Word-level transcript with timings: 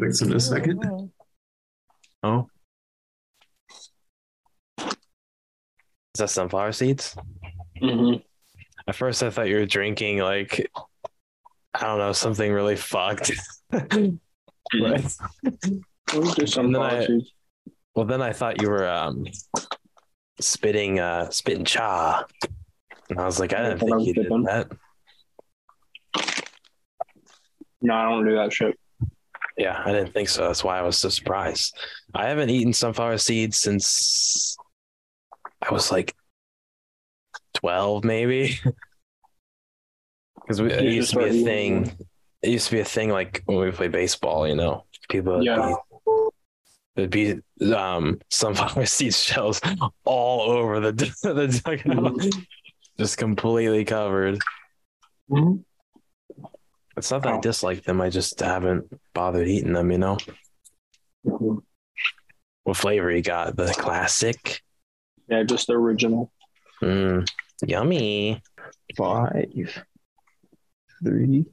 Fix 0.00 0.20
in 0.22 0.32
a 0.32 0.40
second. 0.40 1.10
Oh. 2.22 2.48
Is 4.80 4.86
that 6.18 6.30
sunflower 6.30 6.72
seeds? 6.72 7.16
Mm-hmm. 7.80 8.18
At 8.88 8.96
first, 8.96 9.22
I 9.22 9.30
thought 9.30 9.48
you 9.48 9.56
were 9.56 9.66
drinking 9.66 10.18
like 10.18 10.68
I 11.74 11.84
don't 11.86 11.98
know 11.98 12.12
something 12.12 12.52
really 12.52 12.76
fucked. 12.76 13.32
Right. 14.78 15.02
And 16.12 16.74
then 16.74 16.76
I- 16.76 17.06
Well, 17.94 18.04
then 18.04 18.20
I 18.20 18.34
thought 18.34 18.60
you 18.60 18.68
were 18.68 18.86
um 18.86 19.24
spitting 20.40 20.98
uh 21.00 21.30
spitting 21.30 21.64
cha, 21.64 22.26
and 23.08 23.18
I 23.18 23.24
was 23.24 23.40
like, 23.40 23.54
I 23.54 23.62
didn't 23.62 23.82
I 23.82 23.86
thought 23.86 23.96
think 24.04 24.06
you 24.08 24.14
did 24.14 24.26
that. 24.44 24.70
No, 27.80 27.94
I 27.94 28.02
don't 28.10 28.26
do 28.26 28.34
that 28.36 28.52
shit. 28.52 28.78
Yeah, 29.58 29.82
I 29.84 29.92
didn't 29.92 30.12
think 30.14 30.28
so. 30.28 30.46
That's 30.46 30.62
why 30.64 30.78
I 30.78 30.82
was 30.82 30.96
so 30.98 31.08
surprised. 31.08 31.76
I 32.14 32.26
haven't 32.28 32.48
eaten 32.50 32.72
sunflower 32.72 33.18
seeds 33.18 33.56
since 33.56 34.56
I 35.68 35.72
was 35.74 35.90
like 35.92 36.14
twelve, 37.54 38.04
maybe. 38.04 38.58
Because 40.40 40.60
it 40.60 40.82
used 40.84 41.10
to 41.12 41.18
be 41.18 41.24
a 41.40 41.44
thing. 41.44 41.92
It 42.40 42.50
used 42.50 42.68
to 42.68 42.76
be 42.76 42.80
a 42.80 42.84
thing 42.84 43.10
like 43.10 43.42
when 43.44 43.58
we 43.58 43.70
played 43.70 43.92
baseball. 43.92 44.48
You 44.48 44.54
know, 44.54 44.86
people. 45.10 45.36
would 45.36 45.44
Yeah. 45.44 45.74
be- 46.06 46.12
There'd 46.96 47.10
be 47.10 47.40
um, 47.74 48.18
sunflower 48.30 48.86
seed 48.96 49.14
shells 49.14 49.60
all 50.04 50.40
over 50.50 50.80
the 50.80 50.92
the 51.22 51.48
dugout, 51.64 52.14
just 52.98 53.18
completely 53.18 53.84
covered. 53.84 54.38
Mhm. 55.30 55.64
It's 56.98 57.10
not 57.10 57.22
that 57.22 57.32
I 57.32 57.36
Oh. 57.36 57.40
dislike 57.40 57.84
them; 57.84 58.00
I 58.00 58.10
just 58.10 58.40
haven't 58.40 58.92
bothered 59.14 59.48
eating 59.48 59.72
them. 59.72 59.90
You 59.90 59.98
know, 59.98 60.18
Mhm. 61.26 61.62
what 62.64 62.76
flavor 62.76 63.10
you 63.10 63.22
got? 63.22 63.56
The 63.56 63.72
classic. 63.78 64.62
Yeah, 65.28 65.42
just 65.44 65.66
the 65.68 65.74
original. 65.74 66.32
Mm, 66.82 67.26
yummy. 67.66 68.42
Five, 68.96 69.84
three. 71.04 71.44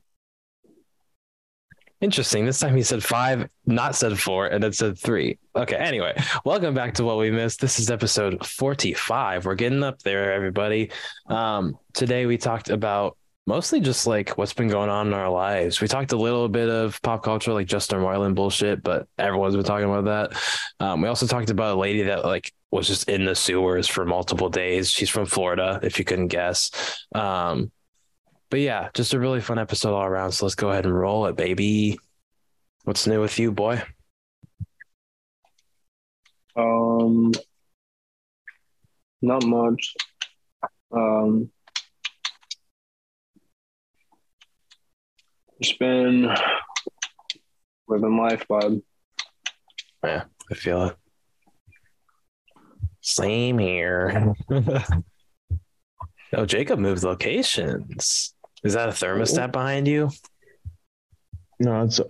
Interesting. 2.02 2.46
This 2.46 2.60
time 2.60 2.76
he 2.76 2.84
said 2.84 3.04
five, 3.04 3.50
not 3.66 3.96
said 3.96 4.20
four, 4.20 4.48
and 4.48 4.64
it 4.64 4.76
said 4.76 5.00
three. 5.00 5.40
Okay. 5.56 5.76
Anyway, 5.78 6.14
welcome 6.44 6.74
back 6.74 6.94
to 6.96 7.04
what 7.04 7.18
we 7.18 7.32
missed. 7.32 7.62
This 7.62 7.80
is 7.80 7.90
episode 7.90 8.46
forty-five. 8.46 9.46
We're 9.46 9.56
getting 9.56 9.84
up 9.84 10.00
there, 10.00 10.34
everybody. 10.34 10.92
Um, 11.28 11.78
today 11.94 12.26
we 12.26 12.38
talked 12.38 12.70
about 12.70 13.18
mostly 13.48 13.80
just 13.80 14.08
like 14.08 14.38
what's 14.38 14.54
been 14.54 14.68
going 14.68 14.90
on 14.90 15.08
in 15.08 15.14
our 15.14 15.30
lives. 15.30 15.80
We 15.80 15.88
talked 15.88 16.12
a 16.12 16.18
little 16.18 16.50
bit 16.50 16.70
of 16.70 17.02
pop 17.02 17.24
culture, 17.24 17.54
like 17.54 17.68
Justin 17.68 18.00
Roiland 18.00 18.36
bullshit, 18.36 18.84
but 18.84 19.08
everyone's 19.18 19.56
been 19.56 19.64
talking 19.64 19.90
about 19.90 20.06
that. 20.06 20.42
Um, 20.80 21.02
we 21.02 21.08
also 21.08 21.28
talked 21.28 21.50
about 21.50 21.76
a 21.76 21.80
lady 21.80 22.04
that 22.04 22.26
like 22.26 22.54
was 22.72 22.88
just 22.88 23.08
in 23.08 23.26
the 23.26 23.36
sewers 23.36 23.88
for 23.88 24.06
multiple 24.06 24.50
days. 24.50 24.90
She's 24.90 25.10
from 25.10 25.26
Florida, 25.26 25.80
if 25.84 26.00
you 26.00 26.06
couldn't 26.06 26.28
guess. 26.28 26.72
Um, 27.14 27.72
but 28.50 28.60
yeah, 28.60 28.90
just 28.94 29.14
a 29.14 29.20
really 29.20 29.42
fun 29.42 29.60
episode 29.60 29.94
all 29.94 30.06
around. 30.06 30.32
So 30.32 30.46
let's 30.46 30.56
go 30.56 30.70
ahead 30.70 30.86
and 30.86 30.98
roll 30.98 31.28
it, 31.28 31.36
baby. 31.36 31.98
What's 32.84 33.08
new 33.08 33.22
with 33.22 33.38
you, 33.40 33.52
boy? 33.52 33.82
Um, 36.56 37.32
not 39.22 39.44
much. 39.46 39.96
Um, 40.92 41.52
just 45.62 45.80
been 45.80 46.30
living 47.88 48.18
life, 48.18 48.46
bud. 48.48 48.82
Yeah, 50.04 50.24
I 50.52 50.56
feel 50.56 50.86
it. 50.86 50.96
Same 53.02 53.58
here. 53.60 54.34
oh, 56.34 56.46
Jacob 56.46 56.80
moved 56.80 57.04
locations. 57.04 58.34
Is 58.64 58.74
that 58.74 58.90
a 58.90 58.92
thermostat 58.92 59.52
behind 59.52 59.88
you? 59.88 60.10
No, 61.60 61.84
it's 61.84 62.00
a, 62.00 62.06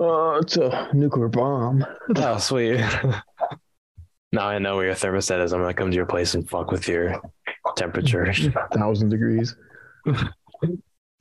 uh, 0.00 0.38
it's 0.38 0.56
a 0.56 0.90
nuclear 0.92 1.28
bomb. 1.28 1.84
Oh, 2.16 2.38
sweet. 2.38 2.78
now 4.32 4.46
I 4.48 4.58
know 4.58 4.76
where 4.76 4.86
your 4.86 4.94
thermostat 4.94 5.42
is. 5.42 5.52
I'm 5.52 5.60
gonna 5.60 5.74
come 5.74 5.90
to 5.90 5.96
your 5.96 6.06
place 6.06 6.34
and 6.34 6.48
fuck 6.48 6.70
with 6.70 6.86
your 6.86 7.20
temperature. 7.76 8.32
Thousand 8.72 9.08
degrees. 9.08 9.56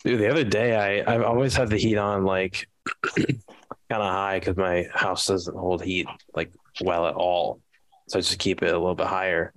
Dude, 0.08 0.22
the 0.22 0.32
other 0.32 0.46
day 0.46 1.04
I 1.04 1.14
I've 1.14 1.24
always 1.24 1.54
had 1.54 1.70
the 1.70 1.76
heat 1.76 1.98
on 1.98 2.24
like 2.24 2.70
kind 3.18 3.42
of 3.90 4.10
high 4.10 4.40
because 4.40 4.56
my 4.56 4.88
house 4.94 5.28
doesn't 5.28 5.58
hold 5.58 5.84
heat 5.84 6.08
like 6.34 6.54
well 6.80 7.08
at 7.08 7.16
all. 7.16 7.60
So 8.08 8.18
I 8.18 8.22
just 8.22 8.40
keep 8.40 8.64
it 8.64 8.74
a 8.74 8.80
little 8.80 8.96
bit 8.96 9.08
higher. 9.08 9.52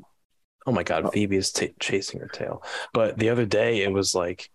Oh 0.67 0.73
my 0.73 0.83
god, 0.83 1.05
oh. 1.05 1.11
Phoebe 1.11 1.37
is 1.37 1.53
t- 1.53 1.73
chasing 1.79 2.19
her 2.19 2.27
tail. 2.27 2.65
But 2.93 3.17
the 3.17 3.29
other 3.29 3.47
day 3.47 3.85
it 3.85 3.93
was 3.93 4.13
like 4.13 4.51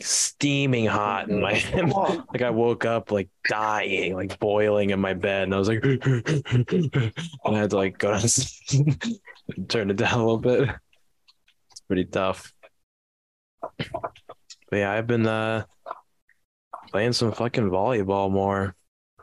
steaming 0.00 0.86
hot 0.86 1.28
and 1.28 1.40
my 1.40 1.60
oh. 1.92 2.24
like 2.32 2.42
I 2.42 2.50
woke 2.50 2.84
up 2.84 3.10
like 3.10 3.30
dying, 3.48 4.14
like 4.14 4.38
boiling 4.38 4.90
in 4.90 5.00
my 5.00 5.14
bed, 5.14 5.42
and 5.42 5.54
I 5.56 5.58
was 5.58 5.66
like, 5.66 5.82
and 5.82 7.12
I 7.44 7.58
had 7.58 7.70
to 7.70 7.76
like 7.76 7.98
go 7.98 8.12
down, 8.12 8.28
turn 9.68 9.90
it 9.90 9.96
down 9.96 10.20
a 10.20 10.24
little 10.24 10.38
bit. 10.38 10.68
It's 11.72 11.80
pretty 11.80 12.04
tough. 12.04 12.52
But 14.70 14.76
yeah, 14.78 14.92
I've 14.92 15.06
been 15.06 15.26
uh 15.26 15.64
playing 16.90 17.12
some 17.12 17.32
fucking 17.32 17.70
volleyball 17.70 18.30
more. 18.30 18.74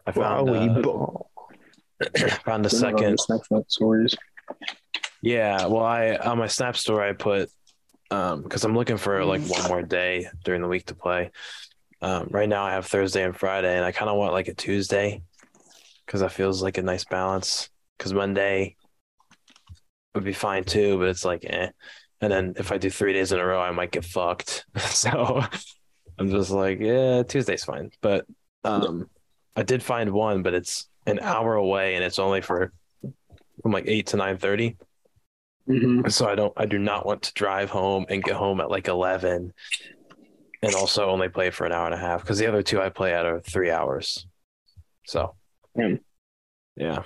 I 0.06 0.12
found 0.12 0.50
uh, 0.50 0.82
found 2.46 2.66
a 2.66 2.70
second. 2.70 3.18
Snapchat 3.18 3.70
stories. 3.70 4.16
Yeah, 5.22 5.68
well, 5.68 5.84
I 5.84 6.16
on 6.16 6.38
my 6.38 6.48
Snap 6.48 6.76
story 6.76 7.10
I 7.10 7.14
put 7.14 7.50
um 8.10 8.42
because 8.42 8.64
I'm 8.64 8.76
looking 8.76 8.98
for 8.98 9.24
like 9.24 9.42
one 9.44 9.68
more 9.68 9.82
day 9.82 10.28
during 10.44 10.62
the 10.62 10.68
week 10.68 10.88
to 10.88 10.96
play. 10.96 11.32
Um, 12.02 12.28
right 12.32 12.50
now 12.50 12.64
I 12.64 12.72
have 12.72 12.88
Thursday 12.88 13.24
and 13.24 13.36
Friday, 13.36 13.76
and 13.76 13.86
I 13.86 13.92
kind 13.92 14.10
of 14.10 14.18
want 14.18 14.34
like 14.34 14.48
a 14.48 14.54
Tuesday 14.54 15.22
because 16.06 16.22
that 16.22 16.32
feels 16.32 16.64
like 16.64 16.78
a 16.78 16.84
nice 16.84 17.06
balance. 17.06 17.70
Because 17.98 18.14
Monday 18.14 18.76
would 20.16 20.24
be 20.24 20.34
fine 20.34 20.64
too, 20.64 20.98
but 20.98 21.08
it's 21.10 21.24
like 21.24 21.46
eh. 21.48 21.70
And 22.22 22.32
then 22.32 22.54
if 22.58 22.72
I 22.72 22.78
do 22.78 22.90
three 22.90 23.14
days 23.14 23.32
in 23.32 23.40
a 23.40 23.46
row, 23.46 23.60
I 23.60 23.72
might 23.72 23.92
get 23.92 24.06
fucked. 24.06 24.66
so 24.78 25.44
I'm 26.20 26.30
just 26.30 26.52
like, 26.52 26.80
yeah, 26.80 27.24
Tuesday's 27.24 27.64
fine. 27.64 27.92
But 28.02 28.26
um, 28.64 29.10
I 29.56 29.64
did 29.64 29.82
find 29.82 30.12
one, 30.12 30.44
but 30.44 30.54
it's 30.54 30.88
an 31.08 31.20
hour 31.20 31.56
away, 31.56 31.96
and 31.96 32.04
it's 32.04 32.20
only 32.20 32.42
for 32.42 32.72
from 33.62 33.72
like 33.72 33.86
eight 33.88 34.08
to 34.08 34.18
nine 34.18 34.38
thirty. 34.38 34.78
Mm-hmm. 35.68 36.10
So 36.10 36.28
I 36.28 36.36
don't 36.36 36.54
I 36.58 36.66
do 36.66 36.78
not 36.80 37.06
want 37.06 37.24
to 37.24 37.34
drive 37.34 37.70
home 37.70 38.06
and 38.10 38.24
get 38.24 38.36
home 38.36 38.60
at 38.62 38.70
like 38.72 38.88
11 38.88 39.54
and 40.64 40.76
also 40.76 41.08
only 41.10 41.30
play 41.30 41.52
for 41.52 41.66
an 41.66 41.72
hour 41.72 41.86
and 41.86 41.94
a 41.94 41.98
half 41.98 42.22
because 42.22 42.40
the 42.40 42.48
other 42.48 42.64
two 42.64 42.82
I 42.82 42.90
play 42.90 43.14
at 43.14 43.28
are 43.28 43.40
3 43.40 43.70
hours. 43.70 44.26
So 45.06 45.36
Hmm. 45.76 45.96
yeah. 46.76 47.04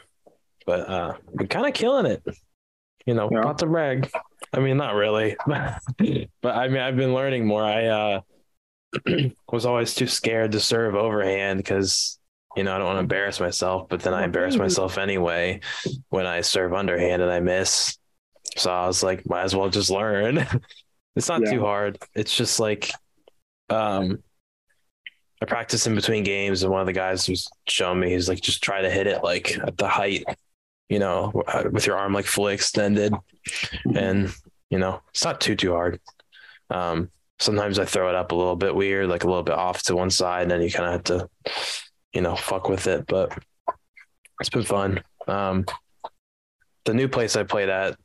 But 0.66 0.90
uh 0.90 1.14
I'm 1.38 1.48
kind 1.48 1.68
of 1.68 1.74
killing 1.74 2.06
it. 2.06 2.24
You 3.06 3.14
know, 3.14 3.28
Yeah. 3.30 3.42
not 3.42 3.58
to 3.60 3.66
brag. 3.66 4.10
I 4.54 4.60
mean, 4.60 4.78
not 4.78 4.96
really. 4.96 5.36
but 5.48 6.56
I 6.56 6.68
mean, 6.68 6.82
I've 6.82 6.96
been 6.96 7.14
learning 7.14 7.46
more. 7.46 7.64
I 7.64 7.86
uh 7.88 8.22
was 9.52 9.66
always 9.66 9.94
too 9.94 10.08
scared 10.08 10.54
to 10.54 10.60
serve 10.60 10.96
overhand 10.96 11.58
because 11.60 12.20
you 12.56 12.64
know, 12.64 12.74
I 12.74 12.78
don't 12.78 12.88
want 12.88 12.96
to 12.98 13.02
embarrass 13.02 13.42
myself, 13.42 13.90
but 13.90 14.00
then 14.00 14.14
I 14.14 14.24
embarrass 14.24 14.56
myself 14.56 14.98
anyway 14.98 15.60
when 16.10 16.26
I 16.26 16.40
serve 16.40 16.74
underhand 16.74 17.22
and 17.22 17.30
I 17.30 17.42
miss. 17.42 17.98
So 18.56 18.72
I 18.72 18.88
was 18.88 19.04
like, 19.04 19.28
might 19.30 19.44
as 19.44 19.54
well 19.54 19.68
just 19.70 19.90
learn. 19.90 20.38
it's 21.18 21.28
not 21.28 21.42
Yeah. 21.42 21.52
too 21.52 21.60
hard. 21.62 21.98
It's 22.16 22.34
just 22.36 22.62
like, 22.62 22.92
um, 23.70 24.24
I 25.42 25.46
practice 25.46 25.86
in 25.86 25.96
between 25.96 26.24
games, 26.24 26.64
and 26.64 26.72
one 26.72 26.80
of 26.80 26.88
the 26.88 26.94
guys 26.94 27.28
was 27.28 27.50
showing 27.68 28.00
me, 28.00 28.12
he's 28.12 28.30
like, 28.30 28.40
just 28.40 28.64
try 28.64 28.82
to 28.82 28.90
hit 28.90 29.06
it 29.06 29.22
like 29.22 29.58
at 29.58 29.78
the 29.78 29.88
height, 29.90 30.24
you 30.90 31.00
know, 31.00 31.32
with 31.72 31.88
your 31.88 31.98
arm 31.98 32.14
like 32.14 32.26
fully 32.26 32.54
extended, 32.54 33.14
and 33.96 34.34
you 34.70 34.80
know, 34.80 35.02
it's 35.10 35.24
not 35.24 35.42
too 35.42 35.56
too 35.56 35.72
hard. 35.72 36.00
Um, 36.70 37.10
sometimes 37.40 37.80
I 37.80 37.86
throw 37.86 38.10
it 38.10 38.16
up 38.16 38.32
a 38.32 38.36
little 38.36 38.56
bit 38.56 38.76
weird, 38.76 39.10
like 39.10 39.24
a 39.24 39.28
little 39.28 39.44
bit 39.44 39.56
off 39.56 39.84
to 39.84 39.96
one 39.96 40.10
side, 40.10 40.44
and 40.44 40.52
then 40.52 40.62
you 40.62 40.72
kind 40.72 40.86
of 40.86 40.92
have 40.94 41.04
to, 41.06 41.30
you 42.14 42.22
know, 42.22 42.36
fuck 42.36 42.70
with 42.70 42.88
it. 42.88 43.06
But 43.08 43.38
it's 44.40 44.50
been 44.50 44.64
fun. 44.64 45.04
Um, 45.28 45.66
the 46.86 46.94
new 46.94 47.08
place 47.08 47.36
I 47.36 47.44
played 47.44 47.70
at, 47.70 47.98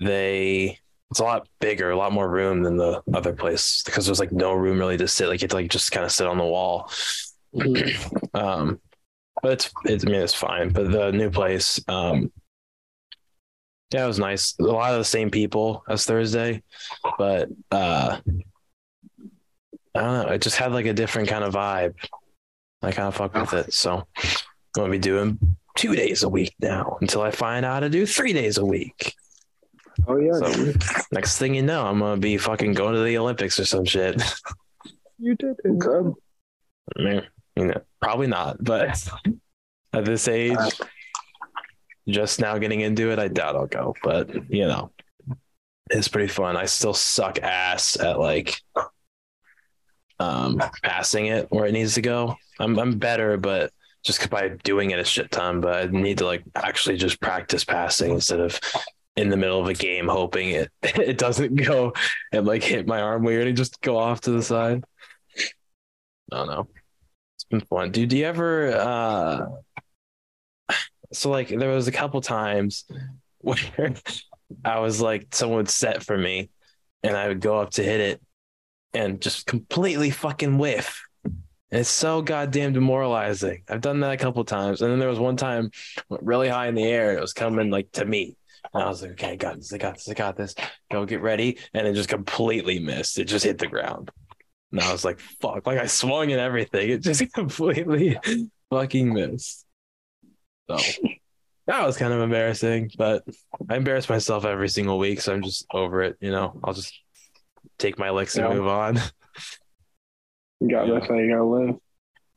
they 0.00 0.78
it's 1.10 1.20
a 1.20 1.24
lot 1.24 1.46
bigger, 1.60 1.90
a 1.90 1.96
lot 1.96 2.12
more 2.12 2.28
room 2.28 2.62
than 2.62 2.76
the 2.76 3.02
other 3.12 3.32
place 3.32 3.82
because 3.84 4.06
there's 4.06 4.18
like 4.18 4.32
no 4.32 4.52
room 4.52 4.78
really 4.78 4.96
to 4.96 5.06
sit. 5.06 5.28
Like 5.28 5.40
you 5.40 5.44
have 5.44 5.50
to 5.50 5.56
like 5.56 5.70
just 5.70 5.92
kind 5.92 6.04
of 6.04 6.10
sit 6.10 6.26
on 6.26 6.38
the 6.38 6.44
wall. 6.44 6.90
um, 8.34 8.80
but 9.42 9.52
it's, 9.52 9.70
it's 9.84 10.04
I 10.06 10.10
mean 10.10 10.20
it's 10.20 10.34
fine. 10.34 10.70
But 10.70 10.90
the 10.90 11.10
new 11.12 11.30
place, 11.30 11.80
um, 11.88 12.30
yeah, 13.90 14.04
it 14.04 14.08
was 14.08 14.18
nice. 14.18 14.54
A 14.58 14.62
lot 14.64 14.92
of 14.92 14.98
the 14.98 15.04
same 15.04 15.30
people 15.30 15.84
as 15.88 16.04
Thursday, 16.04 16.62
but 17.18 17.48
uh, 17.70 18.18
I 19.94 20.00
don't 20.00 20.26
know. 20.26 20.32
It 20.32 20.42
just 20.42 20.56
had 20.56 20.72
like 20.72 20.86
a 20.86 20.92
different 20.94 21.28
kind 21.28 21.44
of 21.44 21.54
vibe. 21.54 21.94
I 22.82 22.92
kind 22.92 23.08
of 23.08 23.14
fuck 23.14 23.34
with 23.34 23.52
it. 23.54 23.72
So 23.72 24.06
I'm 24.16 24.30
gonna 24.74 24.90
be 24.90 24.98
doing 24.98 25.38
two 25.76 25.94
days 25.94 26.22
a 26.22 26.28
week 26.28 26.54
now 26.60 26.98
until 27.00 27.22
I 27.22 27.30
find 27.30 27.64
out 27.64 27.74
how 27.74 27.80
to 27.80 27.88
do 27.88 28.06
three 28.06 28.32
days 28.32 28.58
a 28.58 28.64
week. 28.64 29.14
Oh 30.08 30.16
yeah, 30.18 30.32
So- 30.32 30.72
Next 31.12 31.38
thing 31.38 31.54
you 31.54 31.62
know, 31.62 31.86
I'm 31.86 32.00
gonna 32.00 32.20
be 32.20 32.36
fucking 32.36 32.72
going 32.74 32.94
to 32.94 33.02
the 33.02 33.16
Olympics 33.18 33.58
or 33.60 33.64
some 33.64 33.84
shit. 33.84 34.20
You 35.18 35.36
did 35.36 35.56
Good. 35.78 36.12
I 36.98 37.02
mean, 37.02 37.22
you 37.56 37.66
know, 37.66 37.80
probably 38.00 38.26
not, 38.26 38.62
but 38.62 39.08
at 39.92 40.04
this 40.04 40.28
age, 40.28 40.56
Uh, 40.58 40.70
just 42.08 42.40
now 42.40 42.58
getting 42.58 42.80
into 42.80 43.10
it, 43.10 43.18
I 43.18 43.28
doubt 43.28 43.56
I'll 43.56 43.66
go. 43.66 43.94
But 44.02 44.50
you 44.50 44.66
know, 44.66 44.90
it's 45.90 46.08
pretty 46.08 46.28
fun. 46.28 46.56
I 46.56 46.66
still 46.66 46.94
suck 46.94 47.38
ass 47.42 47.98
at 47.98 48.18
like 48.18 48.60
um 50.20 50.60
passing 50.82 51.26
it 51.26 51.46
where 51.50 51.66
it 51.66 51.72
needs 51.72 51.94
to 51.94 52.02
go. 52.02 52.36
I'm 52.60 52.78
I'm 52.78 52.98
better, 52.98 53.36
but 53.36 53.72
just 54.04 54.28
by 54.30 54.50
doing 54.64 54.90
it 54.90 54.98
a 54.98 55.04
shit 55.04 55.30
ton. 55.30 55.60
But 55.60 55.74
I 55.76 55.86
need 55.86 56.18
to 56.18 56.26
like 56.26 56.44
actually 56.54 56.96
just 56.96 57.20
practice 57.20 57.64
passing 57.64 58.12
instead 58.12 58.40
of 58.40 58.58
in 59.16 59.28
the 59.28 59.36
middle 59.36 59.60
of 59.60 59.68
a 59.68 59.74
game 59.74 60.08
hoping 60.08 60.50
it 60.50 60.70
it 60.82 61.18
doesn't 61.18 61.56
go 61.56 61.92
and 62.32 62.46
like 62.46 62.62
hit 62.62 62.86
my 62.86 63.00
arm 63.00 63.24
weird 63.24 63.46
and 63.48 63.56
just 63.56 63.80
go 63.80 63.96
off 63.96 64.20
to 64.22 64.30
the 64.32 64.42
side. 64.42 64.84
I 66.32 66.36
don't 66.36 66.46
know. 66.48 66.68
Fun. 67.60 67.90
Dude, 67.90 68.08
do 68.08 68.16
you 68.16 68.24
ever 68.24 68.74
uh 68.74 69.46
so 71.12 71.30
like 71.30 71.48
there 71.48 71.70
was 71.70 71.88
a 71.88 71.92
couple 71.92 72.20
times 72.20 72.84
where 73.38 73.94
I 74.64 74.80
was 74.80 75.00
like 75.00 75.34
someone 75.34 75.66
set 75.66 76.02
for 76.02 76.16
me 76.16 76.50
and 77.02 77.16
I 77.16 77.28
would 77.28 77.40
go 77.40 77.58
up 77.58 77.70
to 77.72 77.82
hit 77.82 78.00
it 78.00 78.20
and 78.94 79.20
just 79.20 79.46
completely 79.46 80.10
fucking 80.10 80.58
whiff. 80.58 81.02
And 81.24 81.80
it's 81.80 81.90
so 81.90 82.22
goddamn 82.22 82.72
demoralizing. 82.72 83.64
I've 83.68 83.80
done 83.80 84.00
that 84.00 84.12
a 84.12 84.16
couple 84.16 84.44
times. 84.44 84.80
And 84.80 84.90
then 84.90 84.98
there 85.00 85.08
was 85.08 85.18
one 85.18 85.36
time 85.36 85.70
really 86.08 86.48
high 86.48 86.68
in 86.68 86.74
the 86.74 86.84
air. 86.84 87.16
It 87.16 87.20
was 87.20 87.32
coming 87.32 87.70
like 87.70 87.90
to 87.92 88.04
me. 88.04 88.36
And 88.72 88.82
I 88.82 88.88
was 88.88 89.02
like, 89.02 89.12
okay, 89.12 89.32
I 89.32 89.36
got 89.36 89.56
this, 89.56 89.72
I 89.72 89.78
got 89.78 89.94
this, 89.94 90.08
I 90.08 90.14
got 90.14 90.36
this. 90.36 90.54
Go 90.90 91.04
get 91.04 91.20
ready. 91.20 91.58
And 91.74 91.86
it 91.86 91.94
just 91.94 92.08
completely 92.08 92.78
missed. 92.78 93.18
It 93.18 93.24
just 93.24 93.44
hit 93.44 93.58
the 93.58 93.66
ground. 93.66 94.10
And 94.74 94.82
I 94.82 94.90
was 94.90 95.04
like, 95.04 95.20
fuck. 95.40 95.68
Like 95.68 95.78
I 95.78 95.86
swung 95.86 96.32
and 96.32 96.40
everything. 96.40 96.90
It 96.90 96.98
just 97.00 97.32
completely 97.32 98.18
fucking 98.70 99.14
missed. 99.14 99.64
So 100.68 100.76
that 101.68 101.86
was 101.86 101.96
kind 101.96 102.12
of 102.12 102.20
embarrassing, 102.20 102.90
but 102.98 103.22
I 103.70 103.76
embarrass 103.76 104.08
myself 104.08 104.44
every 104.44 104.68
single 104.68 104.98
week. 104.98 105.20
So 105.20 105.32
I'm 105.32 105.42
just 105.42 105.64
over 105.72 106.02
it. 106.02 106.16
You 106.20 106.32
know, 106.32 106.58
I'll 106.64 106.74
just 106.74 106.92
take 107.78 108.00
my 108.00 108.10
licks 108.10 108.34
and 108.36 108.48
Yeah. 108.48 108.54
move 108.54 108.66
on. 108.66 108.96
You 110.58 110.70
got 110.70 110.88
Yeah. 110.88 110.94
that's 110.94 111.06
how 111.06 111.18
you 111.18 111.30
gotta 111.30 111.44
live. 111.44 111.76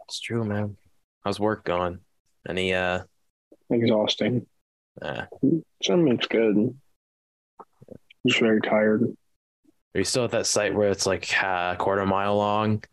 It's 0.08 0.20
true, 0.20 0.44
man. 0.44 0.78
How's 1.26 1.40
work 1.40 1.66
going? 1.66 2.00
Any, 2.48 2.74
uh, 2.76 3.04
Exhausting. 3.72 4.46
uh, 5.02 5.24
Some 5.82 6.08
it's 6.10 6.28
good. 6.28 6.78
Just 8.28 8.40
very 8.40 8.62
tired. 8.62 9.18
Are 9.98 10.02
you 10.02 10.04
still 10.06 10.26
at 10.26 10.32
that 10.32 10.46
site 10.46 10.76
where 10.76 10.92
it's 10.92 11.08
like 11.08 11.32
a 11.42 11.76
quarter 11.80 12.06
mile 12.06 12.38
long 12.38 12.84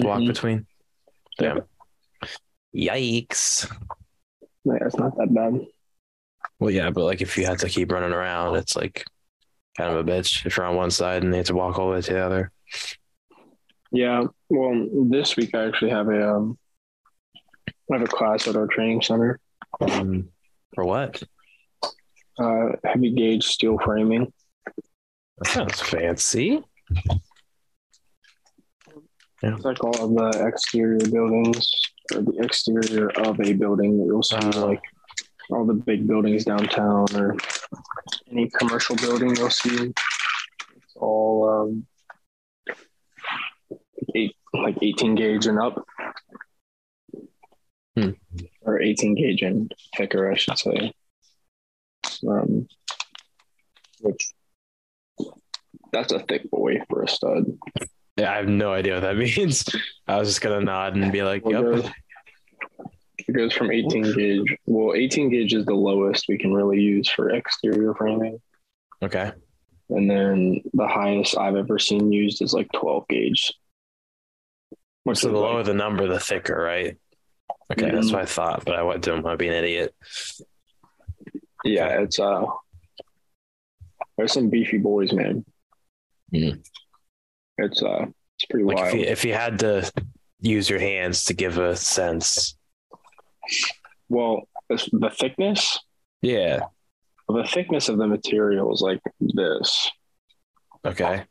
to 0.00 0.06
walk 0.08 0.18
Mhm. 0.18 0.26
between? 0.26 0.66
Damn. 1.38 1.60
Yikes. 2.74 3.70
Yeah, 4.64 4.72
it's 4.84 4.96
not 4.96 5.16
that 5.16 5.32
bad. 5.32 5.64
Well, 6.58 6.70
yeah, 6.70 6.90
but 6.90 7.04
like 7.04 7.20
if 7.22 7.38
you 7.38 7.46
had 7.46 7.60
to 7.60 7.68
keep 7.68 7.92
running 7.92 8.12
around, 8.12 8.56
it's 8.56 8.74
like 8.74 9.04
kind 9.76 9.94
of 9.94 9.98
a 10.08 10.10
bitch 10.10 10.44
if 10.44 10.56
you're 10.56 10.66
on 10.66 10.74
one 10.74 10.90
side 10.90 11.22
and 11.22 11.32
you 11.32 11.36
have 11.38 11.46
to 11.46 11.54
walk 11.54 11.78
all 11.78 11.86
the 11.86 11.92
way 11.94 12.02
to 12.02 12.12
the 12.14 12.18
other. 12.18 12.50
Yeah. 13.92 14.24
Well, 14.48 14.88
this 15.08 15.36
week 15.36 15.54
I 15.54 15.66
actually 15.68 15.92
have 15.92 16.08
a 16.08 16.34
um, 16.34 16.58
I 17.92 17.96
have 17.96 18.02
a 18.02 18.06
class 18.06 18.48
at 18.48 18.56
our 18.56 18.66
training 18.66 19.02
center. 19.02 19.38
Um, 19.80 20.30
for 20.74 20.84
what? 20.84 21.22
Uh, 22.36 22.70
heavy 22.84 23.12
gauge 23.12 23.44
steel 23.44 23.78
framing. 23.84 24.32
That 25.40 25.48
sounds 25.48 25.80
fancy. 25.80 26.62
Yeah. 29.42 29.54
It's 29.54 29.64
like 29.64 29.82
all 29.82 30.04
of 30.04 30.14
the 30.32 30.46
exterior 30.46 30.98
buildings 31.10 31.66
or 32.14 32.20
the 32.22 32.38
exterior 32.42 33.08
of 33.20 33.40
a 33.40 33.52
building 33.54 33.98
that 33.98 34.04
you'll 34.06 34.22
see, 34.22 34.36
Uh. 34.36 34.66
like 34.66 34.82
all 35.50 35.64
the 35.66 35.74
big 35.74 36.06
buildings 36.06 36.44
downtown 36.44 37.06
or 37.14 37.36
any 38.30 38.50
commercial 38.50 38.96
building 38.96 39.34
you'll 39.34 39.50
see. 39.50 39.92
It's 40.76 40.96
all 40.96 41.48
um, 41.48 41.86
eight, 44.14 44.36
like 44.52 44.76
18 44.82 45.14
gauge 45.14 45.46
and 45.46 45.58
up. 45.58 45.84
Hmm. 47.96 48.10
Or 48.62 48.80
18 48.80 49.14
gauge 49.14 49.42
and 49.42 49.72
thicker, 49.96 50.30
I 50.30 50.36
should 50.36 50.58
say. 50.58 50.92
Um, 52.28 52.68
which 54.02 54.32
that's 55.92 56.12
a 56.12 56.20
thick 56.20 56.50
boy 56.50 56.80
for 56.88 57.02
a 57.02 57.08
stud. 57.08 57.44
Yeah, 58.16 58.32
I 58.32 58.36
have 58.36 58.48
no 58.48 58.72
idea 58.72 58.94
what 58.94 59.00
that 59.02 59.16
means. 59.36 59.64
I 60.06 60.18
was 60.18 60.28
just 60.28 60.40
gonna 60.40 60.60
nod 60.60 60.96
and 60.96 61.10
be 61.12 61.22
like, 61.22 61.44
Well, 61.44 61.76
"Yep." 61.82 61.92
it 63.28 63.32
goes- 63.32 63.52
from 63.52 63.70
18 63.70 64.02
gauge. 64.14 64.56
Well, 64.66 64.94
18 64.96 65.30
gauge 65.30 65.54
is 65.54 65.64
the 65.66 65.74
lowest 65.74 66.26
we 66.28 66.38
can 66.38 66.52
really 66.52 66.80
use 66.80 67.08
for 67.08 67.30
exterior 67.30 67.94
framing. 67.94 68.40
Okay. 69.02 69.32
And 69.90 70.10
then 70.10 70.60
the 70.74 70.86
highest 70.86 71.36
I've 71.36 71.56
ever 71.56 71.78
seen 71.78 72.12
used 72.12 72.42
is 72.42 72.52
like 72.52 72.68
12 72.72 73.06
gauge. 73.08 73.52
Which 75.04 75.18
So 75.18 75.28
the 75.30 75.38
like- 75.38 75.50
lower 75.52 75.62
the 75.62 75.74
number, 75.74 76.06
the 76.06 76.20
thicker, 76.20 76.56
right? 76.60 76.96
Okay, 77.72 77.90
that's 77.90 78.08
Mhm. 78.10 78.12
what 78.12 78.22
I 78.22 78.26
thought, 78.26 78.64
but 78.64 78.74
I 78.74 78.96
didn't 78.96 79.22
want 79.22 79.34
to 79.34 79.42
be 79.42 79.48
an 79.48 79.54
idiot. 79.54 79.94
yeah, 81.64 82.00
it's 82.02 82.18
uh 82.18 82.44
there's 84.16 84.32
some 84.32 84.50
beefy 84.50 84.78
boys, 84.78 85.12
man. 85.12 85.44
Mhm. 86.32 86.64
It's 87.58 87.82
uh 87.82 88.06
it's 88.36 88.44
pretty 88.48 88.64
Like 88.64 88.76
if 88.78 88.82
wild. 88.84 88.96
you, 88.98 89.04
if 89.04 89.24
you 89.24 89.34
had 89.34 89.58
to 89.60 89.90
use 90.40 90.70
your 90.70 90.78
hands 90.78 91.24
to 91.26 91.34
give 91.34 91.58
a 91.58 91.76
sense, 91.76 92.56
well, 94.08 94.48
the 94.68 95.10
thickness, 95.18 95.78
yeah. 96.22 96.60
the 97.28 97.44
thickness 97.44 97.88
of 97.88 97.98
the 97.98 98.06
material 98.06 98.72
is 98.72 98.80
like 98.80 99.00
this. 99.20 99.90
Okay. 100.86 101.24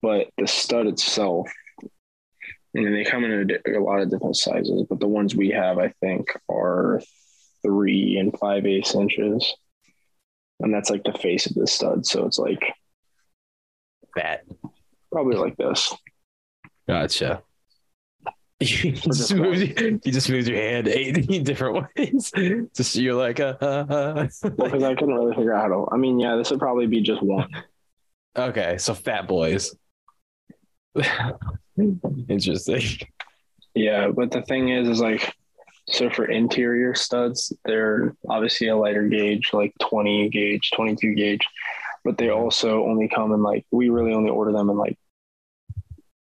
but 0.00 0.28
the 0.38 0.46
stud 0.46 0.86
itself, 0.86 1.48
I 1.82 2.80
mean, 2.80 2.92
they 2.94 3.04
come 3.04 3.24
in 3.24 3.30
a, 3.32 3.44
di- 3.44 3.74
a 3.74 3.80
lot 3.80 4.00
of 4.00 4.10
different 4.10 4.36
sizes, 4.36 4.84
but 4.88 4.98
the 4.98 5.06
ones 5.08 5.36
we 5.36 5.50
have, 5.50 5.78
I 5.78 5.88
think, 6.00 6.28
are 6.48 7.02
three 7.62 8.16
and 8.16 8.36
five 8.38 8.64
eighths 8.66 8.94
inches. 8.94 9.54
And 10.60 10.72
that's 10.72 10.88
like 10.90 11.04
the 11.04 11.12
face 11.12 11.46
of 11.46 11.54
the 11.54 11.66
stud. 11.66 12.06
So 12.06 12.24
it's 12.24 12.38
like 12.38 12.62
Fat. 14.14 14.44
probably 15.10 15.36
like 15.36 15.56
this. 15.56 15.94
Gotcha. 16.88 17.42
You 18.60 18.92
just, 18.92 19.34
moved, 19.34 19.60
you 19.60 20.12
just 20.12 20.30
moved 20.30 20.46
your 20.46 20.56
hand 20.56 20.86
eight 20.86 21.42
different 21.44 21.84
ways. 21.96 22.30
Just 22.72 22.94
you're 22.94 23.14
like, 23.14 23.40
uh, 23.40 23.56
uh, 23.60 23.64
uh. 23.88 24.28
Because 24.40 24.84
I 24.84 24.94
couldn't 24.94 25.14
really 25.14 25.34
figure 25.34 25.52
out 25.52 25.62
how 25.62 25.68
to. 25.68 25.88
I 25.90 25.96
mean, 25.96 26.20
yeah, 26.20 26.36
this 26.36 26.48
would 26.52 26.60
probably 26.60 26.86
be 26.86 27.00
just 27.00 27.20
one. 27.24 27.50
okay, 28.36 28.78
so 28.78 28.94
fat 28.94 29.26
boys. 29.26 29.74
Interesting. 32.28 32.82
Yeah, 33.74 34.10
but 34.14 34.30
the 34.30 34.42
thing 34.42 34.68
is, 34.68 34.88
is 34.88 35.00
like, 35.00 35.34
so 35.88 36.08
for 36.10 36.26
interior 36.26 36.94
studs, 36.94 37.52
they're 37.64 38.14
obviously 38.28 38.68
a 38.68 38.76
lighter 38.76 39.08
gauge, 39.08 39.50
like 39.52 39.72
20 39.80 40.28
gauge, 40.28 40.70
22 40.76 41.14
gauge, 41.14 41.44
but 42.04 42.18
they 42.18 42.30
also 42.30 42.84
only 42.84 43.08
come 43.08 43.32
in 43.32 43.42
like, 43.42 43.66
we 43.70 43.88
really 43.88 44.12
only 44.12 44.30
order 44.30 44.52
them 44.52 44.70
in 44.70 44.76
like 44.76 44.98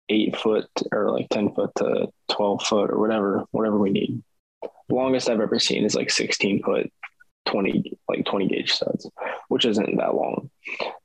eight 0.09 0.37
foot 0.37 0.69
or 0.93 1.11
like 1.11 1.29
10 1.31 1.55
foot 1.55 1.71
to 1.77 2.09
12 2.31 2.63
foot 2.63 2.91
or 2.91 2.99
whatever, 2.99 3.45
whatever 3.51 3.79
we 3.79 3.91
need. 3.91 4.23
Longest 4.89 5.29
I've 5.29 5.41
ever 5.41 5.59
seen 5.59 5.85
is 5.85 5.95
like 5.95 6.11
16 6.11 6.63
foot, 6.63 6.93
20, 7.47 7.99
like 8.09 8.25
20 8.25 8.49
gauge 8.49 8.73
studs, 8.73 9.09
which 9.49 9.65
isn't 9.65 9.97
that 9.97 10.15
long. 10.15 10.51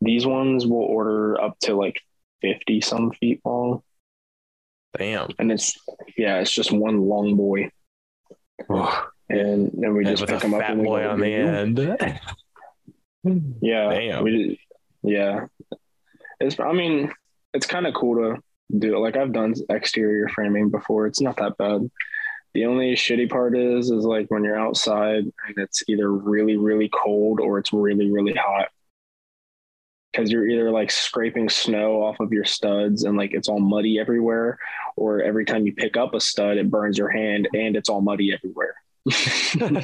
These 0.01 0.25
ones 0.25 0.65
will 0.65 0.77
order 0.77 1.41
up 1.41 1.57
to 1.61 1.75
like 1.75 2.01
50 2.41 2.81
some 2.81 3.11
feet 3.11 3.41
long. 3.45 3.81
Damn. 4.97 5.29
And 5.39 5.51
it's, 5.51 5.77
yeah, 6.17 6.39
it's 6.39 6.51
just 6.51 6.71
one 6.71 7.01
long 7.01 7.37
boy 7.37 7.71
and 9.29 9.71
then 9.73 9.93
we 9.93 10.05
And 10.05 10.17
just 10.17 10.21
with 10.21 10.29
pick 10.29 10.39
them 10.41 10.53
up 10.53 10.61
fat 10.61 10.71
and 10.71 10.81
we 10.81 10.85
boy 10.87 11.03
go, 11.03 11.09
on 11.11 11.19
the 11.19 11.33
end. 11.33 11.77
Yeah, 13.23 13.89
Damn. 13.89 14.23
we 14.23 14.59
yeah. 15.03 15.45
It's 16.39 16.59
I 16.59 16.71
mean 16.73 17.11
it's 17.53 17.65
kind 17.67 17.87
of 17.87 17.93
cool 17.93 18.15
to 18.15 18.41
do 18.77 18.95
it. 18.95 18.99
Like 18.99 19.17
I've 19.17 19.33
done 19.33 19.53
exterior 19.69 20.27
framing 20.29 20.69
before. 20.69 21.07
It's 21.07 21.21
not 21.21 21.37
that 21.37 21.57
bad. 21.57 21.89
The 22.53 22.65
only 22.65 22.93
shitty 22.95 23.29
part 23.29 23.57
is 23.57 23.91
is 23.91 24.05
like 24.05 24.27
when 24.29 24.43
you're 24.43 24.59
outside 24.59 25.23
and 25.23 25.57
it's 25.57 25.83
either 25.87 26.11
really 26.11 26.57
really 26.57 26.89
cold 26.89 27.39
or 27.39 27.59
it's 27.59 27.73
really 27.73 28.11
really 28.11 28.33
hot. 28.33 28.69
because 30.11 30.31
you're 30.31 30.47
either 30.47 30.71
like 30.71 30.89
scraping 30.91 31.49
snow 31.49 32.01
off 32.01 32.19
of 32.19 32.33
your 32.33 32.45
studs 32.45 33.03
and 33.03 33.17
like 33.17 33.33
it's 33.33 33.47
all 33.49 33.59
muddy 33.59 33.99
everywhere, 33.99 34.57
or 34.95 35.21
every 35.21 35.45
time 35.45 35.65
you 35.65 35.73
pick 35.73 35.97
up 35.97 36.13
a 36.13 36.19
stud, 36.19 36.57
it 36.57 36.69
burns 36.71 36.97
your 36.97 37.09
hand 37.09 37.47
and 37.53 37.75
it's 37.75 37.89
all 37.89 38.01
muddy 38.01 38.33
everywhere. 38.33 38.75
and 39.61 39.77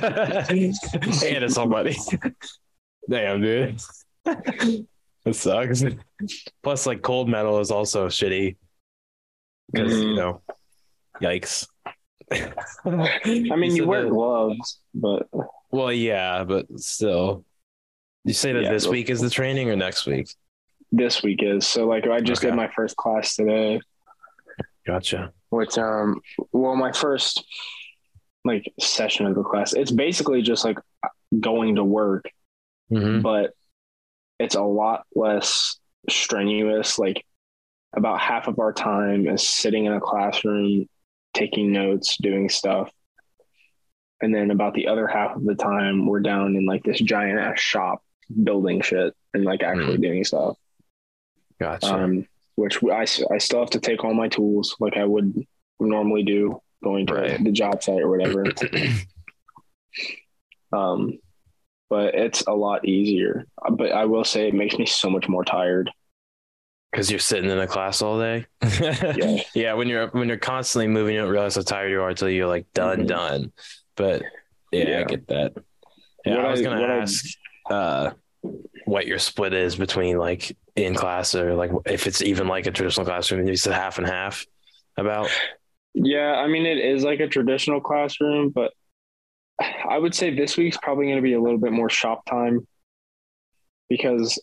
it's 1.43 1.53
somebody. 1.53 1.95
Damn, 3.09 3.41
dude. 3.41 3.81
It 5.25 5.35
sucks. 5.35 5.83
Plus, 6.61 6.85
like 6.85 7.01
cold 7.01 7.27
metal 7.27 7.59
is 7.59 7.71
also 7.71 8.07
shitty 8.09 8.57
because 9.73 9.91
you 9.91 10.09
Mhm. 10.09 10.15
know, 10.17 10.41
yikes. 11.19 11.67
I 12.31 13.55
mean, 13.55 13.71
you, 13.71 13.77
said 13.77 13.85
wear 13.87 14.03
that- 14.03 14.09
gloves, 14.11 14.79
but 14.93 15.27
Well, 15.71 15.91
yeah, 15.91 16.43
but 16.43 16.67
still. 16.79 17.43
You 18.23 18.33
say 18.33 18.53
that 18.53 18.63
Yeah, 18.65 18.71
this 18.71 18.85
week 18.87 19.09
is 19.09 19.19
the 19.19 19.31
training 19.31 19.67
or 19.67 19.75
next 19.75 20.05
week? 20.05 20.27
this 20.91 21.23
week 21.23 21.41
is 21.41 21.65
so. 21.67 21.87
Like, 21.87 22.05
I 22.07 22.21
just 22.21 22.41
Okay. 22.43 22.51
did 22.51 22.55
my 22.55 22.69
first 22.75 22.95
class 22.95 23.35
today, 23.35 23.79
Gotcha. 24.85 25.33
which 25.49 25.75
um, 25.79 26.21
well, 26.51 26.75
my 26.75 26.91
first 26.91 27.43
like 28.43 28.71
session 28.79 29.25
of 29.25 29.33
the 29.33 29.41
class. 29.41 29.73
It's 29.73 29.89
basically 29.91 30.43
just 30.43 30.63
like 30.63 30.77
going 31.39 31.75
to 31.77 31.83
work 31.83 32.25
hmm 32.89 33.21
but 33.21 33.51
it's 34.39 34.55
a 34.55 34.61
lot 34.61 35.05
less 35.15 35.77
strenuous. 36.09 36.99
Like 36.99 37.25
about 37.95 38.19
half 38.19 38.47
of 38.47 38.59
our 38.59 38.73
time 38.73 39.27
is 39.27 39.47
sitting 39.47 39.85
in 39.85 39.93
a 39.93 40.01
classroom, 40.01 40.87
taking 41.33 41.71
notes, 41.71 42.17
doing 42.21 42.49
stuff. 42.49 42.91
And 44.21 44.33
then 44.35 44.51
about 44.51 44.73
the 44.73 44.87
other 44.87 45.07
half 45.07 45.35
of 45.35 45.43
the 45.45 45.55
time, 45.55 46.05
we're 46.05 46.19
down 46.19 46.55
in 46.55 46.65
like 46.65 46.83
this 46.83 46.99
giant 46.99 47.39
ass 47.39 47.59
shop 47.59 48.01
building 48.43 48.81
shit 48.81 49.13
and 49.33 49.43
like 49.45 49.63
actually 49.63 49.97
doing 49.97 50.23
stuff. 50.25 50.57
Gotcha. 51.59 51.93
Um, 51.93 52.27
which 52.55 52.83
I 52.83 53.05
still 53.05 53.59
have 53.59 53.69
to 53.71 53.79
take 53.79 54.03
all 54.03 54.13
my 54.13 54.27
tools 54.27 54.75
like 54.79 54.97
I 54.97 55.05
would 55.05 55.33
normally 55.79 56.23
do 56.23 56.61
going 56.83 57.07
to 57.07 57.13
Right. 57.13 57.43
the 57.43 57.51
job 57.51 57.81
site 57.83 58.01
or 58.01 58.09
whatever. 58.09 58.45
Um, 60.73 61.19
but 61.89 62.15
it's 62.15 62.41
a 62.47 62.53
lot 62.53 62.85
easier. 62.87 63.45
But 63.71 63.91
I 63.91 64.05
will 64.05 64.23
say 64.23 64.47
it 64.47 64.53
makes 64.53 64.77
me 64.77 64.85
so 64.85 65.09
much 65.09 65.27
more 65.29 65.43
tired. 65.45 65.89
Because 66.91 67.09
you're 67.11 67.19
sitting 67.19 67.49
in 67.49 67.59
a 67.59 67.67
class 67.67 68.01
all 68.01 68.17
day. 68.19 68.45
Yeah. 68.81 69.41
yeah, 69.53 69.73
when 69.73 69.87
you're 69.89 70.07
when 70.09 70.27
you're 70.27 70.37
constantly 70.37 70.87
moving, 70.87 71.15
you 71.15 71.21
don't 71.21 71.29
realize 71.29 71.55
how 71.55 71.61
tired 71.61 71.91
you 71.91 72.01
are 72.01 72.09
until 72.09 72.29
you're 72.29 72.47
like 72.47 72.65
done, 72.73 73.01
Mhm. 73.03 73.07
done. 73.07 73.51
But 73.95 74.23
yeah, 74.71 74.99
I 75.01 75.03
get 75.03 75.27
that. 75.27 75.53
Yeah, 76.25 76.37
What 76.37 76.45
I 76.45 76.51
was 76.51 76.61
gonna 76.61 76.79
what 76.81 76.89
I- 76.89 76.97
ask 76.99 77.25
uh, 77.69 78.11
what 78.85 79.07
your 79.07 79.19
split 79.19 79.53
is 79.53 79.75
between 79.75 80.17
like 80.17 80.55
in 80.75 80.93
class 80.95 81.35
or 81.35 81.55
like 81.55 81.71
if 81.85 82.07
it's 82.07 82.21
even 82.21 82.47
like 82.47 82.65
a 82.67 82.71
traditional 82.71 83.05
classroom. 83.05 83.45
You 83.47 83.55
said 83.55 83.73
half 83.73 83.97
and 83.97 84.07
half. 84.07 84.45
About 84.97 85.29
Yeah, 85.93 86.35
I 86.35 86.47
mean 86.47 86.65
it 86.65 86.77
is 86.77 87.03
like 87.03 87.19
a 87.19 87.27
traditional 87.27 87.81
classroom, 87.81 88.49
but 88.51 88.71
I 89.59 89.97
would 89.97 90.13
say 90.13 90.33
this 90.33 90.57
week's 90.57 90.77
probably 90.77 91.05
going 91.05 91.17
to 91.17 91.21
be 91.21 91.33
a 91.33 91.41
little 91.41 91.59
bit 91.59 91.71
more 91.71 91.89
shop 91.89 92.25
time 92.25 92.67
because 93.89 94.41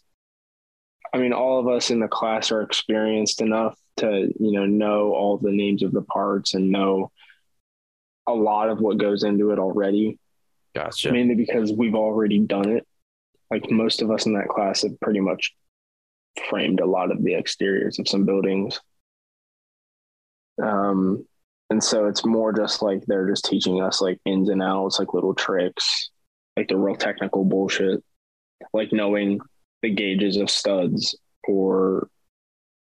I 1.12 1.18
mean 1.18 1.32
all 1.32 1.58
of 1.60 1.68
us 1.68 1.90
in 1.90 2.00
the 2.00 2.08
class 2.08 2.50
are 2.50 2.62
experienced 2.62 3.42
enough 3.42 3.78
to, 3.98 4.32
you 4.38 4.52
know, 4.52 4.66
know 4.66 5.12
all 5.12 5.36
the 5.36 5.52
names 5.52 5.82
of 5.82 5.92
the 5.92 6.02
parts 6.02 6.54
and 6.54 6.70
know 6.70 7.10
a 8.26 8.32
lot 8.32 8.70
of 8.70 8.80
what 8.80 8.98
goes 8.98 9.24
into 9.24 9.50
it 9.50 9.58
already, 9.58 10.18
gotcha. 10.74 11.12
mainly 11.12 11.34
because 11.34 11.72
we've 11.72 11.94
already 11.94 12.38
done 12.38 12.70
it. 12.70 12.86
Like 13.50 13.70
most 13.70 14.00
of 14.00 14.10
us 14.10 14.24
in 14.24 14.34
that 14.34 14.48
class 14.48 14.82
have 14.82 14.98
pretty 15.00 15.20
much 15.20 15.54
framed 16.48 16.80
a 16.80 16.86
lot 16.86 17.10
of 17.10 17.22
the 17.22 17.34
exteriors 17.34 17.98
of 17.98 18.08
some 18.08 18.24
buildings. 18.24 18.80
Um, 20.62 21.26
and 21.72 21.82
so 21.82 22.06
it's 22.06 22.22
more 22.22 22.52
just 22.52 22.82
like 22.82 23.02
they're 23.06 23.26
just 23.26 23.46
teaching 23.46 23.80
us 23.80 24.02
like 24.02 24.20
ins 24.26 24.50
and 24.50 24.62
outs, 24.62 24.98
like 24.98 25.14
little 25.14 25.34
tricks, 25.34 26.10
like 26.54 26.68
the 26.68 26.76
real 26.76 26.96
technical 26.96 27.46
bullshit, 27.46 28.04
like 28.74 28.92
knowing 28.92 29.40
the 29.80 29.88
gauges 29.88 30.36
of 30.36 30.50
studs 30.50 31.16
or 31.48 32.10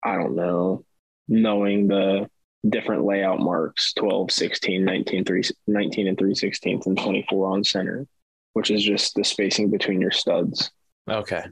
I 0.05 0.15
don't 0.15 0.37
know, 0.37 0.85
knowing 1.27 1.89
the 1.89 2.31
different 2.69 3.05
layout 3.05 3.41
marks 3.41 3.93
12, 3.95 4.31
16, 4.31 4.85
19, 4.85 5.25
3, 5.25 5.43
19 5.67 6.07
and 6.07 6.17
3 6.17 6.33
16ths 6.33 6.87
and 6.87 6.97
24 6.97 7.51
on 7.51 7.65
center, 7.65 8.07
which 8.53 8.71
is 8.71 8.85
just 8.85 9.17
the 9.17 9.25
spacing 9.25 9.73
between 9.73 10.01
your 10.01 10.13
studs. 10.13 10.71
Okay. 11.11 11.43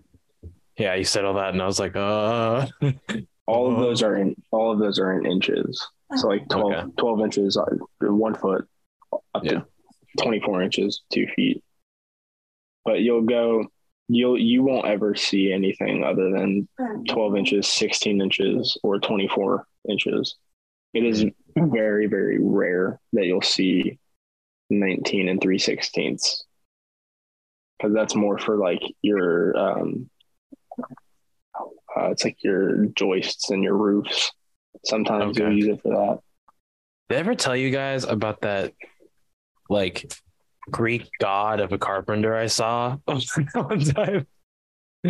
Yeah, 0.79 0.95
you 0.95 1.03
said 1.03 1.25
all 1.25 1.35
that, 1.35 1.55
and 1.55 1.61
I 1.61 1.67
was 1.67 1.81
like, 1.81 1.97
uh. 1.97 2.69
All 3.49 3.73
of 3.73 3.81
those 3.81 4.05
are 4.05 4.15
in 4.15 4.37
all 4.53 4.71
of 4.71 4.79
those 4.79 5.01
are 5.01 5.19
in 5.19 5.27
inches. 5.27 5.85
So 6.15 6.29
like 6.29 6.49
12, 6.49 6.73
Okay. 6.73 6.91
12 6.99 7.21
inches 7.21 7.59
one 8.01 8.35
foot 8.35 8.69
up 9.13 9.45
Yeah. 9.45 9.61
to 9.61 9.67
24 10.23 10.63
inches, 10.63 11.03
two 11.13 11.27
feet. 11.35 11.63
But 12.85 13.01
you'll 13.01 13.23
go, 13.23 13.67
you'll, 14.09 14.39
you 14.39 14.63
won't 14.63 14.87
ever 14.87 15.15
see 15.17 15.53
anything 15.53 16.05
other 16.05 16.31
than 16.31 16.69
12 17.09 17.37
inches, 17.37 17.67
16 17.67 18.21
inches, 18.21 18.79
or 18.85 19.01
24 19.01 19.67
inches. 19.89 20.37
It 20.95 21.05
is 21.05 21.25
very, 21.57 22.07
very 22.07 22.39
rare 22.41 23.01
that 23.13 23.27
you'll 23.27 23.43
see 23.43 23.99
19 24.71 25.29
and 25.29 25.41
3 25.41 25.59
sixteenths. 25.59 26.45
Because 27.79 27.93
that's 27.95 28.15
more 28.15 28.39
for 28.39 28.57
like 28.57 28.81
your, 29.03 29.57
um, 29.59 30.09
uh, 31.99 32.11
it's 32.11 32.25
like 32.25 32.43
your 32.43 32.87
joists 32.87 33.51
and 33.51 33.63
your 33.63 33.77
roofs. 33.77 34.33
Sometimes 34.85 35.37
you'll 35.39 35.53
use 35.53 35.69
it 35.69 35.81
for 35.83 35.91
that. 35.91 36.19
Did 37.09 37.17
I 37.17 37.21
ever 37.21 37.35
tell 37.35 37.57
you 37.57 37.71
guys 37.71 38.05
about 38.05 38.41
that, 38.43 38.73
like, 39.71 40.13
Greek 40.71 41.09
god 41.21 41.61
of 41.61 41.73
a 41.73 41.79
carpenter 41.79 42.35
I 42.37 42.47
saw 42.47 42.97
one 43.55 43.81
time? 43.81 44.27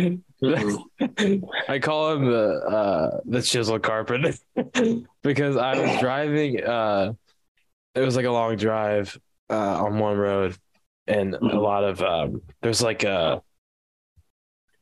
I 1.67 1.79
call 1.81 2.13
him 2.13 2.25
the 2.25 2.49
uh, 2.69 3.19
the 3.25 3.41
chisel 3.41 3.79
carpenter 3.79 4.33
because 5.23 5.57
I 5.57 5.79
was 5.79 5.99
driving. 5.99 6.63
Uh, 6.63 7.13
it 7.95 8.01
was 8.01 8.15
like 8.15 8.25
a 8.25 8.31
long 8.31 8.55
drive 8.57 9.17
uh, 9.49 9.83
on 9.83 9.97
one 9.97 10.17
road, 10.17 10.55
and 11.07 11.33
a 11.33 11.39
Mhm. 11.39 11.61
lot 11.61 11.83
of 11.83 12.01
um, 12.03 12.41
there's 12.61 12.83
like 12.83 13.03
a 13.03 13.41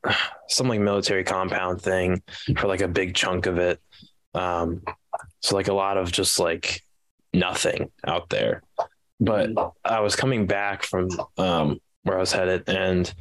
some 0.50 0.68
like 0.68 0.82
military 0.82 1.24
compound 1.24 1.82
thing 1.82 2.22
for 2.58 2.68
like 2.68 2.82
a 2.82 2.88
big 2.90 3.16
chunk 3.16 3.46
of 3.46 3.58
it. 3.58 3.80
Um, 4.36 4.84
so 5.42 5.56
like 5.56 5.68
a 5.68 5.74
lot 5.74 5.98
of 5.98 6.12
just 6.12 6.40
like 6.40 6.82
nothing 7.34 7.92
out 8.06 8.30
there. 8.30 8.64
But 9.20 9.52
I 9.84 10.02
was 10.02 10.16
coming 10.16 10.46
back 10.46 10.84
from 10.84 11.10
um, 11.38 11.80
where 12.04 12.18
I 12.18 12.20
was 12.20 12.34
headed, 12.34 12.68
and 12.68 13.12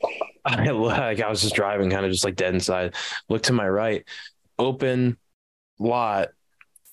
I 0.44 0.70
like 0.70 1.20
I 1.20 1.28
was 1.28 1.42
just 1.42 1.54
driving, 1.54 1.90
kind 1.90 2.06
of 2.06 2.12
just 2.12 2.24
like 2.24 2.36
dead 2.36 2.54
inside. 2.54 2.94
Look 3.28 3.42
to 3.44 3.52
my 3.52 3.68
right, 3.68 4.04
open 4.58 5.16
lot 5.78 6.28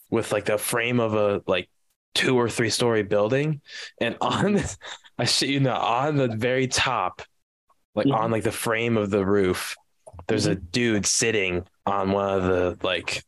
with 0.09 0.31
like 0.31 0.45
the 0.45 0.57
frame 0.57 0.99
of 0.99 1.13
a 1.13 1.41
like 1.45 1.69
two 2.15 2.35
or 2.37 2.49
three 2.49 2.71
story 2.71 3.03
building, 3.03 3.61
and 4.01 4.17
on 4.21 4.53
this, 4.53 4.77
I 5.19 5.25
shit 5.25 5.49
you 5.49 5.59
not, 5.59 5.81
on 5.81 6.15
the 6.15 6.27
very 6.27 6.67
top, 6.67 7.21
like 7.93 8.07
on 8.07 8.31
like 8.31 8.43
the 8.43 8.51
frame 8.51 8.97
of 8.97 9.11
the 9.11 9.25
roof, 9.25 9.75
there's 10.27 10.47
a 10.47 10.55
dude 10.55 11.05
sitting 11.05 11.65
on 11.85 12.11
one 12.11 12.29
of 12.29 12.43
the 12.43 12.77
like 12.81 13.23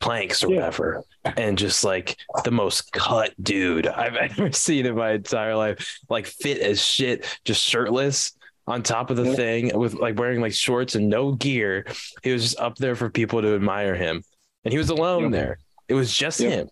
planks 0.00 0.42
or 0.42 0.48
Yeah. 0.50 0.56
whatever, 0.56 1.02
and 1.36 1.58
just 1.58 1.84
like 1.84 2.16
the 2.44 2.50
most 2.50 2.92
cut 2.92 3.32
dude 3.42 3.86
I've 3.86 4.14
ever 4.38 4.52
seen 4.52 4.86
in 4.86 4.94
my 4.96 5.12
entire 5.12 5.56
life, 5.56 5.98
like 6.08 6.26
fit 6.26 6.58
as 6.58 6.82
shit, 6.84 7.24
just 7.44 7.62
shirtless 7.62 8.32
on 8.66 8.82
top 8.82 9.10
of 9.10 9.16
the 9.16 9.24
Yeah. 9.24 9.34
thing 9.34 9.78
with 9.78 9.94
like 9.94 10.18
wearing 10.18 10.40
like 10.40 10.52
shorts 10.52 10.94
and 10.94 11.08
no 11.08 11.32
gear. 11.32 11.86
He 12.22 12.32
was 12.32 12.42
just 12.42 12.60
up 12.60 12.76
there 12.76 12.94
for 12.96 13.08
people 13.10 13.40
to 13.42 13.54
admire 13.54 13.94
him. 13.94 14.22
And 14.64 14.72
he 14.72 14.78
was 14.78 14.90
alone 14.90 15.24
Yep. 15.24 15.32
there. 15.32 15.58
It 15.88 15.94
was 15.94 16.14
just 16.14 16.40
Yep. 16.40 16.52
him. 16.52 16.68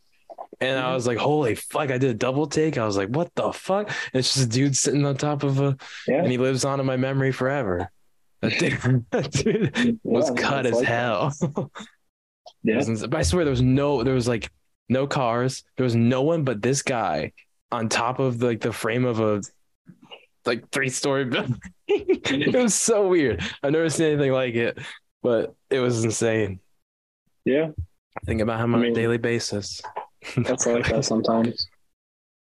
And 0.61 0.78
I 0.78 0.90
Mhm. 0.90 0.95
was 0.95 1.06
like, 1.06 1.18
holy 1.18 1.54
fuck, 1.54 1.90
I 1.90 1.99
did 1.99 2.11
a 2.11 2.14
double 2.14 2.47
take. 2.47 2.78
I 2.78 2.87
was 2.87 2.97
like, 2.97 3.09
what 3.09 3.35
the 3.35 3.52
fuck? 3.52 3.88
And 3.88 4.18
it's 4.21 4.35
just 4.35 4.47
a 4.47 4.49
dude 4.49 4.76
sitting 4.76 5.04
on 5.04 5.16
top 5.16 5.42
of 5.42 5.59
a 5.61 5.76
Yeah. 6.06 6.18
and 6.23 6.30
he 6.30 6.38
lives 6.38 6.64
on 6.64 6.80
in 6.80 6.87
my 6.87 6.97
memory 6.97 7.33
forever. 7.33 7.90
That 8.42 8.59
dude, 8.59 9.04
that 9.11 9.30
dude 9.33 9.99
was 10.04 10.30
cut 10.37 10.66
as 10.66 10.75
like 10.75 10.87
hell. 10.87 11.33
Yeah. 12.62 12.83
I 13.12 13.23
swear 13.23 13.45
there 13.45 13.50
was 13.50 13.62
no 13.62 14.03
there 14.03 14.15
was 14.15 14.29
like 14.29 14.50
no 14.88 15.07
cars. 15.07 15.65
There 15.76 15.85
was 15.85 15.95
no 15.97 16.23
one 16.23 16.45
but 16.45 16.62
this 16.62 16.83
guy 16.83 17.33
on 17.73 17.88
top 17.88 18.19
of 18.19 18.43
like 18.43 18.61
the 18.61 18.73
frame 18.73 19.05
of 19.05 19.21
a 19.21 19.43
like 20.45 20.71
three 20.71 20.88
story 20.88 21.25
building. 21.25 21.61
it 21.88 22.55
was 22.55 22.75
so 22.75 23.09
weird. 23.09 23.43
I've 23.62 23.73
never 23.73 23.88
seen 23.91 24.07
anything 24.12 24.33
like 24.33 24.55
it, 24.55 24.79
but 25.23 25.55
it 25.71 25.81
was 25.81 26.05
insane. 26.05 26.61
Yeah. 27.45 27.69
I 28.17 28.21
think 28.25 28.41
about 28.41 28.61
him 28.61 28.75
on 28.75 28.81
I 28.81 28.83
mean- 28.85 28.93
a 28.93 28.95
daily 28.95 29.19
basis. 29.19 29.83
That's 30.37 30.67
like 30.67 30.88
that 30.88 31.05
sometimes. 31.12 31.69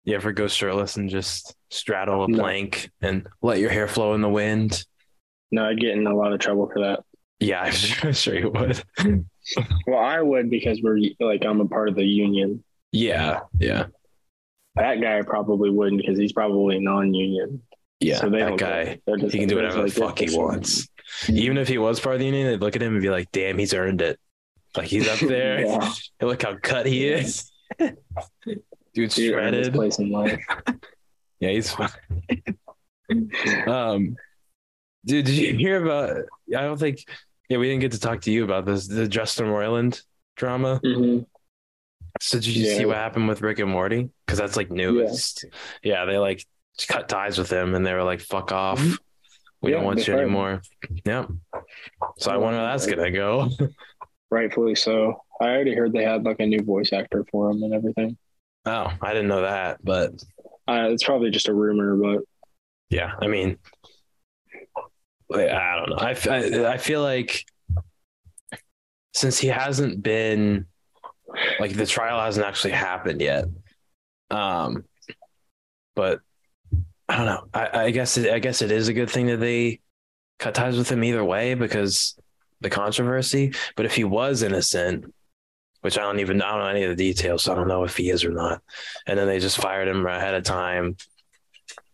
You 0.05 0.15
ever 0.17 0.33
go 0.33 0.49
shirtless 0.49 0.97
and 0.97 1.09
just 1.09 1.55
straddle 1.71 2.25
a 2.25 2.29
No. 2.29 2.39
plank 2.39 2.91
and 3.01 3.27
let 3.41 3.59
your 3.59 3.71
hair 3.71 3.89
flow 3.89 4.13
in 4.15 4.21
the 4.21 4.29
wind? 4.29 4.85
No, 5.51 5.65
I'd 5.67 5.81
get 5.81 5.91
in 5.97 6.07
a 6.07 6.15
lot 6.15 6.33
of 6.35 6.41
trouble 6.41 6.69
for 6.71 6.81
that. 6.83 7.01
Yeah, 7.41 7.63
I'm 7.65 7.73
sure, 7.73 8.09
I'm 8.09 8.13
sure 8.15 8.35
he 8.35 8.45
would. 8.45 8.85
Well, 9.87 9.99
I 9.99 10.21
would 10.21 10.51
because 10.51 10.81
we're 10.83 10.99
like 11.21 11.45
I'm 11.45 11.61
a 11.61 11.67
part 11.67 11.89
of 11.89 11.95
the 11.97 12.05
union. 12.05 12.63
Yeah, 12.93 13.41
yeah, 13.59 13.87
That 14.77 15.01
guy 15.01 15.23
probably 15.23 15.71
wouldn't 15.71 16.01
because 16.01 16.17
he's 16.19 16.33
probably 16.33 16.79
non-union. 16.79 17.61
yeah. 18.01 18.17
So 18.19 18.31
that 18.31 18.57
guy, 18.57 19.01
he 19.31 19.39
can 19.39 19.49
do 19.49 19.57
whatever 19.57 19.83
the 19.83 19.91
fuck 19.91 20.19
he 20.21 20.37
wants. 20.37 20.89
Even 21.29 21.59
if 21.59 21.67
he 21.69 21.77
was 21.79 21.99
part 22.01 22.15
of 22.15 22.21
the 22.21 22.27
union, 22.27 22.47
they'd 22.47 22.61
look 22.61 22.77
at 22.77 22.83
him 22.83 22.93
and 22.95 23.03
be 23.03 23.11
like, 23.11 23.31
"Damn, 23.33 23.59
he's 23.59 23.75
earned 23.75 24.01
it. 24.01 24.19
Like 24.77 24.87
he's 24.87 25.09
up 25.09 25.19
there. 25.29 25.61
Yeah. 25.67 25.93
Look 26.23 26.43
how 26.43 26.57
cut 26.63 26.87
he 26.87 27.07
is. 27.09 27.51
Dude's 28.95 29.17
He 29.17 29.29
shredded. 29.29 29.73
place 29.75 29.99
in 29.99 30.11
life. 30.11 30.41
Yeah, 31.41 31.51
he's 31.51 31.71
fine. 31.71 31.91
um, 33.67 34.17
dude, 35.05 35.25
did 35.27 35.35
you 35.35 35.57
hear 35.57 35.85
about? 35.85 36.25
I 36.57 36.63
don't 36.63 36.79
think. 36.79 37.05
Yeah, 37.49 37.59
we 37.59 37.69
didn't 37.69 37.81
get 37.83 37.93
to 37.93 38.01
talk 38.01 38.23
to 38.23 38.31
you 38.33 38.45
about 38.45 38.65
this. 38.67 38.87
The 38.87 39.07
Justin 39.09 39.47
Roiland 39.47 40.03
drama. 40.37 40.81
Mhm. 40.85 41.27
So 42.21 42.39
did 42.39 42.47
you 42.47 42.65
see 42.67 42.85
what 42.87 42.97
happened 42.97 43.29
with 43.29 43.43
Rick 43.43 43.59
and 43.59 43.71
Morty? 43.71 44.09
Because 44.25 44.39
that's 44.39 44.57
like 44.57 44.71
new. 44.71 45.03
Yeah. 45.03 45.13
Yeah. 45.83 46.05
they 46.05 46.17
like 46.19 46.45
cut 46.89 47.09
ties 47.09 47.39
with 47.39 47.51
him, 47.51 47.75
and 47.75 47.85
they 47.87 47.93
were 47.93 48.03
like, 48.05 48.21
"Fuck 48.21 48.53
off, 48.53 48.81
Mhm. 48.81 48.99
we 49.61 49.71
Yeah, 49.71 49.77
don't 49.79 49.85
want 49.87 50.07
you 50.07 50.15
anymore." 50.15 50.63
Yeah. 51.05 51.27
So 52.19 52.31
I 52.31 52.37
wonder 52.37 52.59
how 52.61 52.67
that's 52.67 52.87
gonna 52.87 53.11
go. 53.11 53.49
Rightfully 54.31 54.75
so. 54.75 55.23
I 55.41 55.47
already 55.47 55.75
heard 55.75 55.93
they 55.93 56.05
had 56.05 56.25
like 56.25 56.41
a 56.41 56.47
new 56.47 56.63
voice 56.63 56.93
actor 56.93 57.25
for 57.31 57.51
him 57.51 57.63
and 57.63 57.75
everything. 57.75 58.17
Oh, 58.65 58.91
I 59.03 59.13
didn't 59.13 59.29
know 59.29 59.43
that, 59.43 59.85
but 59.85 60.13
Uh, 60.67 60.89
it's 60.91 61.05
probably 61.05 61.31
just 61.31 61.49
a 61.49 61.53
rumor, 61.55 61.95
but 61.97 62.25
yeah, 62.89 63.13
I 63.21 63.27
mean, 63.27 63.59
I 65.33 65.77
don't 65.77 65.91
know. 65.91 65.97
I 65.97 66.73
I 66.73 66.77
feel 66.79 67.03
like 67.03 67.45
since 69.15 69.39
he 69.39 69.49
hasn't 69.49 70.03
been 70.03 70.67
like 71.59 71.73
the 71.73 71.87
trial 71.87 72.21
hasn't 72.21 72.47
actually 72.47 72.73
happened 72.73 73.21
yet, 73.21 73.47
um, 74.31 74.85
but 75.95 76.21
I 77.09 77.17
don't 77.17 77.27
know. 77.27 77.45
I, 77.53 77.85
I 77.85 77.91
guess 77.91 78.17
it, 78.17 78.33
I 78.33 78.39
guess 78.39 78.63
it 78.63 78.71
is 78.71 78.89
a 78.89 78.95
good 78.95 79.11
thing 79.11 79.27
that 79.27 79.39
they 79.39 79.81
cut 80.39 80.55
ties 80.55 80.77
with 80.77 80.91
him 80.91 81.05
either 81.05 81.25
way 81.25 81.55
because 81.55 82.17
the 82.61 82.71
controversy. 82.71 83.53
But 83.77 83.87
if 83.87 83.95
he 83.95 84.05
was 84.05 84.43
innocent, 84.43 85.13
which 85.81 85.99
I 85.99 86.03
don't 86.03 86.21
even 86.21 86.41
I 86.43 86.51
don't 86.51 86.61
know 86.61 86.67
any 86.67 86.85
of 86.85 86.97
the 86.97 87.13
details, 87.13 87.45
so 87.45 87.53
I 87.53 87.57
don't 87.57 87.69
know 87.69 87.85
if 87.85 87.97
he 87.97 88.11
is 88.11 88.25
or 88.25 88.33
not. 88.33 88.63
And 89.07 89.19
then 89.19 89.27
they 89.27 89.39
just 89.39 89.59
fired 89.59 89.89
him 89.89 90.07
ahead 90.07 90.35
of 90.35 90.43
time, 90.45 90.97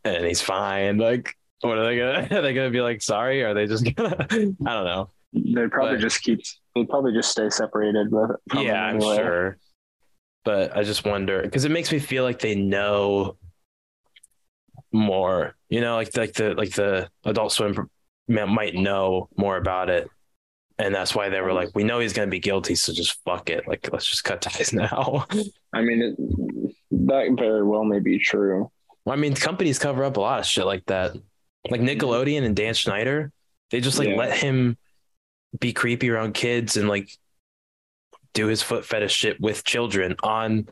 and 0.04 0.24
he's 0.24 0.40
fine. 0.40 0.98
Like, 0.98 1.36
what 1.60 1.78
are 1.78 1.84
they 1.84 1.96
gonna? 1.98 2.28
Are 2.38 2.42
they 2.42 2.54
gonna 2.54 2.70
be 2.70 2.80
like 2.80 3.02
sorry? 3.02 3.42
Or 3.42 3.48
are 3.48 3.54
they 3.54 3.66
just 3.66 3.84
gonna? 3.96 4.26
I 4.30 4.36
don't 4.36 4.58
know. 4.66 5.10
they 5.32 5.66
probably 5.68 5.96
But- 5.96 6.00
just 6.02 6.22
keep. 6.22 6.40
They 6.74 6.84
probably 6.84 7.12
just 7.12 7.30
stay 7.32 7.50
separated. 7.50 8.10
From 8.10 8.36
yeah, 8.64 8.84
I'm 8.84 8.96
anyway. 8.96 9.16
sure. 9.16 9.58
But 10.44 10.76
I 10.76 10.84
just 10.84 11.04
wonder 11.04 11.42
because 11.42 11.64
it 11.64 11.70
makes 11.70 11.90
me 11.92 11.98
feel 11.98 12.22
like 12.24 12.38
they 12.38 12.54
know 12.54 13.36
more. 14.92 15.54
You 15.68 15.80
know, 15.80 15.96
like 15.96 16.16
like 16.16 16.32
the 16.34 16.54
like 16.54 16.70
the 16.72 17.08
Adult 17.24 17.52
Swim 17.52 17.88
might 18.28 18.74
know 18.74 19.28
more 19.36 19.56
about 19.56 19.90
it, 19.90 20.08
and 20.78 20.94
that's 20.94 21.14
why 21.14 21.28
they 21.28 21.40
were 21.40 21.52
like, 21.52 21.70
we 21.74 21.84
know 21.84 21.98
he's 21.98 22.12
gonna 22.12 22.30
be 22.30 22.40
guilty, 22.40 22.74
so 22.74 22.92
just 22.92 23.18
fuck 23.24 23.50
it. 23.50 23.66
Like, 23.68 23.88
let's 23.92 24.06
just 24.06 24.24
cut 24.24 24.40
ties 24.40 24.72
now. 24.74 25.26
I 25.72 25.82
mean, 25.82 26.02
it, 26.02 26.74
that 27.06 27.34
very 27.38 27.62
well 27.64 27.84
may 27.84 27.98
be 28.00 28.18
true. 28.18 28.70
Well, 29.04 29.12
I 29.12 29.16
mean, 29.20 29.34
companies 29.34 29.78
cover 29.78 30.04
up 30.04 30.16
a 30.16 30.20
lot 30.20 30.40
of 30.40 30.46
shit 30.46 30.66
like 30.66 30.84
that. 30.86 31.12
Like 31.68 31.80
Nickelodeon 31.80 32.44
and 32.44 32.56
Dan 32.56 32.74
Schneider, 32.74 33.32
they 33.70 33.80
just 33.80 33.98
like 33.98 34.08
Yeah. 34.08 34.16
let 34.16 34.36
him 34.38 34.76
be 35.58 35.72
creepy 35.72 36.08
around 36.10 36.32
kids 36.34 36.76
and 36.76 36.88
like 36.88 37.10
do 38.32 38.46
his 38.46 38.62
foot 38.62 38.84
fetish 38.86 39.12
shit 39.12 39.40
with 39.40 39.64
children 39.64 40.14
on 40.22 40.68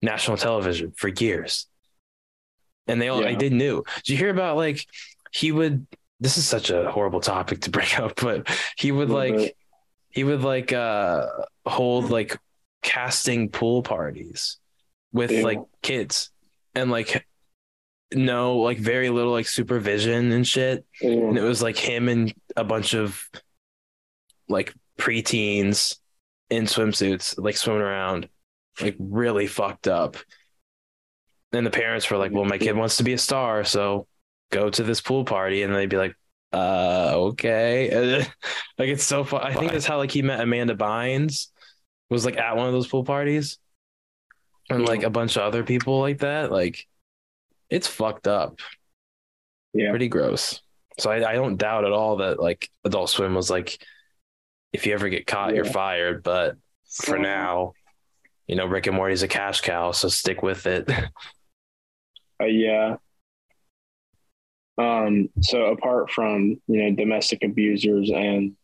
national 0.00 0.36
television 0.36 0.92
for 0.96 1.08
years. 1.08 1.66
And 2.86 3.00
they 3.02 3.08
all 3.08 3.22
Yeah. 3.22 3.36
they 3.36 3.50
knew. 3.50 3.82
Did 3.96 4.08
you 4.08 4.16
hear 4.16 4.30
about 4.30 4.56
like 4.56 4.86
he 5.32 5.52
would 5.52 5.86
this 6.20 6.36
is 6.36 6.46
such 6.46 6.70
a 6.70 6.90
horrible 6.90 7.20
topic 7.20 7.60
to 7.62 7.70
bring 7.70 7.88
up, 7.98 8.14
but 8.20 8.48
he 8.76 8.92
would 8.92 9.10
like 9.10 9.36
bit. 9.36 9.56
he 10.10 10.24
would 10.24 10.42
like 10.42 10.72
uh 10.72 11.26
hold 11.66 12.10
like 12.10 12.38
casting 12.82 13.50
pool 13.50 13.82
parties 13.82 14.56
with 15.12 15.30
Ew. 15.30 15.42
like 15.44 15.58
kids 15.82 16.30
and 16.74 16.90
like 16.90 17.26
no 18.14 18.56
like 18.58 18.78
very 18.78 19.10
little 19.10 19.32
like 19.32 19.46
supervision 19.46 20.32
and 20.32 20.46
shit. 20.46 20.84
And 21.02 21.38
it 21.38 21.42
was 21.42 21.62
like 21.62 21.76
him 21.76 22.08
and 22.08 22.32
a 22.56 22.64
bunch 22.64 22.94
of 22.94 23.28
like 24.48 24.74
preteens 24.98 25.96
in 26.50 26.64
swimsuits 26.64 27.38
like 27.38 27.56
swimming 27.56 27.82
around 27.82 28.28
like 28.80 28.96
really 28.98 29.46
fucked 29.46 29.88
up. 29.88 30.16
And 31.52 31.66
the 31.66 31.70
parents 31.70 32.10
were 32.10 32.16
like 32.16 32.32
well 32.32 32.44
my 32.44 32.58
kid 32.58 32.76
wants 32.76 32.96
to 32.98 33.04
be 33.04 33.12
a 33.12 33.18
star 33.18 33.64
so 33.64 34.06
go 34.50 34.70
to 34.70 34.82
this 34.82 35.00
pool 35.00 35.24
party. 35.24 35.62
And 35.62 35.74
they'd 35.74 35.88
be 35.88 35.96
like 35.96 36.14
uh 36.52 37.12
okay. 37.16 38.26
Like 38.78 38.88
it's 38.88 39.04
so 39.04 39.24
fun 39.24 39.42
i 39.42 39.52
think 39.52 39.72
that's 39.72 39.84
how 39.84 39.98
like 39.98 40.10
he 40.10 40.22
met 40.22 40.40
amanda 40.40 40.74
bynes 40.74 41.48
was 42.08 42.24
like 42.24 42.38
at 42.38 42.56
one 42.56 42.66
of 42.66 42.72
those 42.72 42.88
pool 42.88 43.04
parties. 43.04 43.58
And 44.68 44.84
like 44.86 45.02
a 45.02 45.10
bunch 45.10 45.36
of 45.36 45.42
other 45.42 45.64
people 45.64 46.00
like 46.00 46.18
that 46.18 46.50
like 46.50 46.86
it's 47.70 47.86
fucked 47.86 48.26
up 48.28 48.58
Yeah. 49.72 49.90
pretty 49.90 50.08
gross 50.08 50.60
so 50.98 51.10
I, 51.10 51.30
I 51.30 51.34
don't 51.34 51.56
doubt 51.56 51.84
at 51.84 51.92
all 51.92 52.16
that 52.18 52.40
like 52.40 52.68
adult 52.84 53.10
swim 53.10 53.34
was 53.34 53.50
like 53.50 53.78
if 54.72 54.86
you 54.86 54.92
ever 54.94 55.08
get 55.08 55.26
caught 55.26 55.54
you're 55.54 55.64
fired 55.64 56.22
but 56.22 56.56
for 56.90 57.18
now 57.18 57.72
you 58.46 58.56
know 58.56 58.66
rick 58.66 58.86
and 58.86 58.96
morty's 58.96 59.22
a 59.22 59.28
cash 59.28 59.60
cow 59.60 59.92
so 59.92 60.08
stick 60.08 60.42
with 60.42 60.66
it 60.66 60.90
Uh, 62.42 62.46
yeah. 62.46 62.96
Um. 64.78 65.28
So 65.42 65.66
apart 65.66 66.10
from 66.10 66.58
you 66.68 66.82
know 66.82 66.94
domestic 66.96 67.44
abusers 67.44 68.10
and 68.10 68.56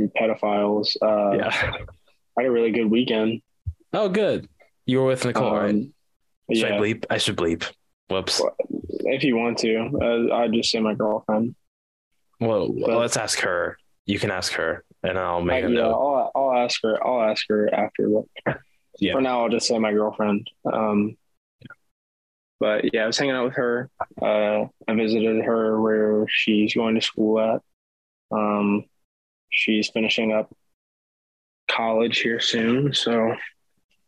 pedophiles, 0.00 0.96
uh, 1.02 1.36
yeah 1.36 1.48
I 2.38 2.42
had 2.42 2.46
a 2.48 2.50
really 2.50 2.70
good 2.72 2.90
weekend. 2.90 3.42
oh 3.92 4.08
good 4.08 4.48
you 4.86 4.98
were 5.00 5.06
with 5.06 5.24
nicole 5.24 5.54
right 5.54 5.70
Um, 5.70 5.93
should 6.52 6.68
yeah. 6.68 6.76
i 6.76 6.78
bleep 6.80 7.04
i 7.10 7.16
should 7.18 7.36
bleep 7.36 7.70
whoops 8.08 8.42
If 9.06 9.22
you 9.24 9.36
want 9.36 9.58
to, 9.58 9.90
uh, 10.30 10.34
I'd 10.36 10.52
just 10.52 10.70
say 10.70 10.80
my 10.80 10.94
girlfriend. 10.94 11.54
well, 12.40 12.68
but- 12.68 12.98
let's 12.98 13.16
ask 13.16 13.38
her 13.40 13.76
you 14.06 14.18
can 14.18 14.30
ask 14.30 14.52
her 14.54 14.84
and 15.02 15.18
i'll 15.18 15.38
I, 15.38 15.42
make 15.42 15.64
a 15.64 15.68
yeah, 15.68 15.74
note 15.74 15.92
I'll, 15.92 16.32
I'll 16.34 16.64
ask 16.64 16.80
her. 16.82 17.06
I'll 17.06 17.22
ask 17.30 17.44
her 17.48 17.72
after. 17.74 18.08
But 18.44 18.58
Yeah. 18.98 19.12
for 19.14 19.20
now, 19.20 19.42
I'll 19.42 19.48
just 19.48 19.66
say 19.66 19.78
my 19.78 19.92
girlfriend. 19.92 20.48
Um, 20.70 21.16
but 22.60 22.92
yeah, 22.94 23.04
I 23.04 23.06
was 23.06 23.18
hanging 23.18 23.34
out 23.34 23.44
with 23.46 23.54
her. 23.54 23.90
Uh, 24.22 24.66
I 24.88 24.94
visited 24.94 25.44
her 25.44 25.80
where 25.80 26.26
she's 26.28 26.74
going 26.74 26.94
to 26.94 27.00
school 27.00 27.40
at. 27.40 27.60
Um, 28.30 28.84
she's 29.50 29.88
finishing 29.88 30.32
up 30.32 30.54
college 31.68 32.18
here 32.20 32.40
soon, 32.40 32.94
so 32.94 33.34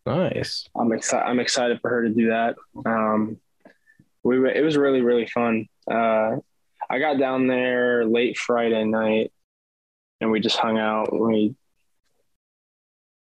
nice 0.06 0.68
I'm 0.78 0.92
excited. 0.92 1.26
I'm 1.26 1.40
excited 1.40 1.80
for 1.80 1.90
her 1.90 2.02
to 2.04 2.10
do 2.10 2.28
that. 2.28 2.56
Um, 2.84 3.38
we 4.22 4.38
were- 4.38 4.46
it 4.48 4.64
was 4.64 4.76
really 4.76 5.02
really 5.02 5.26
fun. 5.26 5.66
Uh, 5.90 6.36
I 6.88 6.98
got 6.98 7.18
down 7.18 7.46
there 7.48 8.04
late 8.04 8.38
Friday 8.38 8.84
night, 8.84 9.32
and 10.20 10.30
we 10.30 10.40
just 10.40 10.56
hung 10.56 10.78
out. 10.78 11.12
We, 11.12 11.54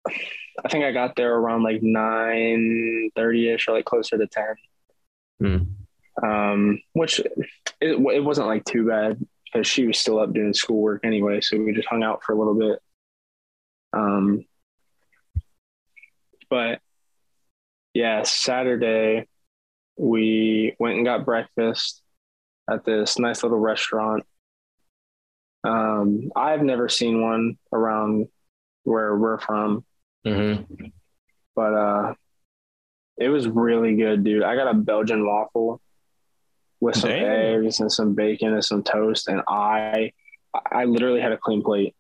I 0.08 0.70
think 0.70 0.86
I 0.86 0.92
got 0.92 1.16
there 1.16 1.36
around 1.36 1.64
like 1.64 1.82
nine 1.82 3.10
thirty 3.16 3.50
ish, 3.50 3.68
or 3.68 3.74
like 3.74 3.86
closer 3.86 4.18
to 4.18 4.28
ten. 4.28 4.56
Hmm. 5.40 6.26
Um, 6.26 6.82
which 6.94 7.20
it, 7.20 7.30
it 7.82 8.24
wasn't 8.24 8.48
like 8.48 8.66
too 8.66 8.88
bad 8.88 9.26
because 9.46 9.68
she 9.68 9.88
was 9.88 9.98
still 9.98 10.20
up 10.20 10.34
doing 10.34 10.54
schoolwork 10.54 11.06
anyway. 11.06 11.42
So 11.42 11.58
we 11.58 11.74
just 11.74 11.88
hung 11.88 12.04
out 12.04 12.24
for 12.24 12.34
a 12.34 12.38
little 12.38 12.56
bit. 12.56 12.80
Um, 13.94 14.46
but 16.50 16.80
yeah, 17.94 18.24
Saturday 18.24 19.28
we 19.98 20.76
went 20.80 20.96
and 20.96 21.06
got 21.06 21.26
breakfast 21.26 22.02
at 22.70 22.86
this 22.86 23.20
nice 23.20 23.44
little 23.44 23.60
restaurant. 23.60 24.24
Um, 25.64 26.32
I've 26.36 26.62
never 26.62 26.88
seen 26.88 27.22
one 27.22 27.58
around 27.74 28.28
where 28.84 29.16
we're 29.16 29.40
from, 29.40 29.84
hmm 30.26 30.54
but 31.56 31.74
uh, 31.74 32.14
it 33.18 33.28
was 33.28 33.48
really 33.48 33.98
good, 33.98 34.24
dude. 34.24 34.44
I 34.44 34.56
got 34.56 34.74
a 34.74 34.74
Belgian 34.74 35.26
waffle 35.26 35.82
with 36.80 36.96
some 36.96 37.10
Damn. 37.10 37.66
eggs 37.66 37.82
and 37.82 37.92
some 37.92 38.16
bacon 38.16 38.54
and 38.54 38.64
some 38.64 38.82
toast, 38.82 39.28
and 39.28 39.42
I, 39.50 40.14
I 40.72 40.86
literally 40.86 41.20
had 41.20 41.34
a 41.34 41.38
clean 41.38 41.62
plate. 41.62 41.94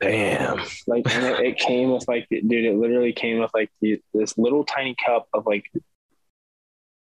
Damn 0.00 0.58
Like, 0.86 1.12
and 1.14 1.24
it, 1.24 1.40
it 1.40 1.58
came 1.58 1.90
with 1.90 2.06
like, 2.08 2.26
dude, 2.30 2.52
it 2.64 2.76
literally 2.76 3.12
came 3.12 3.40
with 3.40 3.50
like 3.54 3.70
the, 3.80 4.00
this 4.14 4.36
little 4.38 4.64
tiny 4.64 4.94
cup 5.04 5.28
of 5.32 5.46
like, 5.46 5.70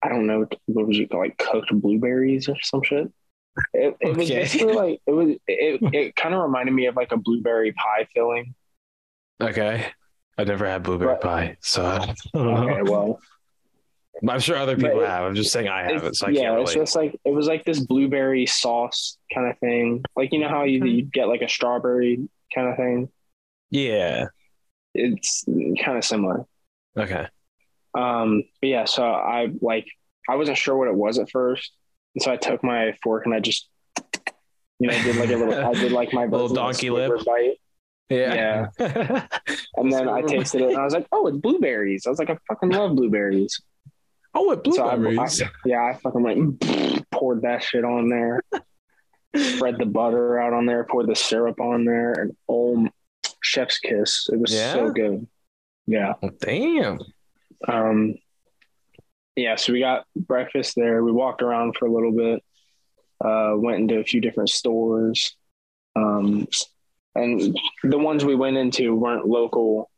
I 0.01 0.09
don't 0.09 0.27
know, 0.27 0.47
what 0.65 0.87
was 0.87 0.99
it 0.99 1.09
called, 1.09 1.23
like 1.23 1.37
cooked 1.37 1.71
blueberries 1.73 2.49
or 2.49 2.55
some 2.61 2.83
shit. 2.83 3.11
It, 3.73 3.95
it 4.01 4.17
was 4.17 4.29
Okay. 4.29 4.39
basically 4.41 4.73
like 4.73 5.01
it 5.05 5.11
was. 5.11 5.29
It 5.47 5.93
it 5.93 6.15
kind 6.15 6.33
of 6.33 6.41
reminded 6.41 6.71
me 6.73 6.87
of 6.87 6.95
like 6.95 7.11
a 7.11 7.17
blueberry 7.17 7.71
pie 7.71 8.07
filling. 8.13 8.55
Okay. 9.39 9.85
I 10.37 10.43
never 10.43 10.65
had 10.65 10.81
blueberry 10.83 11.13
But- 11.13 11.21
pie, 11.21 11.57
so 11.61 11.85
I 11.85 11.97
don't 11.99 12.17
know. 12.33 12.69
Okay, 12.69 12.81
well, 12.81 13.19
I'm 14.27 14.39
sure 14.39 14.57
other 14.57 14.75
people 14.75 15.01
it- 15.01 15.07
have. 15.07 15.23
I'm 15.25 15.35
just 15.35 15.51
saying 15.51 15.67
I 15.67 15.83
have 15.83 16.03
it, 16.03 16.15
so 16.15 16.27
I 16.27 16.29
yeah, 16.31 16.41
can't 16.49 16.61
it's 16.61 16.73
just 16.73 16.95
like 16.95 17.19
it 17.23 17.31
was 17.31 17.45
like 17.47 17.63
this 17.63 17.79
blueberry 17.79 18.47
sauce 18.47 19.17
kind 19.33 19.47
of 19.49 19.57
thing. 19.59 20.03
Like 20.15 20.33
you 20.33 20.39
know 20.39 20.49
how 20.49 20.63
you, 20.63 20.79
mm-hmm. 20.79 20.87
you 20.87 21.01
get 21.03 21.27
like 21.27 21.43
a 21.43 21.49
strawberry 21.49 22.27
kind 22.53 22.67
of 22.69 22.77
thing. 22.77 23.09
Yeah. 23.71 24.25
It's 24.93 25.43
kind 25.83 25.97
of 25.97 26.03
similar. 26.05 26.45
Okay. 26.97 27.27
Um, 27.97 28.43
but 28.61 28.67
yeah, 28.67 28.85
so 28.85 29.03
I 29.03 29.49
like 29.61 29.87
I 30.29 30.35
wasn't 30.35 30.57
sure 30.57 30.75
what 30.75 30.87
it 30.87 30.95
was 30.95 31.19
at 31.19 31.29
first, 31.31 31.71
and 32.15 32.21
so 32.23 32.31
I 32.31 32.37
took 32.37 32.63
my 32.63 32.95
fork 33.03 33.25
and 33.25 33.33
I 33.35 33.39
just, 33.39 33.69
you 34.79 34.87
know, 34.87 35.03
did 35.03 35.15
like 35.15 35.29
a 35.29 35.35
little. 35.35 35.53
I 35.65 35.73
did 35.73 35.91
like 35.91 36.13
my 36.13 36.25
Little 36.27 36.47
version 36.47 36.57
of 36.57 36.63
a 36.63 36.73
donkey 36.73 36.89
lip. 36.89 37.11
bite, 37.25 37.57
Yeah. 38.09 38.67
and 39.77 39.91
then 39.91 40.07
I 40.09 40.21
tasted 40.21 40.61
it 40.61 40.69
and 40.69 40.77
I 40.77 40.83
was 40.83 40.93
like, 40.93 41.07
oh, 41.11 41.27
it's 41.27 41.37
blueberries. 41.37 42.05
I 42.05 42.09
was 42.09 42.19
like, 42.19 42.29
I 42.29 42.37
fucking 42.47 42.69
love 42.69 42.95
blueberries. 42.95 43.59
oh, 44.35 44.43
what 44.43 44.65
So 44.73 44.87
I, 44.87 44.95
blueberries? 44.95 45.41
I- 45.41 45.49
yeah, 45.65 45.83
I 45.83 45.93
fucking 46.01 46.21
like 46.23 47.03
poured 47.11 47.41
that 47.43 47.63
shit 47.63 47.83
on 47.83 48.09
there, 48.09 48.41
spread 49.35 49.77
the 49.79 49.85
butter 49.85 50.39
out 50.39 50.53
on 50.53 50.65
there, 50.65 50.83
pour 50.83 51.05
the 51.05 51.15
syrup 51.15 51.59
on 51.59 51.85
there, 51.85 52.13
and 52.13 52.35
oh, 52.49 52.87
chef's 53.41 53.79
kiss. 53.79 54.29
It 54.31 54.39
was 54.39 54.53
Yeah? 54.53 54.73
so 54.73 54.89
good. 54.91 55.27
Yeah. 55.87 56.13
Damn. 56.39 56.99
Um, 57.67 58.15
yeah, 59.35 59.55
so 59.55 59.73
we 59.73 59.79
got 59.79 60.05
breakfast 60.15 60.75
there. 60.75 61.03
We 61.03 61.11
walked 61.11 61.41
around 61.41 61.75
for 61.77 61.85
a 61.87 61.91
little 61.91 62.11
bit, 62.11 62.43
uh, 63.23 63.53
went 63.55 63.79
into 63.79 63.99
a 63.99 64.03
few 64.03 64.21
different 64.21 64.49
stores. 64.49 65.35
Um, 65.95 66.47
and 67.15 67.57
the 67.83 67.97
ones 67.97 68.25
we 68.25 68.35
went 68.35 68.57
into 68.57 68.95
weren't 68.95 69.27
local 69.27 69.89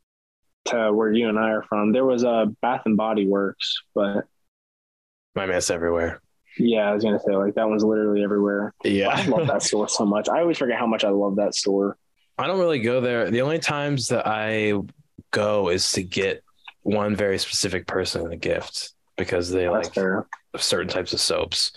to 0.66 0.92
where 0.92 1.12
you 1.12 1.30
and 1.30 1.38
I 1.40 1.52
are 1.52 1.64
from. 1.64 1.92
There 1.92 2.06
was 2.06 2.24
a 2.24 2.48
Bath 2.62 2.84
and 2.86 2.98
Body 2.98 3.28
Works, 3.28 3.76
but 3.94 4.26
My 5.36 5.46
mess 5.46 5.70
everywhere. 5.70 6.22
Yeah, 6.58 6.90
I 6.90 6.94
was 6.94 7.04
gonna 7.04 7.20
say 7.20 7.36
like 7.36 7.56
that 7.56 7.68
one's 7.68 7.84
literally 7.84 8.24
everywhere. 8.24 8.74
Yeah, 8.84 9.10
I 9.10 9.26
love 9.26 9.48
that 9.48 9.62
store 9.64 9.88
so 9.90 10.06
much. 10.06 10.30
I 10.30 10.40
always 10.42 10.58
forget 10.58 10.78
how 10.80 10.88
much 10.88 11.04
I 11.04 11.10
love 11.10 11.36
that 11.38 11.56
store. 11.56 11.98
I 12.38 12.48
don't 12.48 12.60
really 12.60 12.80
go 12.80 13.02
there. 13.02 13.32
The 13.32 13.42
only 13.42 13.60
times 13.60 14.10
that 14.10 14.28
I 14.28 14.74
go 15.32 15.70
is 15.70 15.92
to 15.94 16.04
get 16.04 16.44
one 16.84 17.16
very 17.16 17.38
specific 17.40 17.88
person 17.88 18.32
a 18.32 18.36
gift 18.38 18.94
because 19.18 19.50
they 19.50 19.64
That's 19.64 19.88
like 19.88 19.94
fair. 19.94 20.28
certain 20.58 20.88
types 20.90 21.14
of 21.14 21.20
soaps. 21.22 21.72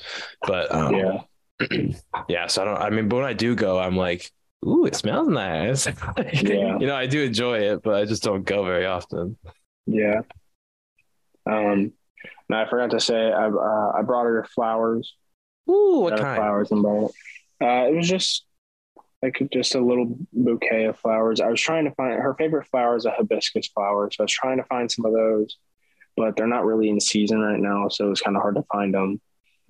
But 0.46 0.74
um, 0.74 0.94
Yeah. 0.94 1.20
yeah, 2.28 2.46
so 2.46 2.62
I 2.62 2.64
don't. 2.64 2.76
I 2.78 2.90
mean, 2.90 3.08
but 3.08 3.16
when 3.16 3.24
I 3.24 3.32
do 3.32 3.54
go, 3.56 3.78
I'm 3.78 3.96
like, 3.96 4.30
ooh, 4.66 4.84
it 4.86 4.94
smells 4.94 5.28
nice. 5.28 5.86
Yeah. 6.32 6.78
you 6.78 6.86
know, 6.86 6.94
I 6.96 7.06
do 7.06 7.22
enjoy 7.22 7.58
it, 7.58 7.82
but 7.82 7.94
I 7.94 8.04
just 8.04 8.22
don't 8.22 8.44
go 8.44 8.64
very 8.64 8.86
often. 8.86 9.36
Yeah. 9.86 10.20
Um, 11.46 11.92
now 12.48 12.62
I 12.62 12.68
forgot 12.68 12.90
to 12.90 13.00
say 13.00 13.32
I 13.32 13.46
uh, 13.48 13.92
I 13.96 14.02
brought 14.02 14.24
her 14.24 14.46
flowers. 14.54 15.14
Ooh, 15.68 16.00
what 16.00 16.18
kind? 16.18 16.36
flowers 16.36 16.70
and 16.70 16.82
brought 16.82 17.10
it. 17.60 17.64
Uh, 17.64 17.88
it 17.90 17.94
was 17.96 18.08
just 18.08 18.44
like 19.22 19.42
just 19.52 19.74
a 19.74 19.80
little 19.80 20.16
bouquet 20.32 20.84
of 20.84 20.98
flowers. 20.98 21.40
I 21.40 21.48
was 21.48 21.60
trying 21.60 21.84
to 21.86 21.90
find 21.92 22.14
her 22.20 22.34
favorite 22.34 22.66
flower 22.68 22.96
is 22.96 23.04
a 23.04 23.10
hibiscus 23.10 23.68
flower, 23.68 24.10
so 24.10 24.22
I 24.22 24.24
was 24.24 24.32
trying 24.32 24.58
to 24.58 24.64
find 24.64 24.90
some 24.90 25.04
of 25.04 25.12
those, 25.12 25.56
but 26.16 26.36
they're 26.36 26.46
not 26.46 26.64
really 26.64 26.88
in 26.88 27.00
season 27.00 27.40
right 27.40 27.58
now, 27.58 27.88
so 27.88 28.06
it 28.06 28.10
was 28.10 28.20
kind 28.20 28.36
of 28.36 28.42
hard 28.42 28.54
to 28.56 28.64
find 28.72 28.94
them. 28.94 29.20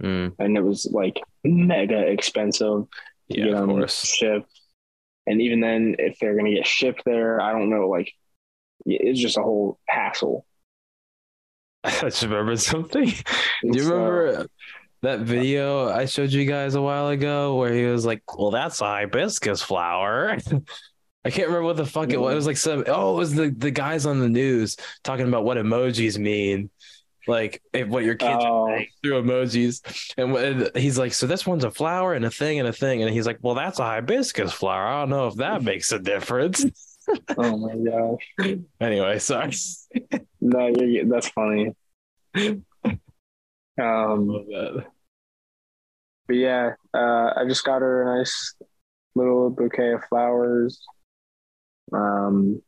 Mm, 0.03 0.35
And 0.39 0.57
it 0.57 0.63
was 0.63 0.87
like 0.93 1.21
mega 1.45 1.99
expensive 1.99 2.85
to 3.33 3.39
yeah, 3.39 3.47
get 3.47 3.53
them 3.55 3.87
shipped. 3.89 4.61
And 5.27 5.43
even 5.43 5.61
then, 5.61 5.97
if 5.99 6.19
they're 6.19 6.37
gonna 6.37 6.55
get 6.55 6.67
shipped 6.67 7.03
there, 7.05 7.41
I 7.41 7.53
don't 7.53 7.71
know. 7.71 7.89
Like, 7.89 8.13
it's 8.87 9.19
just 9.19 9.39
a 9.39 9.43
whole 9.43 9.79
hassle. 9.89 10.47
I 12.03 12.09
just 12.11 12.23
remembered 12.23 12.61
something. 12.61 13.07
Do 13.63 13.79
you 13.79 13.81
So- 13.81 13.95
remember 13.95 14.47
that 15.03 15.21
video 15.21 15.89
I 15.89 16.07
showed 16.07 16.33
you 16.33 16.45
guys 16.45 16.75
a 16.75 16.83
while 16.83 17.09
ago 17.09 17.55
where 17.57 17.73
he 17.73 17.85
was 17.85 18.05
like, 18.05 18.23
"Well, 18.37 18.51
that's 18.51 18.81
a 18.81 18.85
hibiscus 18.87 19.63
flower." 19.63 20.37
I 21.25 21.31
can't 21.31 21.49
remember 21.49 21.67
what 21.67 21.77
the 21.77 21.87
fuck 21.87 22.11
it 22.11 22.21
was. 22.21 22.33
It 22.33 22.37
was 22.37 22.47
like 22.47 22.57
some. 22.57 22.85
Oh, 22.87 23.15
it 23.15 23.19
was 23.19 23.35
the 23.35 23.51
the 23.57 23.71
guys 23.71 24.07
on 24.07 24.19
the 24.21 24.29
news 24.29 24.77
talking 25.05 25.29
about 25.29 25.45
what 25.45 25.57
emojis 25.57 26.19
mean, 26.19 26.71
like 27.27 27.61
if 27.73 27.87
what 27.89 28.05
your 28.05 28.15
kids 28.17 28.43
Oh. 28.45 28.71
are 28.71 28.83
through 29.03 29.23
emojis. 29.23 29.83
And 30.17 30.33
what- 30.33 30.77
he's 30.77 30.99
like, 30.99 31.13
"So 31.13 31.27
this 31.27 31.47
one's 31.47 31.65
a 31.65 31.71
flower 31.71 32.15
and 32.15 32.25
a 32.25 32.31
thing 32.31 32.59
and 32.59 32.67
a 32.69 32.73
thing," 32.73 33.03
and 33.03 33.13
he's 33.13 33.27
like, 33.27 33.39
"Well, 33.43 33.55
that's 33.55 33.79
a 33.79 33.85
hibiscus 33.85 34.53
flower. 34.53 34.87
I 34.87 35.01
don't 35.01 35.11
know 35.11 35.27
if 35.29 35.35
that 35.37 35.63
makes 35.63 35.93
a 35.93 35.99
difference." 35.99 36.65
Oh 37.37 37.57
my 37.57 37.77
gosh. 37.77 38.59
anyway, 38.81 39.19
sorry. 39.19 39.53
No, 40.41 40.67
you're, 40.69 41.05
that's 41.07 41.29
funny. 41.29 41.75
Um, 43.81 44.27
that. 44.27 44.87
but 46.27 46.35
yeah, 46.35 46.73
uh, 46.93 47.31
I 47.37 47.45
just 47.47 47.65
got 47.65 47.81
her 47.81 48.03
a 48.03 48.19
nice 48.19 48.55
little 49.15 49.51
bouquet 49.51 49.93
of 49.93 50.05
flowers. 50.07 50.81
Um, 51.93 52.61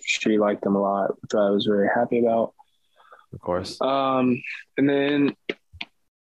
she 0.00 0.36
liked 0.38 0.62
them 0.62 0.76
a 0.76 0.80
lot, 0.82 1.12
which 1.22 1.34
I 1.34 1.48
was 1.48 1.64
very 1.64 1.88
happy 1.88 2.20
about. 2.20 2.52
Of 3.32 3.40
course. 3.40 3.80
Um, 3.80 4.42
and 4.76 4.88
then 4.88 5.36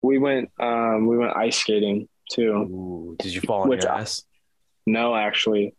we 0.01 0.17
went, 0.17 0.51
um, 0.59 1.07
we 1.07 1.19
went 1.19 1.37
ice 1.37 1.59
skating 1.59 2.09
too. 2.31 2.53
Ooh, 2.53 3.17
did 3.19 3.35
you 3.35 3.43
fall 3.43 3.63
on 3.63 3.73
your 3.73 3.93
I- 3.93 4.01
ass? 4.01 4.23
No, 4.87 5.15
actually, 5.15 5.75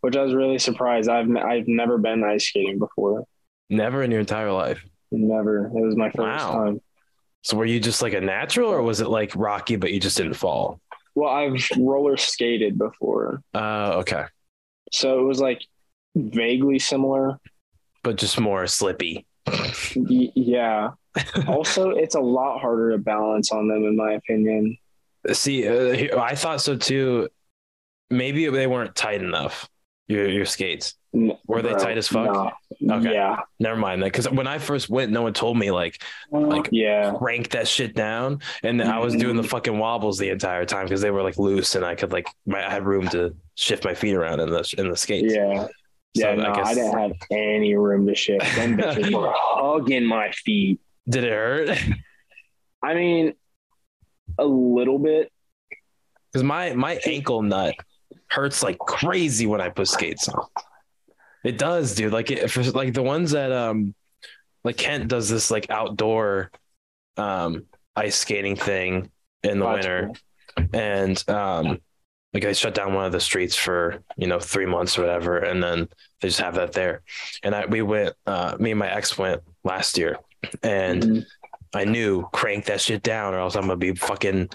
which 0.00 0.16
I 0.16 0.22
was 0.22 0.34
really 0.34 0.58
surprised. 0.58 1.08
I've 1.08 1.28
I've 1.36 1.68
never 1.68 1.98
been 1.98 2.22
ice 2.24 2.46
skating 2.48 2.78
before. 2.78 3.24
Never 3.68 4.02
in 4.02 4.10
your 4.10 4.20
entire 4.20 4.52
life. 4.52 4.84
Never. 5.12 5.66
It 5.66 5.72
was 5.72 5.96
my 5.96 6.08
first 6.10 6.18
Wow. 6.44 6.52
time. 6.64 6.80
So 7.42 7.56
were 7.56 7.64
you 7.64 7.80
just 7.80 8.02
like 8.02 8.12
a 8.12 8.20
natural, 8.20 8.70
or 8.70 8.82
was 8.82 9.00
it 9.00 9.08
like 9.08 9.32
rocky, 9.34 9.76
but 9.76 9.92
you 9.92 10.00
just 10.00 10.16
didn't 10.16 10.34
fall? 10.34 10.80
Well, 11.14 11.30
I've 11.30 11.66
roller 11.78 12.16
skated 12.16 12.78
before, 12.78 13.42
Uh, 13.54 13.94
okay, 13.98 14.24
so 14.92 15.18
it 15.20 15.22
was 15.22 15.40
like 15.40 15.60
vaguely 16.14 16.78
similar. 16.78 17.38
but 18.02 18.16
just 18.16 18.38
more 18.40 18.66
slippy. 18.66 19.26
Y- 19.96 20.32
yeah. 20.34 20.90
also, 21.48 21.90
it's 21.90 22.14
a 22.14 22.20
lot 22.20 22.60
harder 22.60 22.92
to 22.92 22.98
balance 22.98 23.50
on 23.52 23.68
them, 23.68 23.84
in 23.84 23.96
my 23.96 24.12
opinion. 24.12 24.76
See, 25.32 25.66
uh, 25.66 26.20
I 26.20 26.34
thought 26.34 26.60
so 26.60 26.76
too. 26.76 27.28
Maybe 28.10 28.46
they 28.48 28.66
weren't 28.66 28.94
tight 28.94 29.22
enough. 29.22 29.68
Your 30.10 30.28
your 30.28 30.44
skates. 30.44 30.94
Were 31.12 31.62
they 31.62 31.70
bro, 31.70 31.78
tight 31.78 31.96
as 31.96 32.08
fuck? 32.08 32.52
no. 32.80 32.96
Okay. 32.96 33.12
Yeah. 33.12 33.40
Never 33.60 33.76
mind 33.78 34.02
that. 34.02 34.06
Because 34.06 34.28
when 34.28 34.48
I 34.48 34.58
first 34.58 34.90
went, 34.90 35.12
no 35.12 35.22
one 35.22 35.32
told 35.32 35.56
me 35.56 35.70
like 35.70 36.02
uh, 36.32 36.38
Like- 36.40 36.68
yeah. 36.72 37.12
crank 37.16 37.50
that 37.50 37.68
shit 37.68 37.94
down, 37.94 38.40
and 38.64 38.82
I 38.82 38.98
was 38.98 39.14
doing 39.14 39.36
the 39.36 39.42
mm-hmm. 39.42 39.50
fucking 39.50 39.78
wobbles 39.78 40.18
the 40.18 40.30
entire 40.30 40.64
time 40.64 40.86
because 40.86 41.00
they 41.00 41.12
were 41.12 41.22
like 41.22 41.38
loose, 41.38 41.76
and 41.76 41.84
I 41.84 41.94
could 41.94 42.10
like 42.10 42.26
my, 42.44 42.66
I 42.66 42.70
had 42.70 42.84
room 42.84 43.06
to 43.10 43.36
shift 43.54 43.84
my 43.84 43.94
feet 43.94 44.14
around 44.14 44.40
in 44.40 44.50
the 44.50 44.74
in 44.78 44.88
the 44.90 44.96
skates. 44.96 45.32
Yeah. 45.32 45.68
So 46.16 46.22
Yeah. 46.24 46.28
I 46.30 46.34
no, 46.34 46.42
I, 46.50 46.54
guess- 46.56 46.74
didn't 46.74 46.98
have 46.98 47.12
any 47.30 47.76
room 47.76 48.08
to 48.08 48.14
shift. 48.16 48.44
Them 48.56 48.76
bitches 48.76 49.14
were 49.14 49.32
hugging 49.36 50.04
my 50.04 50.32
feet. 50.32 50.80
Did 51.08 51.22
it 51.22 51.32
hurt? 51.32 51.78
I 52.82 52.94
mean, 52.94 53.34
a 54.38 54.44
little 54.44 54.98
bit. 54.98 55.30
Because 56.32 56.44
my 56.44 56.74
my 56.74 56.94
ankle 57.04 57.42
nut 57.42 57.74
hurts 58.30 58.62
like 58.62 58.78
crazy 58.78 59.46
when 59.46 59.60
I 59.60 59.68
put 59.68 59.88
skates 59.88 60.28
on. 60.28 60.46
It 61.44 61.58
does, 61.58 61.94
dude. 61.94 62.12
Like 62.12 62.30
it, 62.30 62.50
for 62.50 62.62
like 62.64 62.92
the 62.94 63.02
ones 63.02 63.30
that 63.32 63.50
um, 63.52 63.94
like 64.64 64.76
Kent 64.76 65.08
does 65.08 65.28
this 65.28 65.50
like 65.50 65.70
outdoor, 65.70 66.50
um, 67.16 67.64
ice 67.96 68.16
skating 68.16 68.56
thing 68.56 69.10
in 69.42 69.58
the 69.58 69.66
Oh, 69.66 69.72
winter, 69.72 70.10
and 70.72 71.22
um, 71.28 71.80
like 72.34 72.42
they 72.42 72.52
shut 72.52 72.74
down 72.74 72.94
one 72.94 73.06
of 73.06 73.12
the 73.12 73.20
streets 73.20 73.56
for 73.56 74.02
you 74.16 74.26
know 74.26 74.38
three 74.38 74.66
months 74.66 74.98
or 74.98 75.02
whatever, 75.02 75.38
and 75.38 75.62
then 75.62 75.88
they 76.20 76.28
just 76.28 76.40
have 76.40 76.54
that 76.56 76.72
there. 76.72 77.02
And 77.42 77.54
I 77.54 77.66
we 77.66 77.82
went, 77.82 78.14
uh, 78.26 78.56
me 78.60 78.70
and 78.72 78.78
my 78.78 78.90
ex 78.90 79.16
went 79.16 79.40
last 79.64 79.96
year, 79.98 80.18
and 80.62 81.02
Mhm. 81.02 81.26
I 81.72 81.84
knew 81.84 82.28
crank 82.32 82.66
that 82.66 82.80
shit 82.80 83.02
down 83.02 83.32
or 83.32 83.38
else 83.38 83.54
I'm 83.54 83.62
gonna 83.62 83.76
be 83.76 83.94
fucking 83.94 84.50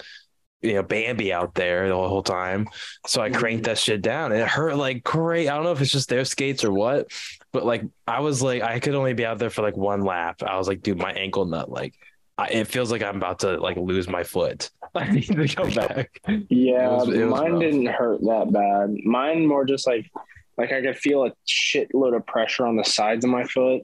you 0.66 0.74
know 0.74 0.82
Bambi 0.82 1.32
out 1.32 1.54
there 1.54 1.88
the 1.88 1.94
whole 1.94 2.22
time. 2.22 2.66
So 3.06 3.20
I 3.22 3.30
cranked 3.30 3.64
that 3.64 3.78
shit 3.78 4.02
down 4.02 4.32
and 4.32 4.40
it 4.40 4.48
hurt 4.48 4.76
like 4.76 5.02
great. 5.04 5.48
I 5.48 5.54
don't 5.54 5.64
know 5.64 5.72
if 5.72 5.80
it's 5.80 5.90
just 5.92 6.08
their 6.08 6.24
skates 6.24 6.64
or 6.64 6.72
what, 6.72 7.10
but 7.52 7.64
like 7.64 7.82
I 8.06 8.20
was 8.20 8.42
like 8.42 8.62
I 8.62 8.80
could 8.80 8.94
only 8.94 9.14
be 9.14 9.24
out 9.24 9.38
there 9.38 9.50
for 9.50 9.62
like 9.62 9.76
one 9.76 10.02
lap. 10.02 10.42
I 10.42 10.56
was 10.58 10.68
like, 10.68 10.82
dude, 10.82 10.98
my 10.98 11.12
ankle 11.12 11.44
nut 11.46 11.70
like 11.70 11.94
I, 12.38 12.48
it 12.48 12.66
feels 12.66 12.92
like 12.92 13.02
I'm 13.02 13.16
about 13.16 13.38
to 13.40 13.56
like 13.58 13.76
lose 13.78 14.08
my 14.08 14.22
foot. 14.24 14.70
I 14.94 15.10
need 15.10 15.24
to 15.26 15.46
go 15.46 15.70
back. 15.74 16.20
Yeah, 16.50 16.92
It 17.02 17.06
was- 17.06 17.08
it 17.08 17.26
mine 17.26 17.52
rough. 17.52 17.60
didn't 17.60 17.86
hurt 17.86 18.20
that 18.22 18.48
bad. 18.52 18.94
Mine 19.04 19.46
more 19.46 19.64
just 19.64 19.86
like 19.86 20.10
like 20.58 20.72
I 20.72 20.80
could 20.82 20.96
feel 20.98 21.24
a 21.24 21.32
shitload 21.46 22.16
of 22.16 22.26
pressure 22.26 22.66
on 22.66 22.76
the 22.76 22.84
sides 22.84 23.24
of 23.24 23.30
my 23.30 23.44
foot, 23.44 23.82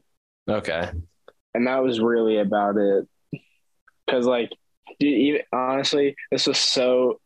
Okay. 0.49 0.91
and 1.55 1.67
that 1.67 1.83
was 1.83 2.01
really 2.01 2.39
about 2.39 2.77
it. 2.79 3.07
Because 4.07 4.27
like 4.27 4.53
Dude, 5.03 5.19
even, 5.19 5.41
honestly, 5.53 6.15
this 6.31 6.47
was 6.47 6.59
so. 6.59 7.21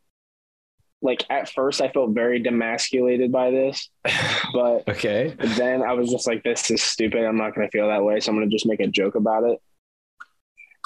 Like 1.03 1.25
at 1.29 1.51
first, 1.51 1.83
I 1.83 1.91
felt 1.91 2.13
very 2.13 2.43
demasculated 2.43 3.31
by 3.31 3.51
this, 3.51 3.91
but 4.55 4.89
okay. 4.89 5.35
then 5.39 5.83
I 5.83 5.93
was 5.93 6.11
just 6.11 6.27
like, 6.27 6.43
"This 6.43 6.71
is 6.71 6.83
stupid. 6.83 7.23
I'm 7.23 7.37
not 7.37 7.55
going 7.55 7.69
to 7.69 7.71
feel 7.71 7.89
that 7.89 8.03
way, 8.03 8.19
so 8.19 8.33
I'm 8.33 8.37
going 8.39 8.49
to 8.49 8.55
just 8.55 8.67
make 8.67 8.81
a 8.81 8.87
joke 8.87 9.15
about 9.15 9.45
it." 9.45 9.61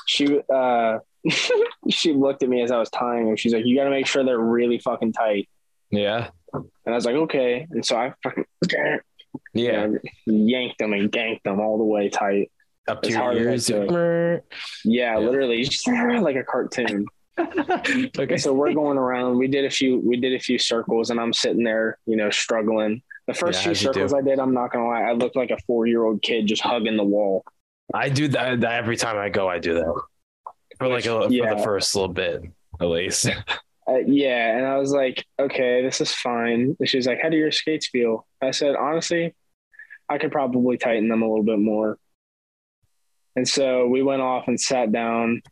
She 0.07 0.41
uh, 0.53 0.99
she 1.91 2.13
looked 2.13 2.43
at 2.43 2.49
me 2.49 2.61
as 2.61 2.73
I 2.73 2.79
was 2.79 2.91
tying 2.91 3.27
them. 3.27 3.37
She's 3.37 3.55
like, 3.55 3.65
"You 3.65 3.77
got 3.77 3.85
to 3.85 3.91
make 3.91 4.09
sure 4.09 4.25
they're 4.25 4.37
really 4.37 4.81
fucking 4.81 5.13
tight." 5.13 5.49
Yeah. 5.93 6.31
And 6.53 6.65
I 6.89 6.91
was 6.91 7.05
like, 7.05 7.15
"Okay." 7.15 7.69
And 7.71 7.87
so 7.87 7.97
I 7.97 8.13
fucking 8.25 8.45
Yeah. 9.55 9.87
yanked 10.27 10.79
them 10.79 10.93
and 10.93 11.11
ganked 11.11 11.45
them 11.45 11.61
all 11.61 11.79
the 11.79 11.85
way 11.85 12.09
tight. 12.09 12.51
Up 12.89 13.03
to 13.03 13.09
It's 13.09 13.15
your 13.15 13.23
hard 13.25 13.37
ears. 13.37 13.67
to- 13.67 14.43
Yeah, 14.85 15.13
Yeah. 15.15 15.19
literally, 15.19 15.63
just 15.65 15.87
like 15.89 16.37
a 16.37 16.45
cartoon. 16.45 17.07
okay. 18.19 18.37
so 18.37 18.53
we're 18.53 18.73
going 18.75 18.99
around. 18.99 19.39
We 19.39 19.49
did 19.49 19.65
a 19.65 19.71
few. 19.71 19.99
We 20.05 20.17
did 20.19 20.35
a 20.35 20.39
few 20.39 20.59
circles, 20.59 21.11
and 21.11 21.19
I'm 21.21 21.33
sitting 21.33 21.65
there, 21.65 21.99
you 22.07 22.17
know, 22.17 22.31
struggling. 22.31 23.03
The 23.27 23.35
first 23.35 23.61
Yeah, 23.61 23.63
few 23.65 23.71
as 23.73 23.83
you 23.83 23.89
do. 23.89 23.93
circles 23.95 24.15
I 24.15 24.21
did, 24.23 24.39
I'm 24.39 24.53
not 24.53 24.73
gonna 24.73 24.87
lie, 24.89 25.03
I 25.03 25.13
looked 25.13 25.37
like 25.37 25.51
a 25.51 25.59
four 25.67 25.87
year 25.87 26.05
old 26.05 26.21
kid 26.23 26.47
just 26.47 26.63
hugging 26.63 26.97
the 26.97 27.05
wall. 27.05 27.45
I 27.95 28.09
do 28.09 28.29
that, 28.29 28.61
that 28.61 28.73
every 28.75 28.97
time 28.97 29.17
I 29.17 29.29
go. 29.31 29.49
I 29.49 29.59
do 29.59 29.75
that 29.75 30.03
for 30.79 30.89
like 30.89 31.07
a, 31.07 31.23
for 31.23 31.29
the 31.29 31.61
first 31.63 31.95
little 31.95 32.13
bit 32.13 32.43
at 32.81 32.87
least. 32.87 33.29
Uh, 33.89 33.97
yeah, 34.07 34.57
and 34.57 34.65
I 34.67 34.77
was 34.77 34.93
like, 34.93 35.27
okay, 35.37 35.83
this 35.83 36.01
is 36.01 36.15
fine. 36.15 36.77
And 36.79 36.89
she's 36.89 37.09
like, 37.09 37.19
how 37.21 37.29
do 37.29 37.37
your 37.37 37.51
skates 37.51 37.89
feel? 37.89 38.25
I 38.41 38.53
said, 38.53 38.77
honestly, 38.77 39.35
I 40.09 40.19
could 40.19 40.31
probably 40.31 40.77
tighten 40.77 41.09
them 41.09 41.23
a 41.23 41.29
little 41.29 41.43
bit 41.43 41.59
more. 41.59 41.99
And 43.37 43.47
so 43.47 43.87
we 43.87 44.03
went 44.03 44.23
off 44.23 44.49
and 44.49 44.61
sat 44.61 44.93
down 44.93 45.43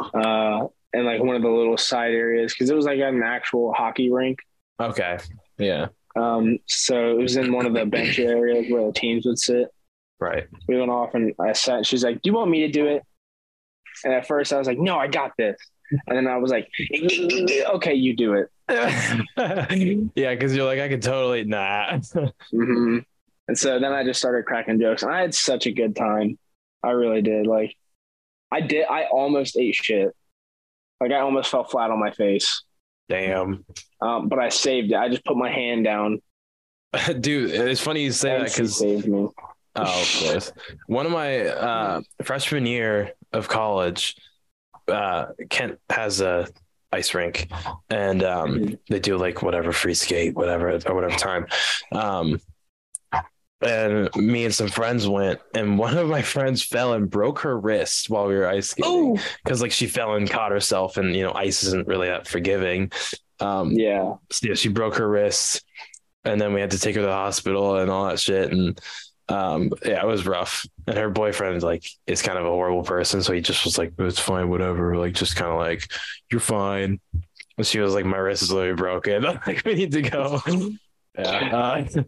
uh, 0.00 0.66
in 0.92 1.04
like 1.04 1.22
one 1.22 1.36
of 1.36 1.42
the 1.42 1.50
little 1.50 1.76
side 1.76 2.12
areas 2.12 2.52
because 2.52 2.70
it 2.70 2.76
was 2.76 2.86
like 2.86 2.98
an 2.98 3.22
actual 3.22 3.72
hockey 3.72 4.10
rink. 4.10 4.38
Okay. 4.80 5.18
Yeah. 5.58 5.88
Um, 6.16 6.58
so 6.66 7.10
it 7.10 7.18
was 7.18 7.36
in 7.36 7.52
one 7.52 7.66
of 7.66 7.74
the 7.74 7.84
bench 7.84 8.18
areas 8.18 8.66
where 8.70 8.86
the 8.86 8.92
teams 8.92 9.26
would 9.26 9.38
sit. 9.38 9.68
Right. 10.18 10.46
We 10.66 10.78
went 10.78 10.90
off 10.90 11.14
and 11.14 11.34
I 11.38 11.52
sat. 11.52 11.84
She's 11.86 12.02
like, 12.02 12.22
"Do 12.22 12.30
you 12.30 12.34
want 12.34 12.50
me 12.50 12.60
to 12.60 12.68
do 12.68 12.86
it?" 12.86 13.02
And 14.04 14.14
at 14.14 14.26
first 14.26 14.52
I 14.52 14.58
was 14.58 14.66
like, 14.66 14.78
"No, 14.78 14.96
I 14.98 15.08
got 15.08 15.32
this." 15.36 15.58
And 16.06 16.16
then 16.16 16.26
I 16.26 16.38
was 16.38 16.50
like, 16.50 16.68
"Okay, 16.90 17.94
you 17.94 18.16
do 18.16 18.34
it." 18.34 18.50
yeah, 18.68 20.34
because 20.34 20.56
you're 20.56 20.66
like, 20.66 20.80
I 20.80 20.88
could 20.88 21.02
totally 21.02 21.44
nah. 21.44 21.98
hmm 22.50 22.98
And 23.46 23.56
so 23.56 23.78
then 23.78 23.92
I 23.92 24.02
just 24.04 24.18
started 24.18 24.44
cracking 24.46 24.80
jokes, 24.80 25.02
and 25.02 25.12
I 25.12 25.20
had 25.20 25.34
such 25.34 25.66
a 25.66 25.72
good 25.72 25.94
time. 25.94 26.38
I 26.82 26.90
really 26.90 27.22
did. 27.22 27.46
Like, 27.46 27.74
I 28.50 28.60
did. 28.60 28.86
I 28.88 29.04
almost 29.04 29.56
ate 29.56 29.74
shit. 29.74 30.14
Like, 31.00 31.12
I 31.12 31.20
almost 31.20 31.50
fell 31.50 31.64
flat 31.64 31.90
on 31.90 31.98
my 31.98 32.10
face. 32.10 32.62
Damn. 33.08 33.64
Um, 34.00 34.28
but 34.28 34.38
I 34.38 34.48
saved 34.48 34.92
it. 34.92 34.96
I 34.96 35.08
just 35.08 35.24
put 35.24 35.36
my 35.36 35.50
hand 35.50 35.84
down. 35.84 36.20
Dude, 37.20 37.50
it's 37.50 37.80
funny 37.80 38.02
you 38.04 38.12
say 38.12 38.34
and 38.36 38.46
that 38.46 38.52
because 38.52 38.78
saved 38.78 39.06
me. 39.06 39.28
Oh, 39.78 40.02
of 40.02 40.20
course. 40.22 40.52
One 40.86 41.04
of 41.06 41.12
my 41.12 41.46
uh, 41.48 42.00
freshman 42.22 42.64
year 42.66 43.12
of 43.32 43.48
college, 43.48 44.16
uh, 44.88 45.26
Kent 45.50 45.78
has 45.90 46.20
a 46.22 46.48
ice 46.92 47.12
rink, 47.14 47.48
and 47.90 48.22
um, 48.22 48.54
Mhm. 48.58 48.78
they 48.88 49.00
do 49.00 49.18
like 49.18 49.42
whatever 49.42 49.72
free 49.72 49.92
skate, 49.94 50.34
whatever 50.34 50.70
or 50.70 50.94
whatever 50.94 51.16
time. 51.18 51.46
Um, 51.92 52.40
and 53.62 54.14
me 54.16 54.44
and 54.44 54.54
some 54.54 54.68
friends 54.68 55.08
went, 55.08 55.40
and 55.54 55.78
one 55.78 55.96
of 55.96 56.08
my 56.08 56.22
friends 56.22 56.62
fell 56.62 56.92
and 56.92 57.08
broke 57.08 57.40
her 57.40 57.58
wrist 57.58 58.10
while 58.10 58.26
we 58.26 58.34
were 58.34 58.46
ice 58.46 58.70
skating 58.70 59.18
because 59.44 59.62
like 59.62 59.72
she 59.72 59.86
fell 59.86 60.14
and 60.14 60.28
caught 60.28 60.52
herself, 60.52 60.96
and 60.96 61.14
you 61.16 61.22
know 61.22 61.32
ice 61.32 61.62
isn't 61.62 61.88
really 61.88 62.08
that 62.08 62.28
forgiving. 62.28 62.90
Um, 63.40 63.72
Yeah. 63.72 64.14
yeah, 64.42 64.54
she 64.54 64.68
broke 64.68 64.96
her 64.96 65.08
wrist, 65.08 65.62
and 66.24 66.40
then 66.40 66.52
we 66.52 66.60
had 66.60 66.72
to 66.72 66.78
take 66.78 66.94
her 66.96 67.00
to 67.00 67.06
the 67.06 67.12
hospital 67.12 67.76
and 67.76 67.90
all 67.90 68.08
that 68.08 68.20
shit. 68.20 68.52
And 68.52 68.78
um, 69.28 69.70
yeah, 69.84 70.02
it 70.02 70.06
was 70.06 70.26
rough. 70.26 70.64
And 70.86 70.96
her 70.96 71.10
boyfriend 71.10 71.62
like 71.62 71.84
is 72.06 72.22
kind 72.22 72.38
of 72.38 72.44
a 72.44 72.50
horrible 72.50 72.82
person, 72.84 73.22
so 73.22 73.32
he 73.32 73.40
just 73.40 73.64
was 73.64 73.78
like, 73.78 73.92
"It's 73.98 74.18
fine, 74.20 74.48
whatever." 74.48 74.96
Like 74.96 75.14
just 75.14 75.34
kind 75.36 75.50
of 75.50 75.58
like, 75.58 75.88
"You're 76.30 76.40
fine." 76.40 77.00
And 77.58 77.66
she 77.66 77.80
was 77.80 77.94
like, 77.94 78.04
"My 78.04 78.18
wrist 78.18 78.42
is 78.42 78.52
literally 78.52 78.76
broken. 78.76 79.22
like 79.46 79.62
we 79.64 79.74
need 79.74 79.92
to 79.92 80.02
go." 80.02 80.40
yeah, 81.18 81.56
uh, 81.56 82.02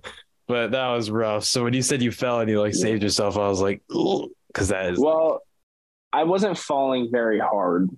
but 0.49 0.73
that 0.73 0.89
was 0.89 1.11
rough. 1.11 1.45
So 1.45 1.65
when 1.65 1.75
you 1.75 1.83
said 1.83 2.03
you 2.03 2.11
fell 2.11 2.41
and 2.41 2.51
you 2.51 2.61
like 2.61 2.75
saved 2.75 3.03
yourself, 3.03 3.37
I 3.37 3.49
was 3.49 3.61
like, 3.61 3.83
because 3.89 4.69
that 4.69 4.93
is 4.93 4.99
Well, 4.99 5.43
I 6.13 6.25
wasn't 6.25 6.57
falling 6.59 7.11
very 7.13 7.39
hard. 7.39 7.89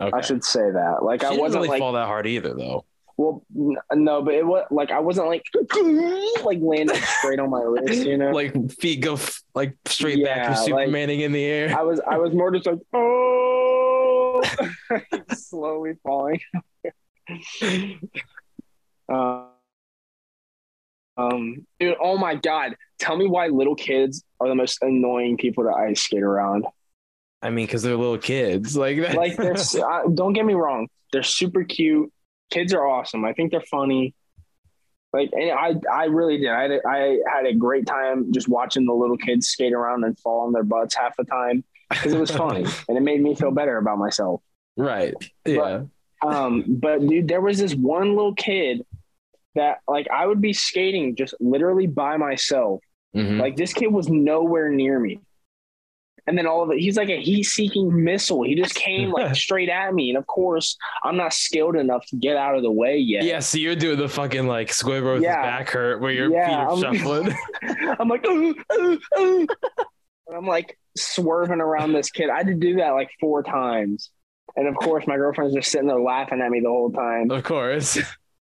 okay. 0.00 0.16
I 0.16 0.20
should 0.22 0.42
say 0.44 0.70
that. 0.70 1.02
Like, 1.04 1.20
She 1.20 1.26
I 1.26 1.30
didn't 1.30 1.42
wasn't 1.42 1.60
really 1.62 1.68
like 1.68 1.78
fall 1.80 1.92
that 1.92 2.06
hard 2.06 2.26
either, 2.26 2.54
though. 2.54 2.84
Well, 3.16 3.44
n- 3.56 3.76
no, 4.02 4.22
but 4.22 4.34
it 4.34 4.44
was 4.44 4.64
like 4.72 4.90
I 4.90 4.98
wasn't 4.98 5.28
like 5.28 5.44
like 6.44 6.58
landing 6.60 6.96
straight 6.96 7.38
on 7.38 7.48
my 7.50 7.60
wrist, 7.62 8.04
you 8.04 8.16
know. 8.16 8.30
Like 8.32 8.72
feet 8.72 9.02
go 9.02 9.12
f- 9.12 9.40
like 9.54 9.76
straight 9.86 10.24
back 10.24 10.36
Yeah, 10.38 10.54
for 10.64 10.70
like- 10.72 10.88
Supermaning 10.88 11.20
in 11.20 11.30
the 11.30 11.44
air. 11.44 11.78
I 11.78 11.82
was 11.82 12.00
I 12.08 12.18
was 12.18 12.32
more 12.34 12.50
just 12.50 12.66
like 12.66 12.80
oh, 12.92 14.42
slowly 15.32 15.92
falling. 16.02 16.40
Uh, 19.08 19.44
um, 21.16 21.66
dude, 21.78 21.96
oh 22.00 22.18
my 22.18 22.34
god! 22.34 22.76
Tell 22.98 23.16
me 23.16 23.26
why 23.26 23.48
little 23.48 23.74
kids 23.74 24.24
are 24.40 24.48
the 24.48 24.54
most 24.54 24.78
annoying 24.82 25.36
people 25.36 25.64
to 25.64 25.70
ice 25.70 26.02
skate 26.02 26.22
around. 26.22 26.66
I 27.42 27.50
mean, 27.50 27.66
because 27.66 27.82
they're 27.82 27.96
little 27.96 28.18
kids. 28.18 28.76
Like, 28.84 28.98
that. 29.00 29.14
Like, 29.14 29.36
they're 29.36 29.54
uh, 29.54 30.08
don't 30.12 30.32
get 30.32 30.44
me 30.44 30.54
wrong, 30.54 30.88
they're 31.12 31.22
super 31.22 31.64
cute. 31.64 32.12
Kids 32.50 32.74
are 32.74 32.86
awesome. 32.86 33.24
I 33.24 33.32
think 33.32 33.50
they're 33.50 33.60
funny. 33.60 34.14
Like, 35.12 35.30
and 35.32 35.52
I, 35.52 35.74
I 35.92 36.04
really 36.06 36.38
did. 36.38 36.48
I 36.48 36.62
had, 36.62 36.70
a, 36.72 36.80
I 36.88 37.18
had 37.32 37.46
a 37.46 37.54
great 37.54 37.86
time 37.86 38.32
just 38.32 38.48
watching 38.48 38.84
the 38.84 38.92
little 38.92 39.16
kids 39.16 39.46
skate 39.46 39.72
around 39.72 40.02
and 40.04 40.18
fall 40.18 40.40
on 40.40 40.52
their 40.52 40.64
butts 40.64 40.96
half 40.96 41.16
the 41.16 41.24
time 41.24 41.62
because 41.88 42.12
it 42.12 42.18
was 42.18 42.30
funny 42.36 42.66
and 42.88 42.98
it 42.98 43.00
made 43.00 43.22
me 43.22 43.36
feel 43.36 43.52
better 43.52 43.78
about 43.78 43.98
myself. 43.98 44.42
right. 44.76 45.14
Yeah. 45.46 45.84
Um, 46.24 46.64
but 46.66 47.06
dude, 47.06 47.28
there 47.28 47.40
was 47.40 47.58
this 47.58 47.74
one 47.74 48.16
little 48.16 48.34
kid 48.34 48.84
that 49.54 49.78
like 49.88 50.08
I 50.10 50.26
would 50.26 50.40
be 50.40 50.52
skating 50.52 51.16
just 51.16 51.34
literally 51.40 51.86
by 51.86 52.16
myself. 52.16 52.80
Mhm. 53.14 53.38
Like 53.40 53.56
this 53.56 53.72
kid 53.72 53.88
was 53.88 54.08
nowhere 54.08 54.68
near 54.70 54.98
me. 54.98 55.20
And 56.26 56.38
then 56.38 56.46
all 56.46 56.62
of 56.62 56.70
it, 56.70 56.78
he's 56.78 56.96
like 56.96 57.10
a 57.10 57.20
heat-seeking 57.20 58.02
missile. 58.02 58.44
He 58.44 58.54
just 58.54 58.74
came 58.74 59.10
like 59.12 59.34
straight 59.36 59.68
at 59.68 59.92
me, 59.92 60.08
and 60.08 60.16
of 60.16 60.26
course, 60.26 60.74
I'm 61.02 61.18
not 61.18 61.34
skilled 61.34 61.76
enough 61.76 62.06
to 62.06 62.16
get 62.16 62.34
out 62.38 62.56
of 62.56 62.62
the 62.62 62.70
way 62.70 62.96
yet. 62.96 63.24
yeah. 63.24 63.40
So 63.40 63.58
you're 63.58 63.76
doing 63.76 63.98
the 63.98 64.08
fucking 64.08 64.46
like 64.46 64.68
Squidward 64.68 65.14
with 65.16 65.22
Yeah. 65.24 65.42
back 65.42 65.68
hurt 65.68 66.00
where 66.00 66.12
your 66.12 66.30
Yeah, 66.32 66.46
feet 66.48 66.54
are 66.54 66.70
I'm- 66.70 66.80
shuffling. 66.94 67.34
I'm 68.00 68.08
like, 68.08 68.26
ooh, 68.26 68.54
ooh, 68.72 68.98
ooh. 69.18 69.46
And 70.26 70.36
I'm 70.38 70.46
like 70.46 70.78
swerving 70.96 71.60
around 71.60 71.92
this 71.92 72.10
kid. 72.10 72.30
I 72.30 72.38
had 72.38 72.46
to 72.46 72.54
do 72.54 72.76
that 72.76 72.92
like 72.92 73.10
four 73.20 73.42
times, 73.42 74.10
and 74.56 74.66
of 74.66 74.76
course, 74.76 75.06
my 75.06 75.16
girlfriend's 75.16 75.54
just 75.54 75.70
sitting 75.70 75.88
there 75.88 76.00
laughing 76.00 76.40
at 76.40 76.50
me 76.50 76.60
the 76.60 76.70
whole 76.70 76.90
time. 76.90 77.30
of 77.30 77.42
course. 77.44 77.98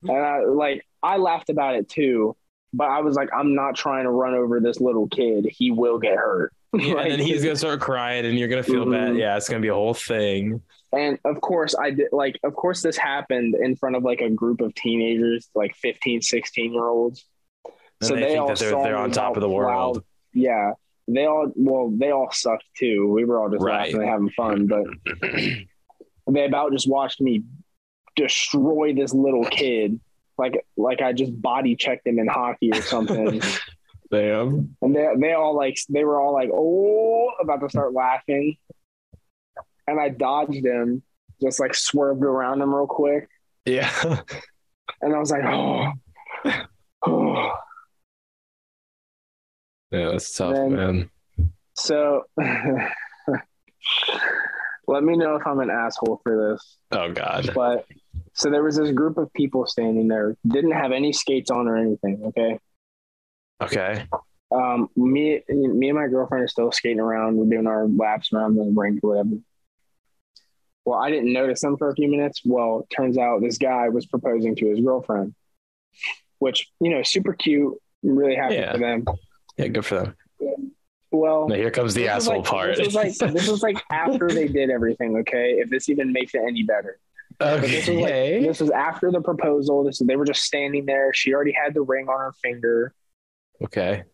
And 0.02 0.11
I 0.12 0.44
like 0.44 0.87
I 1.02 1.16
laughed 1.16 1.50
about 1.50 1.76
it 1.76 1.88
too, 1.88 2.37
but 2.72 2.85
I 2.88 3.00
was 3.00 3.14
like, 3.16 3.28
I'm 3.37 3.54
not 3.54 3.74
trying 3.76 4.04
to 4.04 4.11
run 4.11 4.35
over 4.35 4.61
this 4.61 4.80
little 4.80 5.09
kid. 5.09 5.46
He 5.50 5.70
will 5.70 5.98
get 5.98 6.16
hurt. 6.16 6.52
Yeah, 6.76 6.94
Like, 6.94 7.04
and 7.04 7.12
then 7.12 7.20
he's 7.26 7.42
gonna 7.42 7.56
start 7.56 7.80
crying, 7.80 8.26
and 8.26 8.38
you're 8.38 8.48
gonna 8.48 8.62
feel 8.62 8.85
bad. 8.85 9.11
Mhm. 9.12 9.18
Yeah, 9.18 9.37
it's 9.37 9.48
gonna 9.48 9.62
be 9.62 9.68
a 9.68 9.74
whole 9.74 9.94
thing. 9.94 10.61
and 10.92 11.18
of 11.24 11.40
course 11.40 11.74
I 11.74 11.90
did 11.90 12.09
like 12.12 12.38
of 12.44 12.54
course 12.54 12.82
this 12.82 12.96
happened 12.98 13.54
in 13.54 13.76
front 13.76 13.96
of 13.96 14.02
like 14.04 14.20
a 14.20 14.28
group 14.30 14.61
of 14.61 14.74
teenagers, 14.74 15.48
like 15.54 15.74
15, 15.76 16.20
16 16.20 16.72
year 16.74 16.87
olds. 16.87 17.24
And 17.64 17.74
So 18.09 18.14
they, 18.14 18.20
they 18.20 18.26
think 18.28 18.40
all 18.40 18.48
that 18.48 18.59
they're 18.59 18.70
saw 18.72 18.82
they're 18.82 18.96
on 18.96 19.11
top 19.11 19.37
of 19.37 19.40
the 19.40 19.48
world. 19.48 19.94
proud- 19.96 20.04
Yeah. 20.35 20.72
They 21.09 21.24
all 21.24 21.50
well, 21.54 21.90
they 21.96 22.11
all 22.11 22.30
sucked 22.32 22.64
too. 22.76 23.11
We 23.11 23.24
were 23.24 23.40
all 23.40 23.48
just 23.48 23.62
Right. 23.62 23.87
laughing 23.94 24.00
and 24.02 24.09
having 24.11 24.30
fun, 24.30 24.66
but 24.66 24.85
they 26.30 26.44
about 26.44 26.72
just 26.72 26.88
watched 26.90 27.20
me 27.20 27.42
destroy 28.16 28.94
this 28.94 29.14
little 29.14 29.44
kid. 29.44 30.00
Like 30.38 30.66
like 30.76 31.00
I 31.00 31.12
just 31.12 31.40
body 31.40 31.76
checked 31.76 32.07
him 32.07 32.18
in 32.18 32.26
hockey 32.26 32.70
or 32.72 32.83
something. 32.83 33.40
Damn. 34.11 34.76
And 34.83 34.94
they 34.94 35.09
they 35.18 35.33
all 35.33 35.57
like 35.57 35.79
they 35.88 36.05
were 36.05 36.20
all 36.20 36.33
like, 36.33 36.50
oh, 36.52 37.31
about 37.40 37.61
to 37.61 37.70
start 37.70 37.92
laughing. 37.92 38.57
And 39.87 40.00
I 40.00 40.09
dodged 40.09 40.64
him, 40.64 41.02
just 41.40 41.61
like 41.61 41.74
swerved 41.74 42.22
around 42.22 42.61
him 42.61 42.74
real 42.74 42.87
quick. 42.87 43.29
Yeah. 43.64 44.22
And 45.02 45.14
I 45.14 45.18
was 45.18 45.31
like, 45.31 45.44
oh, 45.44 45.92
oh. 47.07 47.52
yeah, 49.90 50.11
that's 50.12 50.33
tough, 50.33 50.55
Then- 50.55 50.72
man. 50.72 51.11
So 51.74 52.22
let 54.88 55.02
me 55.02 55.16
know 55.16 55.37
if 55.37 55.46
I'm 55.46 55.61
an 55.61 55.70
asshole 55.70 56.20
for 56.22 56.50
this. 56.52 56.79
Oh 56.92 57.12
God. 57.12 57.50
But 57.55 57.87
so 58.37 58.51
there 58.51 58.62
was 58.62 58.77
this 58.77 58.90
group 58.92 59.16
of 59.16 59.33
people 59.33 59.66
standing 59.66 60.09
there, 60.09 60.37
didn't 60.46 60.72
have 60.72 60.92
any 60.92 61.12
skates 61.12 61.51
on 61.51 61.66
or 61.66 61.77
anything. 61.77 62.22
Okay. 62.27 62.59
Okay. 63.62 64.05
Um, 64.53 64.90
me, 64.94 65.42
me 65.49 65.88
and 65.88 65.99
my 65.99 66.07
girlfriend 66.07 66.44
are 66.44 66.49
still 66.49 66.70
skating 66.70 67.01
around. 67.01 67.37
We're 67.37 67.46
doing 67.46 67.66
our 67.66 67.87
laps 67.88 68.33
around 68.33 68.57
the 68.57 68.70
rink, 68.77 69.01
or 69.03 69.11
whatever. 69.11 69.37
Well, 70.85 70.99
I 70.99 71.11
didn't 71.11 71.33
notice 71.33 71.62
them 71.62 71.79
for 71.79 71.88
a 71.88 71.94
few 71.94 72.09
minutes. 72.11 72.42
Well, 72.44 72.87
turns 72.94 73.16
out 73.18 73.40
this 73.40 73.57
guy 73.59 73.88
was 73.88 74.05
proposing 74.07 74.55
to 74.57 74.66
his 74.68 74.81
girlfriend, 74.81 75.35
which 76.38 76.68
you 76.81 76.90
know, 76.90 77.03
super 77.03 77.33
cute. 77.33 77.75
I'm 78.05 78.16
really 78.16 78.37
happy 78.37 78.55
Yeah. 78.57 78.72
for 78.72 78.79
them. 78.79 79.05
Yeah, 79.57 79.68
good 79.68 79.85
for 79.87 79.94
them. 79.96 80.14
Well, 81.11 81.49
Now 81.49 81.55
here 81.55 81.70
comes 81.70 81.94
the 81.94 82.09
asshole 82.09 82.37
like, 82.38 82.44
part. 82.44 82.77
This 82.77 82.87
was 82.87 82.94
like 82.94 83.33
this 83.33 83.49
was 83.49 83.62
like 83.62 83.83
after 83.90 84.29
they 84.29 84.46
did 84.46 84.68
everything. 84.70 85.16
Okay, 85.18 85.55
if 85.59 85.70
this 85.70 85.88
even 85.88 86.12
makes 86.12 86.35
it 86.35 86.42
any 86.46 86.62
better. 86.62 86.99
But 87.38 87.62
this 87.62 87.87
was 87.87 87.96
like 87.96 88.05
okay. 88.05 88.46
this 88.46 88.61
was 88.61 88.70
after 88.70 89.11
the 89.11 89.20
proposal. 89.20 89.85
This 89.85 89.99
they 89.99 90.16
were 90.16 90.25
just 90.25 90.42
standing 90.42 90.87
there. 90.87 91.12
She 91.12 91.35
already 91.35 91.53
had 91.53 91.75
the 91.75 91.83
ring 91.83 92.09
on 92.09 92.18
her 92.18 92.33
finger. 92.42 92.94
okay. 93.62 94.05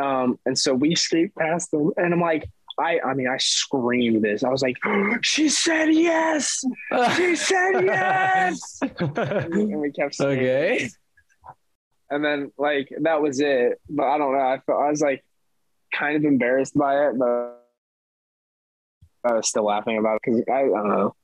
Um, 0.00 0.38
and 0.46 0.56
so 0.56 0.74
we 0.74 0.94
skate 0.94 1.34
past 1.34 1.72
them, 1.72 1.92
and 1.96 2.14
I'm 2.14 2.20
like, 2.20 2.48
I, 2.78 3.00
I 3.04 3.14
mean, 3.14 3.28
I 3.28 3.38
screamed 3.38 4.22
this. 4.22 4.44
I 4.44 4.50
was 4.50 4.62
like, 4.62 4.76
she 5.22 5.48
said 5.48 5.92
yes. 5.92 6.64
She 7.16 7.36
said 7.36 7.84
yes. 7.84 8.78
and 9.00 9.80
we 9.80 9.90
kept 9.90 10.14
skating. 10.14 10.38
okay. 10.38 10.88
And 12.10 12.24
then 12.24 12.52
like 12.56 12.88
that 13.02 13.20
was 13.20 13.40
it. 13.40 13.80
But 13.90 14.04
I 14.04 14.18
don't 14.18 14.32
know. 14.32 14.38
I 14.38 14.60
felt 14.64 14.80
I 14.80 14.90
was 14.90 15.02
like 15.02 15.24
kind 15.92 16.16
of 16.16 16.24
embarrassed 16.24 16.76
by 16.76 17.08
it, 17.08 17.18
but 17.18 17.66
I 19.24 19.34
was 19.34 19.48
still 19.48 19.64
laughing 19.64 19.98
about 19.98 20.16
it 20.16 20.22
because 20.24 20.42
I, 20.48 20.60
I 20.60 20.66
don't 20.66 20.88
know. 20.88 21.14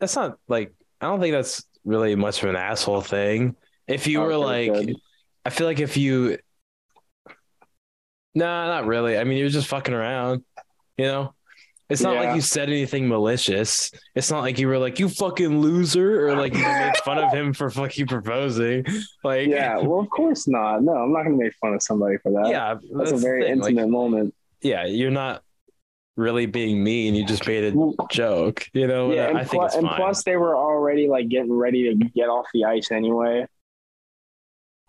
That's 0.00 0.16
not 0.16 0.38
like 0.48 0.74
I 1.00 1.06
don't 1.06 1.20
think 1.20 1.32
that's 1.32 1.64
really 1.84 2.14
much 2.14 2.42
of 2.42 2.48
an 2.48 2.56
asshole 2.56 3.02
thing. 3.02 3.56
If 3.86 4.06
you 4.06 4.22
oh, 4.22 4.26
were 4.26 4.36
like, 4.36 4.72
good. 4.72 4.96
I 5.44 5.50
feel 5.50 5.66
like 5.66 5.80
if 5.80 5.96
you, 5.96 6.38
nah, 8.34 8.66
not 8.66 8.86
really. 8.86 9.18
I 9.18 9.24
mean, 9.24 9.38
you're 9.38 9.50
just 9.50 9.68
fucking 9.68 9.92
around. 9.92 10.42
You 10.96 11.04
know, 11.04 11.34
it's 11.90 12.00
not 12.00 12.14
Yeah. 12.14 12.20
like 12.22 12.34
you 12.36 12.40
said 12.40 12.70
anything 12.70 13.06
malicious. 13.08 13.90
It's 14.14 14.30
not 14.30 14.40
like 14.40 14.58
you 14.58 14.68
were 14.68 14.78
like, 14.78 14.98
you 14.98 15.08
fucking 15.08 15.60
loser, 15.60 16.26
or 16.28 16.34
like 16.36 16.54
you 16.54 16.62
made 16.62 16.96
fun 17.04 17.18
of 17.18 17.32
him 17.32 17.52
for 17.52 17.68
fucking 17.68 18.06
proposing. 18.06 18.86
Like, 19.22 19.48
Yeah, 19.48 19.78
well, 19.78 20.00
of 20.00 20.08
course 20.08 20.48
not. 20.48 20.82
No, 20.82 20.92
I'm 20.94 21.12
not 21.12 21.24
gonna 21.24 21.36
make 21.36 21.54
fun 21.60 21.74
of 21.74 21.82
somebody 21.82 22.16
for 22.18 22.32
that. 22.32 22.48
yeah, 22.48 22.76
that's, 22.96 23.12
a 23.12 23.16
very 23.16 23.42
thing. 23.42 23.58
Like, 23.58 23.70
intimate 23.72 23.90
moment. 23.90 24.34
yeah, 24.62 24.86
you're 24.86 25.10
not 25.10 25.42
really 26.16 26.46
being 26.46 26.82
mean. 26.82 27.14
You 27.14 27.24
just 27.26 27.46
made 27.46 27.64
a 27.74 27.92
joke. 28.10 28.68
You 28.72 28.86
know, 28.86 29.12
yeah, 29.12 29.28
and, 29.28 29.38
I 29.38 29.44
think 29.44 29.60
plu- 29.60 29.66
it's 29.66 29.74
and 29.74 29.88
plus 29.88 30.22
they 30.24 30.36
were 30.36 30.56
already 30.56 31.08
like 31.08 31.28
getting 31.28 31.52
ready 31.52 31.84
to 31.90 31.94
get 32.10 32.28
off 32.28 32.46
the 32.54 32.64
ice 32.64 32.90
anyway. 32.90 33.46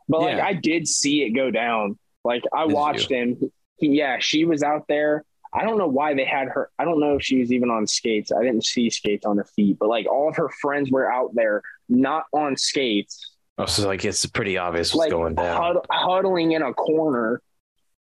But 0.07 0.21
like 0.21 0.37
Yeah. 0.37 0.45
I 0.45 0.53
did 0.53 0.87
see 0.87 1.23
it 1.23 1.31
go 1.31 1.49
down. 1.51 1.97
Like 2.23 2.43
I 2.53 2.63
Did 2.63 2.69
you? 2.69 2.75
watched 2.75 3.11
him. 3.11 3.51
He, 3.77 3.87
yeah, 3.97 4.17
she 4.19 4.45
was 4.45 4.63
out 4.63 4.85
there. 4.87 5.23
I 5.53 5.63
don't 5.63 5.77
know 5.77 5.87
why 5.87 6.13
they 6.13 6.25
had 6.25 6.49
her. 6.49 6.69
I 6.77 6.85
don't 6.85 6.99
know 6.99 7.15
if 7.15 7.23
she 7.23 7.39
was 7.39 7.51
even 7.51 7.69
on 7.69 7.87
skates. 7.87 8.31
I 8.31 8.41
didn't 8.43 8.65
see 8.65 8.89
skates 8.89 9.25
on 9.25 9.37
her 9.37 9.45
feet, 9.55 9.77
but 9.79 9.87
like 9.89 10.05
all 10.05 10.27
of 10.29 10.35
her 10.35 10.49
friends 10.61 10.91
were 10.91 11.09
out 11.11 11.31
there, 11.33 11.61
not 11.87 12.25
on 12.33 12.57
skates, 12.57 13.35
oh, 13.57 13.65
so 13.65 13.87
like 13.87 14.03
it's 14.03 14.25
pretty 14.25 14.57
obvious 14.57 14.93
what's 14.93 15.05
like 15.05 15.11
going 15.11 15.35
down. 15.35 15.55
hud- 15.75 15.85
huddling 15.89 16.51
in 16.51 16.61
a 16.61 16.73
corner, 16.73 17.41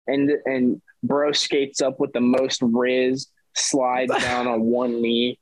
and 0.08 0.32
and 0.46 0.82
bro 1.04 1.32
skates 1.32 1.82
up 1.82 2.00
with 2.00 2.14
the 2.14 2.22
most 2.22 2.62
riz, 2.62 3.28
slides 3.56 4.14
down 4.22 4.48
on 4.48 4.62
one 4.62 5.02
knee, 5.02 5.40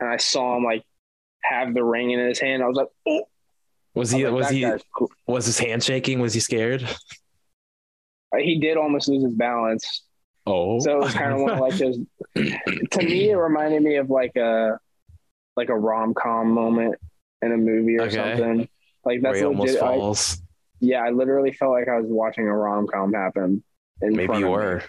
and 0.00 0.08
I 0.08 0.16
saw 0.16 0.56
him 0.56 0.64
like 0.64 0.82
have 1.42 1.74
the 1.74 1.82
ring 1.84 2.10
in 2.12 2.18
his 2.20 2.38
hand. 2.38 2.62
I 2.62 2.66
was 2.68 2.76
like, 2.76 2.88
oh, 3.08 3.24
Was 3.94 4.14
I 4.14 4.18
he? 4.18 4.24
like, 4.26 4.34
Was 4.34 4.48
he? 4.50 4.72
cool. 4.94 5.10
Was 5.26 5.46
his 5.46 5.58
hand 5.58 5.82
shaking? 5.82 6.20
Was 6.20 6.34
he 6.34 6.40
scared? 6.40 6.82
Uh, 8.34 8.38
he 8.38 8.58
did 8.60 8.76
almost 8.76 9.08
lose 9.08 9.22
his 9.24 9.34
balance, 9.34 10.04
Oh, 10.46 10.80
so 10.80 10.98
it 10.98 11.04
was 11.04 11.14
kind 11.14 11.32
of 11.34 11.40
one 11.40 11.50
of 11.52 11.58
like 11.60 11.76
those. 11.76 11.98
to 12.34 12.98
me, 13.02 13.30
it 13.30 13.36
reminded 13.36 13.82
me 13.82 13.96
of 13.96 14.08
like 14.10 14.34
a 14.36 14.78
like 15.56 15.68
a 15.68 15.76
rom 15.78 16.14
com 16.14 16.50
moment 16.50 16.94
in 17.42 17.52
a 17.52 17.56
movie 17.56 17.96
or 17.98 18.02
Okay. 18.04 18.16
something. 18.16 18.68
Like 19.04 19.20
where 19.20 19.32
that's 19.32 19.38
he 19.40 19.44
almost 19.44 19.72
legit. 19.72 19.82
I, 19.82 19.98
falls. 19.98 20.40
yeah, 20.80 21.02
I 21.02 21.10
literally 21.10 21.52
felt 21.52 21.72
like 21.72 21.88
I 21.88 21.98
was 22.00 22.06
watching 22.08 22.46
a 22.48 22.56
rom 22.56 22.86
com 22.86 23.12
happen. 23.12 23.62
In 24.00 24.16
Maybe 24.16 24.38
you 24.38 24.46
of 24.46 24.60
me. 24.60 24.66
were. 24.66 24.82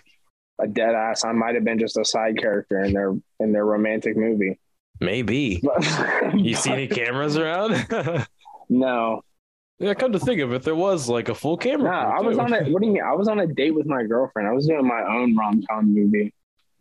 a 0.59 0.67
dead 0.67 0.95
ass. 0.95 1.23
I 1.25 1.31
might 1.33 1.55
have 1.55 1.63
been 1.63 1.79
just 1.79 1.97
a 1.97 2.05
side 2.05 2.37
character 2.37 2.83
in 2.83 2.93
their 2.93 3.13
in 3.39 3.51
their 3.51 3.65
romantic 3.65 4.15
movie. 4.17 4.59
Maybe. 4.99 5.61
You 6.35 6.55
see 6.55 6.71
any 6.71 6.87
cameras 6.87 7.37
around? 7.37 7.85
no, 8.69 9.21
yeah, 9.79 9.93
come 9.93 10.13
to 10.13 10.19
think 10.19 10.39
of 10.41 10.51
it, 10.53 10.63
there 10.63 10.75
was 10.75 11.07
like 11.09 11.29
a 11.29 11.35
full 11.35 11.57
no. 11.57 11.57
camera. 11.57 12.17
I 12.17 12.21
was 12.21 12.37
too. 12.37 12.41
on 12.43 12.53
a. 12.53 12.63
What 12.71 12.81
do 12.81 12.87
you 12.87 12.93
mean? 12.93 13.03
I 13.03 13.13
was 13.13 13.27
on 13.27 13.39
a 13.39 13.47
date 13.47 13.75
with 13.75 13.85
my 13.85 14.03
girlfriend. 14.03 14.47
I 14.47 14.51
was 14.53 14.65
doing 14.67 14.87
my 14.87 15.01
own 15.03 15.35
rom 15.35 15.61
com 15.69 15.93
movie, 15.93 16.33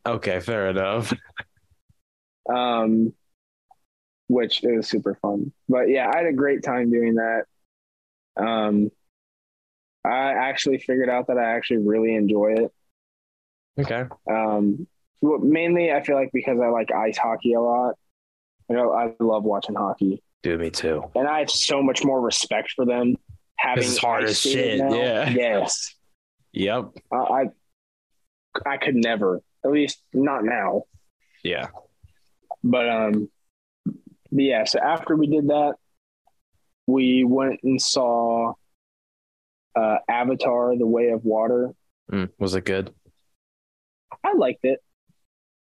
Okay, 0.06 0.40
fair 0.40 0.68
enough. 0.70 1.12
um, 2.52 3.12
which 4.28 4.62
it 4.64 4.74
was 4.76 4.88
super 4.88 5.14
fun. 5.20 5.52
But 5.68 5.88
yeah, 5.88 6.10
I 6.12 6.16
had 6.18 6.26
a 6.26 6.32
great 6.32 6.62
time 6.62 6.90
doing 6.90 7.16
that. 7.16 7.44
Um, 8.36 8.90
I 10.04 10.32
actually 10.32 10.78
figured 10.78 11.08
out 11.08 11.28
that 11.28 11.38
I 11.38 11.54
actually 11.56 11.78
really 11.78 12.14
enjoy 12.14 12.54
it. 12.56 12.72
Okay. 13.80 14.04
Um, 14.28 14.86
well, 15.20 15.38
mainly 15.38 15.92
I 15.92 16.02
feel 16.02 16.16
like 16.16 16.30
because 16.32 16.58
I 16.60 16.68
like 16.68 16.90
ice 16.92 17.16
hockey 17.16 17.52
a 17.54 17.60
lot. 17.60 17.94
You 18.68 18.76
know, 18.76 18.92
I 18.92 19.12
love 19.20 19.44
watching 19.44 19.74
hockey. 19.76 20.22
Dude, 20.42 20.60
me 20.60 20.70
too. 20.70 21.04
and 21.14 21.28
I 21.28 21.38
have 21.38 21.50
so 21.50 21.82
much 21.82 22.04
more 22.04 22.20
respect 22.20 22.72
for 22.74 22.84
them. 22.84 23.16
Having 23.56 23.84
it's 23.84 23.98
hard 23.98 24.24
ice 24.24 24.30
as 24.30 24.38
skating 24.38 24.62
shit, 24.62 24.78
now. 24.80 24.94
yeah. 24.96 25.28
Yes, 25.30 25.94
Yep. 26.52 26.90
I, 27.12 27.16
I 27.16 27.44
I 28.66 28.76
could 28.76 28.96
never, 28.96 29.40
at 29.64 29.70
least 29.70 30.02
not 30.12 30.44
now. 30.44 30.82
Yeah. 31.44 31.68
But 32.64 32.88
um, 32.88 33.30
but 33.86 34.42
yeah. 34.42 34.64
So 34.64 34.80
after 34.80 35.14
we 35.16 35.28
did 35.28 35.48
that, 35.48 35.74
we 36.88 37.22
went 37.24 37.60
and 37.62 37.80
saw 37.80 38.54
uh, 39.74 39.98
Avatar: 40.08 40.76
The 40.76 40.86
Way 40.86 41.08
of 41.08 41.24
Water. 41.24 41.72
Mm, 42.10 42.30
was 42.38 42.54
it 42.54 42.64
good? 42.64 42.92
I 44.24 44.34
liked 44.34 44.64
it. 44.64 44.80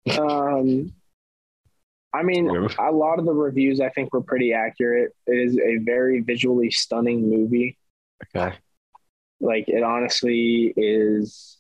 Um, 0.18 0.92
I 2.14 2.22
mean, 2.22 2.48
a 2.48 2.90
lot 2.90 3.18
of 3.18 3.24
the 3.24 3.32
reviews 3.32 3.80
I 3.80 3.88
think 3.88 4.12
were 4.12 4.20
pretty 4.20 4.52
accurate. 4.52 5.12
It 5.26 5.36
is 5.36 5.56
a 5.56 5.78
very 5.78 6.20
visually 6.20 6.70
stunning 6.70 7.30
movie. 7.30 7.78
Okay. 8.36 8.56
Like 9.40 9.68
it 9.68 9.82
honestly 9.82 10.74
is 10.76 11.58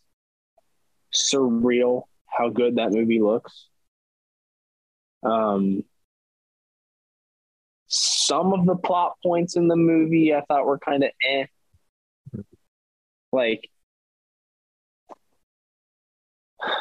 surreal 1.14 2.02
how 2.26 2.48
good 2.50 2.76
that 2.76 2.92
movie 2.92 3.20
looks. 3.20 3.68
Um 5.22 5.84
some 7.86 8.52
of 8.52 8.64
the 8.66 8.76
plot 8.76 9.16
points 9.22 9.56
in 9.56 9.68
the 9.68 9.76
movie 9.76 10.34
I 10.34 10.42
thought 10.42 10.66
were 10.66 10.78
kind 10.78 11.04
of 11.04 11.10
eh. 11.24 11.46
Like 13.32 13.68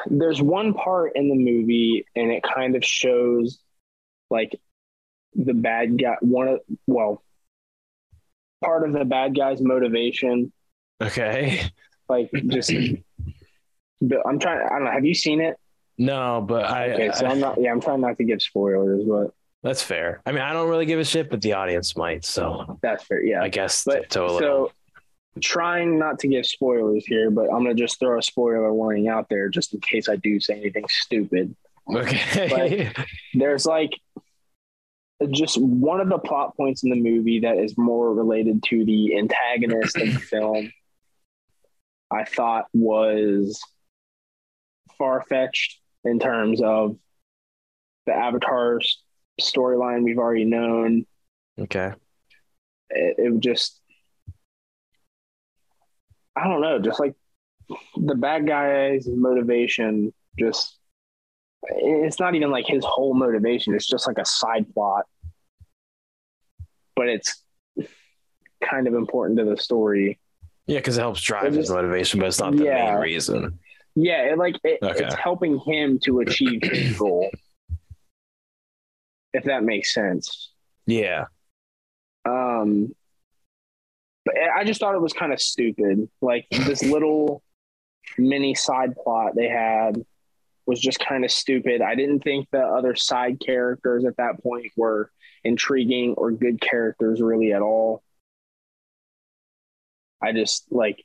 there's 0.06 0.42
one 0.42 0.74
part 0.74 1.14
in 1.16 1.30
the 1.30 1.36
movie 1.36 2.06
and 2.16 2.32
it 2.32 2.44
kind 2.44 2.76
of 2.76 2.84
shows 2.86 3.60
like 4.30 4.52
the 5.34 5.54
bad 5.54 5.98
guy 6.00 6.16
one 6.22 6.48
of 6.48 6.60
well 6.88 7.24
part 8.64 8.88
of 8.88 8.94
the 8.94 9.06
bad 9.06 9.36
guy's 9.36 9.62
motivation 9.62 10.52
Okay. 11.02 11.64
like 12.10 12.30
just 12.48 12.70
i'm 12.72 14.40
trying 14.40 14.62
i 14.66 14.70
don't 14.70 14.84
know 14.86 14.92
have 14.92 15.06
you 15.06 15.16
seen 15.16 15.42
it 15.42 15.58
No, 15.98 16.42
but 16.48 16.66
I, 16.66 16.92
okay 16.92 17.12
so 17.14 17.26
i'm 17.26 17.40
not 17.40 17.60
yeah 17.60 17.72
i'm 17.72 17.82
trying 17.82 18.02
not 18.02 18.18
to 18.18 18.24
give 18.24 18.42
spoilers 18.42 19.04
but 19.08 19.34
that's 19.64 19.84
fair. 19.84 20.24
I 20.26 20.32
mean, 20.32 20.42
I 20.42 20.54
don't 20.54 20.68
really 20.70 20.88
give 20.88 21.00
a 21.00 21.06
shit, 21.06 21.30
but 21.30 21.40
the 21.42 21.54
audience 21.54 21.96
might. 21.96 22.26
So 22.26 22.80
that's 22.82 23.04
fair 23.04 23.24
yeah 23.24 23.44
I 23.44 23.50
guess 23.50 23.84
but 23.84 24.10
to 24.10 24.24
a 24.24 24.26
little. 24.26 24.40
so 24.40 24.72
trying 25.40 25.98
not 25.98 26.20
to 26.20 26.28
give 26.28 26.46
spoilers 26.46 27.06
here 27.06 27.32
but 27.32 27.44
i'm 27.44 27.64
gonna 27.64 27.74
just 27.74 28.00
throw 28.00 28.20
a 28.20 28.22
spoiler 28.22 28.74
warning 28.74 29.08
out 29.08 29.30
there 29.30 29.48
just 29.48 29.74
in 29.74 29.80
case 29.80 30.10
i 30.10 30.16
do 30.18 30.40
say 30.40 30.56
anything 30.56 30.86
stupid 30.90 31.56
okay. 31.94 32.92
there's 33.34 33.66
like 33.66 33.92
just 35.30 35.58
one 35.62 36.02
of 36.02 36.10
the 36.10 36.18
plot 36.18 36.58
points 36.58 36.84
in 36.84 36.90
the 36.90 36.96
movie 36.96 37.42
that 37.42 37.58
is 37.58 37.78
more 37.78 38.14
related 38.14 38.62
to 38.64 38.84
the 38.84 39.18
antagonist 39.18 39.96
of 39.98 40.14
the 40.14 40.20
film 40.32 40.72
i 42.10 42.26
thought 42.26 42.66
was 42.74 43.62
far-fetched 44.98 45.80
in 46.04 46.20
terms 46.20 46.62
of 46.62 46.98
the 48.06 48.14
avatar 48.14 48.80
s- 48.80 48.98
storyline 49.40 50.04
we've 50.04 50.18
already 50.18 50.46
known 50.46 51.06
okay. 51.60 51.94
it, 52.90 53.16
it 53.18 53.40
just 53.40 53.81
i 56.36 56.44
don't 56.48 56.62
know 56.62 56.80
just 56.80 57.00
like 57.00 57.14
the 57.98 58.16
bad 58.16 58.46
guy's 58.48 59.08
motivation 59.08 60.14
just 60.38 60.78
it's 61.70 62.20
not 62.20 62.36
even 62.36 62.50
like 62.52 62.66
his 62.68 62.84
whole 62.86 63.14
motivation 63.14 63.74
it's 63.76 63.88
just 63.88 64.08
like 64.08 64.18
a 64.18 64.26
side 64.26 64.66
plot 64.74 65.06
but 66.96 67.08
it's 67.08 67.44
kind 68.64 68.88
of 68.88 68.94
important 68.94 69.38
to 69.40 69.46
the 69.46 69.58
story 69.58 70.20
Yeah, 70.68 70.80
because 70.80 70.98
it 70.98 71.02
helps 71.02 71.22
drive 71.22 71.54
It 71.54 71.58
his 71.58 71.70
motivation, 71.72 72.20
but 72.20 72.28
it's 72.28 72.40
not 72.40 72.56
the 72.56 72.64
Yeah. 72.66 72.92
main 72.92 72.96
reason. 73.02 73.60
yeah 73.96 74.24
it 74.32 74.38
like 74.38 74.56
it, 74.64 74.80
Okay. 74.84 75.04
it's 75.06 75.16
helping 75.16 75.60
him 75.60 76.00
to 76.04 76.20
achieve 76.20 76.62
his 76.64 76.98
goal 77.00 77.30
if 79.34 79.46
that 79.46 79.64
makes 79.64 79.94
sense. 79.94 80.52
Yeah. 80.86 81.26
Um, 82.26 82.94
but 84.26 84.36
I 84.56 84.64
just 84.64 84.80
thought 84.80 84.96
it 84.96 85.02
was 85.02 85.14
kind 85.14 85.34
of 85.34 85.42
stupid. 85.42 86.10
Like 86.22 86.46
this 86.50 86.84
little 86.84 87.44
mini 88.18 88.56
side 88.56 88.96
plot 88.96 89.34
they 89.36 89.48
had 89.48 90.04
was 90.66 90.80
just 90.80 91.00
kind 91.00 91.26
of 91.26 91.32
stupid. 91.32 91.82
I 91.82 91.96
didn't 91.96 92.20
think 92.20 92.48
the 92.52 92.62
other 92.62 92.96
side 92.96 93.40
characters 93.40 94.06
at 94.06 94.18
that 94.18 94.42
point 94.44 94.72
were 94.78 95.12
intriguing 95.44 96.14
or 96.18 96.32
good 96.32 96.62
characters 96.62 97.22
really 97.22 97.52
at 97.52 97.62
all. 97.62 98.04
I 100.22 100.34
just 100.34 100.66
like 100.72 101.04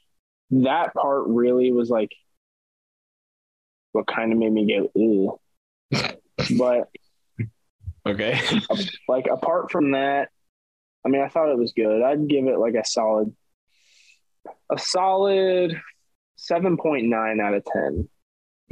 that 0.51 0.95
part 0.95 1.25
really 1.27 1.73
was 1.73 1.89
like 1.89 2.12
what 3.93 4.07
kind 4.07 4.31
of 4.31 4.39
made 4.39 4.53
me 4.53 4.67
go 4.67 5.01
ooh. 5.01 5.41
but 6.59 6.91
Okay. 8.07 8.41
like 9.09 9.27
apart 9.31 9.73
from 9.73 9.91
that, 9.91 10.31
I 11.07 11.09
mean 11.09 11.23
I 11.23 11.29
thought 11.29 11.51
it 11.51 11.57
was 11.59 11.73
good. 11.73 12.03
I'd 12.03 12.27
give 12.29 12.47
it 12.47 12.59
like 12.59 12.75
a 12.75 12.85
solid 12.85 13.33
a 14.71 14.77
solid 14.79 15.81
7.9 16.39 17.41
out 17.41 17.55
of 17.55 17.65
10. 17.65 18.09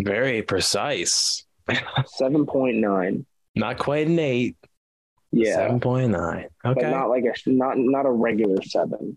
Very 0.00 0.42
precise. 0.42 1.46
7.9. 1.68 3.24
Not 3.54 3.78
quite 3.78 4.08
an 4.08 4.18
eight. 4.18 4.56
Yeah. 5.30 5.54
Seven 5.54 5.80
point 5.80 6.10
nine. 6.10 6.48
But 6.62 6.78
Okay. 6.78 6.90
not 6.90 7.08
like 7.08 7.24
a 7.24 7.34
not 7.50 7.78
not 7.78 8.04
a 8.06 8.10
regular 8.10 8.60
7. 8.62 9.16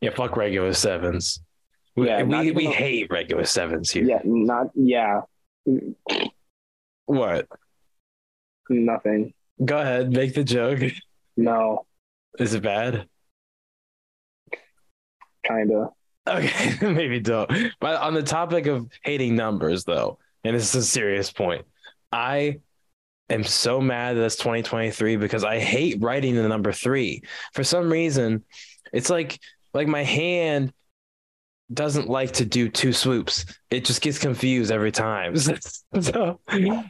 yeah. 0.00 0.10
Fuck 0.10 0.36
regular 0.36 0.72
sevens. 0.74 1.40
We 1.96 2.06
Yeah, 2.08 2.22
we, 2.24 2.50
we 2.52 2.66
a- 2.66 2.70
hate 2.70 3.10
regular 3.10 3.44
sevens 3.44 3.90
here. 3.90 4.04
Yeah, 4.04 4.20
not 4.24 4.70
yeah. 4.74 5.22
What? 7.06 7.46
Nothing. 8.68 9.34
Go 9.64 9.78
ahead. 9.78 10.10
Make 10.12 10.34
the 10.34 10.44
joke. 10.44 10.80
No, 11.36 11.86
Is 12.38 12.54
it 12.54 12.62
bad? 12.62 13.08
kind 15.46 15.72
of. 15.72 15.88
Okay, 16.28 16.76
maybe 16.82 17.20
don't. 17.20 17.50
But 17.80 18.00
on 18.00 18.14
the 18.14 18.22
topic 18.22 18.66
of 18.66 18.88
hating 19.02 19.34
numbers, 19.34 19.84
though, 19.84 20.18
and 20.44 20.54
this 20.54 20.74
is 20.74 20.84
a 20.84 20.86
serious 20.86 21.32
point, 21.32 21.64
I 22.12 22.60
am 23.28 23.44
so 23.44 23.80
mad 23.80 24.16
that 24.16 24.24
it's 24.24 24.36
2023 24.36 25.16
because 25.16 25.44
I 25.44 25.58
hate 25.58 26.00
writing 26.00 26.34
the 26.34 26.48
number 26.48 26.72
three. 26.72 27.22
For 27.54 27.64
some 27.64 27.90
reason, 27.90 28.44
it's 28.92 29.10
like 29.10 29.38
like 29.74 29.88
my 29.88 30.02
hand 30.04 30.72
doesn't 31.72 32.08
like 32.08 32.32
to 32.32 32.44
do 32.44 32.68
two 32.68 32.92
swoops. 32.92 33.46
It 33.70 33.84
just 33.84 34.02
gets 34.02 34.18
confused 34.18 34.70
every 34.70 34.92
time. 34.92 35.34
so, 36.00 36.40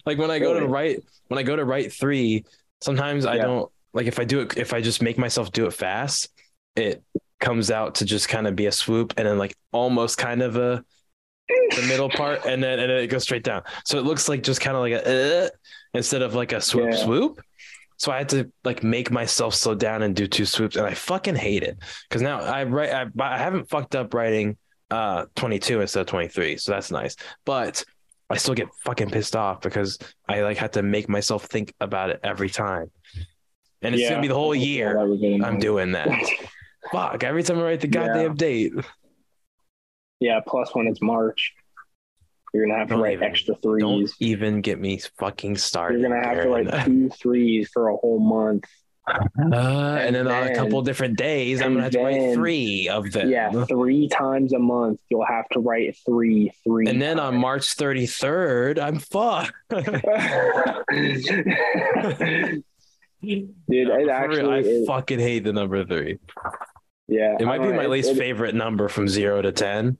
like 0.04 0.18
when 0.18 0.30
I 0.30 0.38
go 0.40 0.58
to 0.58 0.66
write 0.66 1.04
when 1.28 1.38
I 1.38 1.42
go 1.42 1.56
to 1.56 1.64
write 1.64 1.92
three, 1.92 2.44
sometimes 2.80 3.24
I 3.24 3.38
don't 3.38 3.70
like 3.94 4.06
if 4.06 4.18
I 4.18 4.24
do 4.24 4.40
it 4.40 4.56
if 4.56 4.72
I 4.72 4.80
just 4.80 5.02
make 5.02 5.18
myself 5.18 5.52
do 5.52 5.66
it 5.66 5.72
fast, 5.72 6.28
it 6.76 7.02
comes 7.40 7.70
out 7.70 7.96
to 7.96 8.04
just 8.04 8.28
kind 8.28 8.46
of 8.46 8.54
be 8.54 8.66
a 8.66 8.72
swoop 8.72 9.14
and 9.16 9.26
then 9.26 9.38
like 9.38 9.54
almost 9.72 10.16
kind 10.18 10.42
of 10.42 10.56
a 10.56 10.84
the 11.48 11.82
middle 11.88 12.08
part 12.08 12.46
and 12.46 12.62
then 12.62 12.78
and 12.78 12.90
then 12.90 12.98
it 12.98 13.08
goes 13.08 13.22
straight 13.24 13.44
down. 13.44 13.62
So 13.84 13.98
it 13.98 14.04
looks 14.04 14.28
like 14.28 14.42
just 14.42 14.60
kind 14.60 14.76
of 14.76 14.82
like 14.82 14.92
a 14.92 15.46
uh, 15.46 15.48
instead 15.94 16.22
of 16.22 16.34
like 16.34 16.52
a 16.52 16.60
swoop 16.60 16.90
Yeah. 16.90 16.96
swoop. 16.96 17.40
So 17.98 18.10
I 18.10 18.18
had 18.18 18.28
to 18.30 18.50
like 18.64 18.82
make 18.82 19.10
myself 19.10 19.54
slow 19.54 19.74
down 19.74 20.02
and 20.02 20.16
do 20.16 20.26
two 20.26 20.44
swoops, 20.44 20.74
and 20.76 20.84
I 20.86 20.94
fucking 20.94 21.36
hate 21.36 21.62
it 21.62 21.78
because 22.08 22.20
now 22.22 22.40
I 22.40 22.64
write. 22.64 22.90
I, 22.90 23.06
I 23.20 23.38
haven't 23.38 23.68
fucked 23.68 23.94
up 23.94 24.12
writing 24.14 24.56
uh 24.90 25.26
22 25.36 25.80
instead 25.80 26.00
of 26.00 26.06
23, 26.08 26.56
so 26.56 26.72
that's 26.72 26.90
nice. 26.90 27.14
But 27.44 27.84
I 28.28 28.36
still 28.38 28.54
get 28.54 28.68
fucking 28.84 29.10
pissed 29.10 29.36
off 29.36 29.60
because 29.60 29.98
I 30.28 30.40
like 30.42 30.56
have 30.56 30.72
to 30.72 30.82
make 30.82 31.08
myself 31.08 31.44
think 31.44 31.74
about 31.80 32.10
it 32.10 32.18
every 32.24 32.50
time, 32.50 32.90
and 33.82 33.94
it's 33.94 34.02
Yeah. 34.02 34.10
gonna 34.10 34.22
be 34.22 34.28
the 34.28 34.34
whole 34.34 34.54
year 34.54 34.94
that 34.94 35.06
would 35.08 35.20
get 35.20 35.42
I'm 35.44 35.58
doing 35.58 35.92
that. 35.92 36.08
Fuck! 36.92 37.24
Every 37.24 37.42
time 37.42 37.58
I 37.58 37.62
write 37.62 37.80
the 37.80 37.86
goddamn 37.88 38.32
Yeah. 38.32 38.36
date, 38.36 38.72
Yeah, 40.20 40.40
plus 40.46 40.74
when 40.74 40.86
it's 40.88 41.00
March, 41.02 41.52
you're 42.52 42.66
gonna 42.66 42.78
have 42.78 42.88
to 42.88 42.94
Don't 42.94 43.02
write 43.02 43.14
even- 43.14 43.28
extra 43.28 43.54
don't 43.78 43.98
threes. 44.00 44.14
even 44.20 44.60
get 44.60 44.78
me 44.80 45.00
fucking 45.18 45.56
started. 45.56 46.00
You're 46.00 46.10
gonna 46.10 46.24
have 46.24 46.36
to 46.36 46.42
Aaron. 46.50 46.66
write 46.68 46.84
two 46.86 47.08
threes 47.20 47.70
for 47.72 47.88
a 47.88 47.96
whole 47.96 48.18
month. 48.20 48.64
Uh, 49.08 49.98
and, 50.00 50.14
then, 50.14 50.28
on 50.28 50.42
a 50.42 50.46
then- 50.46 50.54
couple 50.54 50.80
different 50.82 51.18
days, 51.18 51.60
I'm 51.60 51.72
gonna 51.72 51.82
have 51.84 51.92
to 51.92 52.02
write 52.04 52.34
three 52.34 52.88
of 52.88 53.10
them. 53.10 53.30
Yeah, 53.30 53.50
three 53.64 54.06
times 54.08 54.52
a 54.52 54.60
month 54.60 55.00
you'll 55.10 55.26
have 55.26 55.48
to 55.50 55.58
write 55.60 55.96
three, 56.06 56.52
three. 56.62 56.86
And 56.88 57.02
then 57.02 57.18
on 57.18 57.36
March 57.36 57.76
33rd, 57.76 58.78
I'm 58.78 58.98
fucked. 59.00 59.52
Dude, 63.22 63.50
No, 63.68 63.76
it 63.98 64.06
for 64.08 64.28
real, 64.28 64.50
I 64.50 64.58
is, 64.58 64.86
fucking 64.86 65.18
hate 65.20 65.44
the 65.44 65.52
number 65.52 65.84
three. 65.84 66.18
yeah. 67.08 67.36
It 67.38 67.46
might 67.46 67.58
be 67.58 67.68
don't 67.68 67.76
my 67.76 67.84
know, 67.84 67.88
least 67.90 68.10
it- 68.10 68.16
favorite 68.18 68.54
number 68.54 68.88
from 68.88 69.08
zero 69.08 69.40
to 69.42 69.52
10, 69.52 69.96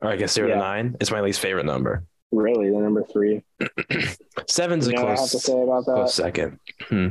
or 0.00 0.10
I 0.10 0.16
guess 0.16 0.32
zero 0.32 0.48
Yeah. 0.48 0.54
to 0.54 0.60
nine. 0.60 0.96
It's 1.00 1.10
my 1.10 1.20
least 1.20 1.40
favorite 1.40 1.66
number. 1.66 2.04
Really, 2.32 2.70
the 2.70 2.78
number 2.78 3.04
three. 3.12 3.42
Seven's 4.48 4.86
You 4.88 4.94
a 4.94 4.96
know 4.96 5.02
what 5.04 5.18
I 5.18 5.20
have 5.20 5.30
to 5.30 5.30
close, 5.32 5.44
say 5.44 5.62
about 5.62 5.84
that? 5.86 5.92
close 5.94 6.14
second. 6.14 6.58
Hmm. 6.82 7.08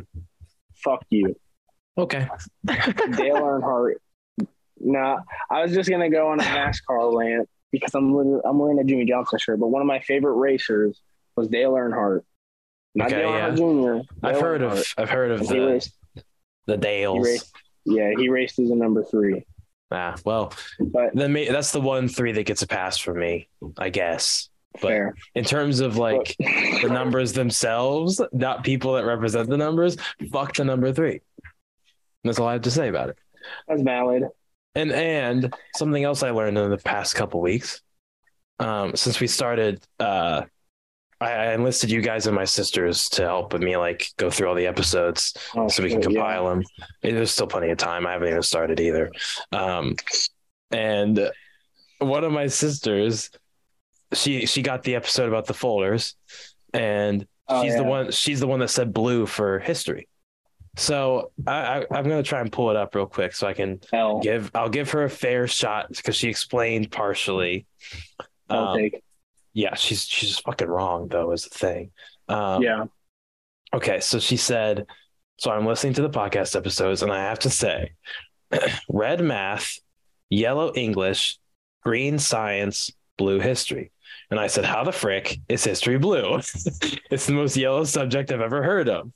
Fuck 0.84 1.06
you. 1.12 1.36
Okay. 1.98 2.28
Dale 2.66 3.36
Earnhardt. 3.36 3.96
Nah, 4.80 5.20
I 5.52 5.62
was 5.62 5.74
just 5.74 5.90
gonna 5.92 6.10
go 6.10 6.30
on 6.30 6.40
a 6.40 6.44
NASCAR 6.44 7.16
rant 7.16 7.48
because 7.72 7.94
I'm 7.94 8.16
I'm 8.44 8.58
wearing 8.58 8.80
a 8.80 8.84
Jimmie 8.84 9.06
Johnson 9.06 9.38
shirt. 9.38 9.60
But 9.60 9.68
one 9.68 9.82
of 9.82 9.88
my 9.88 10.00
favorite 10.00 10.34
racers 10.38 11.00
was 11.36 11.48
Dale 11.50 11.74
Earnhardt. 11.74 12.22
Not 12.96 13.08
Okay, 13.12 13.22
Dale 13.22 13.32
yeah. 13.32 13.50
Jr. 13.56 14.06
I've 14.24 14.34
Dale 14.34 14.42
heard 14.42 14.62
Earnhardt. 14.62 14.72
of 14.72 14.94
I've 14.98 15.10
heard 15.10 15.32
of 15.32 15.40
he 15.42 15.48
the, 15.48 15.60
raced. 15.68 15.94
the 16.66 16.74
He 16.74 16.78
Dales. 16.80 17.26
raced. 17.26 17.52
Yeah, 17.86 18.12
he 18.18 18.30
raced 18.30 18.60
as 18.60 18.70
a 18.70 18.76
number 18.76 19.04
three. 19.04 19.46
Ah, 19.92 20.16
well, 20.26 20.54
But 20.80 21.14
then 21.16 21.34
may, 21.34 21.50
that's 21.50 21.72
the 21.72 21.82
one 21.82 22.08
three 22.08 22.32
that 22.34 22.44
gets 22.44 22.62
a 22.62 22.68
pass 22.68 22.98
from 22.98 23.20
me, 23.20 23.50
I 23.78 23.90
guess. 23.90 24.50
But 24.74 24.82
fair. 24.82 25.16
in 25.36 25.44
terms 25.44 25.82
of 25.82 25.98
like 25.98 26.36
the 26.40 26.88
numbers 26.90 27.34
themselves, 27.42 28.22
not 28.32 28.64
people 28.64 28.94
that 28.94 29.04
represent 29.06 29.50
the 29.50 29.58
numbers, 29.58 29.98
fuck 30.32 30.54
the 30.56 30.64
number 30.64 30.94
three. 30.94 31.20
That's 32.24 32.40
all 32.40 32.48
I 32.48 32.54
have 32.54 32.62
to 32.62 32.72
say 32.72 32.88
about 32.88 33.10
it. 33.10 33.18
That's 33.68 33.82
valid. 33.82 34.24
And 34.76 34.92
and 34.94 35.54
something 35.76 36.02
else 36.04 36.24
I 36.24 36.30
learned 36.30 36.58
in 36.58 36.70
the 36.70 36.78
past 36.78 37.16
couple 37.16 37.42
weeks, 37.42 37.82
um, 38.60 38.96
since 38.96 39.20
we 39.20 39.28
started, 39.28 39.84
uh, 40.00 40.44
I, 41.28 41.54
enlisted 41.54 41.92
you 41.92 42.02
guys 42.02 42.26
and 42.28 42.36
my 42.36 42.46
sisters 42.46 43.08
to 43.10 43.24
help 43.24 43.54
with 43.54 43.62
me 43.62 43.78
like 43.78 44.08
go 44.18 44.30
through 44.30 44.50
all 44.50 44.56
the 44.56 44.68
episodes 44.68 45.34
Oh, 45.56 45.68
so 45.68 45.84
we 45.84 45.90
can 45.90 46.02
shit, 46.02 46.12
yeah. 46.12 46.20
compile 46.20 46.50
them. 46.50 46.64
There's 47.04 47.32
still 47.32 47.48
plenty 47.48 47.70
of 47.70 47.78
time. 47.78 48.08
I 48.08 48.14
haven't 48.14 48.30
even 48.30 48.42
started 48.44 48.80
either. 48.80 49.12
Um, 49.52 49.96
and 50.72 51.30
one 52.00 52.24
of 52.24 52.32
my 52.32 52.48
sisters, 52.48 53.30
she 54.14 54.46
she 54.46 54.62
got 54.62 54.84
the 54.84 54.96
episode 54.96 55.28
about 55.28 55.46
the 55.46 55.54
folders, 55.54 56.16
and 56.74 57.26
Oh, 57.48 57.64
she's 57.64 57.76
the 57.76 57.84
one. 57.84 58.12
She's 58.12 58.40
the 58.40 58.48
one 58.48 58.60
that 58.62 58.70
said 58.70 58.94
blue 58.94 59.26
for 59.26 59.60
history. 59.60 60.08
So 60.78 61.32
I, 61.46 61.52
I 61.82 61.86
I'm 61.92 62.04
gonna 62.06 62.24
try 62.24 62.40
and 62.40 62.50
pull 62.52 62.70
it 62.70 62.78
up 62.78 62.96
real 62.96 63.06
quick 63.06 63.34
so 63.34 63.46
I 63.46 63.54
can 63.54 63.82
L. 63.92 64.20
give. 64.22 64.50
I'll 64.56 64.70
give 64.70 64.90
her 64.92 65.04
a 65.04 65.10
fair 65.10 65.48
shot 65.48 65.90
because 65.90 66.16
she 66.16 66.30
explained 66.30 66.92
partially. 66.92 67.66
I'll 68.50 68.70
Um, 68.70 68.78
take. 68.78 69.04
Yeah, 69.54 69.76
she's 69.76 70.06
she's 70.06 70.30
just 70.30 70.44
fucking 70.44 70.68
wrong 70.68 71.08
though 71.08 71.32
is 71.32 71.44
the 71.46 71.58
thing. 71.58 71.92
Um, 72.28 72.62
Yeah. 72.62 72.86
Okay, 73.74 74.02
so 74.02 74.20
she 74.20 74.36
said, 74.36 74.86
so 75.38 75.50
I'm 75.50 75.66
listening 75.66 75.94
to 75.94 76.02
the 76.02 76.10
podcast 76.10 76.58
episodes, 76.58 77.04
and 77.04 77.12
I 77.12 77.20
have 77.20 77.40
to 77.40 77.50
say, 77.50 77.94
red 78.90 79.22
math, 79.22 79.80
yellow 80.30 80.74
English, 80.76 81.40
green 81.84 82.20
science, 82.20 82.92
blue 83.18 83.40
history. 83.40 83.92
And 84.30 84.40
I 84.40 84.48
said, 84.48 84.66
how 84.66 84.84
the 84.84 84.92
frick 84.92 85.40
is 85.48 85.64
history 85.64 85.98
blue? 85.98 86.36
it's 87.12 87.26
the 87.26 87.34
most 87.34 87.56
yellow 87.58 87.84
subject 87.86 88.32
I've 88.32 88.42
ever 88.42 88.62
heard 88.64 88.90
of. 88.90 89.12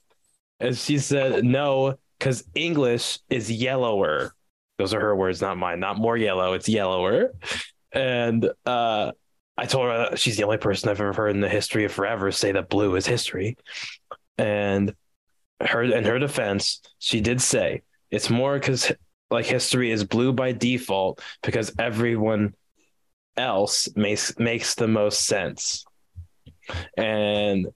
And 0.59 0.77
she 0.77 0.99
said, 0.99 1.43
no, 1.43 1.97
because 2.17 2.43
English 2.53 3.19
is 3.29 3.51
yellower. 3.51 4.33
Those 4.77 4.93
are 4.93 4.99
her 4.99 5.15
words, 5.15 5.41
not 5.41 5.57
mine. 5.57 5.79
Not 5.79 5.97
more 5.97 6.17
yellow, 6.17 6.53
it's 6.53 6.67
yellower. 6.67 7.33
And 7.91 8.49
uh, 8.65 9.11
I 9.57 9.65
told 9.65 9.87
her 9.87 10.15
she's 10.17 10.37
the 10.37 10.43
only 10.43 10.57
person 10.57 10.89
I've 10.89 10.99
ever 10.99 11.13
heard 11.13 11.29
in 11.29 11.41
the 11.41 11.49
history 11.49 11.85
of 11.85 11.91
forever 11.91 12.31
say 12.31 12.51
that 12.51 12.69
blue 12.69 12.95
is 12.95 13.05
history. 13.05 13.57
And 14.37 14.93
her 15.61 15.83
in 15.83 16.03
her 16.03 16.19
defense, 16.19 16.81
she 16.99 17.21
did 17.21 17.41
say 17.41 17.83
it's 18.11 18.29
more 18.29 18.59
because 18.59 18.91
like 19.31 19.45
history 19.45 19.91
is 19.91 20.03
blue 20.03 20.33
by 20.33 20.51
default 20.51 21.21
because 21.41 21.73
everyone 21.79 22.53
else 23.37 23.87
makes 23.95 24.37
makes 24.37 24.75
the 24.75 24.87
most 24.87 25.25
sense. 25.25 25.85
And 26.97 27.67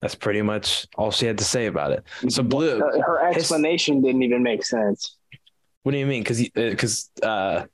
that's 0.00 0.16
pretty 0.16 0.42
much 0.42 0.86
all 0.96 1.12
she 1.12 1.26
had 1.26 1.38
to 1.38 1.44
say 1.44 1.66
about 1.66 1.92
it. 1.92 2.04
So 2.28 2.42
blue. 2.42 2.80
Uh, 2.80 3.00
Her 3.02 3.24
explanation 3.28 4.02
didn't 4.02 4.22
even 4.24 4.42
make 4.42 4.64
sense. 4.64 5.16
What 5.84 5.92
do 5.92 5.98
you 5.98 6.06
mean? 6.06 6.22
Because 6.22 6.48
because 6.48 7.10
uh, 7.22 7.66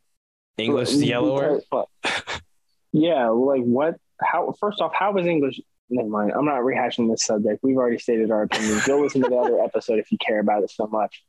English 0.58 0.90
is 0.90 1.02
yellower. 1.02 1.60
Yeah, 2.92 3.28
like 3.28 3.62
what? 3.62 3.96
How? 4.20 4.52
First 4.60 4.80
off, 4.80 4.92
how 4.94 5.16
is 5.16 5.26
English 5.26 5.60
never 5.90 6.08
mind. 6.08 6.32
I'm 6.36 6.44
not 6.44 6.60
rehashing 6.60 7.10
this 7.10 7.24
subject. 7.24 7.60
We've 7.62 7.76
already 7.76 7.98
stated 7.98 8.30
our 8.30 8.42
opinions. 8.42 8.86
Go 8.86 9.00
listen 9.00 9.22
to 9.22 9.28
the 9.28 9.36
other 9.36 9.60
episode 9.60 9.98
if 9.98 10.12
you 10.12 10.18
care 10.18 10.38
about 10.40 10.62
it 10.62 10.70
so 10.70 10.86
much. 10.86 11.24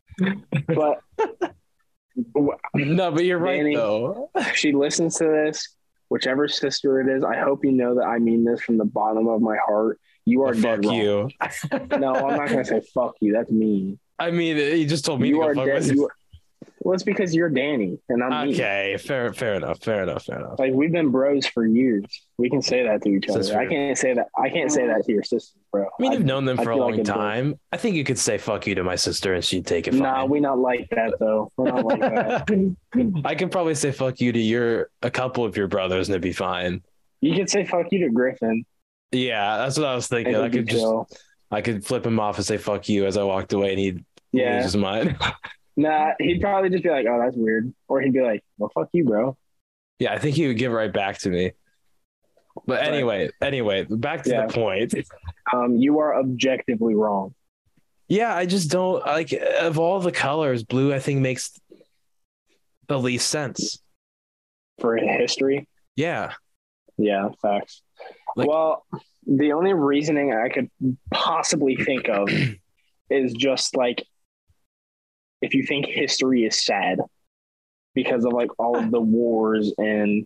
But 0.68 1.00
No, 2.74 3.12
but 3.12 3.24
you're 3.26 3.38
right 3.38 3.58
Danny- 3.58 3.76
though. 3.76 4.30
she 4.54 4.74
listens 4.74 5.16
to 5.18 5.26
this, 5.26 5.76
whichever 6.10 6.48
sister 6.48 7.00
it 7.00 7.08
is, 7.16 7.24
I 7.24 7.38
hope 7.38 7.64
you 7.64 7.72
know 7.72 7.96
that 7.96 8.04
I 8.06 8.20
mean 8.20 8.44
this 8.44 8.62
from 8.62 8.78
the 8.78 8.86
bottom 8.86 9.28
of 9.28 9.42
my 9.42 9.58
heart. 9.66 10.00
You 10.26 10.44
are 10.44 10.50
oh, 10.50 10.54
Fuck 10.54 10.82
dead 10.82 10.86
wrong. 10.86 10.96
you. 10.96 11.30
No, 11.98 12.14
I'm 12.16 12.36
not 12.38 12.50
gonna 12.50 12.66
say 12.66 12.82
fuck 12.94 13.16
you. 13.22 13.34
That's 13.34 13.50
mean. 13.50 14.00
I 14.20 14.32
mean, 14.32 14.58
you 14.58 14.86
just 14.86 15.06
told 15.06 15.22
me 15.22 15.30
You 15.30 15.36
to 15.36 15.42
are 15.42 15.56
fuck 15.56 15.66
dead. 15.68 15.86
You 15.86 16.06
are, 16.06 16.12
well, 16.82 16.94
it's 16.94 17.04
because 17.04 17.36
you're 17.36 17.50
Danny 17.50 18.00
and 18.10 18.24
I'm 18.24 18.48
me. 18.48 18.54
Okay, 18.54 18.98
fair, 18.98 19.34
fair 19.34 19.56
enough, 19.56 19.82
fair 19.84 20.04
enough, 20.04 20.26
fair 20.26 20.40
enough. 20.40 20.60
Like 20.60 20.74
we've 20.74 20.92
been 20.92 21.10
bros 21.10 21.46
for 21.46 21.66
years. 21.66 22.06
We 22.38 22.50
can 22.50 22.62
say 22.62 22.84
that 22.84 23.02
to 23.04 23.10
each 23.10 23.28
That's 23.28 23.50
other. 23.50 23.60
I 23.60 23.68
can't 23.68 23.98
say 23.98 24.14
that. 24.14 24.28
I 24.38 24.50
can't 24.50 24.72
say 24.72 24.88
that 24.88 25.04
to 25.06 25.12
your 25.12 25.24
sister, 25.24 25.60
bro. 25.72 25.84
I 25.84 26.02
mean, 26.02 26.14
you've 26.14 26.26
known 26.26 26.46
them 26.46 26.60
I 26.60 26.64
for 26.64 26.72
a 26.72 26.78
long 26.78 26.96
like 26.96 27.04
time. 27.04 27.60
I 27.72 27.78
think 27.78 27.96
you 27.96 28.04
could 28.04 28.18
say 28.18 28.38
"fuck 28.38 28.66
you" 28.66 28.76
to 28.76 28.84
my 28.84 28.96
sister, 28.96 29.34
and 29.34 29.44
she'd 29.44 29.66
take 29.66 29.88
it 29.88 29.92
fine. 29.92 30.04
Nah, 30.04 30.26
we 30.26 30.40
not 30.40 30.58
like 30.58 30.88
that 30.92 31.14
though. 31.20 31.52
We're 31.58 31.66
not 31.72 31.86
like 31.86 32.00
that. 32.00 32.76
I 33.26 33.36
could 33.36 33.52
probably 33.52 33.76
say 33.76 33.92
"fuck 33.92 34.22
you" 34.22 34.32
to 34.32 34.40
your 34.40 34.90
a 35.02 35.12
couple 35.12 35.44
of 35.44 35.58
your 35.58 35.68
brothers, 35.68 36.08
and 36.08 36.14
it'd 36.14 36.22
be 36.22 36.34
fine. 36.34 36.82
You 37.22 37.36
could 37.36 37.50
say 37.50 37.66
fuck 37.66 37.88
you 37.92 38.00
to 38.06 38.10
Griffin. 38.10 38.66
Yeah, 39.12 39.58
that's 39.58 39.78
what 39.78 39.88
I 39.88 39.96
was 39.96 40.08
thinking. 40.08 40.36
I 40.36 40.50
could 40.50 40.68
just, 40.68 40.80
chill. 40.80 41.08
I 41.52 41.62
could 41.62 41.86
flip 41.86 42.06
him 42.06 42.20
off 42.20 42.38
and 42.38 42.46
say 42.46 42.58
"fuck 42.58 42.88
you" 42.88 43.06
as 43.06 43.18
I 43.18 43.24
walked 43.24 43.52
away, 43.52 43.72
and 43.72 43.80
he'd 43.80 43.96
lose 43.96 44.06
Yeah. 44.32 44.64
his 44.64 44.78
mind. 44.78 45.18
Nah, 45.80 46.12
he'd 46.20 46.42
probably 46.42 46.70
just 46.70 46.84
be 46.84 46.90
like, 46.90 47.06
"Oh, 47.10 47.20
that's 47.24 47.38
weird," 47.38 47.74
or 47.88 48.02
he'd 48.02 48.12
be 48.12 48.20
like, 48.22 48.44
"Well, 48.58 48.70
fuck 48.76 48.90
you, 48.92 49.06
bro." 49.06 49.38
yeah, 49.98 50.14
I 50.14 50.18
think 50.20 50.36
he 50.36 50.48
would 50.48 50.58
give 50.58 50.72
right 50.74 50.92
back 50.92 51.18
to 51.20 51.30
me. 51.30 51.52
But 52.66 52.84
anyway, 52.84 53.30
anyway, 53.42 53.86
back 53.90 54.24
to 54.24 54.30
Yeah. 54.30 54.48
the 54.48 54.54
point. 54.54 54.94
Um, 55.54 55.78
you 55.78 56.00
are 56.00 56.18
objectively 56.20 56.96
wrong. 56.96 57.34
Yeah, 58.10 58.36
I 58.36 58.46
just 58.46 58.70
don't 58.72 59.06
like 59.06 59.32
of 59.32 59.78
all 59.80 60.00
the 60.02 60.12
colors, 60.12 60.64
blue 60.64 60.94
I 60.94 61.00
think 61.00 61.22
makes 61.22 61.58
the 62.88 63.00
least 63.00 63.30
sense. 63.30 63.82
for 64.80 64.96
history. 64.98 65.68
Yeah. 65.96 66.34
Yeah, 66.98 67.30
facts. 67.42 67.82
Like- 68.36 68.48
well, 68.48 68.86
the 69.28 69.52
only 69.54 69.74
reasoning 69.74 70.34
I 70.34 70.50
could 70.50 70.70
possibly 71.12 71.76
think 71.76 72.08
of 72.10 72.30
is 73.10 73.34
just 73.34 73.76
like 73.78 74.04
if 75.42 75.54
you 75.54 75.64
think 75.64 75.86
history 75.86 76.46
is 76.46 76.64
sad 76.64 77.00
because 77.96 78.26
of 78.26 78.34
like 78.34 78.50
all 78.60 78.78
of 78.78 78.92
the 78.92 79.00
wars 79.02 79.74
and 79.78 80.26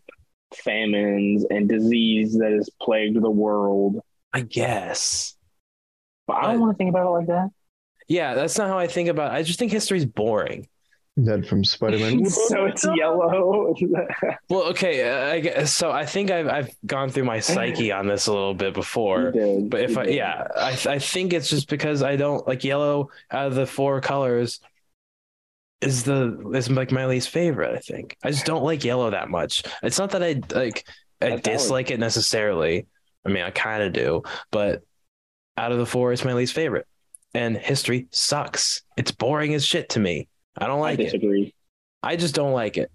famines 0.55 1.45
and 1.49 1.67
disease 1.67 2.33
that 2.37 2.51
has 2.51 2.69
plagued 2.81 3.21
the 3.21 3.29
world. 3.29 3.99
I 4.33 4.41
guess. 4.41 5.35
But 6.27 6.37
I 6.37 6.51
don't 6.51 6.61
want 6.61 6.73
to 6.73 6.77
think 6.77 6.89
about 6.89 7.07
it 7.07 7.09
like 7.09 7.27
that. 7.27 7.49
Yeah, 8.07 8.33
that's 8.33 8.57
not 8.57 8.67
how 8.69 8.77
I 8.77 8.87
think 8.87 9.09
about 9.09 9.31
it. 9.33 9.35
I 9.35 9.43
just 9.43 9.59
think 9.59 9.71
history's 9.71 10.05
boring. 10.05 10.67
That 11.15 11.45
from 11.47 11.63
Spider 11.63 11.99
Man. 11.99 12.25
so 12.29 12.65
it's 12.67 12.85
yellow. 12.95 13.75
Well, 14.49 14.63
okay, 14.69 15.07
uh, 15.09 15.33
I 15.33 15.39
guess, 15.39 15.71
so 15.73 15.91
I 15.91 16.05
think 16.05 16.31
I've 16.31 16.47
I've 16.47 16.75
gone 16.85 17.09
through 17.09 17.25
my 17.25 17.39
psyche 17.39 17.91
on 17.91 18.07
this 18.07 18.27
a 18.27 18.33
little 18.33 18.53
bit 18.53 18.67
You 18.69 18.73
before. 18.73 19.31
did. 19.31 19.69
But 19.69 19.81
if 19.81 19.91
You 19.91 19.99
I 19.99 20.05
did. 20.05 20.15
yeah, 20.15 20.47
I 20.55 20.77
I 20.87 20.99
think 20.99 21.33
it's 21.33 21.49
just 21.49 21.69
because 21.69 22.01
I 22.03 22.15
don't 22.15 22.47
like 22.47 22.63
yellow 22.63 23.09
out 23.31 23.47
of 23.47 23.55
the 23.55 23.65
four 23.67 24.01
colors 24.01 24.59
is 25.83 26.03
the 26.03 26.49
is 26.55 26.69
like 26.69 26.91
my 26.91 27.05
least 27.05 27.29
favorite, 27.29 27.75
I 27.75 27.79
think. 27.79 28.17
I 28.23 28.31
just 28.31 28.45
don't 28.45 28.63
like 28.63 28.83
yellow 28.83 29.09
that 29.11 29.29
much. 29.29 29.63
It's 29.83 29.99
not 29.99 30.11
that 30.11 30.23
I 30.23 30.41
like 30.55 30.87
I 31.21 31.31
That's 31.31 31.41
valid. 31.41 31.41
dislike 31.41 31.91
it 31.91 31.99
necessarily. 31.99 32.87
I 33.25 33.29
mean, 33.29 33.43
I 33.43 33.51
kind 33.51 33.83
of 33.83 33.93
do, 33.93 34.23
but 34.51 34.83
out 35.57 35.71
of 35.71 35.77
the 35.79 35.85
four, 35.85 36.13
it's 36.13 36.25
my 36.25 36.33
least 36.33 36.53
favorite. 36.53 36.87
And 37.33 37.57
history 37.57 38.07
sucks. 38.11 38.83
It's 38.97 39.11
boring 39.11 39.53
as 39.53 39.65
shit 39.65 39.89
to 39.89 39.99
me. 39.99 40.27
I 40.57 40.67
don't 40.67 40.81
I 40.85 40.91
like 40.91 40.99
it. 41.05 41.17
disagree. 41.17 41.53
I 42.03 42.15
just 42.17 42.35
don't 42.35 42.53
like 42.53 42.77
it. 42.77 42.91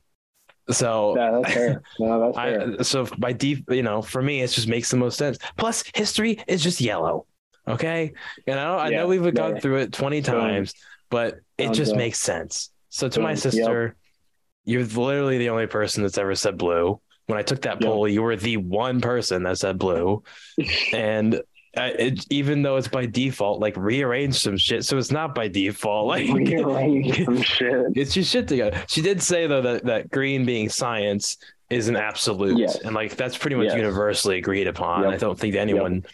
So 0.70 1.16
Yeah, 1.16 1.30
that's 1.32 1.50
fair. 1.54 1.82
No, 1.98 2.20
that's 2.20 2.40
fair. 2.42 2.70
I 2.78 2.82
so 2.82 3.06
by 3.18 3.32
deep, 3.32 3.64
you 3.70 3.82
know, 3.82 4.02
for 4.02 4.22
me, 4.22 4.42
it 4.42 4.48
just 4.50 4.68
makes 4.68 4.90
the 4.90 4.96
most 4.96 5.18
sense. 5.18 5.38
Plus, 5.56 5.84
history 5.94 6.38
is 6.46 6.62
just 6.62 6.80
yellow. 6.80 7.26
Okay, 7.66 8.12
and 8.46 8.58
I 8.58 8.64
know, 8.64 8.78
I 8.78 8.88
Yeah, 8.88 8.96
know 8.98 9.06
we've 9.08 9.34
gone 9.34 9.54
yeah. 9.54 9.60
through 9.60 9.78
it 9.78 9.92
twenty 9.92 10.22
times, 10.22 10.74
but 11.10 11.40
it 11.58 11.70
just 11.72 11.92
up. 11.92 11.96
makes 11.96 12.18
sense. 12.18 12.70
So 12.90 13.08
to 13.08 13.20
my 13.20 13.34
sister, 13.34 13.96
you're 14.64 14.84
literally 14.84 15.38
the 15.38 15.50
only 15.50 15.66
person 15.66 16.02
that's 16.02 16.18
ever 16.18 16.34
said 16.34 16.58
blue. 16.58 17.00
When 17.26 17.38
I 17.38 17.42
took 17.42 17.62
that 17.62 17.80
Yep. 17.82 17.90
poll, 17.90 18.08
you 18.08 18.22
were 18.22 18.36
the 18.36 18.56
one 18.56 19.00
person 19.02 19.42
that 19.42 19.58
said 19.58 19.78
blue, 19.78 20.22
and 20.94 21.40
I, 21.76 21.88
it, 21.90 22.26
even 22.30 22.62
though 22.62 22.76
it's 22.76 22.88
by 22.88 23.04
default, 23.04 23.60
like 23.60 23.76
rearrange 23.76 24.34
some 24.36 24.56
shit, 24.56 24.84
so 24.86 24.96
it's 24.96 25.10
not 25.12 25.34
by 25.34 25.46
default. 25.48 26.06
Like 26.08 26.26
Rearrange 26.32 27.24
some 27.24 27.42
shit. 27.42 27.92
Get 27.92 28.16
your 28.16 28.24
shit 28.24 28.48
together. 28.48 28.82
She 28.88 29.02
did 29.02 29.22
say 29.22 29.46
though 29.46 29.60
that 29.60 29.84
that 29.84 30.10
green 30.10 30.46
being 30.46 30.70
science 30.70 31.36
is 31.68 31.88
an 31.88 31.96
absolute, 31.96 32.56
Yes. 32.58 32.78
and 32.80 32.94
like 32.94 33.14
that's 33.16 33.36
pretty 33.36 33.56
much 33.56 33.66
Yes. 33.66 33.76
universally 33.76 34.38
agreed 34.38 34.66
upon. 34.66 35.02
Yep. 35.04 35.12
I 35.12 35.16
don't 35.18 35.38
think 35.38 35.54
anyone, 35.54 36.06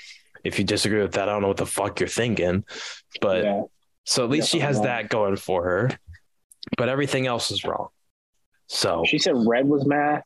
if 0.42 0.58
you 0.58 0.64
disagree 0.64 1.00
with 1.00 1.12
that, 1.12 1.28
I 1.28 1.32
don't 1.32 1.42
know 1.42 1.48
what 1.48 1.56
the 1.58 1.64
fuck 1.66 2.00
you're 2.00 2.08
thinking. 2.08 2.64
But 3.20 3.44
yeah. 3.44 3.62
so 4.02 4.24
at 4.24 4.30
least 4.30 4.48
she 4.48 4.58
has 4.58 4.80
that 4.82 5.08
going 5.08 5.36
for 5.36 5.62
her. 5.62 5.90
But 6.76 6.88
everything 6.88 7.26
else 7.26 7.50
is 7.50 7.64
wrong. 7.64 7.88
So 8.66 9.04
She 9.06 9.18
said 9.18 9.34
red 9.36 9.66
was 9.66 9.84
math. 9.86 10.22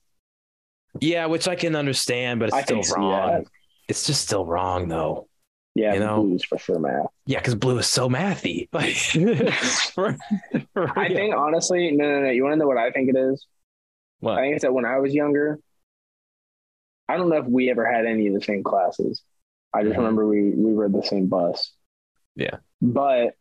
yeah, 1.01 1.27
which 1.27 1.49
I 1.49 1.57
can 1.57 1.75
understand, 1.77 2.41
but 2.41 2.47
it's 2.51 2.57
I 2.57 2.63
still 2.63 2.83
wrong. 2.97 3.31
that. 3.43 3.45
It's 3.89 4.07
just 4.07 4.23
still 4.23 4.45
wrong 4.47 4.89
though. 4.89 5.29
Yeah, 5.75 5.95
You 5.95 6.01
know? 6.01 6.23
blues 6.23 6.45
for 6.45 6.59
sure 6.59 6.79
math. 6.79 7.07
Yeah, 7.27 7.39
because 7.39 7.55
blue 7.55 7.79
is 7.79 7.87
so 7.87 8.09
mathy. 8.09 8.69
Like, 8.73 8.95
for- 9.95 10.17
for 10.75 10.99
I 10.99 11.09
think 11.09 11.35
honestly, 11.35 11.93
no, 11.93 12.05
no, 12.05 12.21
no. 12.23 12.31
You 12.31 12.43
want 12.45 12.55
to 12.55 12.59
know 12.59 12.67
what 12.67 12.79
I 12.79 12.91
think 12.91 13.09
it 13.11 13.17
is? 13.17 13.47
What? 14.21 14.39
I 14.39 14.43
think 14.43 14.55
it's 14.57 14.63
that 14.63 14.73
when 14.73 14.85
I 14.85 14.99
was 14.99 15.15
younger, 15.15 15.59
I 17.09 17.17
don't 17.17 17.29
know 17.29 17.37
if 17.37 17.47
we 17.47 17.71
ever 17.71 17.91
had 17.91 18.07
any 18.07 18.27
of 18.27 18.35
the 18.35 18.41
same 18.43 18.63
classes. 18.63 19.23
I 19.73 19.83
just 19.83 19.95
Mhm. 19.95 19.99
remember 19.99 20.27
we 20.27 20.51
we 20.51 20.73
rode 20.73 20.93
the 20.93 21.03
same 21.03 21.27
bus. 21.27 21.73
Yeah. 22.35 22.57
But 22.83 23.35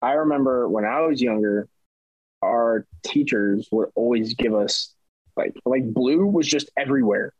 I 0.00 0.12
remember 0.12 0.68
when 0.68 0.84
I 0.84 1.00
was 1.02 1.20
younger, 1.22 1.68
our 2.42 2.86
teachers 3.04 3.68
would 3.72 3.88
always 3.94 4.34
give 4.34 4.54
us 4.54 4.92
like 5.36 5.54
like 5.64 5.84
blue 5.92 6.26
was 6.26 6.46
just 6.46 6.70
everywhere 6.76 7.32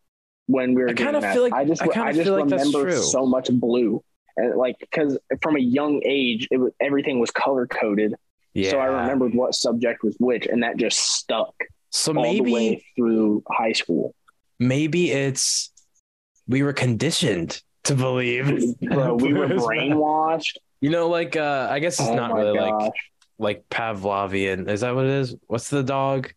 when 0.47 0.75
we 0.75 0.83
were 0.83 0.91
I 0.91 0.93
doing 0.93 1.07
kinda 1.07 1.21
that. 1.21 1.35
feel 1.35 1.43
like- 1.43 1.53
I 1.53 1.65
just 1.65 1.83
I 1.83 1.87
kinda 1.89 2.09
I 2.09 2.13
just 2.13 2.25
feel 2.25 2.35
like 2.35 2.45
remember 2.51 2.83
true. 2.91 3.03
so 3.03 3.27
much 3.27 3.51
blue. 3.51 4.03
And 4.37 4.57
like 4.57 4.77
because 4.79 5.19
from 5.43 5.57
a 5.57 5.61
young 5.61 6.01
age, 6.05 6.49
it 6.51 6.57
was, 6.57 6.73
everything 6.81 7.19
was 7.21 7.31
color 7.31 7.67
coded. 7.67 8.15
Yeah. 8.55 8.71
So 8.71 8.79
I 8.79 8.87
remembered 8.87 9.35
what 9.35 9.55
subject 9.55 10.03
was 10.03 10.17
which, 10.19 10.47
and 10.47 10.63
that 10.63 10.77
just 10.79 10.99
stuck 10.99 11.55
So 11.91 12.15
all 12.17 12.23
maybe 12.23 12.45
the 12.47 12.53
way 12.53 12.85
through 12.97 13.43
high 13.49 13.73
school. 13.73 14.15
maybe 14.59 15.11
it's 15.11 15.71
we 16.49 16.63
were 16.63 16.73
conditioned 16.73 17.61
to 17.85 17.95
believe 17.95 18.47
Bro, 18.81 19.17
we 19.17 19.33
were 19.39 19.49
brainwashed. 19.49 20.57
you 20.81 20.91
know 20.91 21.09
like 21.09 21.37
uh 21.37 21.69
i 21.71 21.79
guess 21.79 21.99
it's 22.01 22.09
Oh 22.09 22.15
not 22.15 22.35
really 22.35 22.57
gosh. 22.59 22.83
like 22.83 22.93
like 23.43 23.65
pavlovian 23.71 24.69
is 24.69 24.81
that 24.81 24.95
what 24.95 25.05
it 25.05 25.11
is 25.11 25.35
what's 25.49 25.69
the 25.69 25.83
dog 25.83 26.33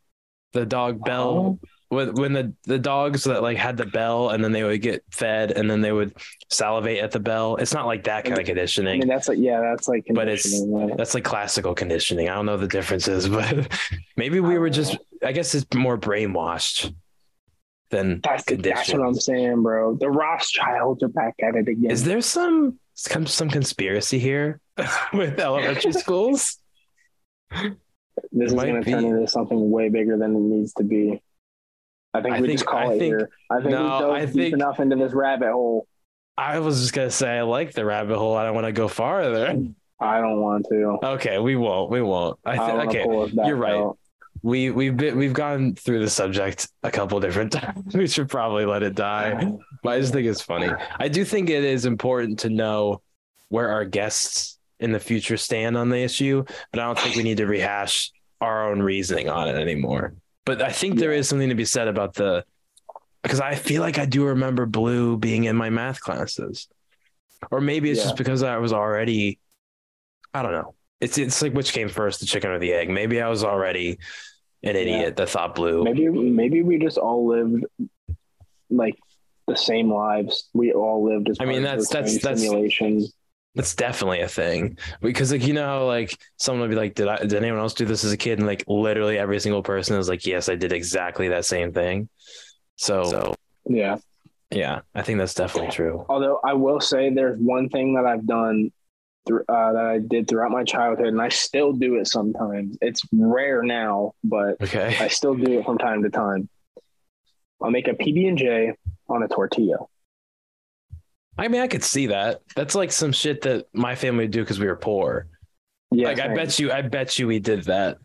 the 0.54 0.66
dog 0.66 1.04
bell 1.04 1.30
Oh. 1.38 1.60
when, 1.90 2.14
when 2.16 2.34
the 2.34 2.54
the 2.64 2.80
dogs 2.80 3.26
that 3.26 3.42
like 3.44 3.58
had 3.58 3.78
the 3.78 3.86
bell 3.86 4.30
and 4.30 4.44
then 4.44 4.52
they 4.52 4.64
would 4.64 4.82
get 4.82 5.04
fed 5.12 5.52
and 5.52 5.70
then 5.70 5.82
they 5.82 5.92
would 5.92 6.14
salivate 6.50 7.00
at 7.04 7.12
the 7.12 7.20
bell 7.20 7.58
it's 7.58 7.74
not 7.74 7.86
like 7.86 8.04
that 8.06 8.24
kind 8.26 8.34
of 8.38 8.40
I 8.40 8.44
conditioning 8.44 9.00
mean, 9.00 9.08
that's 9.08 9.28
like 9.28 9.38
yeah, 9.40 9.60
that's 9.62 9.88
like 9.88 10.06
But 10.14 10.28
it's- 10.28 10.62
right? 10.68 10.98
that's 10.98 11.14
like 11.14 11.24
classical 11.24 11.74
conditioning 11.76 12.30
i 12.30 12.34
don't 12.36 12.46
know 12.48 12.58
the 12.58 12.68
differences 12.68 13.30
but 13.38 13.72
maybe 14.18 14.40
we 14.40 14.58
were 14.58 14.70
just 14.70 14.98
i 15.24 15.32
guess 15.32 15.54
it's 15.56 15.66
more 15.76 15.98
brainwashed 15.98 16.94
than 17.92 18.20
That's, 18.24 18.44
that's 18.46 18.92
what 18.92 19.02
I'm 19.06 19.14
saying, 19.14 19.62
bro. 19.62 19.96
The 19.96 20.10
Rothschilds 20.10 21.04
are 21.04 21.08
back 21.08 21.36
at 21.44 21.54
it 21.56 21.68
again. 21.68 21.92
Is 21.92 22.04
there 22.04 22.20
some 22.20 22.80
some 22.96 23.28
some 23.28 23.48
conspiracy 23.48 24.18
here 24.18 24.60
with 25.14 25.40
elementary 25.40 25.92
schools? 25.94 26.58
This 28.32 28.52
is 28.52 28.54
going 28.54 28.82
to 28.84 28.90
turn 28.92 29.06
into 29.06 29.28
something 29.28 29.70
way 29.72 29.90
bigger 29.90 30.18
than 30.18 30.36
it 30.36 30.40
needs 30.40 30.74
to 30.76 30.84
be. 30.84 31.22
I 32.14 32.22
think 32.22 32.36
I 32.36 32.42
we 32.42 32.48
think- 32.48 32.60
just 32.60 32.66
call 32.70 32.90
I 32.92 32.94
it 32.94 33.00
think- 33.00 33.02
here. 33.04 33.30
I 33.52 33.56
think 33.60 33.72
no, 33.72 33.84
we 33.84 33.90
dove 33.90 34.12
I 34.12 34.26
deep 34.26 34.34
think- 34.36 34.54
enough 34.54 34.80
into 34.80 34.96
this 34.96 35.14
rabbit 35.14 35.52
hole. 35.52 35.88
I 36.38 36.60
was 36.60 36.82
just 36.82 36.94
gonna 36.94 37.10
say 37.12 37.38
I 37.38 37.42
like 37.44 37.72
the 37.74 37.86
rabbit 37.86 38.18
hole. 38.18 38.36
I 38.36 38.44
don't 38.46 38.56
want 38.56 38.68
to 38.68 38.74
go 38.74 38.88
farther. 38.90 39.48
I 40.02 40.20
don't 40.20 40.42
want 40.42 40.66
to. 40.70 40.98
Okay, 41.02 41.40
we 41.40 41.56
won't. 41.56 41.90
We 41.90 42.02
won't. 42.02 42.38
I 42.46 42.52
I 42.54 42.58
th- 42.58 42.68
to 42.82 42.88
okay. 42.90 43.04
pull 43.06 43.22
us 43.24 43.32
back 43.32 43.48
you're 43.48 43.56
right. 43.56 43.76
out. 43.76 43.98
We 44.44 44.70
we've 44.70 44.96
been 44.98 45.18
we've 45.18 45.32
gone 45.34 45.76
through 45.76 46.00
the 46.00 46.10
subject 46.10 46.68
a 46.84 46.92
couple 46.92 47.18
different 47.22 47.52
times. 47.54 47.96
We 47.96 48.06
should 48.08 48.28
probably 48.30 48.66
let 48.66 48.84
it 48.84 48.96
die. 48.96 49.50
But 49.82 49.90
I 49.94 50.00
just 50.02 50.12
think 50.14 50.28
it's 50.28 50.42
funny. 50.42 50.70
I 51.00 51.08
do 51.08 51.24
think 51.24 51.50
it 51.50 51.64
is 51.64 51.86
important 51.86 52.40
to 52.40 52.50
know 52.50 53.02
where 53.48 53.70
our 53.70 53.86
guests 53.86 54.55
in 54.80 54.92
the 54.92 55.00
future 55.00 55.38
stand 55.38 55.78
on 55.78 55.90
the 55.90 55.98
issue, 56.00 56.44
but 56.72 56.80
I 56.80 56.86
don't 56.86 57.00
think 57.00 57.16
we 57.16 57.24
need 57.24 57.38
to 57.38 57.46
rehash 57.48 58.12
our 58.42 58.70
own 58.70 58.82
reasoning 58.82 59.30
on 59.30 59.48
it 59.48 59.56
anymore. 59.56 60.14
But 60.46 60.62
I 60.62 60.72
think 60.72 61.00
there 61.00 61.14
is 61.14 61.28
something 61.30 61.50
to 61.50 61.56
be 61.56 61.66
said 61.66 61.88
about 61.88 62.14
the 62.14 62.44
because 63.24 63.40
I 63.42 63.56
feel 63.56 63.82
like 63.82 63.98
I 63.98 64.06
do 64.06 64.26
remember 64.26 64.66
blue 64.68 65.18
being 65.18 65.46
in 65.46 65.56
my 65.56 65.70
math 65.72 66.00
classes, 66.00 66.68
or 67.50 67.60
maybe 67.62 67.90
it's 67.90 68.00
Yeah. 68.02 68.06
just 68.06 68.18
because 68.18 68.44
I 68.44 68.58
was 68.58 68.72
already, 68.74 69.40
I 70.34 70.44
don't 70.44 70.52
know. 70.52 70.76
It's 71.02 71.18
it's 71.18 71.42
like 71.42 71.54
which 71.54 71.74
came 71.74 71.90
first, 71.90 72.20
the 72.20 72.26
chicken 72.28 72.52
or 72.52 72.60
the 72.60 72.74
egg? 72.74 72.90
Maybe 72.90 73.22
I 73.22 73.30
was 73.30 73.44
already 73.44 73.98
an 74.64 74.76
idiot 74.76 75.16
that 75.16 75.30
thought 75.30 75.56
blue. 75.56 75.84
Maybe 75.84 76.08
maybe 76.10 76.62
we 76.62 76.78
just 76.78 76.98
all 76.98 77.26
lived 77.28 77.66
like 78.70 78.96
the 79.48 79.56
same 79.56 79.92
lives. 79.92 80.50
We 80.54 80.74
all 80.74 81.04
lived 81.04 81.30
as 81.30 81.38
I 81.40 81.46
mean, 81.46 81.64
that's- 81.64 81.90
that's- 81.90 82.22
that's- 82.22 82.42
simulation. 82.42 83.06
That's 83.56 83.74
definitely 83.74 84.20
a 84.22 84.28
thing 84.28 84.78
because 85.02 85.32
like 85.32 85.48
you 85.48 85.54
know 85.54 85.66
how, 85.66 85.86
like 85.86 86.18
someone 86.38 86.62
would 86.62 86.70
be 86.70 86.76
like, 86.76 86.94
did 86.96 87.08
I 87.08 87.18
did 87.18 87.34
anyone 87.36 87.60
else 87.60 87.74
do 87.74 87.86
this 87.86 88.04
as 88.04 88.12
a 88.12 88.18
kid? 88.18 88.40
And 88.40 88.48
like 88.48 88.64
literally 88.68 89.18
every 89.18 89.40
single 89.40 89.64
person 89.64 89.98
is 89.98 90.10
like, 90.10 90.26
yes, 90.26 90.50
I 90.50 90.56
did 90.56 90.74
exactly 90.74 91.30
that 91.30 91.46
same 91.46 91.72
thing. 91.72 92.10
So, 92.76 93.04
so 93.06 93.36
Yeah. 93.66 93.98
yeah, 94.52 94.82
I 94.94 95.02
think 95.04 95.20
that's 95.20 95.34
definitely 95.34 95.72
true. 95.72 96.06
Although 96.10 96.40
I 96.44 96.54
will 96.54 96.82
say 96.82 97.10
there's 97.14 97.40
one 97.40 97.70
thing 97.70 97.96
that 97.96 98.06
I've 98.06 98.26
done 98.28 98.72
through 99.26 99.44
uh, 99.48 99.72
that 99.72 99.86
I 99.86 100.00
did 100.00 100.28
throughout 100.28 100.52
my 100.52 100.64
childhood, 100.64 101.08
and 101.08 101.22
I 101.22 101.30
still 101.30 101.72
do 101.72 101.96
it 101.96 102.08
sometimes. 102.08 102.78
It's 102.82 103.02
rare 103.14 103.64
now, 103.64 104.14
but 104.24 104.62
Okay. 104.62 104.96
I 105.00 105.08
still 105.08 105.34
do 105.34 105.60
it 105.60 105.66
from 105.66 105.78
time 105.78 106.04
to 106.04 106.10
time. 106.10 106.50
I'll 107.62 107.72
make 107.72 107.88
a 107.88 107.94
PB 107.94 108.28
and 108.28 108.38
J 108.38 108.74
on 109.08 109.24
a 109.24 109.28
tortilla. 109.30 109.78
I 111.38 111.48
mean, 111.48 111.62
I 111.62 111.68
could 111.68 111.84
see 111.84 112.08
that. 112.08 112.42
That's 112.56 112.76
like 112.76 112.92
some 112.92 113.12
shit 113.12 113.42
that 113.42 113.68
my 113.74 113.96
family 113.96 114.24
would 114.26 114.32
do 114.32 114.42
because 114.42 114.60
we 114.60 114.68
were 114.68 114.76
poor. 114.76 115.28
Yeah, 115.92 116.08
like 116.08 116.20
I 116.20 116.34
bet 116.34 116.58
you, 116.60 116.72
I 116.72 116.82
bet 116.82 117.20
you 117.20 117.28
we 117.28 117.40
did 117.40 117.64
that. 117.66 117.98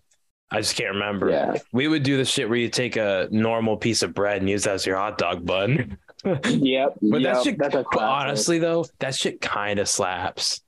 I 0.50 0.58
just 0.60 0.76
can't 0.76 0.94
remember. 0.94 1.30
Yeah. 1.30 1.56
We 1.72 1.86
would 1.86 2.02
do 2.02 2.16
the 2.16 2.24
shit 2.24 2.48
where 2.48 2.58
you 2.58 2.68
take 2.68 2.96
a 2.96 3.28
normal 3.30 3.76
piece 3.76 4.02
of 4.02 4.14
bread 4.14 4.38
and 4.40 4.50
use 4.50 4.64
that 4.64 4.74
as 4.74 4.86
your 4.86 4.96
hot 4.96 5.18
dog 5.18 5.44
bun. 5.46 5.96
Yep. 6.22 6.96
But 7.00 7.20
yep, 7.22 7.34
that 7.36 7.44
shit, 7.44 7.58
that's 7.58 7.76
honestly 7.96 8.58
though, 8.58 8.84
that 8.98 9.14
shit 9.14 9.40
kind 9.40 9.78
of 9.78 9.88
slaps, 9.88 10.60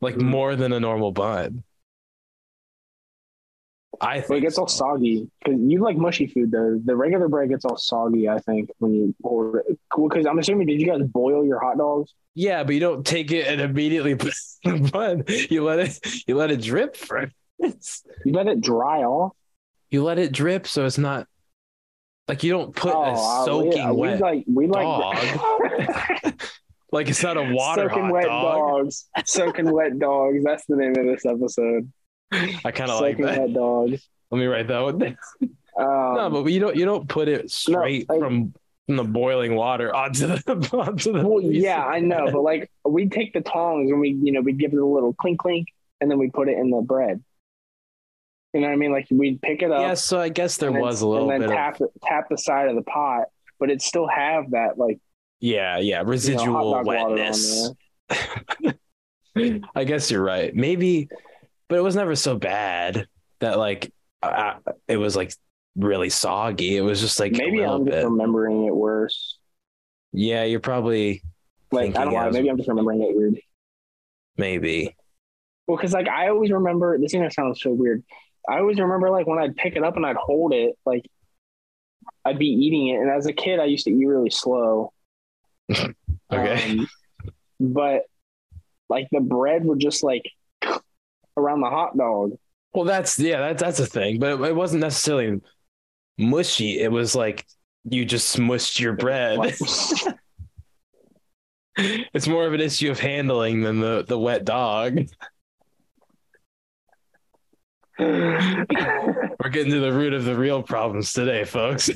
like 0.00 0.16
Mhm. 0.16 0.22
more 0.22 0.56
than 0.56 0.72
a 0.72 0.80
normal 0.80 1.12
bun. 1.12 1.62
I 4.00 4.16
But 4.16 4.24
it 4.24 4.26
think 4.28 4.42
gets 4.42 4.58
all 4.58 4.68
soggy 4.68 5.28
because 5.44 5.60
you 5.60 5.82
like 5.82 5.96
mushy 5.96 6.26
food 6.26 6.50
though. 6.50 6.80
The 6.84 6.94
regular 6.94 7.28
bread 7.28 7.48
gets 7.48 7.64
all 7.64 7.76
soggy. 7.76 8.28
I 8.28 8.38
think 8.38 8.70
when 8.78 8.94
you 8.94 9.14
pour 9.22 9.58
it. 9.58 9.78
Cool, 9.90 10.08
because 10.08 10.26
I'm 10.26 10.38
assuming 10.38 10.66
did 10.66 10.80
you 10.80 10.86
guys 10.86 11.02
boil 11.02 11.44
your 11.44 11.60
hot 11.60 11.78
dogs? 11.78 12.14
Yeah, 12.34 12.64
but 12.64 12.74
you 12.74 12.80
don't 12.80 13.04
take 13.04 13.32
it 13.32 13.46
and 13.46 13.60
immediately 13.60 14.14
put 14.14 14.34
in 14.62 14.82
the 14.82 14.90
bun. 14.90 15.24
You 15.50 15.64
let 15.64 15.80
it, 15.80 16.28
you 16.28 16.36
let 16.36 16.50
it 16.50 16.62
drip 16.62 16.96
first. 16.96 17.34
You 18.24 18.32
let 18.32 18.46
it 18.46 18.60
dry 18.60 19.02
off. 19.02 19.32
You 19.90 20.04
let 20.04 20.18
it 20.18 20.32
drip 20.32 20.66
so 20.66 20.84
it's 20.84 20.98
not 20.98 21.26
like 22.28 22.44
you 22.44 22.52
don't 22.52 22.74
put 22.74 22.94
oh, 22.94 23.02
a 23.02 23.12
uh, 23.12 23.44
soaking 23.44 23.72
yeah, 23.72 23.90
we 23.90 24.00
wet. 24.00 24.20
like 24.20 24.44
we 24.46 24.66
like 24.66 24.84
dog. 24.84 26.34
Like 26.90 27.08
it's 27.08 27.22
not 27.22 27.36
a 27.36 27.52
water 27.52 27.88
soaking 27.90 28.10
wet 28.10 28.24
dog. 28.24 28.84
dogs. 28.84 29.08
Soaking 29.26 29.70
wet 29.70 29.98
dogs. 29.98 30.42
That's 30.42 30.64
the 30.66 30.76
name 30.76 30.96
of 30.96 31.04
this 31.04 31.26
episode. 31.26 31.92
I 32.64 32.70
kind 32.70 32.90
of 32.90 33.00
like 33.00 33.18
that. 33.18 33.52
dogs. 33.52 34.08
Let 34.30 34.38
me 34.38 34.46
write 34.46 34.68
that 34.68 34.80
one. 34.80 34.98
down. 34.98 35.16
Um, 35.40 36.14
no, 36.16 36.30
but 36.30 36.44
you 36.52 36.60
don't 36.60 36.76
you 36.76 36.84
don't 36.84 37.08
put 37.08 37.28
it 37.28 37.50
straight 37.50 38.08
like- 38.08 38.18
from 38.20 38.52
from 38.86 38.96
the 38.96 39.04
boiling 39.04 39.54
water 39.54 39.94
onto 39.94 40.26
the 40.26 40.68
onto 40.72 41.12
the. 41.12 41.26
well, 41.26 41.42
yeah, 41.42 41.84
I 41.84 42.00
know, 42.00 42.26
but 42.32 42.40
like 42.42 42.70
we 42.84 43.08
take 43.08 43.32
the 43.34 43.42
tongs 43.42 43.90
and 43.90 44.00
we, 44.00 44.10
you 44.10 44.32
know, 44.32 44.40
we 44.40 44.52
give 44.54 44.72
it 44.72 44.78
a 44.78 44.84
little 44.84 45.12
clink 45.14 45.38
clink, 45.40 45.68
and 46.00 46.10
then 46.10 46.18
we 46.18 46.30
put 46.30 46.48
it 46.48 46.58
in 46.58 46.70
the 46.70 46.80
bread. 46.80 47.22
You 48.54 48.60
know 48.62 48.68
what 48.68 48.72
I 48.72 48.76
mean? 48.76 48.92
Like 48.92 49.06
we'd 49.10 49.40
pick 49.42 49.62
it 49.62 49.70
up. 49.70 49.80
Yeah, 49.80 49.94
so 49.94 50.18
I 50.18 50.30
guess 50.30 50.56
there 50.56 50.68
and 50.68 50.76
then- 50.76 50.82
was 50.82 51.02
a 51.02 51.06
little 51.08 51.30
and 51.30 51.40
bit 51.42 51.48
then 51.48 51.58
of 51.58 51.78
tap 51.78 51.88
tap 52.02 52.28
the 52.30 52.38
side 52.38 52.68
of 52.68 52.74
the 52.76 52.82
pot, 52.82 53.24
but 53.60 53.70
it 53.70 53.82
still 53.82 54.08
have 54.08 54.50
that 54.52 54.78
like 54.78 54.98
yeah, 55.40 55.76
yeah, 55.78 55.98
you 55.98 56.04
know, 56.04 56.10
residual 56.10 56.72
dog 56.72 56.86
water 56.86 56.98
on 56.98 57.10
wetness. 57.14 57.70
I 59.76 59.84
guess 59.84 60.10
you're 60.10 60.22
right. 60.24 60.54
Maybe, 60.54 61.08
but 61.68 61.76
it 61.78 61.82
was 61.82 61.96
never 61.96 62.14
so 62.16 62.36
bad 62.38 63.06
that 63.40 63.58
like 63.58 63.92
uh, 64.22 64.54
it 64.88 64.96
was 64.96 65.14
like 65.16 65.32
really 65.76 66.10
soggy. 66.10 66.76
It 66.76 66.80
was 66.80 67.00
just 67.00 67.20
like 67.20 67.32
Maybe 67.32 67.62
I'm 67.62 67.84
just 67.86 67.96
bit. 67.96 68.04
remembering 68.04 68.64
it 68.66 68.74
worse. 68.74 69.38
Yeah, 70.12 70.44
you're 70.44 70.60
probably 70.60 71.22
Like 71.70 71.96
I 71.96 72.04
don't 72.04 72.14
know. 72.14 72.30
Maybe 72.30 72.48
I'm 72.50 72.56
just 72.56 72.68
remembering 72.68 73.02
it 73.02 73.14
weird. 73.16 73.38
maybe. 74.36 74.96
Well, 75.66 75.76
because 75.76 75.92
like 75.92 76.08
I 76.08 76.28
always 76.28 76.50
remember 76.50 76.98
this. 76.98 77.12
Thing 77.12 77.22
that 77.22 77.32
sounds 77.34 77.60
so 77.62 77.70
weird. 77.72 78.02
I 78.48 78.58
always 78.58 78.78
remember 78.80 79.10
like 79.10 79.26
when 79.26 79.38
I'd 79.38 79.54
pick 79.56 79.76
it 79.76 79.84
up 79.84 79.96
and 79.96 80.06
I'd 80.06 80.16
hold 80.16 80.54
it, 80.54 80.74
like 80.86 81.04
I'd 82.24 82.38
be 82.38 82.46
eating 82.46 82.88
it, 82.88 83.00
and 83.00 83.10
as 83.10 83.26
a 83.26 83.32
kid, 83.34 83.60
I 83.60 83.66
used 83.66 83.84
to 83.84 83.90
eat 83.92 84.04
really 84.06 84.30
slow. 84.30 84.92
Okay. 86.30 86.72
Um, 86.78 86.88
but 87.58 88.02
like 88.90 89.08
the 89.10 89.20
bread 89.20 89.64
would 89.64 89.78
just 89.78 90.02
like 90.02 90.30
around 91.38 91.60
the 91.60 91.70
hot 91.70 91.96
dog. 91.96 92.32
Well, 92.74 92.84
that's 92.84 93.18
yeah, 93.18 93.40
that's 93.40 93.62
that's 93.62 93.80
a 93.80 93.86
thing, 93.86 94.18
but 94.18 94.40
it 94.42 94.54
wasn't 94.54 94.82
necessarily 94.82 95.40
mushy. 96.18 96.80
It 96.80 96.92
was 96.92 97.14
like 97.14 97.46
you 97.84 98.04
just 98.04 98.36
smushed 98.36 98.80
your 98.80 98.94
bread. 98.94 99.38
It's 102.12 102.26
more 102.26 102.44
of 102.44 102.54
an 102.54 102.60
issue 102.60 102.90
of 102.90 102.98
handling 102.98 103.60
than 103.60 103.78
the 103.78 104.04
the 104.06 104.18
wet 104.18 104.44
dog. 104.44 104.98
We're 108.00 108.56
getting 109.50 109.72
to 109.72 109.80
the 109.80 109.92
root 109.92 110.12
of 110.12 110.24
the 110.24 110.36
real 110.36 110.62
problems 110.62 111.12
today, 111.12 111.44
folks. 111.44 111.90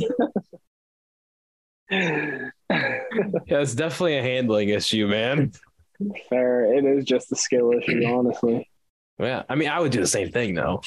Yeah, 1.90 2.50
it's 2.70 3.74
definitely 3.74 4.18
a 4.18 4.22
handling 4.22 4.70
issue, 4.70 5.06
man. 5.06 5.52
Fair. 6.28 6.74
It 6.74 6.84
is 6.84 7.04
just 7.04 7.30
a 7.32 7.36
skill 7.36 7.72
issue, 7.72 8.04
honestly. 8.06 8.68
Yeah, 9.18 9.42
I 9.48 9.54
mean, 9.54 9.68
I 9.68 9.78
would 9.80 9.92
do 9.92 10.00
the 10.00 10.06
same 10.06 10.30
thing 10.30 10.54
though. 10.54 10.82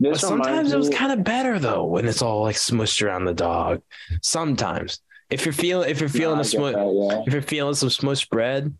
But 0.00 0.18
sometimes 0.18 0.72
it 0.72 0.78
was 0.78 0.88
kind 0.88 1.12
of 1.12 1.24
better 1.24 1.58
though 1.58 1.84
when 1.84 2.06
it's 2.06 2.22
all 2.22 2.42
like 2.42 2.56
smushed 2.56 3.04
around 3.04 3.26
the 3.26 3.34
dog. 3.34 3.82
Sometimes, 4.22 5.00
if 5.28 5.44
you're 5.44 5.52
feeling 5.52 5.90
if 5.90 6.00
you're 6.00 6.08
feeling 6.08 6.36
No, 6.36 6.42
a 6.42 6.44
smush, 6.44 6.74
that, 6.74 7.24
if 7.26 7.32
you're 7.32 7.42
feeling 7.42 7.74
some 7.74 7.90
smushed 7.90 8.30
bread, 8.30 8.74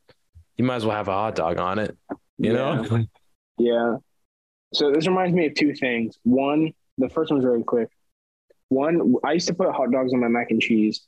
you 0.57 0.65
might 0.65 0.77
as 0.77 0.87
well 0.87 0.97
have 0.97 1.09
a 1.09 1.13
hot 1.13 1.35
dog 1.35 1.59
on 1.59 1.79
it. 1.79 1.97
You 2.39 2.53
Yeah. 2.55 2.81
know? 2.83 3.05
Yeah. 3.59 3.97
So 4.73 4.93
this 4.93 5.07
reminds 5.07 5.35
me 5.35 5.47
of 5.47 5.55
two 5.55 5.75
things. 5.75 6.19
One, 6.23 6.73
the 6.97 7.09
first 7.09 7.31
one's 7.31 7.45
really 7.45 7.65
quick. 7.65 7.89
One, 8.69 9.15
I 9.25 9.33
used 9.33 9.49
to 9.49 9.55
put 9.55 9.71
hot 9.73 9.91
dogs 9.91 10.13
on 10.15 10.21
my 10.21 10.29
mac 10.29 10.51
and 10.51 10.61
cheese. 10.61 11.07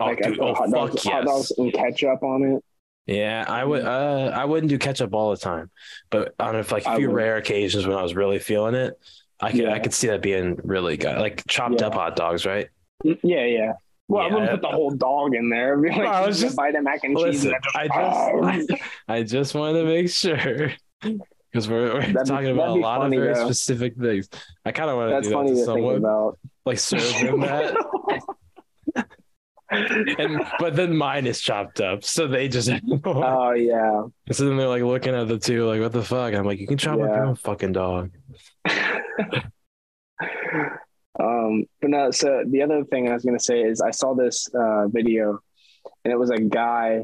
Oh, 0.00 0.06
like 0.06 0.22
dude, 0.22 0.38
put 0.38 0.48
oh 0.48 0.54
hot 0.54 0.70
dogs, 0.70 1.04
hot 1.04 1.12
yes. 1.12 1.24
dogs 1.26 1.52
and 1.58 1.72
ketchup 1.72 2.22
on 2.22 2.42
it. 2.44 2.64
Yeah, 3.06 3.44
I 3.46 3.64
would. 3.64 3.84
Uh, 3.84 4.32
I 4.34 4.44
wouldn't 4.46 4.70
do 4.70 4.78
ketchup 4.78 5.12
all 5.14 5.30
the 5.30 5.36
time, 5.36 5.70
but 6.10 6.34
on 6.40 6.56
if 6.56 6.72
like 6.72 6.86
a 6.86 6.90
I 6.90 6.96
few 6.96 7.10
rare 7.10 7.36
occasions 7.36 7.86
when 7.86 7.96
I 7.96 8.02
was 8.02 8.14
really 8.14 8.38
feeling 8.38 8.74
it, 8.74 8.98
I 9.40 9.50
could 9.50 9.60
Yeah. 9.60 9.72
I 9.74 9.78
could 9.78 9.92
see 9.92 10.06
that 10.08 10.22
being 10.22 10.58
really 10.64 10.96
good. 10.96 11.18
Like 11.18 11.46
chopped 11.46 11.80
Yeah. 11.80 11.88
up 11.88 11.94
hot 11.94 12.16
dogs, 12.16 12.46
right? 12.46 12.68
Mm, 13.04 13.18
Yeah, 13.22 13.44
yeah. 13.44 13.72
Well, 14.08 14.22
I 14.22 14.32
wouldn't 14.32 14.50
put 14.52 14.62
the 14.62 14.68
whole 14.68 14.90
dog 14.90 15.34
in 15.34 15.48
there. 15.50 15.76
Like, 15.78 15.96
No, 15.96 16.04
I 16.04 16.26
was 16.26 16.40
just 16.40 16.56
bite 16.56 16.74
mac 16.82 17.04
and 17.04 17.16
cheese. 17.16 17.44
Listen, 17.44 17.54
and 17.54 17.64
I 17.74 17.88
just, 18.58 18.68
just 18.68 18.82
I, 19.08 19.22
just 19.22 19.54
wanted 19.54 19.80
to 19.80 19.84
make 19.86 20.08
sure 20.10 20.72
because 21.00 21.68
we're, 21.68 21.94
we're 21.94 22.00
That'd 22.00 22.14
be- 22.14 22.24
talking 22.24 22.48
about 22.50 22.68
a 22.70 22.74
lot 22.74 23.00
funny, 23.00 23.16
of 23.16 23.22
very 23.22 23.34
though. 23.34 23.44
specific 23.46 23.96
things. 23.96 24.28
I 24.64 24.72
kind 24.72 24.90
of 24.90 24.96
want 24.96 25.24
to 25.24 25.30
do 25.30 25.36
that 25.36 25.46
to 25.46 25.64
someone, 25.64 25.96
about. 25.96 26.38
like 26.66 26.78
serve 26.78 27.02
them 27.20 27.40
that, 27.40 27.74
and 30.18 30.40
but 30.58 30.76
then 30.76 30.96
mine 30.96 31.26
is 31.26 31.40
chopped 31.40 31.80
up, 31.80 32.04
so 32.04 32.26
they 32.26 32.48
just. 32.48 32.70
Oh 33.04 33.52
yeah. 33.52 34.02
so 34.32 34.44
then 34.46 34.56
they're 34.56 34.68
like 34.68 34.82
looking 34.82 35.14
at 35.14 35.28
the 35.28 35.38
two, 35.38 35.66
like, 35.66 35.80
"What 35.80 35.92
the 35.92 36.02
fuck?" 36.04 36.28
And 36.28 36.36
I'm 36.36 36.44
like, 36.46 36.58
"You 36.60 36.66
can 36.66 36.78
chop 36.78 36.94
up 36.94 37.00
Yeah. 37.08 37.16
your 37.16 37.24
own 37.26 37.36
fucking 37.36 37.72
dog." 37.72 38.10
um, 41.20 41.64
but 41.80 41.90
no. 41.90 42.10
So 42.10 42.44
the 42.46 42.62
other 42.62 42.84
thing 42.84 43.08
I 43.08 43.14
was 43.14 43.24
gonna 43.24 43.38
say 43.40 43.62
is 43.62 43.80
I 43.80 43.90
saw 43.90 44.14
this 44.14 44.48
uh, 44.54 44.88
video, 44.88 45.38
and 46.04 46.12
it 46.12 46.18
was 46.18 46.30
a 46.30 46.40
guy 46.40 47.02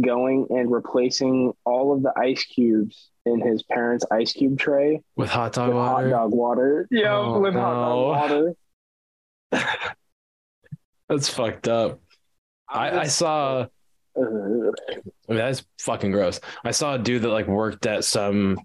going 0.00 0.46
and 0.50 0.70
replacing 0.72 1.52
all 1.64 1.92
of 1.92 2.02
the 2.02 2.12
ice 2.18 2.44
cubes 2.44 3.10
in 3.26 3.40
his 3.40 3.62
parents' 3.64 4.04
ice 4.10 4.32
cube 4.32 4.58
tray 4.58 5.00
With 5.16 5.28
hot 5.28 5.52
dog 5.52 5.68
with 5.68 5.76
water. 5.76 6.08
hot 6.08 6.10
dog 6.10 6.32
water. 6.32 6.88
Yeah, 6.90 7.14
Oh, 7.16 7.40
with 7.40 7.54
hot 7.54 7.74
dog 7.74 8.52
water. 9.52 9.94
That's 11.12 11.28
fucked 11.28 11.68
up. 11.68 12.00
I, 12.66 13.00
I 13.00 13.06
saw. 13.06 13.66
I 14.16 14.20
mean, 14.22 14.72
that's 15.28 15.62
fucking 15.78 16.10
gross. 16.10 16.40
I 16.64 16.70
saw 16.70 16.94
a 16.94 16.98
dude 16.98 17.20
that 17.22 17.28
like 17.28 17.46
worked 17.46 17.84
at 17.84 18.04
some 18.04 18.58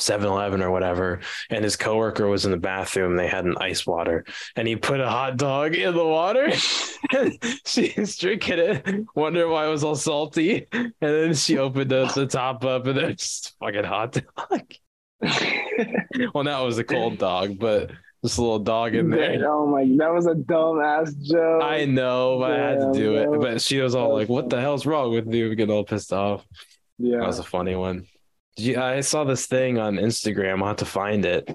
7-Eleven 0.00 0.62
or 0.62 0.72
whatever, 0.72 1.20
and 1.48 1.62
his 1.62 1.76
coworker 1.76 2.26
was 2.26 2.44
in 2.44 2.50
the 2.50 2.56
bathroom. 2.56 3.14
They 3.14 3.28
had 3.28 3.44
an 3.44 3.54
ice 3.60 3.86
water, 3.86 4.24
and 4.56 4.66
he 4.66 4.74
put 4.74 4.98
a 4.98 5.08
hot 5.08 5.36
dog 5.36 5.76
in 5.76 5.94
the 5.94 6.04
water. 6.04 6.50
and 7.16 7.38
she's 7.64 8.16
drinking 8.16 8.58
it, 8.58 9.06
wonder 9.14 9.46
why 9.46 9.68
it 9.68 9.70
was 9.70 9.84
all 9.84 9.94
salty, 9.94 10.66
and 10.72 10.92
then 11.00 11.34
she 11.34 11.56
opened 11.58 11.92
the, 11.92 12.06
the 12.06 12.26
top 12.26 12.64
up, 12.64 12.84
and 12.88 13.16
just 13.16 13.54
fucking 13.60 13.84
hot 13.84 14.20
dog. 14.36 14.74
well, 16.34 16.42
now 16.42 16.64
it 16.64 16.66
was 16.66 16.78
a 16.78 16.84
cold 16.84 17.18
dog, 17.18 17.60
but 17.60 17.92
This 18.22 18.38
little 18.38 18.60
dog 18.60 18.94
in 18.94 19.10
there. 19.10 19.50
Oh 19.50 19.66
my, 19.66 19.82
that 19.98 20.12
was 20.14 20.26
a 20.26 20.34
dumb 20.36 20.80
ass 20.80 21.12
joke. 21.14 21.60
I 21.62 21.86
know, 21.86 22.38
but 22.38 22.52
I 22.52 22.58
had 22.58 22.78
to 22.80 22.92
do 22.92 23.16
it. 23.16 23.40
But 23.40 23.60
she 23.60 23.80
was 23.80 23.96
all 23.96 24.14
like, 24.14 24.28
"What 24.28 24.48
the 24.48 24.60
hell's 24.60 24.86
wrong 24.86 25.12
with 25.12 25.32
you?" 25.34 25.52
Getting 25.56 25.74
all 25.74 25.82
pissed 25.84 26.12
off. 26.12 26.46
Yeah, 26.98 27.18
that 27.18 27.26
was 27.26 27.40
a 27.40 27.44
funny 27.44 27.74
one. 27.74 28.06
You- 28.56 28.80
I 28.80 29.00
saw 29.00 29.24
this 29.24 29.46
thing 29.46 29.78
on 29.78 29.96
Instagram. 29.96 30.60
I'll 30.60 30.68
have 30.68 30.76
to 30.76 30.84
find 30.84 31.24
it 31.24 31.50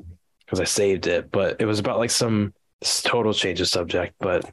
because 0.46 0.60
I 0.60 0.66
saved 0.66 1.08
it. 1.08 1.32
But 1.32 1.62
it 1.62 1.66
was 1.66 1.80
about 1.80 2.00
like 2.00 2.12
some 2.12 2.54
total 2.84 3.34
change 3.34 3.62
of 3.62 3.70
subject, 3.70 4.16
but 4.20 4.52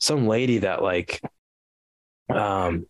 some 0.00 0.26
lady 0.26 0.58
that 0.58 0.82
like 0.82 1.22
um 2.28 2.86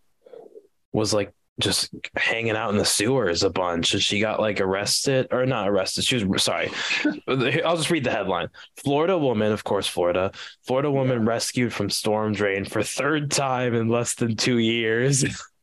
was 0.93 1.15
like 1.15 1.33
just 1.61 1.91
hanging 2.17 2.57
out 2.57 2.71
in 2.71 2.77
the 2.79 2.85
sewers 2.85 3.45
a 3.45 3.51
bunch 3.51 3.95
and 3.95 4.03
she 4.03 4.19
got 4.19 4.41
like 4.41 4.61
arrested 4.61 5.29
or 5.31 5.47
not 5.47 5.69
arrested. 5.69 6.05
She 6.05 6.25
was 6.25 6.43
sorry. 6.43 6.71
I'll 7.29 7.77
just 7.77 7.91
read 7.91 8.05
the 8.05 8.11
headline. 8.11 8.49
Florida 8.77 9.17
woman, 9.17 9.53
of 9.53 9.63
course, 9.63 9.87
Florida. 9.87 10.33
Florida 10.67 10.91
woman 10.91 11.25
rescued 11.25 11.73
from 11.73 11.91
storm 11.91 12.33
drain 12.33 12.65
for 12.65 12.83
third 12.83 13.31
time 13.31 13.75
in 13.75 13.89
less 13.89 14.15
than 14.15 14.35
two 14.37 14.59
years. 14.59 15.25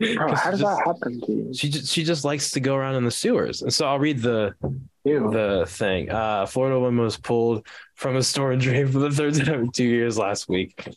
Bro, 0.00 0.34
how 0.34 0.50
does 0.50 0.60
Just- 0.60 0.78
that 0.78 0.82
happen 0.86 1.20
to 1.20 1.32
you? 1.32 1.52
she 1.54 1.68
just 1.68 1.92
she 1.92 2.04
just 2.04 2.24
likes 2.24 2.52
to 2.52 2.60
go 2.60 2.74
around 2.74 2.94
in 2.94 3.04
the 3.04 3.10
sewers. 3.10 3.60
And 3.60 3.70
so 3.72 3.86
I'll 3.86 3.98
read 3.98 4.22
the 4.22 4.54
Ew. 5.04 5.30
the 5.30 5.66
thing. 5.68 6.10
Uh, 6.10 6.46
Florida 6.46 6.80
woman 6.80 7.04
was 7.04 7.18
pulled 7.18 7.66
from 7.96 8.16
a 8.16 8.22
storm 8.22 8.58
drain 8.58 8.88
for 8.88 8.98
the 8.98 9.10
third 9.10 9.34
time 9.34 9.60
in 9.64 9.70
two 9.72 9.84
years 9.84 10.16
last 10.16 10.48
week. 10.48 10.88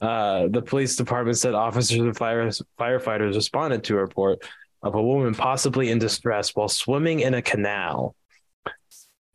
Uh, 0.00 0.48
the 0.48 0.62
police 0.62 0.96
department 0.96 1.38
said 1.38 1.54
officers 1.54 1.98
and 1.98 2.16
fire, 2.16 2.48
firefighters 2.78 3.34
responded 3.34 3.84
to 3.84 3.96
a 3.96 4.00
report 4.00 4.42
of 4.82 4.94
a 4.94 5.02
woman 5.02 5.34
possibly 5.34 5.90
in 5.90 5.98
distress 5.98 6.54
while 6.54 6.68
swimming 6.68 7.20
in 7.20 7.34
a 7.34 7.42
canal. 7.42 8.14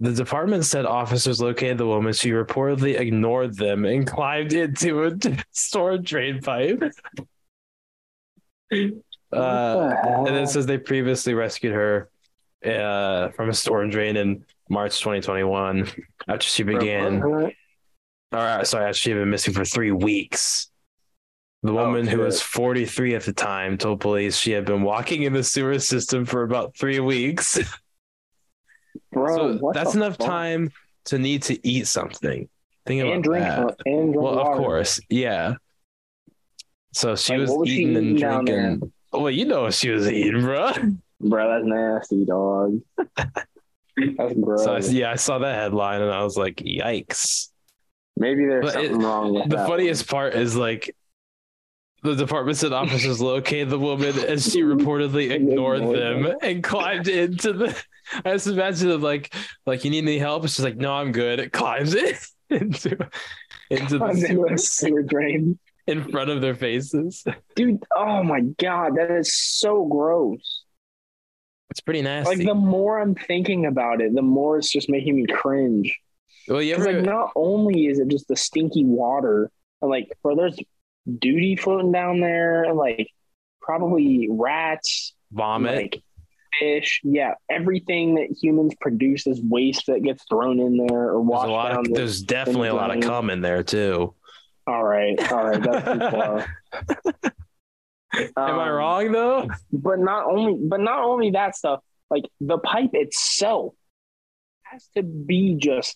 The 0.02 0.14
department 0.14 0.66
said 0.66 0.86
officers 0.86 1.42
located 1.42 1.78
the 1.78 1.88
woman. 1.88 2.14
She 2.14 2.32
reportedly 2.32 3.00
ignored 3.00 3.58
them 3.58 3.84
and 3.86 4.08
climbed 4.16 4.54
into 4.54 5.06
a 5.06 5.12
storm 5.52 6.04
drain 6.04 6.42
pipe. 6.42 6.84
Uh, 8.72 9.96
and 10.28 10.36
it 10.36 10.50
says 10.50 10.66
they 10.66 10.78
previously 10.78 11.34
rescued 11.34 11.74
her 11.74 12.10
uh, 12.66 13.30
from 13.30 13.50
a 13.50 13.54
storm 13.54 13.90
drain 13.90 14.18
in 14.18 14.46
March 14.70 15.00
2021 15.00 15.88
after 16.28 16.48
she 16.48 16.64
began. 16.64 17.52
Or 18.32 18.40
uh, 18.40 18.64
sorry, 18.64 18.94
she 18.94 19.10
had 19.12 19.18
been 19.20 19.30
missing 19.30 19.54
for 19.54 19.66
three 19.66 19.92
weeks. 19.92 20.70
The 21.64 21.74
woman 21.74 22.08
who 22.08 22.20
was 22.20 22.42
43 22.42 23.16
at 23.16 23.24
the 23.24 23.34
time 23.34 23.78
told 23.78 24.00
police 24.00 24.38
she 24.38 24.52
had 24.52 24.64
been 24.66 24.82
walking 24.82 25.24
in 25.24 25.34
the 25.34 25.44
sewer 25.44 25.78
system 25.80 26.24
for 26.26 26.44
about 26.44 26.78
three 26.78 27.00
weeks. 27.02 27.60
Bro, 29.12 29.58
so 29.60 29.72
that's 29.74 29.96
enough 29.96 30.18
fuck? 30.18 30.28
time 30.28 30.72
to 31.06 31.18
need 31.18 31.44
to 31.44 31.68
eat 31.68 31.88
something. 31.88 32.48
Think 32.86 33.02
about 33.02 33.14
and 33.16 33.24
drink 33.24 33.46
that. 33.46 33.58
some- 33.58 33.76
and 33.86 34.14
drink 34.14 34.16
Well, 34.24 34.36
water. 34.36 34.52
of 34.52 34.58
course, 34.58 35.00
yeah. 35.10 35.56
So 36.94 37.16
she 37.16 37.34
Like, 37.34 37.42
was, 37.42 37.50
what 37.50 37.60
was 37.60 37.70
she 37.70 37.76
eating 37.82 37.96
and 37.98 38.06
eating 38.06 38.16
down 38.20 38.46
drinking. 38.46 38.92
Well, 39.12 39.30
you 39.32 39.46
know 39.46 39.64
what 39.64 39.74
she 39.74 39.90
was 39.90 40.10
eating, 40.10 40.42
bro. 40.42 40.72
Bro, 41.22 41.50
that's 41.50 41.66
nasty, 41.66 42.24
dog. 42.26 42.80
that's 43.18 44.34
gross. 44.40 44.64
So 44.64 44.76
I, 44.76 44.80
yeah, 44.80 45.12
I 45.12 45.16
saw 45.16 45.40
that 45.40 45.56
headline 45.56 46.02
and 46.02 46.10
I 46.12 46.24
was 46.24 46.38
like, 46.38 46.56
"Yikes!" 46.58 47.50
Maybe 48.20 48.46
there's 48.46 48.66
But 48.66 48.74
something 48.74 49.02
it- 49.02 49.04
wrong 49.04 49.34
with 49.34 49.44
The 49.46 49.56
that 49.56 49.62
The 49.64 49.68
funniest 49.68 50.08
part 50.10 50.36
is 50.36 50.56
like 50.56 50.96
the 52.04 52.16
department 52.16 52.58
said 52.58 52.72
officers 52.74 53.20
located 53.34 53.70
the 53.70 53.80
woman 53.80 54.18
and 54.20 54.42
she 54.42 54.62
reportedly 54.62 55.32
ignored 55.32 55.82
them 55.82 56.36
and 56.42 56.64
climbed 56.64 57.08
into 57.08 57.54
the. 57.54 57.84
I 58.26 58.32
just 58.34 58.48
imagine 58.48 58.90
it 58.92 58.98
like 59.02 59.34
like 59.66 59.84
you 59.86 59.92
need 59.92 60.04
any 60.04 60.18
help? 60.18 60.44
She's 60.44 60.62
like, 60.62 60.78
"No, 60.78 60.94
I'm 60.94 61.12
good." 61.12 61.40
It 61.40 61.52
climbs 61.54 61.94
in 61.96 62.16
into 62.50 62.98
into 63.70 63.98
the 64.00 64.16
sewer 64.16 64.58
sewer 64.58 65.04
drain. 65.04 65.60
in 65.88 66.10
front 66.10 66.30
of 66.32 66.42
their 66.42 66.56
faces. 66.56 67.24
Dude, 67.56 67.84
oh 67.96 68.24
my 68.24 68.42
god, 68.42 68.96
that 68.98 69.12
is 69.12 69.36
so 69.36 69.86
gross. 69.86 70.64
It's 71.70 71.82
pretty 71.82 72.02
nasty. 72.02 72.38
Like 72.38 72.48
the 72.48 72.56
more 72.56 73.00
I'm 73.00 73.14
thinking 73.14 73.68
about 73.68 74.02
it, 74.02 74.16
the 74.16 74.24
more 74.24 74.58
it's 74.58 74.72
just 74.72 74.90
making 74.90 75.16
me 75.18 75.28
cringe. 75.28 76.00
Well, 76.50 76.60
Because 76.60 76.88
ever 76.88 76.94
like 76.94 77.06
not 77.06 77.32
only 77.36 77.86
is 77.88 78.00
it 78.00 78.08
just 78.10 78.28
the 78.28 78.36
stinky 78.36 78.84
water, 78.86 79.52
like 79.82 80.12
bro, 80.24 80.36
there's 80.36 80.58
duty 81.20 81.56
floating 81.56 81.92
down 81.92 82.20
there, 82.20 82.64
and 82.64 82.78
like 82.78 83.08
probably 83.62 84.28
rats, 84.30 85.14
vomit? 85.32 85.76
like 85.76 86.04
fish, 86.60 87.02
yeah, 87.04 87.36
everything 87.50 88.16
that 88.16 88.28
humans 88.42 88.74
produce 88.82 89.28
as 89.28 89.40
waste 89.42 89.86
that 89.88 90.02
gets 90.04 90.24
thrown 90.30 90.60
in 90.60 90.78
there 90.78 91.10
or 91.12 91.14
there's 91.14 91.26
washed 91.28 91.50
lot 91.50 91.70
down. 91.70 91.80
of 91.88 91.94
there's 91.94 92.22
definitely 92.22 92.68
a 92.70 92.74
lot 92.74 92.96
of 92.96 93.02
cum 93.04 93.30
in 93.30 93.42
there 93.42 93.64
too. 93.64 94.14
all 94.68 94.84
right, 94.84 95.32
all 95.32 95.46
right, 95.48 95.62
that's 95.62 95.86
too 95.86 96.00
far. 96.12 96.48
Am 98.16 98.60
I 98.60 98.68
Um, 98.68 98.70
wrong 98.70 99.12
though? 99.12 99.48
But 99.72 100.00
not 100.00 100.26
only, 100.26 100.58
but 100.68 100.80
not 100.80 101.04
only 101.04 101.32
that 101.32 101.56
stuff. 101.56 101.82
Like 102.10 102.24
the 102.42 102.58
pipe 102.58 102.90
itself 102.94 103.76
has 104.64 104.88
to 104.96 105.04
be 105.04 105.56
just 105.56 105.96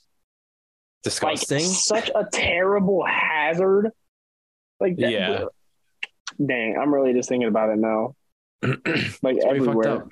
like 1.05 1.35
Disgusting. 1.39 1.59
such 1.59 2.09
a 2.15 2.25
terrible 2.31 3.03
hazard. 3.05 3.91
Like 4.79 4.97
that, 4.97 5.11
Yeah. 5.11 5.45
Dang, 6.43 6.77
I'm 6.81 6.93
really 6.93 7.13
just 7.13 7.29
thinking 7.29 7.47
about 7.47 7.69
it 7.69 7.77
now. 7.77 8.15
Like 9.21 9.37
everywhere. 9.45 9.87
up. 9.89 10.07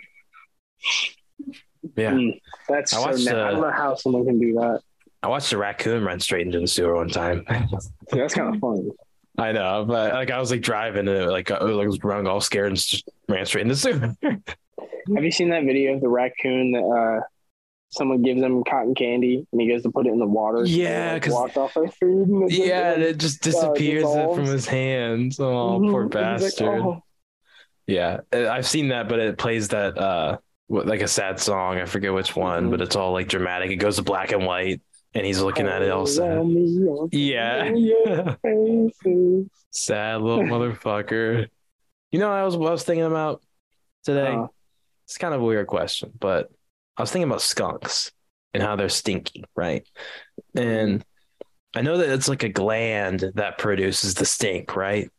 Yeah. 1.95 2.11
Mm, 2.11 2.39
that's 2.69 2.93
I 2.93 2.97
so 2.97 3.01
watched, 3.03 3.25
na- 3.25 3.31
I 3.31 3.35
uh, 3.47 3.51
don't 3.51 3.61
know 3.61 3.71
how 3.71 3.95
someone 3.95 4.25
can 4.25 4.39
do 4.39 4.53
that. 4.53 4.81
I 5.23 5.27
watched 5.27 5.51
a 5.53 5.57
raccoon 5.57 6.03
run 6.03 6.19
straight 6.19 6.45
into 6.45 6.59
the 6.59 6.67
sewer 6.67 6.95
one 6.95 7.09
time. 7.09 7.45
See, 7.49 7.87
that's 8.19 8.33
kind 8.33 8.53
of 8.53 8.59
funny. 8.61 8.89
I 9.37 9.51
know, 9.53 9.85
but 9.87 10.13
like 10.13 10.29
I 10.31 10.39
was 10.39 10.51
like 10.51 10.61
driving 10.61 11.07
and 11.07 11.17
it, 11.17 11.29
like 11.29 11.49
I 11.51 11.63
was 11.63 12.03
running 12.03 12.27
all 12.27 12.41
scared 12.41 12.67
and 12.67 12.75
just 12.77 13.07
ran 13.29 13.45
straight 13.45 13.61
into 13.67 13.75
the 13.75 13.79
sewer. 13.79 14.15
Have 15.15 15.23
you 15.23 15.31
seen 15.31 15.49
that 15.49 15.63
video 15.63 15.95
of 15.95 16.01
the 16.01 16.09
raccoon 16.09 16.71
that 16.73 16.83
uh, 16.83 17.21
someone 17.91 18.21
gives 18.21 18.41
him 18.41 18.63
cotton 18.63 18.95
candy 18.95 19.45
and 19.51 19.61
he 19.61 19.67
goes 19.69 19.83
to 19.83 19.91
put 19.91 20.07
it 20.07 20.13
in 20.13 20.19
the 20.19 20.25
water? 20.25 20.63
Yeah, 20.65 21.13
Like, 21.13 21.23
'cause- 21.23 21.33
walked 21.33 21.57
off 21.57 21.73
food. 21.73 22.27
And 22.29 22.51
yeah, 22.51 22.65
like, 22.65 22.93
and 22.95 23.03
it 23.03 23.17
just 23.17 23.41
disappears 23.41 24.05
it 24.07 24.33
from 24.35 24.45
his 24.45 24.65
hands. 24.67 25.39
Oh, 25.39 25.79
Mhm. 25.79 25.91
poor 25.91 26.03
He's 26.03 26.13
like, 26.15 26.23
bastard. 26.23 26.81
"Oh." 26.81 27.03
Yeah, 27.87 28.21
Uh, 28.33 28.47
I've 28.49 28.67
seen 28.67 28.89
that, 28.89 29.09
but 29.09 29.19
it 29.19 29.37
plays 29.37 29.67
that 29.69 29.97
uh 29.97 30.37
what- 30.67 30.87
like 30.87 31.01
a 31.01 31.07
sad 31.07 31.39
song. 31.39 31.77
I 31.77 31.85
forget 31.85 32.13
which 32.13 32.35
one, 32.35 32.67
Mhm. 32.67 32.71
but 32.71 32.81
it's 32.81 32.95
all 32.95 33.11
like 33.11 33.27
dramatic. 33.27 33.71
It 33.71 33.75
goes 33.77 33.97
to 33.97 34.03
black 34.03 34.31
and 34.31 34.45
white, 34.45 34.81
and 35.13 35.25
he's 35.25 35.41
looking 35.41 35.67
at 35.67 35.81
it 35.81 35.91
all 35.91 36.05
sad. 36.05 36.37
Around 36.37 36.53
me, 36.53 36.87
all 36.87 37.09
Yeah. 37.11 38.35
Sad 39.71 40.21
little 40.21 40.43
motherfucker. 40.45 41.47
You 42.11 42.19
know, 42.19 42.29
I 42.31 42.43
was 42.43 42.55
I 42.55 42.59
was 42.59 42.83
thinking 42.83 43.05
about 43.05 43.41
today. 44.03 44.27
Uh, 44.33 44.47
It's 45.05 45.17
kind 45.17 45.33
of 45.33 45.41
a 45.41 45.43
weird 45.43 45.67
question, 45.67 46.11
but 46.17 46.49
I 46.97 47.01
was 47.01 47.11
thinking 47.11 47.29
about 47.29 47.41
skunks 47.41 48.11
and 48.53 48.61
how 48.61 48.75
they're 48.75 48.89
stinky, 48.89 49.43
right? 49.55 49.87
And 50.55 51.03
I 51.75 51.81
know 51.81 51.97
that 51.97 52.09
it's 52.09 52.27
like 52.27 52.43
a 52.43 52.49
gland 52.49 53.31
that 53.35 53.57
produces 53.57 54.13
the 54.15 54.25
stink, 54.25 54.75
right? 54.75 55.09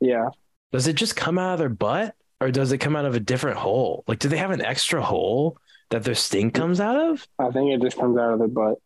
yeah. 0.00 0.28
Does 0.72 0.88
it 0.88 0.96
just 0.96 1.14
come 1.14 1.38
out 1.38 1.52
of 1.54 1.58
their 1.60 1.68
butt 1.68 2.16
or 2.40 2.50
does 2.50 2.72
it 2.72 2.78
come 2.78 2.96
out 2.96 3.04
of 3.04 3.14
a 3.14 3.20
different 3.20 3.58
hole? 3.58 4.02
Like, 4.08 4.18
do 4.18 4.28
they 4.28 4.38
have 4.38 4.50
an 4.50 4.60
extra 4.64 5.00
hole 5.00 5.56
that 5.90 6.02
their 6.02 6.16
stink 6.16 6.52
comes 6.54 6.80
out 6.80 6.96
of? 6.96 7.26
I 7.38 7.50
think 7.50 7.72
it 7.72 7.80
just 7.80 7.96
comes 7.96 8.18
out 8.18 8.32
of 8.32 8.38
the 8.40 8.48
butt. 8.48 8.78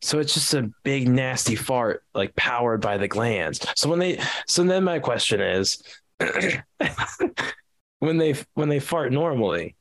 So 0.00 0.20
it's 0.20 0.32
just 0.32 0.54
a 0.54 0.70
big 0.84 1.08
nasty 1.08 1.56
fart, 1.56 2.04
like 2.14 2.36
powered 2.36 2.80
by 2.80 2.98
the 2.98 3.08
glands. 3.08 3.66
So 3.74 3.90
when 3.90 3.98
they, 3.98 4.20
so 4.46 4.62
then 4.62 4.84
my 4.84 5.00
question 5.00 5.40
is, 5.40 5.82
when 7.98 8.18
they 8.18 8.36
when 8.54 8.68
they 8.68 8.78
fart 8.78 9.12
normally, 9.12 9.74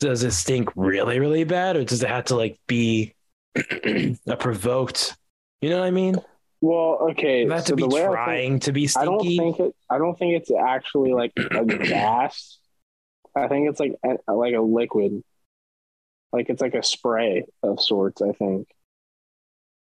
does 0.00 0.22
it 0.24 0.32
stink 0.32 0.70
really 0.76 1.20
really 1.20 1.44
bad, 1.44 1.76
or 1.76 1.84
does 1.84 2.02
it 2.02 2.08
have 2.08 2.26
to 2.26 2.36
like 2.36 2.58
be 2.66 3.14
a 3.56 4.36
provoked? 4.38 5.16
You 5.60 5.70
know 5.70 5.80
what 5.80 5.86
I 5.86 5.90
mean? 5.90 6.16
Well, 6.60 7.08
okay. 7.10 7.42
It 7.42 7.50
have 7.50 7.66
so 7.66 7.74
to 7.74 7.76
be 7.76 7.84
I 7.84 7.88
think- 7.88 8.12
trying 8.12 8.60
to 8.60 8.72
be 8.72 8.88
I 8.96 9.04
don't 9.04 9.20
think 9.22 9.60
it. 9.60 9.74
I 9.90 9.98
don't 9.98 10.18
think 10.18 10.34
it's 10.40 10.50
actually 10.50 11.12
like 11.12 11.32
a 11.36 11.64
gas. 11.64 12.58
I 13.34 13.48
think 13.48 13.68
it's 13.68 13.80
like 13.80 13.94
a, 14.04 14.32
like 14.32 14.54
a 14.54 14.60
liquid. 14.60 15.22
Like 16.32 16.48
it's 16.48 16.60
like 16.62 16.74
a 16.74 16.82
spray 16.82 17.44
of 17.62 17.80
sorts. 17.80 18.22
I 18.22 18.32
think. 18.32 18.68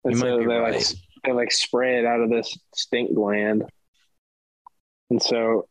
And 0.03 0.13
You 0.13 0.19
so 0.19 0.37
they 0.37 0.59
like 0.59 0.83
they 1.25 1.31
like 1.33 1.51
spray 1.51 1.99
it 1.99 2.05
out 2.05 2.21
of 2.21 2.29
this 2.29 2.57
stink 2.75 3.13
gland. 3.13 3.63
And 5.09 5.21
so, 5.21 5.67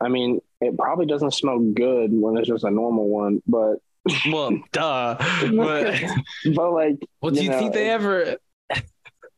I 0.00 0.08
mean, 0.08 0.40
it 0.60 0.76
probably 0.76 1.06
doesn't 1.06 1.32
smell 1.34 1.58
good 1.58 2.10
when 2.12 2.36
it's 2.36 2.48
just 2.48 2.64
a 2.64 2.70
normal 2.70 3.08
one, 3.08 3.42
but 3.46 3.76
well, 4.30 4.50
duh. 4.72 5.16
But 5.56 6.00
but 6.54 6.70
like 6.72 6.96
well, 7.20 7.32
do 7.32 7.40
You 7.40 7.44
you 7.44 7.50
know, 7.50 7.58
think 7.58 7.72
they 7.74 7.90
ever? 7.90 8.36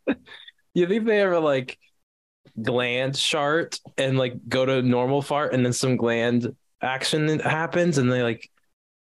you 0.74 0.86
think 0.86 1.06
they 1.06 1.20
ever 1.20 1.40
like 1.40 1.78
gland 2.62 3.16
shart 3.16 3.80
and 3.98 4.18
like 4.18 4.34
go 4.48 4.66
to 4.66 4.82
normal 4.82 5.22
fart 5.22 5.54
and 5.54 5.64
then 5.64 5.72
some 5.72 5.96
gland 5.96 6.54
action 6.82 7.38
happens 7.40 7.98
and 7.98 8.10
they 8.12 8.22
like 8.22 8.50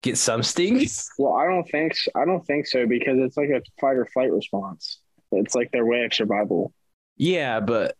get 0.03 0.17
some 0.17 0.43
stings. 0.43 1.09
Well, 1.17 1.33
I 1.33 1.45
don't 1.47 1.69
think 1.69 1.95
so. 1.95 2.11
I 2.15 2.25
don't 2.25 2.45
think 2.45 2.67
so 2.67 2.87
because 2.87 3.19
it's 3.19 3.37
like 3.37 3.49
a 3.49 3.61
fight 3.81 3.97
or 3.97 4.05
flight 4.05 4.31
response. 4.31 4.99
It's 5.31 5.55
like 5.55 5.71
their 5.71 5.85
way 5.85 6.03
of 6.05 6.13
survival. 6.13 6.73
Yeah, 7.17 7.59
but 7.59 7.95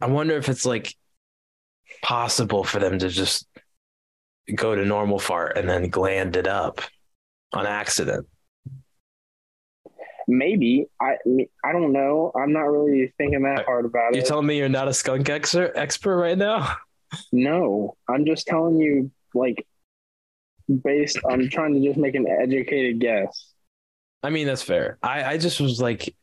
I 0.00 0.06
wonder 0.06 0.36
if 0.36 0.48
it's 0.48 0.66
like 0.66 0.94
possible 2.02 2.64
for 2.64 2.78
them 2.78 2.98
to 2.98 3.08
just 3.08 3.46
go 4.54 4.74
to 4.74 4.84
normal 4.84 5.18
fart 5.18 5.56
and 5.56 5.68
then 5.68 5.88
gland 5.88 6.36
it 6.36 6.46
up 6.46 6.80
on 7.52 7.66
accident. 7.66 8.26
Maybe 10.26 10.86
I. 11.00 11.16
I 11.64 11.72
don't 11.72 11.92
know. 11.92 12.32
I'm 12.36 12.52
not 12.52 12.64
really 12.64 13.12
thinking 13.16 13.42
that 13.44 13.64
hard 13.64 13.86
about 13.86 14.12
it. 14.12 14.16
You're 14.16 14.26
telling 14.26 14.46
me 14.46 14.58
you're 14.58 14.68
not 14.68 14.86
a 14.86 14.92
skunk 14.92 15.30
expert 15.30 15.72
expert 15.74 16.18
right 16.18 16.36
now? 16.36 16.76
no, 17.32 17.96
I'm 18.08 18.26
just 18.26 18.46
telling 18.46 18.76
you, 18.76 19.10
like, 19.34 19.66
based. 20.84 21.18
I'm 21.30 21.48
trying 21.48 21.72
to 21.74 21.80
just 21.80 21.98
make 21.98 22.14
an 22.14 22.26
educated 22.28 23.00
guess. 23.00 23.54
I 24.22 24.28
mean, 24.28 24.46
that's 24.46 24.62
fair. 24.62 24.98
I, 25.02 25.24
I 25.24 25.38
just 25.38 25.60
was 25.60 25.80
like, 25.80 26.14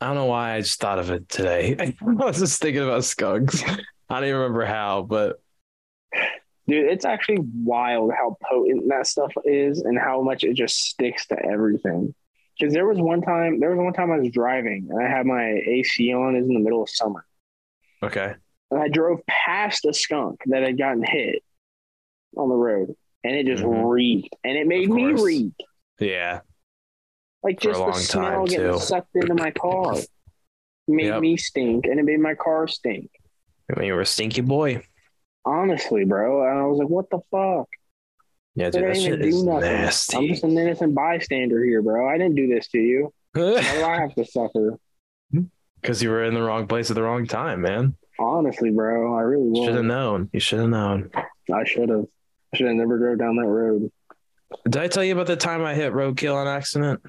I 0.00 0.06
don't 0.06 0.16
know 0.16 0.26
why 0.26 0.54
I 0.54 0.60
just 0.60 0.80
thought 0.80 0.98
of 0.98 1.10
it 1.10 1.28
today. 1.28 1.76
I 1.78 1.94
was 2.02 2.40
just 2.40 2.60
thinking 2.60 2.82
about 2.82 3.04
skunks. 3.04 3.62
I 4.08 4.14
don't 4.20 4.24
even 4.28 4.36
remember 4.40 4.64
how, 4.64 5.02
but 5.02 5.40
Dude, 6.68 6.86
it's 6.86 7.04
actually 7.04 7.38
wild 7.62 8.10
how 8.12 8.36
potent 8.42 8.88
that 8.88 9.06
stuff 9.06 9.32
is 9.44 9.82
and 9.82 9.96
how 9.96 10.20
much 10.20 10.42
it 10.42 10.54
just 10.54 10.76
sticks 10.78 11.26
to 11.28 11.36
everything. 11.44 12.12
Because 12.58 12.74
there 12.74 12.86
was 12.86 12.98
one 12.98 13.20
time, 13.22 13.60
there 13.60 13.70
was 13.70 13.78
one 13.78 13.92
time 13.92 14.10
I 14.10 14.18
was 14.18 14.30
driving 14.30 14.88
and 14.90 15.00
I 15.00 15.08
had 15.08 15.26
my 15.26 15.44
AC 15.44 16.12
on. 16.12 16.34
It's 16.34 16.46
in 16.48 16.54
the 16.54 16.60
middle 16.60 16.82
of 16.82 16.88
summer, 16.90 17.24
okay. 18.02 18.34
and 18.70 18.80
I 18.80 18.88
drove 18.88 19.20
past 19.28 19.84
a 19.84 19.92
skunk 19.94 20.40
that 20.46 20.62
had 20.62 20.76
gotten 20.78 21.04
hit 21.04 21.44
on 22.36 22.48
the 22.48 22.54
road, 22.56 22.96
and 23.22 23.36
it 23.36 23.46
just 23.46 23.62
Mhm. 23.62 23.88
reeked, 23.88 24.34
and 24.42 24.56
it 24.56 24.66
made 24.66 24.88
me 24.88 25.12
reek. 25.12 25.54
Yeah. 26.00 26.40
Like 27.44 27.60
For 27.60 27.70
a 27.70 27.72
just 27.74 27.86
the 27.86 27.92
smell 27.92 28.24
time, 28.24 28.44
getting 28.46 28.72
too. 28.72 28.78
sucked 28.78 29.14
into 29.14 29.34
my 29.34 29.50
car 29.52 29.94
made 30.88 31.06
Yep. 31.06 31.20
me 31.20 31.36
stink, 31.36 31.86
and 31.86 32.00
it 32.00 32.04
made 32.04 32.18
my 32.20 32.34
car 32.34 32.66
stink. 32.66 33.10
I 33.70 33.78
mean, 33.78 33.88
you 33.88 33.94
were 33.94 34.00
a 34.02 34.06
stinky 34.06 34.40
boy. 34.40 34.82
Honestly, 35.44 36.04
bro, 36.04 36.48
and 36.48 36.58
I 36.58 36.66
was 36.66 36.78
like, 36.78 36.88
"What 36.88 37.08
the 37.10 37.20
fuck?" 37.30 37.68
Yeah, 38.54 38.70
dude, 38.70 38.84
that 38.84 38.96
shit 38.96 39.20
is 39.22 39.44
nothing. 39.44 39.70
I'm 39.70 40.28
just 40.28 40.44
an 40.44 40.56
innocent 40.58 40.94
bystander 40.94 41.62
here, 41.64 41.82
bro. 41.82 42.08
I 42.08 42.18
didn't 42.18 42.34
do 42.36 42.48
this 42.48 42.68
to 42.68 42.78
you. 42.78 43.12
Why 43.32 43.60
do 43.60 43.84
I 43.84 44.00
have 44.00 44.14
to 44.14 44.24
suffer? 44.24 44.78
Because 45.80 46.02
you 46.02 46.08
were 46.10 46.24
in 46.24 46.34
the 46.34 46.42
wrong 46.42 46.66
place 46.66 46.90
at 46.90 46.94
the 46.96 47.02
wrong 47.02 47.26
time, 47.26 47.60
man. 47.60 47.94
Honestly, 48.18 48.70
bro, 48.70 49.14
I 49.14 49.20
really 49.20 49.64
Should 49.64 49.74
have 49.74 49.84
known. 49.84 50.30
You 50.32 50.40
should 50.40 50.58
have 50.60 50.70
known. 50.70 51.10
I 51.52 51.64
should 51.64 51.90
have. 51.90 52.06
I 52.52 52.56
should 52.56 52.66
have 52.66 52.76
never 52.76 52.98
drove 52.98 53.18
down 53.18 53.36
that 53.36 53.46
road. 53.46 53.92
Did 54.64 54.76
I 54.78 54.88
tell 54.88 55.04
you 55.04 55.12
about 55.12 55.26
the 55.26 55.36
time 55.36 55.62
I 55.62 55.74
hit 55.74 55.92
roadkill 55.92 56.34
on 56.34 56.46
accident? 56.48 57.02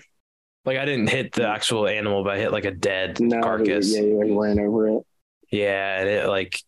Like 0.65 0.77
I 0.77 0.85
didn't 0.85 1.07
hit 1.09 1.31
the 1.31 1.47
actual 1.47 1.87
animal, 1.87 2.23
but 2.25 2.33
I 2.33 2.39
hit 2.39 2.51
like 2.51 2.65
a 2.65 2.71
dead 2.71 3.21
No, 3.21 3.41
carcass. 3.41 3.95
yeah, 3.95 4.01
you 4.01 4.17
like 4.19 4.47
ran 4.47 4.59
over 4.59 4.89
it. 4.89 5.03
Yeah, 5.51 5.99
and 5.99 6.09
it 6.09 6.27
like 6.27 6.61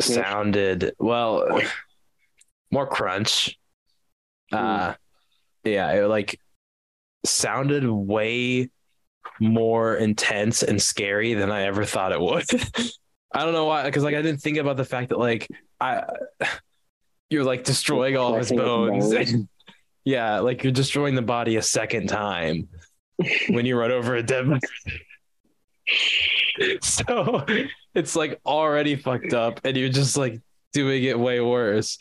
sounded 0.00 0.92
well 0.98 1.60
more 2.70 2.86
crunch. 2.86 3.58
Uh 4.52 4.94
yeah, 5.64 5.92
it 5.92 6.06
like 6.06 6.38
sounded 7.24 7.88
way 7.88 8.70
more 9.40 9.96
intense 9.96 10.62
and 10.62 10.80
scary 10.80 11.34
than 11.34 11.50
I 11.50 11.62
ever 11.62 11.84
thought 11.84 12.12
it 12.12 12.20
would. 12.20 12.44
I 13.32 13.44
don't 13.44 13.52
know 13.52 13.66
why, 13.66 13.84
because 13.84 14.04
like 14.04 14.14
I 14.14 14.22
didn't 14.22 14.40
think 14.40 14.56
about 14.56 14.76
the 14.76 14.84
fact 14.84 15.10
that 15.10 15.18
like 15.18 15.48
I 15.80 16.04
you're 17.30 17.44
like 17.44 17.64
destroying 17.64 18.16
all 18.16 18.34
his 18.34 18.50
bones. 18.50 19.12
bones. 19.12 19.46
yeah, 20.04 20.38
like 20.38 20.62
you're 20.62 20.72
destroying 20.72 21.14
the 21.14 21.22
body 21.22 21.56
a 21.56 21.62
second 21.62 22.08
time 22.08 22.68
when 23.48 23.66
you 23.66 23.76
run 23.76 23.90
over 23.90 24.14
a 24.14 24.22
dead. 24.22 24.46
so 26.82 27.44
it's 27.94 28.16
like 28.16 28.40
already 28.44 28.96
fucked 28.96 29.32
up 29.32 29.60
and 29.64 29.76
you're 29.76 29.88
just 29.88 30.16
like 30.16 30.40
doing 30.72 31.04
it 31.04 31.18
way 31.18 31.40
worse. 31.40 31.98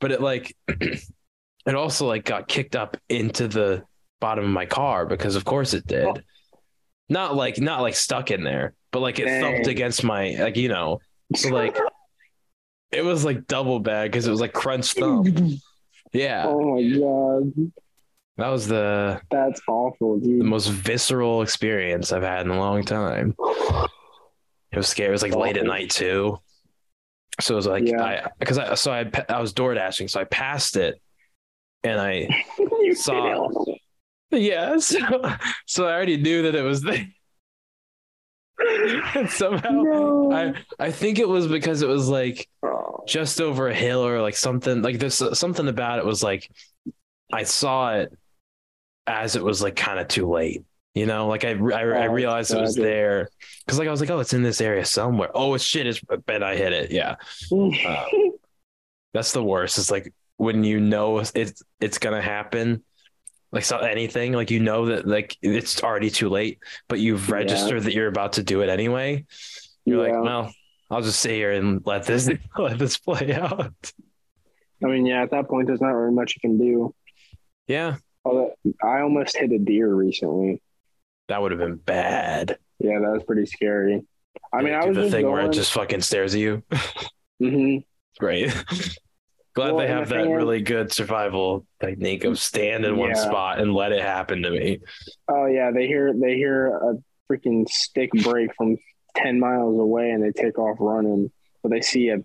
But 0.00 0.12
it 0.12 0.20
like 0.20 0.56
it 0.68 1.74
also 1.74 2.06
like 2.06 2.24
got 2.24 2.48
kicked 2.48 2.76
up 2.76 2.96
into 3.08 3.48
the 3.48 3.84
bottom 4.20 4.44
of 4.44 4.50
my 4.50 4.66
car 4.66 5.06
because 5.06 5.36
of 5.36 5.44
course 5.44 5.74
it 5.74 5.86
did. 5.86 6.04
Oh. 6.06 6.16
not 7.08 7.34
like 7.34 7.60
not 7.60 7.80
like 7.80 7.94
stuck 7.94 8.30
in 8.30 8.44
there 8.44 8.74
but 8.92 9.00
like 9.00 9.18
it 9.18 9.40
thumped 9.40 9.66
against 9.66 10.04
my 10.04 10.36
like 10.38 10.56
you 10.56 10.68
know. 10.68 11.00
So 11.34 11.48
like 11.48 11.76
it 12.92 13.02
was 13.02 13.24
like 13.24 13.46
double 13.46 13.80
bad 13.80 14.10
because 14.12 14.26
it 14.26 14.30
was 14.30 14.40
like 14.40 14.52
crunch 14.52 14.92
thump 14.92 15.26
yeah. 16.12 16.44
Oh 16.46 16.76
my 16.76 16.98
god, 16.98 17.72
that 18.38 18.48
was 18.48 18.66
the 18.66 19.20
that's 19.30 19.60
awful, 19.68 20.18
dude. 20.18 20.40
the 20.40 20.44
most 20.44 20.68
visceral 20.68 21.42
experience 21.42 22.12
I've 22.12 22.22
had 22.22 22.42
in 22.46 22.50
a 22.52 22.58
long 22.58 22.84
time. 22.84 23.34
It 23.38 24.76
was 24.78 24.88
scary. 24.88 25.08
It 25.10 25.12
was 25.12 25.22
like 25.22 25.34
late 25.34 25.56
at 25.58 25.64
night 25.66 25.90
too. 25.90 26.38
So 27.40 27.54
it 27.54 27.56
was 27.56 27.66
like 27.66 27.84
Yeah. 27.86 28.02
I 28.02 28.26
because 28.38 28.58
I 28.58 28.74
so 28.74 28.92
I 28.92 29.10
I 29.28 29.40
was 29.40 29.52
door 29.52 29.74
dashing, 29.74 30.08
so 30.08 30.20
I 30.20 30.24
passed 30.24 30.76
it, 30.76 31.00
and 31.84 32.00
I 32.00 32.28
You 32.58 32.94
Saw- 32.94 33.76
yeah, 34.30 34.76
so, 34.78 34.98
so 35.66 35.86
I 35.86 35.92
already 35.92 36.16
knew 36.16 36.42
that 36.42 36.54
it 36.54 36.62
was 36.62 36.80
there. 36.82 37.06
and 39.14 39.28
somehow 39.28 39.70
No. 39.70 40.32
I 40.32 40.54
I 40.78 40.90
think 40.90 41.18
it 41.18 41.28
was 41.28 41.46
because 41.48 41.82
it 41.82 41.88
was 41.88 42.08
like 42.08 42.48
Oh, 42.62 43.04
just 43.06 43.40
over 43.40 43.68
a 43.68 43.74
hill 43.74 44.06
or 44.06 44.20
like 44.22 44.36
something 44.36 44.82
like 44.82 44.98
there's 44.98 45.20
something 45.38 45.68
about 45.68 45.98
it 45.98 46.04
was 46.06 46.22
like 46.22 46.48
I 47.32 47.42
saw 47.44 47.94
it 47.94 48.16
as 49.06 49.36
it 49.36 49.42
was 49.42 49.62
like 49.62 49.76
kind 49.76 49.98
of 49.98 50.08
too 50.08 50.28
late. 50.30 50.62
You 50.94 51.06
know, 51.06 51.26
like 51.26 51.44
I 51.44 51.50
I, 51.52 51.54
I 51.54 52.06
Oh, 52.06 52.12
realized 52.12 52.52
it 52.52 52.60
was 52.60 52.74
there 52.74 53.28
because 53.64 53.78
like 53.78 53.88
I 53.88 53.90
was 53.90 54.00
like, 54.00 54.10
oh, 54.10 54.20
it's 54.20 54.34
in 54.34 54.42
this 54.42 54.60
area 54.60 54.84
somewhere. 54.84 55.30
Oh, 55.34 55.54
it's 55.54 55.64
shit! 55.64 55.86
It's 55.86 56.00
bet 56.26 56.42
I 56.42 56.54
hit 56.56 56.72
it. 56.74 56.90
Yeah, 56.90 57.16
uh, 57.84 58.04
that's 59.14 59.32
the 59.32 59.42
worst. 59.42 59.78
It's 59.78 59.90
like 59.90 60.12
when 60.36 60.64
you 60.64 60.80
know 60.80 61.18
it's 61.20 61.62
it's 61.80 61.98
gonna 61.98 62.20
happen, 62.20 62.82
like 63.52 63.64
so 63.64 63.78
anything, 63.78 64.32
like 64.32 64.50
you 64.50 64.60
know 64.60 64.86
that 64.86 65.06
like 65.06 65.36
it's 65.40 65.82
already 65.82 66.10
too 66.10 66.28
late, 66.28 66.58
but 66.88 67.00
you've 67.00 67.28
Yeah. 67.28 67.36
registered 67.36 67.84
that 67.84 67.94
you're 67.94 68.08
about 68.08 68.34
to 68.34 68.42
do 68.42 68.60
it 68.60 68.68
anyway. 68.68 69.24
You're 69.86 70.06
Yeah. 70.06 70.12
like, 70.14 70.22
well, 70.22 70.54
I'll 70.90 71.02
just 71.02 71.20
sit 71.20 71.32
here 71.32 71.52
and 71.52 71.80
let 71.86 72.04
this 72.04 72.28
let 72.58 72.78
this 72.78 72.98
play 72.98 73.32
out. 73.34 73.72
I 74.84 74.88
mean, 74.88 75.06
yeah, 75.06 75.22
at 75.22 75.30
that 75.30 75.48
point, 75.48 75.68
there's 75.68 75.80
not 75.80 75.90
really 75.92 76.14
much 76.14 76.34
you 76.36 76.40
can 76.40 76.58
do. 76.58 76.94
Yeah, 77.66 77.96
Although 78.24 78.52
I 78.82 79.00
almost 79.00 79.36
hit 79.36 79.50
a 79.52 79.58
deer 79.58 79.92
recently. 79.92 80.60
that 81.28 81.40
would 81.42 81.50
have 81.52 81.60
been 81.60 81.76
bad. 81.76 82.58
Yeah, 82.78 82.98
that 83.00 83.10
was 83.10 83.22
pretty 83.24 83.46
scary. 83.46 84.02
I 84.52 84.62
mean, 84.62 84.74
I 84.74 84.84
was 84.86 84.96
the 84.96 85.10
thing 85.10 85.22
going, 85.22 85.32
where 85.34 85.44
it 85.46 85.52
just 85.52 85.72
fucking 85.72 86.00
stares 86.02 86.34
at 86.34 86.40
you. 86.40 86.62
hmm 87.38 87.76
Great. 88.18 88.50
Glad 89.54 89.72
Well, 89.72 89.78
they 89.78 89.88
have 89.88 90.08
the 90.08 90.14
that 90.14 90.22
thing 90.24 90.32
is- 90.32 90.36
really 90.36 90.62
good 90.62 90.92
survival 90.92 91.66
technique 91.80 92.24
of 92.24 92.38
stand 92.38 92.84
in 92.84 92.96
one 92.96 93.14
spot 93.14 93.60
and 93.60 93.74
let 93.74 93.92
it 93.92 94.00
happen 94.02 94.42
to 94.42 94.50
me. 94.50 94.78
Oh 95.28 95.46
yeah, 95.46 95.70
they 95.70 95.86
hear 95.86 96.14
they 96.14 96.34
hear 96.36 96.68
a 96.76 96.94
freaking 97.30 97.68
stick 97.68 98.10
break 98.22 98.54
from 98.56 98.76
ten 99.14 99.38
miles 99.40 99.78
away, 99.78 100.10
and 100.10 100.22
they 100.22 100.30
take 100.32 100.58
off 100.58 100.76
running. 100.80 101.30
But 101.62 101.70
they 101.72 101.80
see 101.82 102.08
a, 102.08 102.16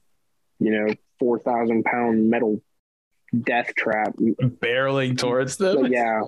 you 0.59 0.71
know, 0.71 0.87
four 1.19 1.39
thousand 1.39 1.83
pound 1.83 2.29
metal 2.29 2.61
death 3.43 3.73
trap. 3.75 4.13
Barreling 4.17 5.17
towards 5.17 5.57
them. 5.57 5.81
But 5.83 5.91
yeah, 5.91 6.21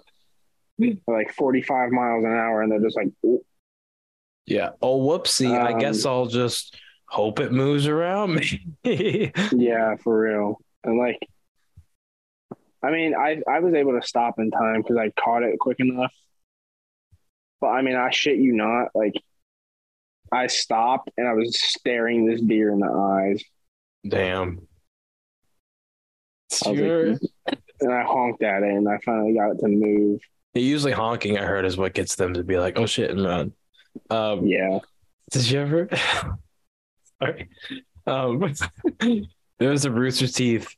like 1.08 1.34
forty 1.34 1.62
five 1.62 1.92
miles 1.92 2.24
an 2.24 2.32
hour, 2.32 2.62
and 2.62 2.72
they're 2.72 2.80
just 2.82 2.98
like. 2.98 3.10
Yeah. 4.46 4.70
Oh, 4.82 5.00
whoopsie. 5.00 5.56
I 5.56 5.74
Um, 5.74 5.80
guess 5.80 6.06
I'll 6.06 6.26
just 6.26 6.76
hope 7.08 7.40
it 7.40 7.52
moves 7.52 7.88
around 7.88 8.34
me. 8.36 8.64
yeah, 9.56 9.96
for 9.98 10.20
real. 10.20 10.60
And 10.84 10.98
like, 10.98 11.20
I 12.84 12.90
mean, 12.92 13.16
I 13.16 13.42
I 13.48 13.60
was 13.60 13.74
able 13.74 14.00
to 14.00 14.08
stop 14.08 14.40
in 14.40 14.50
time 14.50 14.82
because 14.82 14.98
I 14.98 15.12
caught 15.22 15.44
it 15.44 15.60
quick 15.60 15.80
enough. 15.80 16.12
But 17.62 17.68
I 17.68 17.82
mean, 17.82 17.96
I 17.96 18.10
shit 18.12 18.38
you 18.38 18.54
not, 18.54 18.90
like. 18.96 19.14
I 20.32 20.46
stopped 20.46 21.10
and 21.18 21.28
I 21.28 21.34
was 21.34 21.60
staring 21.60 22.28
this 22.28 22.40
deer 22.40 22.72
in 22.72 22.78
the 22.82 22.86
eyes. 22.88 23.44
Damn. 24.08 24.68
I 26.66 26.70
was 26.72 26.80
Sure. 26.80 27.12
like, 27.14 27.20
and 27.82 27.94
I 27.94 28.04
honked 28.04 28.44
at 28.44 28.64
it, 28.64 28.70
and 28.70 28.88
I 28.88 28.98
finally 29.06 29.34
got 29.34 29.52
it 29.52 29.60
to 29.60 29.68
move. 29.68 30.20
Usually 30.54 30.92
honking, 30.92 31.38
I 31.38 31.44
heard, 31.46 31.66
is 31.66 31.78
what 31.78 31.94
gets 31.94 32.16
them 32.16 32.34
to 32.34 32.44
be 32.44 32.58
like, 32.60 32.78
oh 32.80 32.86
shit, 32.86 33.12
and 33.12 33.24
run. 33.24 33.54
Um, 34.10 34.46
Yeah, 34.46 34.80
Did 35.32 35.50
you 35.50 35.60
ever? 35.62 35.90
Sorry. 37.22 37.50
Um, 38.08 38.54
there 39.60 39.70
was 39.70 39.86
a 39.86 39.92
Rooster 39.92 40.28
Teeth 40.28 40.76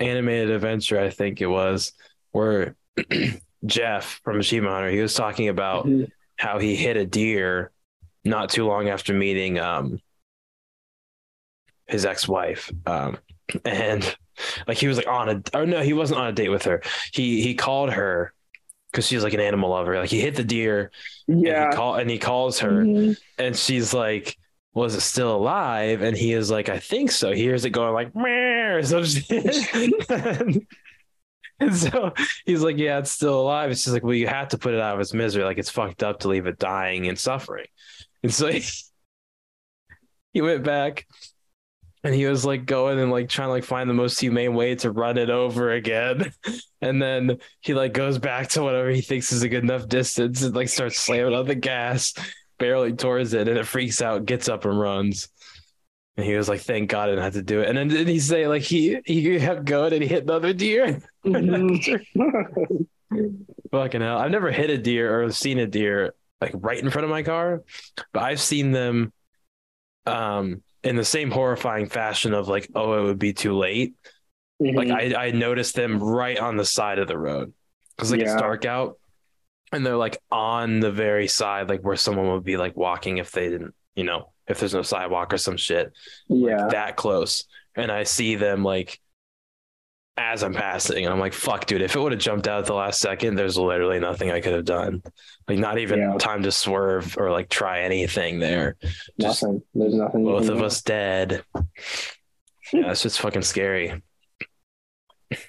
animated 0.00 0.50
adventure, 0.50 0.98
I 0.98 1.10
think 1.10 1.40
it 1.40 1.46
was, 1.46 1.92
where 2.32 2.74
Geoff 3.66 4.20
from 4.24 4.40
Achievement 4.40 4.72
Hunter, 4.74 4.90
he 4.90 5.00
was 5.00 5.14
talking 5.14 5.48
about 5.48 5.86
Mhm. 5.86 6.10
how 6.36 6.58
he 6.58 6.74
hit 6.74 6.96
a 6.96 7.04
deer 7.06 7.70
not 8.24 8.50
too 8.50 8.66
long 8.66 8.88
after 8.88 9.12
meeting 9.12 9.58
um, 9.58 10.00
his 11.86 12.06
ex-wife. 12.06 12.70
Um, 12.86 13.18
and 13.64 14.16
like 14.66 14.78
he 14.78 14.86
was 14.86 14.96
like 14.96 15.06
on 15.08 15.28
a 15.28 15.42
or 15.58 15.66
no, 15.66 15.82
he 15.82 15.92
wasn't 15.92 16.20
on 16.20 16.26
a 16.28 16.32
date 16.32 16.48
with 16.50 16.64
her. 16.64 16.82
He 17.12 17.42
he 17.42 17.54
called 17.54 17.92
her 17.92 18.32
because 18.90 19.06
she's 19.06 19.22
like 19.24 19.32
an 19.34 19.40
animal 19.40 19.70
lover. 19.70 19.98
Like 19.98 20.10
he 20.10 20.20
hit 20.20 20.34
the 20.36 20.44
deer 20.44 20.90
and 21.28 21.44
Yeah. 21.44 21.70
he 21.70 21.76
call 21.76 21.94
and 21.96 22.10
he 22.10 22.18
calls 22.18 22.58
her 22.60 22.70
Mhm. 22.84 23.16
and 23.38 23.56
she's 23.56 23.94
like, 23.94 24.36
Was 24.74 24.94
it 24.94 25.00
still 25.00 25.34
alive? 25.36 26.02
And 26.02 26.16
he 26.16 26.32
is 26.32 26.50
like, 26.50 26.68
I 26.68 26.78
think 26.78 27.10
so. 27.10 27.32
He 27.32 27.42
hears 27.42 27.64
it 27.64 27.70
going 27.70 27.94
like 27.94 28.14
Meh, 28.14 28.74
or 28.74 28.82
some 28.82 29.04
shit. 29.04 30.06
and 31.60 31.74
so 31.74 32.12
he's 32.44 32.62
like, 32.62 32.76
Yeah, 32.78 32.98
it's 32.98 33.10
still 33.12 33.40
alive. 33.40 33.70
It's 33.70 33.84
just 33.84 33.94
like, 33.94 34.02
well, 34.02 34.14
you 34.14 34.26
have 34.26 34.48
to 34.48 34.58
put 34.58 34.74
it 34.74 34.80
out 34.80 34.94
of 34.94 35.00
its 35.00 35.14
misery. 35.14 35.44
Like 35.44 35.58
it's 35.58 35.70
fucked 35.70 36.02
up 36.02 36.20
to 36.20 36.28
leave 36.28 36.46
it 36.46 36.58
dying 36.58 37.06
and 37.08 37.18
suffering. 37.18 37.66
And 38.22 38.32
so 38.32 38.48
he, 38.48 38.62
he 40.32 40.42
went 40.42 40.64
back 40.64 41.06
and 42.04 42.14
he 42.14 42.26
was 42.26 42.44
like 42.44 42.66
going 42.66 42.98
and 42.98 43.10
like 43.10 43.28
trying 43.28 43.48
to 43.48 43.52
like 43.52 43.64
find 43.64 43.88
the 43.88 43.94
most 43.94 44.18
humane 44.20 44.54
way 44.54 44.74
to 44.76 44.90
run 44.90 45.18
it 45.18 45.30
over 45.30 45.72
again. 45.72 46.32
And 46.84 47.00
then 47.00 47.38
he 47.60 47.74
like 47.74 47.92
goes 47.92 48.18
back 48.18 48.48
to 48.48 48.62
whatever 48.64 48.90
he 48.90 49.02
thinks 49.02 49.30
is 49.30 49.44
a 49.44 49.48
good 49.48 49.62
enough 49.62 49.86
distance 49.86 50.42
and 50.42 50.52
like 50.52 50.68
starts 50.68 50.98
slamming 50.98 51.32
on 51.32 51.46
the 51.46 51.54
gas, 51.54 52.12
barreling 52.58 52.98
towards 52.98 53.34
it, 53.34 53.46
and 53.46 53.56
it 53.56 53.68
freaks 53.68 54.02
out, 54.02 54.26
gets 54.26 54.48
up 54.48 54.64
and 54.64 54.76
runs. 54.76 55.28
And 56.16 56.26
he 56.26 56.34
was 56.34 56.48
like, 56.48 56.60
"Thank 56.60 56.90
God 56.90 57.04
I 57.04 57.12
didn't 57.12 57.22
have 57.22 57.32
to 57.34 57.42
do 57.42 57.60
it." 57.60 57.68
And 57.68 57.78
then 57.78 57.86
did 57.86 58.08
he 58.08 58.18
say 58.18 58.48
like 58.48 58.62
he 58.62 58.98
he 59.04 59.38
kept 59.38 59.64
going 59.64 59.92
and 59.92 60.02
he 60.02 60.08
hit 60.08 60.24
another 60.24 60.52
deer? 60.52 61.00
Mhm. 61.24 62.04
Fucking 63.70 64.00
hell! 64.00 64.18
I've 64.18 64.32
never 64.32 64.50
hit 64.50 64.70
a 64.70 64.76
deer 64.78 65.22
or 65.22 65.30
seen 65.30 65.60
a 65.60 65.68
deer 65.68 66.14
like 66.40 66.52
right 66.56 66.82
in 66.82 66.90
front 66.90 67.04
of 67.04 67.10
my 67.10 67.22
car, 67.22 67.62
but 68.12 68.24
I've 68.24 68.40
seen 68.40 68.72
them, 68.72 69.12
um, 70.04 70.62
in 70.84 70.96
the 70.96 71.04
same 71.04 71.30
horrifying 71.30 71.88
fashion 71.88 72.34
of 72.34 72.48
like, 72.48 72.68
oh, 72.74 72.98
it 72.98 73.02
would 73.04 73.18
be 73.18 73.32
too 73.32 73.56
late. 73.56 73.94
Like 74.60 74.88
Mhm. 74.88 75.14
I 75.16 75.26
I 75.26 75.30
noticed 75.32 75.74
them 75.74 75.98
right 75.98 76.38
on 76.38 76.56
the 76.56 76.64
side 76.64 76.98
of 76.98 77.08
the 77.08 77.18
road 77.18 77.52
because 77.96 78.12
like 78.12 78.20
it's 78.20 78.34
dark 78.34 78.64
out, 78.64 78.98
and 79.72 79.84
they're 79.84 79.96
like 79.96 80.18
on 80.30 80.80
the 80.80 80.92
very 80.92 81.26
side, 81.26 81.68
like 81.68 81.80
where 81.82 81.96
someone 81.96 82.28
would 82.28 82.44
be 82.44 82.56
like 82.56 82.76
walking 82.76 83.18
if 83.18 83.32
they 83.32 83.48
didn't, 83.48 83.74
you 83.96 84.04
know, 84.04 84.32
if 84.46 84.60
there's 84.60 84.74
no 84.74 84.82
sidewalk 84.82 85.32
or 85.32 85.38
some 85.38 85.56
shit 85.56 85.92
yeah. 86.28 86.68
that 86.70 86.96
close, 86.96 87.44
and 87.74 87.90
I 87.90 88.04
see 88.04 88.36
them 88.36 88.62
like 88.62 89.00
as 90.16 90.42
I'm 90.42 90.52
passing, 90.52 91.04
and 91.04 91.12
I'm 91.12 91.18
like, 91.20 91.32
fuck, 91.32 91.64
dude, 91.66 91.80
if 91.82 91.96
it 91.96 92.00
would 92.00 92.12
have 92.12 92.20
jumped 92.20 92.46
out 92.46 92.60
at 92.60 92.66
the 92.66 92.74
last 92.74 93.00
second, 93.00 93.34
there's 93.34 93.56
literally 93.56 93.98
nothing 93.98 94.30
I 94.30 94.40
could 94.40 94.52
have 94.52 94.64
done, 94.66 95.02
like 95.48 95.58
not 95.58 95.78
even 95.78 96.00
Yeah. 96.00 96.18
time 96.18 96.42
to 96.42 96.52
swerve 96.52 97.16
or 97.18 97.30
like 97.30 97.48
try 97.48 97.80
anything 97.80 98.38
there. 98.38 98.76
Just 99.18 99.42
Nothing. 99.42 99.62
There's 99.74 99.94
nothing. 99.94 100.24
both 100.24 100.48
of 100.50 100.60
us 100.60 100.82
dead. 100.82 101.42
Yeah, 102.74 102.90
it's 102.90 103.02
just 103.02 103.20
fucking 103.20 103.42
scary. 103.42 104.02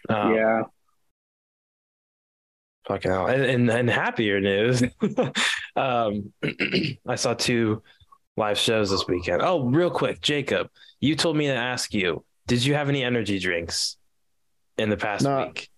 Um, 0.09 0.33
yeah. 0.33 0.61
Fucking 2.87 3.11
hell. 3.11 3.27
And, 3.27 3.43
and, 3.43 3.69
and 3.69 3.89
happier 3.89 4.39
news. 4.41 4.81
um, 5.75 6.33
I 7.07 7.15
saw 7.15 7.33
two 7.33 7.81
live 8.37 8.57
shows 8.57 8.89
this 8.91 9.07
weekend. 9.07 9.41
Oh, 9.41 9.65
real 9.69 9.89
quick, 9.89 10.21
Jacob, 10.21 10.69
you 10.99 11.15
told 11.15 11.37
me 11.37 11.47
to 11.47 11.53
ask 11.53 11.93
you, 11.93 12.23
did 12.47 12.63
you 12.65 12.73
have 12.73 12.89
any 12.89 13.03
energy 13.03 13.39
drinks 13.39 13.97
in 14.77 14.89
the 14.89 14.97
past 14.97 15.23
No. 15.23 15.45
week? 15.47 15.69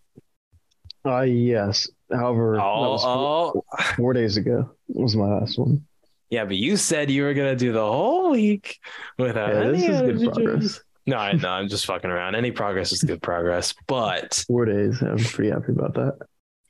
Uh, 1.06 1.22
yes. 1.22 1.88
However, 2.12 2.56
that 2.56 2.64
Oh, 2.64 2.92
was 2.92 3.04
four, 3.04 3.64
oh, 3.80 3.84
four 3.96 4.14
days 4.14 4.38
ago 4.38 4.70
was 4.88 5.16
my 5.16 5.28
last 5.40 5.58
one. 5.60 5.86
yeah, 6.30 6.46
but 6.46 6.56
you 6.58 6.78
said 6.78 7.12
you 7.12 7.24
were 7.24 7.34
gonna 7.34 7.56
do 7.56 7.72
the 7.72 7.86
whole 7.86 8.32
week 8.32 8.80
without 9.18 9.54
Yeah, 9.54 9.72
this 9.72 9.82
is 9.84 9.88
good 9.88 10.10
energy 10.10 10.26
progress. 10.26 10.44
drinks. 10.60 10.84
No, 11.08 11.18
I 11.18 11.34
know. 11.34 11.50
I'm 11.50 11.68
just 11.68 11.86
fucking 11.86 12.10
around. 12.10 12.34
Any 12.36 12.50
progress 12.52 12.92
is 12.92 13.04
good 13.04 13.22
progress. 13.22 13.76
But 13.86 14.34
Four 14.48 14.66
days. 14.66 15.02
I'm 15.02 15.18
pretty 15.20 15.52
happy 15.52 15.72
about 15.72 15.94
that. 15.96 16.18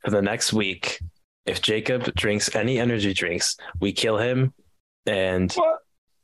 for 0.04 0.12
the 0.12 0.22
next 0.22 0.52
week, 0.52 1.00
if 1.46 1.62
Jacob 1.62 2.04
drinks 2.16 2.54
any 2.54 2.78
energy 2.80 3.14
drinks, 3.14 3.56
we 3.80 3.94
kill 3.94 4.18
him 4.18 4.54
and 5.06 5.52
What? 5.54 5.80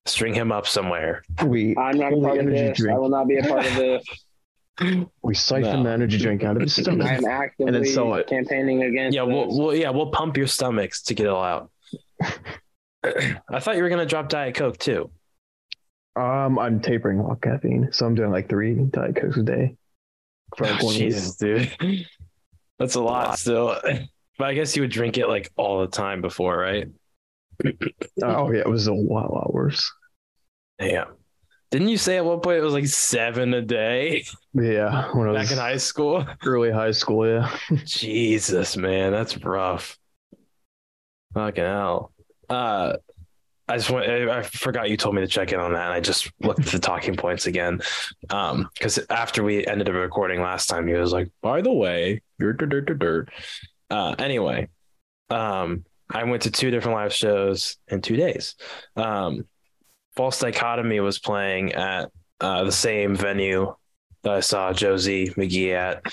string 0.06 0.34
him 0.34 0.52
up 0.52 0.68
somewhere. 0.68 1.24
We 1.46 1.76
I'm 1.78 1.98
not 1.98 2.08
a 2.08 2.16
pull 2.16 2.22
the 2.22 2.28
part 2.28 2.40
of 2.40 2.48
energy 2.48 2.62
this. 2.68 2.78
drink. 2.80 2.96
I 2.96 3.00
will 3.00 3.10
not 3.10 3.28
be 3.30 3.38
a 3.38 3.44
part 3.44 3.66
of 3.66 3.76
this. 3.76 4.04
We 5.22 5.36
siphon 5.36 5.84
No. 5.84 5.84
the 5.84 5.90
energy 5.92 6.18
drink 6.18 6.44
out 6.44 6.56
of 6.56 6.62
his 6.64 6.76
I 6.80 6.82
stomach. 6.84 7.08
am 7.08 7.26
actively 7.26 7.72
then 7.72 7.86
sell 7.86 8.14
it. 8.16 8.28
campaigning 8.28 8.84
against. 8.84 9.16
Yeah, 9.16 9.24
we'll, 9.24 9.48
we'll 9.48 9.76
yeah 9.76 9.90
we'll 9.92 10.12
pump 10.12 10.38
your 10.38 10.48
stomachs 10.48 11.04
to 11.04 11.14
get 11.14 11.26
it 11.28 11.30
all 11.30 11.44
out. 11.44 11.72
I 13.04 13.60
thought 13.60 13.76
you 13.78 13.84
were 13.84 13.90
gonna 13.90 14.06
drop 14.06 14.30
Diet 14.30 14.56
Coke 14.56 14.78
too. 14.78 15.12
Um, 16.16 16.60
I'm 16.60 16.82
tapering 16.82 17.20
off 17.20 17.42
caffeine, 17.42 17.90
so 17.92 18.06
I'm 18.06 18.16
doing 18.16 18.32
like 18.32 18.50
three 18.50 18.74
diet 18.76 19.16
cokes 19.16 19.38
a 19.38 19.44
day. 19.44 19.76
For 20.58 20.66
like 20.66 20.82
Oh, 20.82 20.86
one 20.88 20.94
week. 20.96 21.04
Jesus, 21.04 21.36
dude, 21.38 21.72
that's 22.80 22.96
a 22.96 23.02
lot 23.02 23.38
still. 23.40 23.78
But 24.38 24.48
I 24.48 24.54
guess 24.54 24.76
you 24.76 24.82
would 24.82 24.92
drink 24.92 25.18
it 25.18 25.28
like 25.28 25.52
all 25.56 25.82
the 25.82 25.88
time 25.88 26.22
before, 26.22 26.58
right? 26.58 26.88
Oh 28.24 28.52
yeah, 28.52 28.62
it 28.62 28.70
was 28.70 28.88
a 28.88 28.94
lot, 28.94 29.32
lot 29.32 29.54
worse. 29.54 29.92
Yeah. 30.80 31.06
Didn't 31.72 31.88
you 31.88 31.98
say 31.98 32.18
at 32.18 32.26
one 32.26 32.42
point 32.42 32.58
it 32.58 32.64
was 32.64 32.74
like 32.74 32.88
seven 32.88 33.54
a 33.54 33.62
day 33.62 34.26
Yeah, 34.54 35.10
when 35.14 35.28
I 35.28 35.32
was 35.32 35.48
back 35.48 35.52
in 35.52 35.58
high 35.58 35.78
school? 35.78 36.26
early 36.46 36.70
high 36.70 36.92
school. 36.92 37.26
Yeah, 37.26 37.50
Jesus, 37.86 38.76
man, 38.76 39.14
that's 39.14 39.38
rough. 39.38 39.98
Fucking 41.34 41.64
hell. 41.64 42.12
Uh, 42.50 42.98
I 43.70 43.78
just 43.78 43.90
went. 43.90 44.06
I 44.30 44.42
forgot 44.42 44.90
you 44.90 44.98
told 44.98 45.16
me 45.16 45.22
to 45.22 45.28
check 45.28 45.54
in 45.54 45.60
on 45.62 45.72
that, 45.72 45.86
and 45.86 45.94
I 45.94 46.02
just 46.02 46.30
looked 46.42 46.60
at 46.60 46.66
the 46.66 46.80
talking 46.80 47.16
points 47.16 47.48
again. 47.48 47.80
Um, 48.30 48.70
because 48.74 49.00
after 49.10 49.42
we 49.44 49.66
ended 49.66 49.88
up 49.88 49.96
recording 49.96 50.42
last 50.42 50.68
time, 50.68 50.88
he 50.88 50.94
was 50.94 51.14
like, 51.14 51.30
"By 51.42 51.62
the 51.62 51.72
way, 51.72 52.22
dur, 52.38 52.52
dur, 52.52 52.66
dur, 52.82 52.82
dur." 52.82 53.28
uh, 53.90 54.16
anyway, 54.20 54.68
um, 55.30 55.86
I 56.10 56.26
went 56.26 56.44
to 56.44 56.52
two 56.52 56.70
different 56.70 56.98
live 56.98 57.14
shows 57.14 57.78
in 57.88 58.02
two 58.02 58.18
days. 58.18 58.56
Um, 58.98 59.46
False 60.16 60.40
Dichotomy 60.40 61.00
was 61.00 61.20
playing 61.20 61.74
at 61.74 62.10
uh, 62.40 62.64
the 62.64 62.72
same 62.72 63.16
venue 63.16 63.74
that 64.24 64.34
I 64.34 64.40
saw 64.40 64.74
Josee 64.74 65.30
McGee 65.30 65.74
at. 65.74 66.04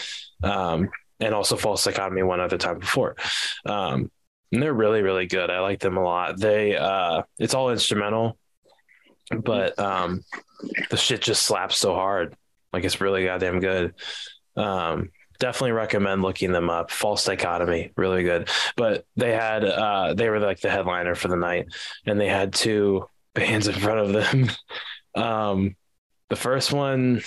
Um, 0.42 0.88
and 1.20 1.34
also 1.34 1.57
false 1.57 1.84
dichotomy 1.84 2.22
one 2.22 2.40
other 2.40 2.59
time 2.59 2.78
before. 2.78 3.16
Um, 3.66 4.11
and 4.53 4.62
they're 4.62 4.72
really, 4.72 5.03
really 5.03 5.26
good. 5.26 5.51
I 5.51 5.61
like 5.61 5.80
them 5.80 5.96
a 5.96 6.03
lot. 6.03 6.38
They, 6.38 6.76
uh, 6.76 7.22
it's 7.38 7.55
all 7.55 7.70
instrumental, 7.70 8.38
but 9.30 9.78
um, 9.78 10.22
the 10.90 10.96
shit 10.96 11.20
just 11.20 11.44
slaps 11.44 11.76
so 11.76 11.94
hard. 11.94 12.34
Like 12.72 12.84
it's 12.84 13.01
really 13.01 13.24
goddamn 13.24 13.61
good. 13.61 13.94
Um, 14.57 15.11
definitely 15.38 15.72
recommend 15.72 16.22
looking 16.22 16.53
them 16.53 16.70
up. 16.70 16.90
False 16.90 17.24
dichotomy, 17.24 17.92
really 17.96 18.22
good. 18.22 18.49
But 18.76 19.05
they 19.16 19.32
had, 19.32 19.64
uh, 19.64 20.14
they 20.14 20.28
were 20.30 20.40
like 20.40 20.61
the 20.61 20.70
headliner 20.70 21.14
for 21.14 21.28
the 21.28 21.36
night, 21.36 21.66
and 22.07 22.18
they 22.18 22.28
had 22.28 22.55
two 22.55 23.07
bands 23.35 23.68
in 23.68 23.74
front 23.74 24.01
of 24.01 24.12
them. 24.12 24.51
um, 25.14 25.76
the 26.29 26.37
first 26.37 26.72
one, 26.72 27.22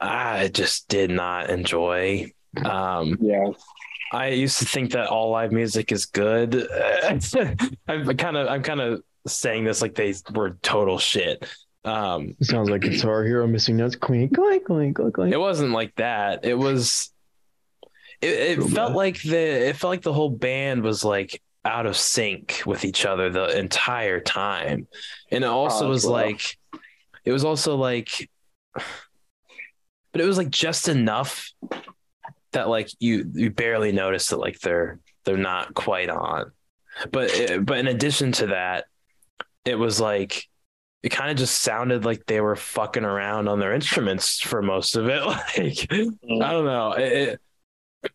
I 0.00 0.48
just 0.48 0.88
did 0.88 1.10
not 1.10 1.50
enjoy. 1.50 2.32
Um, 2.64 3.18
Yeah. 3.20 3.50
I 4.12 4.28
used 4.28 4.60
to 4.60 4.64
think 4.64 4.92
that 4.92 5.08
all 5.08 5.30
live 5.30 5.50
music 5.50 5.90
is 5.90 6.06
good. 6.06 6.54
I'm 7.88 8.16
kind 8.16 8.36
of 8.36 8.46
I'm 8.48 8.62
kind 8.62 8.80
of 8.80 9.02
saying 9.26 9.64
this 9.64 9.82
like 9.82 9.96
they 9.96 10.14
were 10.32 10.56
total 10.62 10.98
shit. 10.98 11.44
Um, 11.84 12.36
it 12.40 12.46
sounds 12.46 12.70
like 12.70 12.82
Guitar 12.82 13.24
Hero 13.24 13.46
missing 13.46 13.76
notes. 13.76 13.96
Clink, 13.96 14.34
clink, 14.34 14.64
clink, 14.64 14.96
clink, 14.96 15.14
clink. 15.14 15.34
it 15.34 15.38
wasn't 15.38 15.72
like 15.72 15.94
that. 15.96 16.44
It 16.44 16.54
was. 16.54 17.10
It, 18.20 18.58
it 18.58 18.62
felt 18.62 18.90
bad. 18.90 18.96
like 18.96 19.22
the 19.22 19.68
it 19.68 19.76
felt 19.76 19.90
like 19.90 20.02
the 20.02 20.12
whole 20.12 20.30
band 20.30 20.82
was 20.82 21.04
like 21.04 21.42
out 21.66 21.86
of 21.86 21.96
sync 21.96 22.62
with 22.64 22.84
each 22.84 23.04
other 23.04 23.28
the 23.30 23.58
entire 23.58 24.20
time, 24.20 24.86
and 25.30 25.44
it 25.44 25.46
also 25.48 25.86
Oh, 25.86 25.90
was 25.90 26.04
well. 26.04 26.12
like, 26.14 26.56
it 27.24 27.32
was 27.32 27.44
also 27.44 27.76
like, 27.76 28.30
but 28.74 30.20
it 30.20 30.24
was 30.26 30.38
like 30.38 30.50
just 30.50 30.88
enough 30.88 31.50
that 32.52 32.68
like 32.68 32.88
you 33.00 33.30
you 33.34 33.50
barely 33.50 33.92
notice 33.92 34.28
that 34.28 34.38
like 34.38 34.58
they're 34.60 34.98
they're 35.24 35.36
not 35.36 35.74
quite 35.74 36.08
on, 36.08 36.52
but 37.10 37.30
it, 37.30 37.66
but 37.66 37.78
in 37.78 37.88
addition 37.88 38.32
to 38.32 38.46
that, 38.48 38.86
it 39.64 39.74
was 39.74 40.00
like 40.00 40.46
it 41.02 41.10
kind 41.10 41.30
of 41.30 41.36
just 41.36 41.60
sounded 41.62 42.04
like 42.04 42.24
they 42.26 42.40
were 42.40 42.56
fucking 42.56 43.04
around 43.04 43.48
on 43.48 43.60
their 43.60 43.74
instruments 43.74 44.40
for 44.40 44.62
most 44.62 44.96
of 44.96 45.08
it. 45.08 45.22
Like 45.26 45.74
mm. 45.90 46.42
I 46.42 46.52
don't 46.52 46.64
know. 46.64 46.92
It, 46.92 47.12
it, 47.12 47.40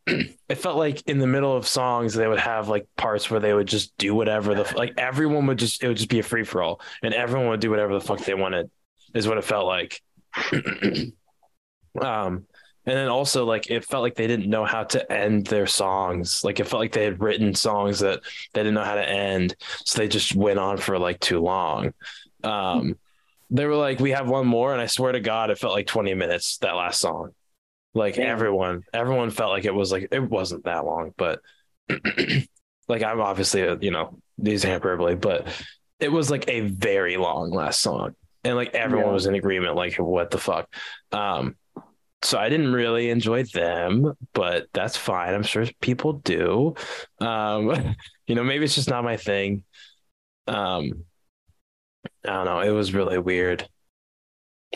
it 0.07 0.55
felt 0.55 0.77
like 0.77 1.01
in 1.07 1.19
the 1.19 1.27
middle 1.27 1.55
of 1.55 1.67
songs 1.67 2.13
they 2.13 2.27
would 2.27 2.39
have 2.39 2.67
like 2.67 2.85
parts 2.97 3.29
where 3.29 3.39
they 3.39 3.53
would 3.53 3.67
just 3.67 3.95
do 3.97 4.13
whatever 4.13 4.55
the 4.55 4.73
like 4.75 4.93
everyone 4.97 5.47
would 5.47 5.57
just 5.57 5.83
it 5.83 5.87
would 5.87 5.97
just 5.97 6.09
be 6.09 6.19
a 6.19 6.23
free 6.23 6.43
for 6.43 6.61
all 6.61 6.81
and 7.03 7.13
everyone 7.13 7.49
would 7.49 7.59
do 7.59 7.69
whatever 7.69 7.93
the 7.93 8.01
fuck 8.01 8.19
they 8.19 8.33
wanted 8.33 8.69
is 9.13 9.27
what 9.27 9.37
it 9.37 9.43
felt 9.43 9.65
like. 9.65 10.01
um 12.01 12.45
and 12.83 12.97
then 12.97 13.09
also 13.09 13.45
like 13.45 13.69
it 13.69 13.85
felt 13.85 14.01
like 14.01 14.15
they 14.15 14.27
didn't 14.27 14.49
know 14.49 14.65
how 14.65 14.83
to 14.83 15.11
end 15.11 15.45
their 15.47 15.67
songs. 15.67 16.43
Like 16.43 16.59
it 16.59 16.67
felt 16.67 16.79
like 16.79 16.93
they 16.93 17.03
had 17.03 17.21
written 17.21 17.53
songs 17.53 17.99
that 17.99 18.21
they 18.53 18.61
didn't 18.61 18.73
know 18.73 18.83
how 18.83 18.95
to 18.95 19.07
end, 19.07 19.55
so 19.85 19.99
they 19.99 20.07
just 20.07 20.35
went 20.35 20.57
on 20.59 20.77
for 20.77 20.97
like 20.97 21.19
too 21.19 21.39
long. 21.39 21.93
Um 22.43 22.97
they 23.53 23.65
were 23.65 23.75
like, 23.75 23.99
we 23.99 24.11
have 24.11 24.29
one 24.29 24.47
more, 24.47 24.71
and 24.71 24.81
I 24.81 24.85
swear 24.85 25.11
to 25.11 25.19
God, 25.19 25.49
it 25.49 25.59
felt 25.59 25.73
like 25.73 25.85
20 25.85 26.13
minutes 26.13 26.57
that 26.59 26.71
last 26.71 27.01
song. 27.01 27.31
Like 27.93 28.17
Yeah. 28.17 28.25
everyone, 28.25 28.83
everyone 28.93 29.31
felt 29.31 29.51
like 29.51 29.65
it 29.65 29.73
was 29.73 29.91
like 29.91 30.07
it 30.11 30.19
wasn't 30.29 30.63
that 30.65 30.85
long, 30.85 31.13
but 31.17 31.41
like 32.87 33.03
I'm 33.03 33.21
obviously 33.21 33.67
uh, 33.67 33.77
you 33.81 33.91
know 33.91 34.17
these 34.37 34.63
hyperbole, 34.63 35.15
but 35.15 35.47
it 35.99 36.11
was 36.11 36.31
like 36.31 36.47
a 36.47 36.61
very 36.61 37.17
long 37.17 37.51
last 37.51 37.81
song, 37.81 38.15
and 38.43 38.55
like 38.55 38.73
everyone 38.73 39.07
Yeah. 39.07 39.13
was 39.13 39.25
in 39.25 39.35
agreement. 39.35 39.75
Like 39.75 39.95
what 39.97 40.31
the 40.31 40.37
fuck? 40.37 40.73
Um, 41.11 41.55
so 42.23 42.37
I 42.37 42.49
didn't 42.49 42.73
really 42.73 43.09
enjoy 43.09 43.43
them, 43.43 44.13
but 44.33 44.67
that's 44.73 44.95
fine. 44.95 45.33
I'm 45.33 45.43
sure 45.43 45.65
people 45.81 46.13
do. 46.13 46.75
Um, 47.19 47.95
you 48.27 48.35
know, 48.35 48.43
maybe 48.43 48.65
it's 48.65 48.75
just 48.75 48.89
not 48.89 49.03
my 49.03 49.17
thing. 49.17 49.63
Um, 50.47 51.05
I 52.25 52.29
don't 52.33 52.45
know. 52.45 52.59
It 52.61 52.69
was 52.71 52.93
really 52.93 53.17
weird. 53.19 53.67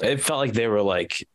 It 0.02 0.22
felt 0.22 0.40
like 0.40 0.54
they 0.54 0.68
were 0.68 0.82
like 0.82 1.28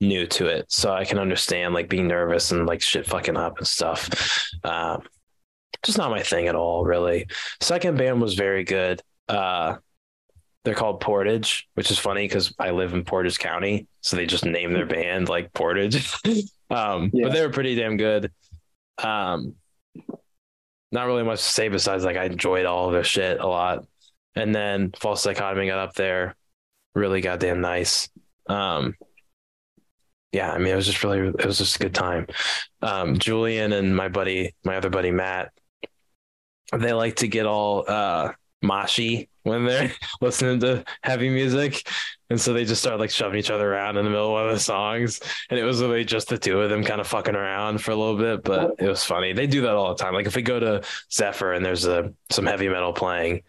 new 0.00 0.26
to 0.26 0.46
it, 0.46 0.66
so 0.70 0.92
I 0.92 1.04
can 1.04 1.18
understand 1.18 1.74
like 1.74 1.88
being 1.88 2.06
nervous 2.08 2.50
and 2.52 2.66
like 2.66 2.80
shit 2.82 3.06
fucking 3.06 3.36
up 3.36 3.58
and 3.58 3.66
stuff. 3.66 4.48
Um, 4.64 5.02
just 5.84 5.98
not 5.98 6.10
my 6.10 6.22
thing 6.22 6.48
at 6.48 6.54
all, 6.54 6.84
really. 6.84 7.26
Second 7.60 7.98
band 7.98 8.20
was 8.20 8.34
very 8.34 8.64
good. 8.64 9.00
Uh, 9.28 9.76
they're 10.64 10.74
called 10.74 11.00
Portage, 11.00 11.68
which 11.74 11.90
is 11.90 11.98
funny 11.98 12.24
because 12.26 12.52
I 12.58 12.70
live 12.70 12.92
in 12.94 13.04
Portage 13.04 13.38
County, 13.38 13.86
so 14.00 14.16
they 14.16 14.26
just 14.26 14.44
named 14.44 14.74
their 14.74 14.86
band 14.86 15.28
like 15.28 15.52
Portage. 15.52 16.12
um, 16.70 17.10
Yeah. 17.12 17.24
but 17.26 17.32
they 17.32 17.40
were 17.46 17.52
pretty 17.52 17.74
damn 17.74 17.96
good. 17.96 18.32
Um, 19.02 19.54
not 20.90 21.06
really 21.06 21.22
much 21.22 21.38
to 21.40 21.44
say 21.44 21.68
besides 21.68 22.04
like 22.04 22.16
I 22.16 22.24
enjoyed 22.24 22.66
all 22.66 22.86
of 22.86 22.92
their 22.92 23.04
shit 23.04 23.40
a 23.40 23.46
lot. 23.46 23.84
And 24.34 24.54
then 24.54 24.92
False 24.98 25.22
Dichotomy 25.22 25.66
got 25.66 25.78
up 25.78 25.94
there, 25.94 26.34
really 26.94 27.20
goddamn 27.20 27.60
nice. 27.60 28.08
Um, 28.48 28.94
yeah, 30.32 30.52
I 30.52 30.58
mean, 30.58 30.68
it 30.72 30.76
was 30.76 30.86
just 30.86 31.02
really, 31.02 31.28
it 31.28 31.44
was 31.46 31.58
just 31.58 31.76
a 31.76 31.78
good 31.78 31.94
time. 31.94 32.26
Um, 32.82 33.18
Julian 33.18 33.72
and 33.72 33.96
my 33.96 34.08
buddy, 34.08 34.54
my 34.64 34.76
other 34.76 34.90
buddy 34.90 35.10
Matt, 35.10 35.52
they 36.76 36.92
like 36.92 37.16
to 37.16 37.28
get 37.28 37.46
all 37.46 37.84
uh 37.88 38.32
moshy 38.62 39.28
when 39.44 39.64
they're 39.64 39.92
listening 40.20 40.60
to 40.60 40.84
heavy 41.02 41.30
music. 41.30 41.88
And 42.28 42.38
so 42.38 42.52
they 42.52 42.66
just 42.66 42.82
start 42.82 43.00
like 43.00 43.10
shoving 43.10 43.38
each 43.38 43.50
other 43.50 43.72
around 43.72 43.96
in 43.96 44.04
the 44.04 44.10
middle 44.10 44.26
of 44.26 44.32
one 44.32 44.46
of 44.48 44.52
the 44.52 44.60
songs. 44.60 45.20
And 45.48 45.58
it 45.58 45.64
was 45.64 45.80
really 45.80 46.04
just 46.04 46.28
the 46.28 46.36
two 46.36 46.60
of 46.60 46.68
them 46.68 46.84
kind 46.84 47.00
of 47.00 47.06
fucking 47.06 47.34
around 47.34 47.80
for 47.82 47.92
a 47.92 47.96
little 47.96 48.18
bit, 48.18 48.44
but 48.44 48.74
it 48.78 48.86
was 48.86 49.02
funny. 49.02 49.32
They 49.32 49.46
do 49.46 49.62
that 49.62 49.74
all 49.74 49.94
the 49.94 50.02
time. 50.02 50.12
Like 50.12 50.26
if 50.26 50.36
we 50.36 50.42
go 50.42 50.60
to 50.60 50.82
Zephyr 51.10 51.52
and 51.54 51.64
there's 51.64 51.86
a 51.86 52.12
some 52.30 52.44
heavy 52.44 52.68
metal 52.68 52.92
playing, 52.92 53.42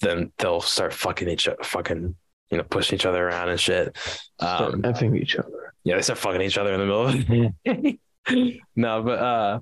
then 0.00 0.32
they'll 0.38 0.62
start 0.62 0.94
fucking 0.94 1.28
each 1.28 1.48
other, 1.48 1.62
fucking, 1.62 2.14
you 2.50 2.56
know, 2.56 2.64
pushing 2.64 2.94
each 2.96 3.06
other 3.06 3.26
around 3.28 3.50
and 3.50 3.60
shit. 3.60 3.94
Start 4.38 4.74
Um, 4.74 4.82
effing 4.82 5.20
each 5.20 5.36
other. 5.36 5.63
Yeah, 5.84 5.96
they 5.96 6.02
start 6.02 6.18
fucking 6.18 6.40
each 6.42 6.58
other 6.58 6.72
in 6.72 6.80
the 6.80 6.86
middle 6.86 7.06
of 7.06 7.54
it. 7.66 7.98
no, 8.76 9.02
but 9.02 9.18
uh 9.18 9.60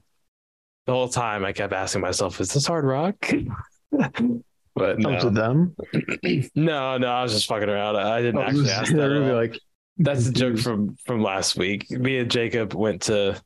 the 0.86 0.92
whole 0.92 1.08
time 1.08 1.44
I 1.44 1.52
kept 1.52 1.72
asking 1.72 2.00
myself, 2.00 2.40
is 2.40 2.52
this 2.52 2.66
hard 2.66 2.84
rock? 2.84 3.14
but 3.90 4.98
No. 4.98 5.18
to 5.20 5.30
them. 5.30 5.76
no, 6.54 6.98
no, 6.98 7.06
I 7.08 7.22
was 7.22 7.32
just 7.32 7.46
fucking 7.46 7.68
around. 7.68 7.96
I 7.96 8.20
didn't 8.22 8.36
was 8.40 8.68
actually 8.68 8.70
ask 8.70 8.92
that. 8.92 9.08
be 9.08 9.32
like, 9.32 9.58
That's 9.98 10.26
the 10.26 10.32
joke 10.32 10.58
from 10.58 10.96
from 11.04 11.22
last 11.22 11.56
week. 11.56 11.90
Me 11.90 12.18
and 12.18 12.30
Jacob 12.30 12.74
went 12.74 13.02
to 13.02 13.40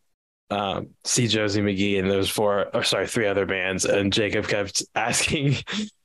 um, 0.50 0.90
see 1.04 1.26
Josee 1.26 1.60
McGee, 1.60 1.98
and 1.98 2.08
there 2.08 2.18
was 2.18 2.30
four, 2.30 2.68
or 2.74 2.84
sorry, 2.84 3.06
three 3.08 3.26
other 3.26 3.46
bands, 3.46 3.84
and 3.84 4.12
Jacob 4.12 4.46
kept 4.46 4.80
asking, 4.94 5.56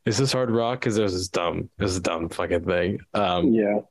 "Is 0.05 0.17
this 0.17 0.33
hard 0.33 0.49
rock?" 0.49 0.79
Because 0.79 0.97
it 0.97 1.03
was 1.03 1.13
this 1.13 1.27
dumb, 1.27 1.69
it 1.77 1.83
was 1.83 1.95
a 1.95 2.01
dumb 2.01 2.27
fucking 2.27 2.65
thing. 2.65 2.99
Um, 3.13 3.53
Yeah. 3.53 3.81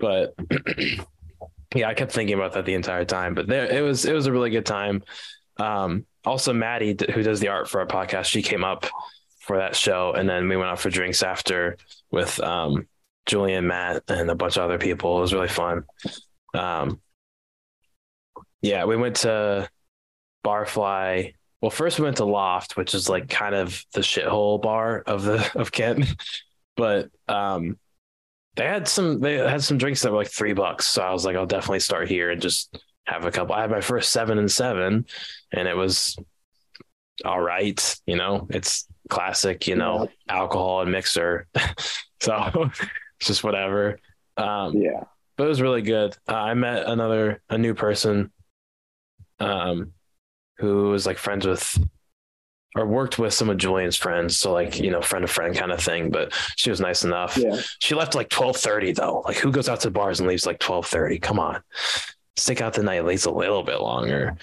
but 0.00 0.34
yeah, 1.74 1.88
I 1.88 1.94
kept 1.94 2.12
thinking 2.12 2.34
about 2.34 2.52
that 2.52 2.64
the 2.64 2.74
entire 2.74 3.04
time. 3.04 3.34
But 3.34 3.46
there, 3.46 3.66
it 3.66 3.82
was 3.82 4.04
it 4.04 4.12
was 4.12 4.26
a 4.26 4.32
really 4.32 4.50
good 4.50 4.66
time. 4.66 5.02
Um, 5.58 6.06
also, 6.24 6.52
Madi, 6.52 6.96
who 7.12 7.22
does 7.22 7.40
the 7.40 7.48
art 7.48 7.68
for 7.68 7.80
our 7.80 7.86
podcast, 7.86 8.24
she 8.26 8.42
came 8.42 8.64
up 8.64 8.86
for 9.40 9.58
that 9.58 9.76
show, 9.76 10.12
and 10.12 10.28
then 10.28 10.48
we 10.48 10.56
went 10.56 10.70
out 10.70 10.80
for 10.80 10.90
drinks 10.90 11.22
after 11.22 11.76
with 12.10 12.40
um, 12.40 12.86
Julian, 13.26 13.66
Matt, 13.66 14.04
and 14.08 14.30
a 14.30 14.34
bunch 14.34 14.56
of 14.56 14.62
other 14.64 14.78
people. 14.78 15.18
It 15.18 15.22
was 15.22 15.34
really 15.34 15.48
fun. 15.48 15.84
Um, 16.54 17.00
yeah, 18.62 18.84
we 18.84 18.96
went 18.96 19.16
to 19.16 19.68
Barfly. 20.44 21.34
Well, 21.60 21.70
first 21.70 21.98
we 21.98 22.04
went 22.04 22.18
to 22.18 22.24
Loft, 22.24 22.76
which 22.76 22.94
is 22.94 23.08
like 23.08 23.28
kind 23.28 23.54
of 23.54 23.84
the 23.92 24.00
shithole 24.00 24.60
bar 24.60 25.02
of 25.06 25.24
the 25.24 25.50
of 25.54 25.72
Kent, 25.72 26.06
but 26.76 27.10
um, 27.28 27.78
they 28.56 28.64
had 28.66 28.86
some 28.88 29.20
they 29.20 29.34
had 29.34 29.62
some 29.62 29.78
drinks 29.78 30.02
that 30.02 30.12
were 30.12 30.18
like 30.18 30.28
three 30.30 30.52
bucks. 30.52 30.86
So 30.86 31.02
I 31.02 31.12
was 31.12 31.24
like, 31.24 31.36
I'll 31.36 31.46
definitely 31.46 31.80
start 31.80 32.08
here 32.08 32.30
and 32.30 32.40
just 32.40 32.76
have 33.06 33.24
a 33.24 33.30
couple. 33.30 33.54
I 33.54 33.62
had 33.62 33.70
my 33.70 33.80
first 33.80 34.10
seven 34.12 34.38
and 34.38 34.50
seven, 34.50 35.06
and 35.52 35.68
it 35.68 35.76
was 35.76 36.16
all 37.24 37.40
right. 37.40 37.96
You 38.06 38.16
know, 38.16 38.46
it's 38.50 38.86
classic. 39.08 39.66
You 39.66 39.76
know, 39.76 40.08
alcohol 40.28 40.82
and 40.82 40.92
mixer. 40.92 41.46
so 42.20 42.70
it's 43.18 43.26
just 43.26 43.44
whatever. 43.44 43.98
Um, 44.36 44.76
Yeah. 44.76 45.04
but 45.36 45.44
it 45.44 45.48
was 45.48 45.60
really 45.62 45.82
good. 45.82 46.16
Uh, 46.28 46.34
I 46.34 46.54
met 46.54 46.86
another 46.86 47.42
a 47.50 47.58
new 47.58 47.74
person, 47.74 48.32
um, 49.40 49.92
who 50.58 50.88
was 50.90 51.06
like 51.06 51.18
friends 51.18 51.46
with 51.46 51.78
or 52.76 52.86
worked 52.86 53.18
with 53.18 53.32
some 53.32 53.50
of 53.50 53.56
Julian's 53.56 53.96
friends. 53.96 54.38
So 54.38 54.52
like 54.52 54.78
you 54.78 54.90
know, 54.90 55.00
friend 55.00 55.24
of 55.24 55.30
friend 55.30 55.54
kind 55.56 55.72
of 55.72 55.80
thing. 55.80 56.10
But 56.10 56.32
she 56.56 56.70
was 56.70 56.80
nice 56.80 57.04
enough. 57.04 57.36
Yeah. 57.36 57.60
She 57.80 57.94
left 57.94 58.14
like 58.14 58.28
twelve 58.28 58.56
thirty 58.56 58.92
though. 58.92 59.22
Like 59.24 59.36
who 59.36 59.50
goes 59.50 59.68
out 59.68 59.80
to 59.80 59.90
bars 59.90 60.20
and 60.20 60.28
leaves 60.28 60.46
like 60.46 60.58
twelve 60.58 60.86
thirty? 60.86 61.18
Come 61.18 61.38
on, 61.38 61.60
stick 62.36 62.60
out 62.60 62.74
the 62.74 62.82
night 62.82 62.96
at 62.96 63.06
least 63.06 63.26
a 63.26 63.30
little 63.30 63.62
bit 63.62 63.80
longer. 63.80 64.36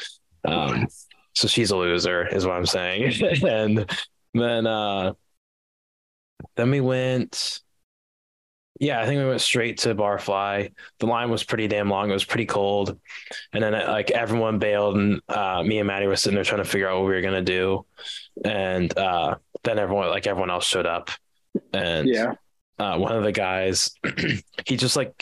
Um, 0.46 0.88
so 1.34 1.48
she's 1.48 1.72
a 1.72 1.78
loser, 1.78 2.28
is 2.28 2.46
what 2.46 2.56
I'm 2.56 2.66
saying. 2.66 3.14
and 3.48 3.90
then 4.34 4.68
uh, 4.68 5.14
then 6.56 6.72
we 6.72 6.82
went. 6.82 7.62
Yeah, 8.82 9.00
I 9.00 9.06
think 9.06 9.20
we 9.20 9.28
went 9.28 9.42
straight 9.42 9.78
to 9.80 9.94
Barfly. 9.94 10.74
The 11.00 11.06
line 11.06 11.30
was 11.30 11.44
pretty 11.44 11.68
damn 11.68 11.88
long. 11.88 12.10
It 12.10 12.14
was 12.14 12.26
pretty 12.26 12.48
cold, 12.48 13.00
and 13.54 13.64
then 13.64 13.74
like 13.74 14.10
everyone 14.10 14.58
bailed, 14.58 14.98
and 14.98 15.22
uh, 15.30 15.62
me 15.62 15.78
and 15.78 15.86
Madi 15.88 16.08
were 16.08 16.16
sitting 16.16 16.34
there 16.34 16.44
trying 16.44 16.64
to 16.64 16.68
figure 16.70 16.90
out 16.90 16.98
what 17.00 17.08
we 17.08 17.14
were 17.14 17.22
gonna 17.22 17.44
do. 17.44 17.86
And 18.44 18.98
uh, 18.98 19.36
then 19.64 19.78
everyone, 19.78 20.10
like 20.10 20.26
everyone 20.26 20.50
else, 20.50 20.66
showed 20.66 20.88
up, 20.88 21.12
and 21.72 22.10
Yeah. 22.10 22.34
uh, 22.80 22.98
one 22.98 23.16
of 23.16 23.24
the 23.24 23.32
guys, 23.32 23.92
he 24.66 24.78
just 24.78 24.96
like, 24.96 25.14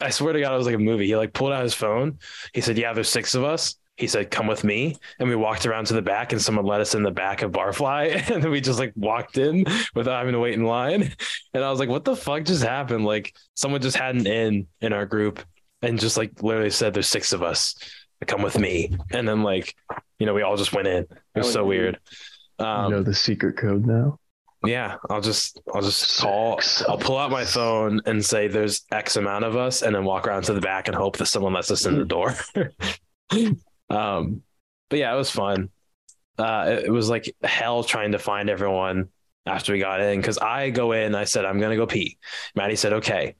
I 0.00 0.10
swear 0.10 0.32
to 0.32 0.40
God, 0.40 0.52
it 0.52 0.56
was 0.56 0.66
like 0.66 0.74
a 0.74 0.78
movie. 0.78 1.06
He 1.06 1.16
like 1.16 1.32
pulled 1.32 1.52
out 1.52 1.62
his 1.62 1.74
phone. 1.74 2.18
He 2.54 2.60
said, 2.60 2.76
"Yeah, 2.76 2.92
there's 2.92 3.08
six 3.08 3.36
of 3.36 3.44
us." 3.44 3.76
He 3.98 4.06
said, 4.06 4.30
"Come 4.30 4.46
with 4.46 4.62
me," 4.62 4.96
and 5.18 5.28
we 5.28 5.34
walked 5.34 5.66
around 5.66 5.86
to 5.88 5.94
the 5.94 6.02
back, 6.02 6.32
and 6.32 6.40
someone 6.40 6.64
let 6.64 6.80
us 6.80 6.94
in 6.94 7.02
the 7.02 7.10
back 7.10 7.42
of 7.42 7.50
Barfly, 7.52 8.30
and 8.30 8.42
then 8.42 8.50
we 8.50 8.60
just 8.60 8.78
like 8.78 8.92
walked 8.94 9.38
in 9.38 9.64
without 9.94 10.18
having 10.18 10.32
to 10.32 10.38
wait 10.38 10.54
in 10.54 10.64
line. 10.64 11.12
And 11.52 11.64
I 11.64 11.70
was 11.70 11.80
like, 11.80 11.88
"What 11.88 12.04
the 12.04 12.14
fuck 12.16 12.44
just 12.44 12.62
happened?" 12.62 13.04
Like 13.04 13.34
someone 13.54 13.80
just 13.82 13.96
had 13.96 14.14
an 14.14 14.26
in 14.26 14.66
in 14.80 14.92
our 14.92 15.04
group, 15.04 15.40
and 15.82 15.98
just 15.98 16.16
like 16.16 16.42
literally 16.42 16.70
said, 16.70 16.94
"There's 16.94 17.08
six 17.08 17.32
of 17.32 17.42
us. 17.42 17.74
To 18.20 18.26
come 18.26 18.42
with 18.42 18.58
me," 18.58 18.96
and 19.12 19.28
then 19.28 19.42
like, 19.42 19.74
you 20.18 20.26
know, 20.26 20.34
we 20.34 20.42
all 20.42 20.56
just 20.56 20.72
went 20.72 20.88
in. 20.88 21.04
It 21.04 21.10
was 21.36 21.52
so 21.52 21.64
weird. 21.64 21.98
Um, 22.58 22.86
you 22.86 22.90
know 22.98 23.02
the 23.04 23.14
secret 23.14 23.56
code 23.56 23.86
now. 23.86 24.18
yeah, 24.64 24.96
I'll 25.08 25.20
just 25.20 25.60
I'll 25.72 25.82
just 25.82 26.20
call 26.20 26.60
Six. 26.60 26.82
I'll 26.88 26.98
pull 26.98 27.16
out 27.16 27.30
my 27.30 27.44
phone 27.44 28.00
and 28.06 28.24
say 28.24 28.48
there's 28.48 28.84
X 28.90 29.16
amount 29.16 29.44
of 29.44 29.56
us 29.56 29.82
and 29.82 29.94
then 29.94 30.04
walk 30.04 30.26
around 30.26 30.42
to 30.44 30.52
the 30.52 30.60
back 30.60 30.88
and 30.88 30.96
hope 30.96 31.16
that 31.18 31.26
someone 31.26 31.52
lets 31.52 31.70
us 31.70 31.86
in 31.86 31.96
the 31.98 32.04
door. 32.04 32.34
um 33.90 34.42
but 34.88 34.98
yeah, 34.98 35.12
it 35.12 35.16
was 35.16 35.30
fun. 35.30 35.70
Uh 36.38 36.66
it, 36.68 36.84
it 36.86 36.90
was 36.90 37.08
like 37.08 37.34
hell 37.42 37.84
trying 37.84 38.12
to 38.12 38.18
find 38.18 38.50
everyone 38.50 39.08
after 39.46 39.72
we 39.72 39.78
got 39.78 40.00
in 40.00 40.20
because 40.20 40.38
I 40.38 40.70
go 40.70 40.92
in, 40.92 41.14
I 41.14 41.24
said, 41.24 41.44
I'm 41.44 41.58
gonna 41.58 41.76
go 41.76 41.86
pee. 41.86 42.18
Madi 42.54 42.76
said, 42.76 42.92
Okay. 42.92 43.34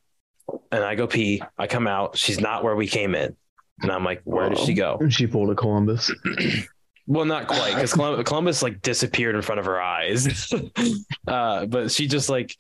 And 0.73 0.83
I 0.83 0.95
go 0.95 1.07
pee, 1.07 1.43
I 1.59 1.67
come 1.67 1.87
out, 1.87 2.17
she's 2.17 2.41
not 2.41 2.65
where 2.65 2.75
we 2.75 2.87
came 2.87 3.15
in. 3.15 3.37
And 3.81 3.93
I'm 3.93 4.03
like, 4.03 4.23
where 4.25 4.49
did 4.49 4.59
she 4.59 4.75
go? 4.75 4.97
And 4.99 5.13
she 5.13 5.27
pulled 5.27 5.51
a 5.51 5.55
Columbus. 5.55 6.11
Well, 7.09 7.25
not 7.25 7.47
quite, 7.47 7.75
because 7.75 7.95
Columbus, 7.95 8.29
Columbus 8.29 8.63
like 8.63 8.83
disappeared 8.83 9.35
in 9.35 9.41
front 9.41 9.59
of 9.59 9.65
her 9.65 9.81
eyes. 9.81 10.53
uh, 11.27 11.65
but 11.65 11.91
she 11.91 12.07
just 12.07 12.29
like 12.29 12.55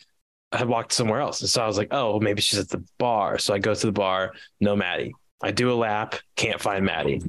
had 0.52 0.66
walked 0.66 0.92
somewhere 0.92 1.20
else. 1.20 1.42
And 1.42 1.50
so 1.50 1.62
I 1.62 1.66
was 1.66 1.76
like, 1.76 1.88
oh, 1.90 2.18
maybe 2.18 2.40
she's 2.40 2.58
at 2.58 2.70
the 2.70 2.82
bar. 2.96 3.36
So 3.36 3.52
I 3.52 3.58
go 3.58 3.74
to 3.74 3.86
the 3.86 3.92
bar, 3.92 4.32
no 4.58 4.74
Madi. 4.74 5.12
I 5.40 5.50
do 5.52 5.72
a 5.72 5.74
lap, 5.74 6.16
can't 6.36 6.60
find 6.60 6.84
Madi. 6.84 7.22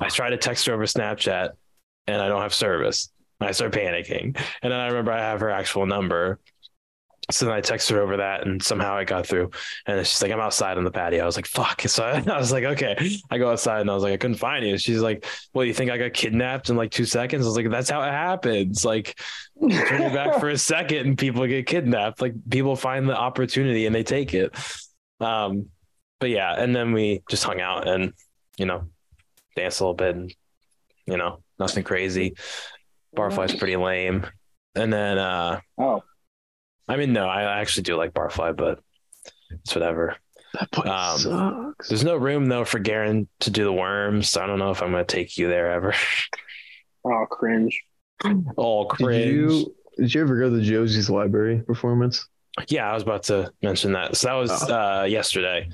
I 0.00 0.08
try 0.08 0.30
to 0.30 0.36
text 0.36 0.66
her 0.66 0.74
over 0.74 0.84
Snapchat, 0.84 1.50
and 2.06 2.20
I 2.20 2.28
don't 2.28 2.42
have 2.42 2.54
service. 2.54 3.10
I 3.40 3.52
start 3.52 3.72
panicking, 3.72 4.36
and 4.62 4.72
then 4.72 4.80
I 4.80 4.86
remember 4.88 5.12
I 5.12 5.18
have 5.20 5.40
her 5.40 5.50
actual 5.50 5.86
number. 5.86 6.40
so 7.30 7.46
then 7.46 7.54
I 7.54 7.60
texted 7.62 7.92
her 7.92 8.00
over 8.02 8.18
that, 8.18 8.46
and 8.46 8.62
somehow 8.62 8.94
I 8.96 9.04
got 9.04 9.26
through. 9.26 9.50
And 9.86 10.06
she's 10.06 10.20
like, 10.22 10.30
"I'm 10.30 10.40
outside 10.40 10.76
on 10.78 10.84
the 10.84 10.90
patio." 10.90 11.22
I 11.22 11.26
was 11.26 11.36
like, 11.36 11.46
"Fuck!" 11.46 11.82
So 11.88 12.04
I, 12.04 12.22
I 12.26 12.38
was 12.38 12.52
like, 12.52 12.64
"Okay." 12.64 12.96
I 13.30 13.38
go 13.38 13.50
outside, 13.50 13.80
and 13.80 13.90
I 13.90 13.94
was 13.94 14.02
like, 14.02 14.12
"I 14.12 14.16
couldn't 14.18 14.36
find 14.36 14.64
you." 14.66 14.76
She's 14.78 15.00
like, 15.00 15.26
"Well, 15.54 15.64
you 15.64 15.72
think 15.74 15.90
I 15.90 15.96
got 15.98 16.12
kidnapped 16.12 16.68
in 16.70 16.76
like 16.76 16.90
two 16.90 17.06
seconds?" 17.06 17.44
I 17.44 17.48
was 17.48 17.56
like, 17.56 17.70
"That's 17.70 17.90
how 17.90 18.02
it 18.02 18.10
happens. 18.10 18.84
Like, 18.84 19.18
turn 19.60 20.02
your 20.02 20.10
back 20.10 20.38
for 20.40 20.50
a 20.50 20.58
second, 20.58 21.06
and 21.06 21.18
people 21.18 21.46
get 21.46 21.66
kidnapped. 21.66 22.20
Like, 22.20 22.34
people 22.50 22.76
find 22.76 23.08
the 23.08 23.16
opportunity 23.16 23.86
and 23.86 23.94
they 23.94 24.04
take 24.04 24.34
it." 24.34 24.54
Um, 25.20 25.68
but 26.20 26.30
yeah, 26.30 26.54
and 26.56 26.74
then 26.74 26.92
we 26.92 27.22
just 27.28 27.44
hung 27.44 27.60
out 27.60 27.86
and 27.88 28.12
you 28.56 28.66
know 28.66 28.88
danced 29.56 29.80
a 29.80 29.84
little 29.84 29.94
bit, 29.94 30.14
and 30.16 30.34
you 31.06 31.16
know 31.16 31.42
nothing 31.58 31.84
crazy. 31.84 32.34
Barfly's 33.16 33.54
pretty 33.54 33.76
lame, 33.76 34.26
and 34.74 34.92
then 34.92 35.18
uh, 35.18 35.60
Oh, 35.78 36.02
I 36.88 36.96
mean, 36.96 37.12
no, 37.12 37.26
I 37.26 37.60
actually 37.60 37.84
do 37.84 37.96
like 37.96 38.12
Barfly, 38.12 38.56
but 38.56 38.80
it's 39.50 39.74
whatever. 39.74 40.16
That 40.54 40.70
place 40.70 40.88
Um, 40.88 41.18
sucks. 41.18 41.88
There's 41.88 42.04
no 42.04 42.16
room 42.16 42.46
though 42.46 42.64
for 42.64 42.78
Garen 42.78 43.28
to 43.40 43.50
do 43.50 43.64
the 43.64 43.72
worms. 43.72 44.30
So 44.30 44.40
I 44.42 44.46
don't 44.46 44.58
know 44.58 44.70
if 44.70 44.82
I'm 44.82 44.90
gonna 44.92 45.04
take 45.04 45.36
you 45.36 45.48
there 45.48 45.70
ever. 45.72 45.94
oh, 47.04 47.26
cringe. 47.30 47.80
All 48.56 48.88
Did 48.88 49.04
cringe. 49.04 49.24
you 49.26 49.74
did 49.98 50.14
you 50.14 50.20
ever 50.22 50.36
go 50.38 50.50
to 50.50 50.56
the 50.56 50.62
Josee's 50.62 51.10
Library 51.10 51.58
performance? 51.60 52.26
Yeah, 52.68 52.88
I 52.90 52.94
was 52.94 53.02
about 53.02 53.24
to 53.24 53.52
mention 53.62 53.92
that. 53.92 54.16
So 54.16 54.28
that 54.28 54.34
was 54.34 54.70
Oh. 54.70 54.74
uh, 55.00 55.04
yesterday, 55.04 55.68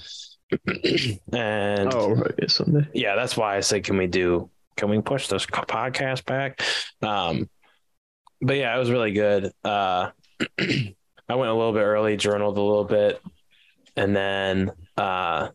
and 1.32 1.92
Oh, 1.94 2.14
right, 2.14 2.34
yeah, 2.38 2.48
Sunday. 2.48 2.88
yeah, 2.94 3.14
that's 3.16 3.36
why 3.36 3.56
I 3.56 3.60
said, 3.60 3.84
can 3.84 3.96
we 3.96 4.06
do? 4.06 4.50
Can 4.76 4.88
we 4.90 5.00
push 5.00 5.28
this 5.28 5.46
podcast 5.46 6.24
back? 6.24 6.60
Um, 7.02 7.48
but 8.40 8.56
yeah, 8.56 8.74
it 8.74 8.78
was 8.78 8.90
really 8.90 9.12
good. 9.12 9.52
Uh, 9.64 10.10
I 10.58 11.34
went 11.34 11.50
a 11.50 11.54
little 11.54 11.72
bit 11.72 11.82
early, 11.82 12.16
journaled 12.16 12.56
a 12.58 12.62
little 12.62 12.84
bit, 12.84 13.20
and 13.96 14.16
then 14.16 14.72
uh, 14.96 15.50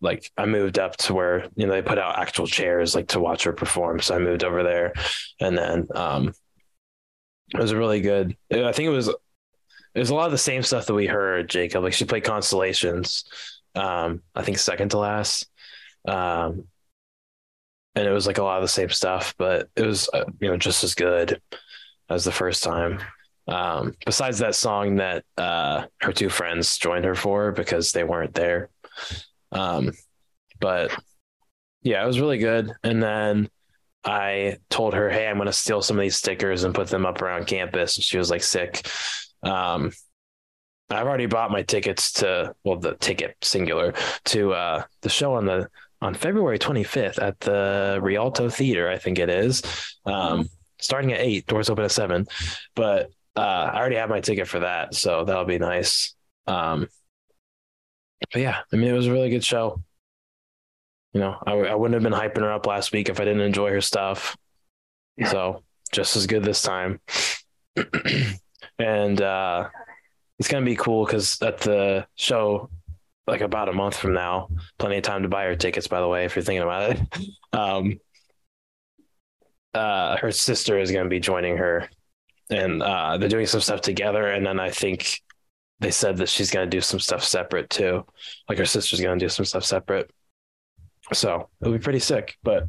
like 0.00 0.30
I 0.36 0.46
moved 0.46 0.78
up 0.78 0.96
to 0.98 1.14
where 1.14 1.48
you 1.56 1.66
know 1.66 1.72
they 1.72 1.82
put 1.82 1.98
out 1.98 2.18
actual 2.18 2.46
chairs 2.46 2.94
like 2.94 3.08
to 3.08 3.20
watch 3.20 3.44
her 3.44 3.52
perform. 3.52 4.00
So 4.00 4.14
I 4.14 4.18
moved 4.18 4.44
over 4.44 4.62
there, 4.62 4.92
and 5.40 5.56
then 5.58 5.88
um, 5.94 6.32
it 7.54 7.60
was 7.60 7.74
really 7.74 8.00
good. 8.00 8.36
I 8.52 8.72
think 8.72 8.86
it 8.86 8.90
was 8.90 9.12
it 9.96 10.00
was 10.00 10.10
a 10.10 10.14
lot 10.14 10.26
of 10.26 10.32
the 10.32 10.38
same 10.38 10.62
stuff 10.62 10.84
that 10.86 10.94
we 10.94 11.06
heard, 11.06 11.48
Jacob. 11.48 11.82
Like 11.82 11.94
she 11.94 12.04
played 12.04 12.22
Constellations, 12.22 13.24
um, 13.74 14.22
I 14.34 14.42
think 14.42 14.58
second 14.58 14.90
to 14.90 14.98
last. 14.98 15.48
Um, 16.06 16.64
and 17.94 18.06
it 18.06 18.12
was 18.12 18.26
like 18.26 18.36
a 18.36 18.42
lot 18.42 18.58
of 18.58 18.62
the 18.62 18.68
same 18.68 18.90
stuff, 18.90 19.34
but 19.38 19.70
it 19.74 19.86
was 19.86 20.10
uh, 20.12 20.26
you 20.38 20.48
know 20.48 20.58
just 20.58 20.84
as 20.84 20.94
good 20.94 21.40
as 22.10 22.24
the 22.24 22.30
first 22.30 22.62
time. 22.62 22.98
Um, 23.48 23.94
besides 24.04 24.38
that 24.40 24.54
song 24.54 24.96
that 24.96 25.24
uh, 25.38 25.86
her 26.02 26.12
two 26.12 26.28
friends 26.28 26.76
joined 26.76 27.06
her 27.06 27.14
for 27.14 27.52
because 27.52 27.92
they 27.92 28.04
weren't 28.04 28.34
there. 28.34 28.68
Um, 29.50 29.92
but 30.60 30.94
yeah, 31.82 32.04
it 32.04 32.06
was 32.06 32.20
really 32.20 32.38
good. 32.38 32.70
And 32.84 33.02
then 33.02 33.48
I 34.04 34.58
told 34.68 34.92
her, 34.92 35.08
"Hey, 35.08 35.26
I'm 35.26 35.36
going 35.36 35.46
to 35.46 35.54
steal 35.54 35.80
some 35.80 35.96
of 35.96 36.02
these 36.02 36.16
stickers 36.16 36.64
and 36.64 36.74
put 36.74 36.88
them 36.88 37.06
up 37.06 37.22
around 37.22 37.46
campus." 37.46 37.96
And 37.96 38.04
she 38.04 38.18
was 38.18 38.30
like, 38.30 38.42
"Sick." 38.42 38.86
Um, 39.46 39.92
I've 40.88 41.06
already 41.06 41.26
bought 41.26 41.50
my 41.50 41.62
tickets 41.62 42.12
to 42.14 42.54
well, 42.64 42.76
the 42.76 42.94
ticket 42.94 43.36
singular 43.42 43.94
to 44.26 44.52
uh, 44.52 44.82
the 45.02 45.08
show 45.08 45.34
on 45.34 45.46
the 45.46 45.68
on 46.00 46.14
February 46.14 46.58
25th 46.58 47.20
at 47.20 47.40
the 47.40 47.98
Rialto 48.02 48.48
Theater, 48.48 48.88
I 48.88 48.98
think 48.98 49.18
it 49.18 49.30
is. 49.30 49.62
Um, 50.04 50.48
starting 50.78 51.12
at 51.12 51.20
eight, 51.20 51.46
doors 51.46 51.70
open 51.70 51.84
at 51.84 51.90
seven. 51.90 52.26
But 52.74 53.10
uh, 53.34 53.70
I 53.72 53.78
already 53.78 53.96
have 53.96 54.10
my 54.10 54.20
ticket 54.20 54.46
for 54.46 54.60
that, 54.60 54.94
so 54.94 55.24
that'll 55.24 55.44
be 55.44 55.58
nice. 55.58 56.14
Um, 56.46 56.88
but 58.32 58.42
yeah, 58.42 58.58
I 58.72 58.76
mean, 58.76 58.88
it 58.88 58.92
was 58.92 59.06
a 59.06 59.12
really 59.12 59.30
good 59.30 59.44
show. 59.44 59.82
You 61.12 61.20
know, 61.20 61.36
I, 61.46 61.52
I 61.52 61.74
wouldn't 61.74 61.94
have 61.94 62.02
been 62.02 62.18
hyping 62.18 62.42
her 62.42 62.52
up 62.52 62.66
last 62.66 62.92
week 62.92 63.08
if 63.08 63.20
I 63.20 63.24
didn't 63.24 63.40
enjoy 63.40 63.70
her 63.70 63.80
stuff. 63.80 64.36
Yeah. 65.16 65.30
So 65.30 65.62
just 65.92 66.16
as 66.16 66.26
good 66.26 66.44
this 66.44 66.62
time. 66.62 67.00
and 68.78 69.20
uh, 69.20 69.68
it's 70.38 70.48
gonna 70.48 70.64
be 70.64 70.76
cool 70.76 71.04
because 71.04 71.40
at 71.42 71.58
the 71.58 72.06
show, 72.14 72.70
like 73.26 73.40
about 73.40 73.68
a 73.68 73.72
month 73.72 73.96
from 73.96 74.12
now, 74.12 74.48
plenty 74.78 74.96
of 74.96 75.02
time 75.02 75.22
to 75.22 75.28
buy 75.28 75.44
her 75.44 75.56
tickets. 75.56 75.88
By 75.88 76.00
the 76.00 76.08
way, 76.08 76.24
if 76.24 76.36
you're 76.36 76.42
thinking 76.42 76.62
about 76.62 76.92
it, 76.92 77.00
um, 77.52 77.98
uh, 79.74 80.16
her 80.18 80.30
sister 80.30 80.78
is 80.78 80.90
gonna 80.90 81.08
be 81.08 81.20
joining 81.20 81.56
her, 81.56 81.88
and 82.50 82.82
uh, 82.82 83.18
they're 83.18 83.28
doing 83.28 83.46
some 83.46 83.60
stuff 83.60 83.80
together. 83.80 84.26
And 84.28 84.46
then 84.46 84.60
I 84.60 84.70
think 84.70 85.20
they 85.80 85.90
said 85.90 86.16
that 86.18 86.28
she's 86.28 86.50
gonna 86.50 86.66
do 86.66 86.80
some 86.80 87.00
stuff 87.00 87.22
separate 87.22 87.70
too. 87.70 88.04
Like 88.48 88.58
her 88.58 88.66
sister's 88.66 89.00
gonna 89.00 89.18
do 89.18 89.28
some 89.28 89.44
stuff 89.44 89.64
separate. 89.64 90.10
So 91.12 91.48
it'll 91.60 91.72
be 91.72 91.78
pretty 91.78 91.98
sick. 92.00 92.36
But 92.42 92.68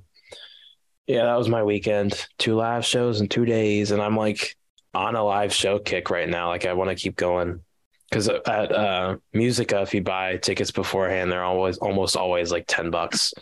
yeah, 1.08 1.24
that 1.24 1.38
was 1.38 1.48
my 1.48 1.64
weekend. 1.64 2.28
Two 2.38 2.56
live 2.56 2.86
shows 2.86 3.22
in 3.22 3.30
two 3.30 3.46
days, 3.46 3.92
and 3.92 4.02
I'm 4.02 4.18
like 4.18 4.57
on 4.98 5.16
a 5.16 5.24
live 5.24 5.54
show 5.54 5.80
kick 5.80 6.10
right 6.10 6.28
now. 6.28 6.48
Like 6.50 6.66
I 6.66 6.74
want 6.74 6.90
to 6.90 6.96
keep 6.96 7.16
going 7.16 7.62
because 8.10 8.28
at 8.30 8.72
uh, 8.72 9.18
Musica, 9.34 9.82
if 9.82 9.94
you 9.94 10.02
buy 10.02 10.38
tickets 10.38 10.72
beforehand, 10.72 11.32
they're 11.32 11.44
always 11.44 11.78
almost 11.78 12.16
always 12.18 12.52
like 12.52 12.66
ten 12.68 12.90
bucks. 12.90 13.34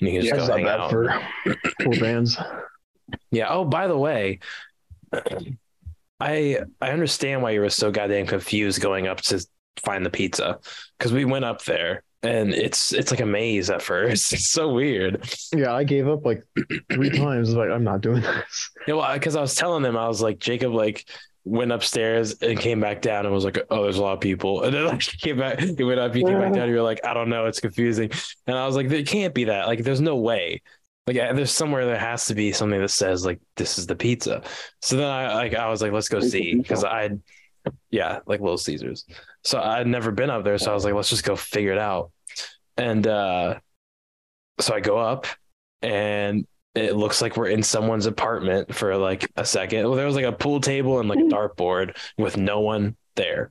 And 0.00 0.08
you 0.08 0.20
can 0.20 0.22
just 0.22 0.34
Yeah, 0.40 0.46
go 0.46 0.56
hang 0.56 0.66
out. 0.68 0.90
for 0.90 1.20
four 1.82 1.94
bands. 1.94 2.38
Yeah. 3.30 3.48
Oh, 3.48 3.64
by 3.64 3.88
the 3.88 3.96
way, 3.98 4.38
I 6.20 6.58
I 6.80 6.90
understand 6.90 7.42
why 7.42 7.52
you 7.52 7.60
were 7.60 7.70
so 7.70 7.90
goddamn 7.90 8.26
confused 8.26 8.80
going 8.80 9.06
up 9.06 9.20
to 9.22 9.44
find 9.84 10.04
the 10.04 10.10
pizza 10.10 10.58
because 10.98 11.12
we 11.12 11.24
went 11.24 11.44
up 11.44 11.64
there 11.64 12.02
and 12.22 12.52
it's 12.52 12.92
it's 12.92 13.10
like 13.10 13.20
a 13.20 13.26
maze 13.26 13.70
at 13.70 13.82
first. 13.82 14.32
It's 14.38 14.48
so 14.48 14.72
weird. 14.72 15.28
Yeah, 15.54 15.72
I 15.74 15.84
gave 15.84 16.08
up 16.08 16.24
like 16.24 16.42
three 16.92 17.10
times. 17.18 17.54
Like, 17.54 17.70
I'm 17.70 17.84
not 17.84 18.00
doing 18.00 18.22
this. 18.22 18.70
Yeah, 18.86 18.94
well, 18.94 19.12
because 19.14 19.36
I 19.36 19.40
was 19.40 19.54
telling 19.54 19.82
them, 19.82 19.96
I 19.96 20.08
was 20.08 20.20
like, 20.20 20.38
Jacob, 20.38 20.72
like 20.74 21.08
went 21.44 21.72
upstairs 21.72 22.34
and 22.42 22.58
came 22.58 22.80
back 22.80 23.00
down 23.00 23.24
and 23.24 23.34
was 23.34 23.44
like, 23.44 23.58
oh, 23.70 23.82
there's 23.84 23.96
a 23.96 24.02
lot 24.02 24.12
of 24.14 24.20
people. 24.20 24.62
And 24.64 24.74
then 24.74 24.84
like 24.86 25.02
he 25.02 25.16
came 25.16 25.38
back, 25.38 25.60
he 25.60 25.84
went 25.84 26.00
up, 26.00 26.14
he 26.14 26.22
came 26.22 26.38
back 26.38 26.52
down. 26.54 26.68
You 26.68 26.76
were 26.76 26.82
like, 26.82 27.04
I 27.04 27.14
don't 27.14 27.28
know, 27.28 27.46
it's 27.46 27.60
confusing. 27.60 28.10
And 28.46 28.56
I 28.56 28.66
was 28.66 28.76
like, 28.76 28.88
there 28.88 29.04
can't 29.04 29.34
be 29.34 29.44
that. 29.44 29.66
Like, 29.66 29.84
there's 29.84 30.00
no 30.00 30.16
way. 30.16 30.62
Like, 31.06 31.16
eh, 31.16 31.32
there's 31.32 31.52
somewhere 31.52 31.86
there 31.86 31.98
has 31.98 32.26
to 32.26 32.34
be 32.34 32.52
something 32.52 32.80
that 32.80 32.90
says 32.90 33.24
like 33.24 33.40
this 33.56 33.78
is 33.78 33.86
the 33.86 33.96
pizza. 33.96 34.42
So 34.82 34.96
then 34.96 35.08
I 35.08 35.34
like 35.34 35.54
I 35.54 35.68
was 35.68 35.80
like, 35.80 35.92
let's 35.92 36.08
go 36.08 36.20
see 36.20 36.54
because? 36.56 36.84
I, 36.84 37.10
yeah, 37.90 38.20
like 38.26 38.40
Little 38.40 38.58
Caesars. 38.58 39.06
So 39.44 39.60
I'd 39.60 39.86
never 39.86 40.10
been 40.10 40.30
up 40.30 40.44
there, 40.44 40.58
so 40.58 40.70
I 40.70 40.74
was 40.74 40.84
like, 40.84 40.94
let's 40.94 41.10
just 41.10 41.24
go 41.24 41.36
figure 41.36 41.72
it 41.72 41.78
out. 41.78 42.10
And 42.76 43.06
uh, 43.06 43.58
so 44.60 44.74
I 44.74 44.80
go 44.80 44.98
up 44.98 45.26
and 45.82 46.46
it 46.74 46.96
looks 46.96 47.20
like 47.22 47.36
we're 47.36 47.48
in 47.48 47.62
someone's 47.62 48.06
apartment 48.06 48.74
for 48.74 48.96
like 48.96 49.30
a 49.36 49.44
second. 49.44 49.84
Well, 49.84 49.94
there 49.94 50.06
was 50.06 50.14
like 50.14 50.24
a 50.24 50.32
pool 50.32 50.60
table 50.60 51.00
and 51.00 51.08
like 51.08 51.18
a 51.18 51.22
dartboard 51.22 51.96
with 52.16 52.36
no 52.36 52.60
one 52.60 52.96
there. 53.16 53.50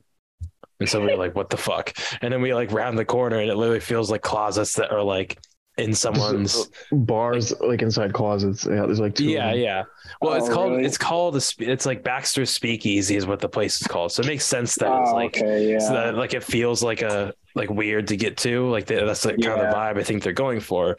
And 0.80 0.88
so 0.88 1.01
we 1.01 1.07
were 1.07 1.18
like, 1.18 1.35
what 1.35 1.49
the 1.49 1.57
fuck? 1.57 1.93
And 2.22 2.31
then 2.31 2.41
we 2.41 2.53
like 2.53 2.72
round 2.72 2.97
the 2.97 3.05
corner 3.05 3.38
and 3.39 3.49
it 3.49 3.55
literally 3.55 3.80
feels 3.80 4.11
like 4.11 4.22
closets 4.22 4.76
that 4.76 4.91
are 4.91 5.01
like 5.01 5.39
in 5.77 5.93
someone's 5.93 6.55
uh, 6.91 6.95
Bars 6.95 7.53
like 7.61 7.81
inside 7.81 8.13
closets. 8.13 8.65
Yeah, 8.65 8.85
there's 8.85 8.99
like 8.99 9.15
two. 9.15 9.25
yeah, 9.25 9.53
yeah. 9.53 9.83
Well, 10.21 10.33
it's 10.33 10.49
Oh, 10.49 10.53
called 10.53 10.71
really? 10.71 10.85
it's 10.85 10.97
called 10.97 11.35
a 11.35 11.41
sp- 11.41 11.61
it's 11.69 11.85
like 11.85 12.03
Baxter's 12.03 12.49
Speakeasy 12.49 13.15
is 13.15 13.27
what 13.27 13.39
the 13.39 13.49
place 13.49 13.79
is 13.79 13.87
called. 13.87 14.11
So 14.11 14.21
it 14.23 14.27
makes 14.27 14.45
sense 14.45 14.75
that 14.75 14.87
it's 15.01 15.09
Oh, 15.11 15.15
like 15.15 15.37
okay, 15.37 15.71
yeah. 15.71 15.79
so 15.79 15.93
that 15.93 16.15
like 16.15 16.33
it 16.33 16.43
feels 16.43 16.81
like 16.83 17.01
a 17.03 17.33
like 17.55 17.69
weird 17.69 18.07
to 18.07 18.17
get 18.17 18.37
to. 18.37 18.67
Like 18.69 18.85
the, 18.87 19.05
that's 19.05 19.25
like 19.25 19.39
kind 19.39 19.61
of 19.61 19.69
the 19.69 19.75
vibe 19.75 19.99
I 19.99 20.03
think 20.03 20.23
they're 20.23 20.33
going 20.33 20.59
for. 20.59 20.97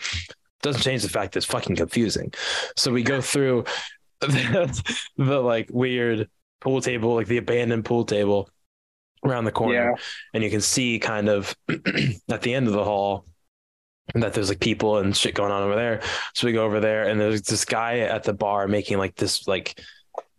Doesn't 0.63 0.83
change 0.83 1.03
the 1.03 1.09
fact 1.09 1.33
that 1.33 1.39
it's 1.39 1.47
fucking 1.47 1.77
confusing. 1.77 2.33
So 2.77 2.93
we 2.93 3.03
go 3.03 3.21
through 3.33 3.65
the, 4.21 4.99
the 5.17 5.41
like 5.41 5.69
weird 5.73 6.29
pool 6.61 6.81
table, 6.81 7.15
like 7.15 7.27
the 7.29 7.37
abandoned 7.39 7.85
pool 7.85 8.05
table 8.05 8.49
around 9.25 9.45
the 9.45 9.53
corner, 9.53 9.75
yeah. 9.97 10.03
and 10.35 10.45
you 10.45 10.51
can 10.51 10.61
see 10.61 10.99
kind 11.01 11.29
of 11.29 11.57
at 12.31 12.43
the 12.43 12.55
end 12.55 12.69
of 12.69 12.73
the 12.73 12.85
hall 12.85 13.25
that 14.15 14.33
there's 14.33 14.49
like 14.49 14.61
people 14.61 14.99
and 14.99 15.17
shit 15.17 15.35
going 15.35 15.53
on 15.53 15.63
over 15.63 15.75
there. 15.75 16.01
So 16.35 16.47
we 16.47 16.53
go 16.53 16.65
over 16.65 16.81
there, 16.81 17.09
and 17.09 17.21
there's 17.21 17.43
this 17.43 17.65
guy 17.65 18.01
at 18.01 18.25
the 18.25 18.33
bar 18.33 18.69
making 18.69 18.99
like 18.99 19.17
this 19.17 19.47
like 19.47 19.81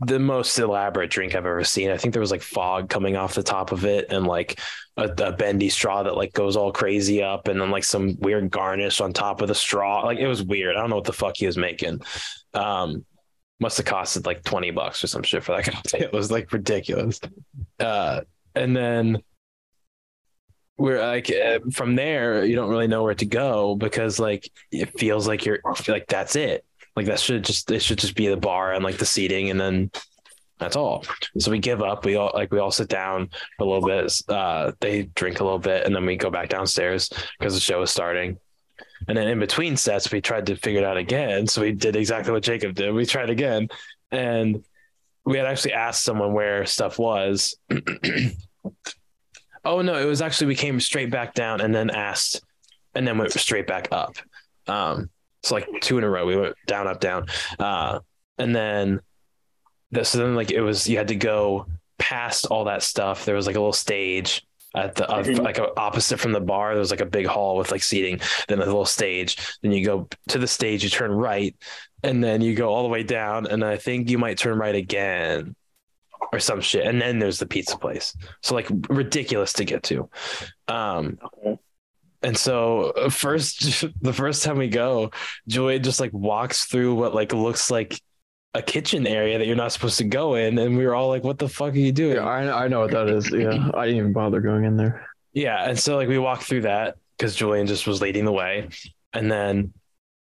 the 0.02 0.20
most 0.20 0.58
elaborate 0.58 1.12
drink 1.12 1.36
I've 1.36 1.46
ever 1.46 1.64
seen. 1.64 1.92
I 1.92 1.98
think 1.98 2.14
there 2.14 2.22
was 2.22 2.32
like 2.32 2.42
fog 2.42 2.90
coming 2.90 3.16
off 3.16 3.36
the 3.36 3.44
top 3.44 3.72
of 3.72 3.86
it, 3.86 4.12
and 4.12 4.26
like 4.26 4.60
a, 4.98 5.04
a 5.04 5.32
bendy 5.32 5.70
straw 5.70 6.04
that 6.04 6.16
like 6.18 6.34
goes 6.34 6.56
all 6.56 6.72
crazy 6.72 7.22
up, 7.22 7.48
and 7.48 7.62
then 7.62 7.72
like 7.72 7.84
some 7.84 8.18
weird 8.20 8.50
garnish 8.50 9.02
on 9.02 9.14
top 9.14 9.42
of 9.42 9.48
the 9.48 9.56
straw. 9.56 10.02
Like 10.06 10.20
it 10.20 10.28
was 10.28 10.44
weird. 10.44 10.76
I 10.76 10.80
don't 10.80 10.90
know 10.90 10.98
what 10.98 11.06
the 11.06 11.14
fuck 11.14 11.38
he 11.38 11.46
was 11.46 11.58
making. 11.58 12.02
Um, 12.54 13.06
must 13.60 13.78
have 13.78 13.86
costed 13.86 14.26
like 14.26 14.44
twenty 14.44 14.72
bucks 14.72 15.04
or 15.04 15.08
some 15.08 15.24
shit 15.24 15.44
for 15.44 15.56
that. 15.56 15.94
It 15.94 16.14
was 16.14 16.32
like 16.32 16.52
ridiculous. 16.52 17.20
Uh, 17.80 18.22
and 18.56 18.76
then 18.76 19.22
we're 20.80 21.02
like 21.06 21.30
uh, 21.32 21.60
from 21.72 21.96
there 21.96 22.46
you 22.46 22.56
don't 22.56 22.70
really 22.70 22.88
know 22.88 23.04
where 23.04 23.16
to 23.16 23.26
go 23.26 23.76
because 23.76 24.20
like 24.20 24.50
it 24.72 24.98
feels 25.00 25.28
like 25.28 25.46
you're 25.46 25.60
like 25.88 26.08
that's 26.08 26.36
it 26.36 26.66
like 26.96 27.06
that 27.06 27.20
should 27.20 27.44
just 27.44 27.70
it 27.72 27.82
should 27.82 28.00
just 28.00 28.16
be 28.16 28.28
the 28.28 28.38
bar 28.38 28.74
and 28.74 28.84
like 28.84 28.98
the 28.98 29.06
seating 29.06 29.50
and 29.50 29.60
then 29.60 29.92
That's 30.60 30.76
all. 30.76 31.06
So 31.38 31.52
we 31.52 31.60
give 31.60 31.82
up. 31.82 32.06
We 32.06 32.16
all 32.18 32.32
like 32.34 32.52
we 32.52 32.60
all 32.60 32.72
sit 32.72 32.90
down 32.90 33.30
for 33.58 33.64
a 33.64 33.70
little 33.70 33.88
bit. 33.88 34.22
Uh, 34.28 34.74
they 34.82 35.04
drink 35.16 35.40
a 35.40 35.44
little 35.44 35.60
bit, 35.60 35.86
and 35.86 35.96
then 35.96 36.06
we 36.06 36.18
go 36.18 36.30
back 36.30 36.50
downstairs 36.50 37.10
because 37.40 37.54
the 37.54 37.62
show 37.62 37.82
is 37.82 37.92
starting. 37.92 38.38
And 39.08 39.18
then 39.18 39.28
in 39.30 39.40
between 39.40 39.78
sets, 39.78 40.12
we 40.12 40.22
tried 40.22 40.46
to 40.48 40.56
figure 40.58 40.82
it 40.82 40.86
out 40.86 40.98
again. 40.98 41.48
So 41.48 41.62
we 41.62 41.72
did 41.72 41.96
exactly 41.96 42.34
what 42.34 42.44
Jacob 42.44 42.76
did. 42.76 42.94
We 42.94 43.06
tried 43.06 43.30
again, 43.30 43.70
and 44.12 44.64
we 45.26 45.38
had 45.38 45.46
actually 45.48 45.74
asked 45.74 46.04
someone 46.04 46.34
where 46.34 46.66
stuff 46.66 47.00
was. 47.00 47.58
oh 49.66 49.82
no, 49.82 49.96
it 49.96 50.06
was 50.06 50.22
actually 50.22 50.48
we 50.48 50.56
came 50.56 50.80
straight 50.80 51.12
back 51.12 51.34
down 51.34 51.62
and 51.62 51.74
then 51.74 51.90
asked, 51.90 52.42
and 52.96 53.08
then 53.08 53.18
went 53.18 53.32
straight 53.34 53.68
back 53.68 53.88
up. 53.92 54.16
Um, 54.68 55.10
it's 55.42 55.52
like 55.52 55.68
two 55.82 55.98
in 55.98 56.04
a 56.04 56.10
row. 56.10 56.26
We 56.26 56.36
went 56.36 56.56
down, 56.68 56.88
up, 56.88 57.00
down, 57.00 57.28
uh, 57.60 58.00
and 58.38 58.56
then 58.56 59.02
this. 59.92 60.10
So 60.10 60.20
then 60.20 60.36
like 60.36 60.52
it 60.52 60.62
was 60.62 60.88
you 60.88 60.98
had 60.98 61.08
to 61.10 61.16
go 61.16 61.66
past 61.98 62.46
all 62.48 62.66
that 62.66 62.84
stuff. 62.84 63.26
There 63.26 63.36
was 63.36 63.48
like 63.48 63.56
a 63.56 63.60
little 63.60 63.74
stage 63.74 64.46
at 64.76 64.96
the 64.96 65.10
uh, 65.10 65.24
like 65.42 65.60
opposite 65.78 66.20
from 66.20 66.32
the 66.32 66.40
bar. 66.40 66.74
There 66.74 66.80
was 66.80 66.92
like 66.92 67.02
a 67.02 67.06
big 67.06 67.26
hall 67.26 67.58
with 67.58 67.72
like 67.72 67.84
seating. 67.84 68.20
Then 68.48 68.60
a 68.62 68.66
little 68.66 68.86
stage. 68.86 69.38
Then 69.62 69.72
you 69.72 69.86
go 69.86 70.08
to 70.30 70.38
the 70.38 70.48
stage. 70.48 70.84
You 70.84 70.90
turn 70.90 71.12
right, 71.12 71.56
and 72.04 72.24
then 72.24 72.42
you 72.42 72.56
go 72.56 72.70
all 72.70 72.84
the 72.84 72.90
way 72.90 73.04
down. 73.04 73.48
And 73.48 73.64
I 73.64 73.78
think 73.78 74.10
you 74.10 74.18
might 74.18 74.38
turn 74.38 74.58
right 74.58 74.76
again. 74.76 75.56
Or 76.32 76.40
some 76.40 76.62
shit, 76.62 76.86
and 76.86 77.02
then 77.02 77.18
there's 77.20 77.40
the 77.40 77.46
pizza 77.48 77.78
place. 77.78 78.16
So 78.44 78.54
like 78.54 78.68
ridiculous 78.90 79.54
to 79.54 79.66
get 79.66 79.84
to. 79.84 80.10
Um, 80.68 81.18
Okay. 81.24 81.58
and 82.22 82.38
so 82.38 82.92
uh, 82.92 83.10
first, 83.10 83.86
the 84.02 84.14
first 84.14 84.44
time 84.44 84.58
we 84.58 84.68
go, 84.68 85.12
Joy 85.48 85.80
just 85.80 86.00
like 86.00 86.12
walks 86.14 86.66
through 86.66 86.96
what 86.96 87.16
like 87.16 87.34
looks 87.34 87.72
like 87.72 88.00
a 88.54 88.62
kitchen 88.62 89.08
area 89.08 89.38
that 89.38 89.48
you're 89.48 89.56
not 89.56 89.72
supposed 89.72 89.98
to 90.00 90.04
go 90.04 90.36
in, 90.36 90.58
and 90.58 90.78
we 90.78 90.86
were 90.86 90.94
all 90.96 91.08
like, 91.08 91.24
"What 91.24 91.40
the 91.40 91.48
fuck 91.50 91.74
are 91.74 91.78
you 91.78 91.92
doing?" 91.92 92.16
Yeah, 92.16 92.26
I, 92.26 92.66
I 92.66 92.68
know 92.68 92.82
what 92.82 92.92
that 92.92 93.08
is. 93.10 93.32
Yeah, 93.32 93.70
I 93.74 93.86
didn't 93.86 93.98
even 94.00 94.14
bother 94.14 94.42
going 94.42 94.66
in 94.66 94.76
there. 94.76 95.08
Yeah, 95.34 95.68
and 95.70 95.80
so 95.80 95.96
like 95.96 96.10
we 96.10 96.18
walked 96.20 96.44
through 96.44 96.62
that 96.62 96.98
because 97.18 97.36
Julian 97.36 97.66
just 97.68 97.88
was 97.88 98.02
leading 98.02 98.26
the 98.26 98.32
way, 98.34 98.70
and 99.14 99.32
then 99.32 99.74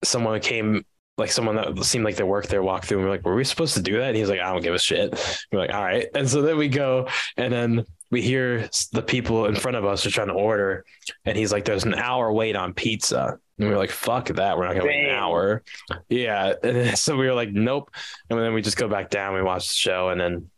someone 0.02 0.40
came, 0.40 0.84
like 1.16 1.30
someone 1.30 1.56
that 1.56 1.84
seemed 1.84 2.04
like 2.04 2.16
they 2.16 2.24
worked 2.24 2.48
there, 2.48 2.62
walked 2.62 2.86
through, 2.86 2.98
and 2.98 3.06
we 3.06 3.08
are 3.08 3.14
like, 3.14 3.24
"Were 3.24 3.34
we 3.34 3.44
supposed 3.44 3.74
to 3.74 3.82
do 3.82 3.98
that?" 3.98 4.08
And 4.08 4.16
he's 4.16 4.28
like, 4.28 4.40
"I 4.40 4.52
don't 4.52 4.62
give 4.62 4.74
a 4.74 4.78
shit." 4.78 5.46
We're 5.52 5.60
like, 5.60 5.72
"All 5.72 5.82
right," 5.82 6.08
and 6.14 6.28
so 6.28 6.42
then 6.42 6.56
we 6.56 6.68
go, 6.68 7.08
and 7.36 7.52
then 7.52 7.84
we 8.10 8.20
hear 8.20 8.68
the 8.92 9.02
people 9.02 9.46
in 9.46 9.54
front 9.54 9.76
of 9.76 9.84
us 9.84 10.04
are 10.06 10.10
trying 10.10 10.28
to 10.28 10.34
order, 10.34 10.84
and 11.24 11.36
he's 11.36 11.52
like, 11.52 11.64
"There's 11.64 11.84
an 11.84 11.94
hour 11.94 12.32
wait 12.32 12.56
on 12.56 12.74
pizza." 12.74 13.38
And 13.58 13.68
we 13.68 13.74
are 13.74 13.78
like, 13.78 13.90
"Fuck 13.90 14.26
that! 14.28 14.58
We're 14.58 14.66
not 14.66 14.74
gonna 14.74 14.86
wait 14.86 15.08
an 15.08 15.14
hour." 15.14 15.62
Yeah, 16.08 16.54
and 16.62 16.98
so 16.98 17.16
we 17.16 17.26
were 17.26 17.34
like, 17.34 17.50
"Nope," 17.50 17.90
and 18.28 18.38
then 18.38 18.52
we 18.52 18.62
just 18.62 18.76
go 18.76 18.88
back 18.88 19.10
down. 19.10 19.34
We 19.34 19.42
watch 19.42 19.68
the 19.68 19.74
show, 19.74 20.08
and 20.08 20.20
then 20.20 20.50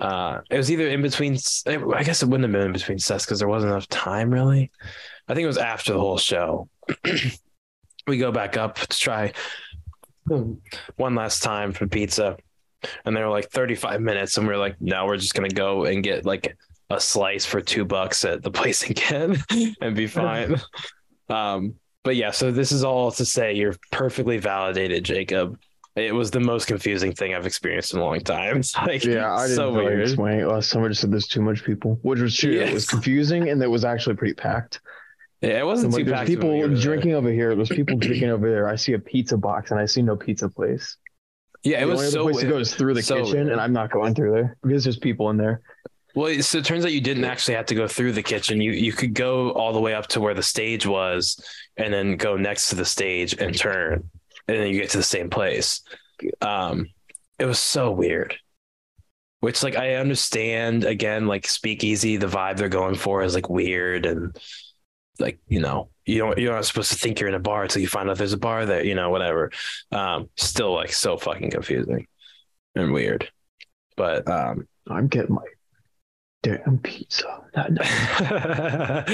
uh, 0.00 0.40
it 0.50 0.56
was 0.56 0.70
either 0.70 0.88
in 0.88 1.02
between. 1.02 1.36
I 1.66 2.04
guess 2.04 2.22
it 2.22 2.28
wouldn't 2.28 2.44
have 2.44 2.52
been 2.52 2.68
in 2.68 2.72
between 2.72 3.00
sets 3.00 3.24
because 3.24 3.40
there 3.40 3.48
wasn't 3.48 3.72
enough 3.72 3.88
time, 3.88 4.30
really. 4.30 4.70
I 5.26 5.34
think 5.34 5.44
it 5.44 5.48
was 5.48 5.58
after 5.58 5.92
the 5.92 6.00
whole 6.00 6.18
show. 6.18 6.68
we 8.06 8.18
go 8.18 8.30
back 8.32 8.56
up 8.56 8.76
to 8.78 8.98
try 8.98 9.32
one 10.96 11.14
last 11.14 11.42
time 11.42 11.72
for 11.72 11.86
pizza, 11.86 12.36
and 13.04 13.16
they 13.16 13.22
were 13.22 13.28
like 13.30 13.50
35 13.50 14.00
minutes, 14.00 14.36
and 14.38 14.46
we 14.46 14.54
are 14.54 14.58
like, 14.58 14.80
no, 14.80 15.06
we're 15.06 15.16
just 15.16 15.34
gonna 15.34 15.48
go 15.48 15.84
and 15.84 16.02
get 16.02 16.24
like 16.24 16.56
a 16.90 17.00
slice 17.00 17.44
for 17.44 17.60
two 17.60 17.84
bucks 17.84 18.24
at 18.24 18.42
the 18.42 18.50
place 18.58 18.88
again 18.88 19.36
and 19.80 19.96
be 19.96 20.06
fine. 20.06 20.56
um, 21.28 21.74
but 22.02 22.16
yeah, 22.16 22.30
so 22.30 22.50
this 22.50 22.72
is 22.72 22.84
all 22.84 23.10
to 23.12 23.24
say 23.24 23.54
you're 23.54 23.74
perfectly 23.90 24.38
validated, 24.38 25.04
Jacob. 25.04 25.58
It 25.96 26.12
was 26.12 26.30
the 26.32 26.40
most 26.40 26.66
confusing 26.66 27.12
thing 27.12 27.34
I've 27.34 27.46
experienced 27.46 27.94
in 27.94 28.00
a 28.00 28.04
long 28.04 28.20
time. 28.20 28.56
It's 28.58 28.76
like 28.76 29.04
Yeah, 29.04 29.32
I 29.32 29.42
didn't 29.46 29.56
so 29.56 29.72
really 29.72 29.84
weird. 29.94 30.00
explain 30.02 30.40
it 30.40 30.46
last 30.48 30.68
summer. 30.68 30.88
Just 30.88 31.02
said 31.02 31.12
there's 31.12 31.28
too 31.28 31.40
much 31.40 31.62
people, 31.64 31.98
which 32.02 32.18
was 32.20 32.36
true. 32.36 32.50
It 32.52 32.74
was 32.74 32.86
confusing, 32.94 33.48
and 33.48 33.62
it 33.62 33.68
was 33.70 33.84
actually 33.84 34.16
pretty 34.16 34.34
packed. 34.34 34.80
Yeah, 35.44 35.60
it 35.60 35.66
wasn't 35.66 35.94
I'm 35.94 36.04
too 36.04 36.10
packed. 36.10 36.26
people 36.28 36.50
there. 36.50 36.68
drinking 36.68 37.12
over 37.12 37.30
here. 37.30 37.54
There's 37.54 37.68
people 37.68 37.98
drinking 37.98 38.30
over 38.30 38.50
there. 38.50 38.66
I 38.68 38.76
see 38.76 38.94
a 38.94 38.98
pizza 38.98 39.36
box, 39.36 39.70
and 39.70 39.78
I 39.80 39.84
see 39.84 40.00
no 40.02 40.16
pizza 40.16 40.48
place. 40.48 40.96
Yeah, 41.62 41.78
it 41.78 41.86
the 41.86 41.92
was 41.92 42.00
only 42.00 42.10
so. 42.10 42.24
place 42.24 42.36
to 42.40 42.48
go 42.48 42.64
through 42.64 42.94
the 42.94 43.02
so 43.02 43.16
kitchen, 43.16 43.34
weird. 43.34 43.48
and 43.52 43.60
I'm 43.60 43.72
not 43.72 43.90
going 43.90 44.14
through 44.14 44.32
there 44.32 44.56
because 44.62 44.84
there's 44.84 44.98
people 44.98 45.30
in 45.30 45.36
there. 45.36 45.60
Well, 46.14 46.40
so 46.42 46.58
it 46.58 46.64
turns 46.64 46.84
out 46.84 46.92
you 46.92 47.00
didn't 47.00 47.24
actually 47.24 47.54
have 47.54 47.66
to 47.66 47.74
go 47.74 47.88
through 47.88 48.12
the 48.12 48.22
kitchen. 48.22 48.60
You 48.60 48.72
you 48.72 48.92
could 48.92 49.14
go 49.14 49.50
all 49.50 49.72
the 49.72 49.80
way 49.80 49.94
up 49.94 50.06
to 50.08 50.20
where 50.20 50.34
the 50.34 50.42
stage 50.42 50.86
was, 50.86 51.42
and 51.76 51.92
then 51.92 52.16
go 52.16 52.36
next 52.36 52.68
to 52.70 52.76
the 52.76 52.84
stage 52.84 53.34
and 53.38 53.56
turn, 53.56 54.08
and 54.48 54.56
then 54.58 54.68
you 54.68 54.80
get 54.80 54.90
to 54.90 54.98
the 54.98 55.02
same 55.02 55.28
place. 55.28 55.82
Um, 56.40 56.88
it 57.38 57.44
was 57.46 57.58
so 57.58 57.90
weird. 57.90 58.36
Which, 59.40 59.62
like, 59.62 59.76
I 59.76 59.96
understand 59.96 60.84
again, 60.84 61.26
like 61.26 61.46
Speakeasy, 61.46 62.16
the 62.16 62.28
vibe 62.28 62.56
they're 62.56 62.70
going 62.70 62.94
for 62.94 63.22
is 63.22 63.34
like 63.34 63.50
weird 63.50 64.06
and 64.06 64.34
like 65.18 65.38
you 65.48 65.60
know 65.60 65.88
you 66.04 66.18
don't 66.18 66.38
you're 66.38 66.54
not 66.54 66.64
supposed 66.64 66.92
to 66.92 66.98
think 66.98 67.20
you're 67.20 67.28
in 67.28 67.34
a 67.34 67.40
bar 67.40 67.62
until 67.62 67.82
you 67.82 67.88
find 67.88 68.10
out 68.10 68.18
there's 68.18 68.32
a 68.32 68.38
bar 68.38 68.66
there, 68.66 68.84
you 68.84 68.94
know, 68.94 69.10
whatever. 69.10 69.50
Um, 69.92 70.28
still 70.36 70.72
like 70.74 70.92
so 70.92 71.16
fucking 71.16 71.50
confusing 71.50 72.06
and 72.74 72.92
weird, 72.92 73.30
but 73.96 74.28
um. 74.28 74.66
I'm 74.86 75.08
getting 75.08 75.34
my 75.34 75.42
damn 76.42 76.78
pizza. 76.78 77.40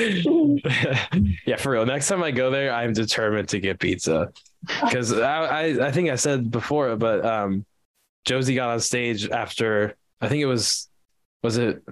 Yeah, 1.46 1.56
for 1.56 1.72
real. 1.72 1.86
Next 1.86 2.08
time 2.08 2.22
I 2.22 2.30
go 2.30 2.50
there, 2.50 2.72
I'm 2.72 2.92
determined 2.92 3.48
to 3.50 3.60
get 3.60 3.78
pizza 3.78 4.32
because 4.66 5.12
I, 5.12 5.44
I 5.44 5.88
I 5.88 5.92
think 5.92 6.10
I 6.10 6.16
said 6.16 6.50
before, 6.50 6.96
but 6.96 7.24
um, 7.24 7.64
Josee 8.24 8.54
got 8.54 8.70
on 8.70 8.80
stage 8.80 9.28
after 9.28 9.96
I 10.20 10.28
think 10.28 10.42
it 10.42 10.46
was 10.46 10.88
was 11.42 11.56
it 11.56 11.82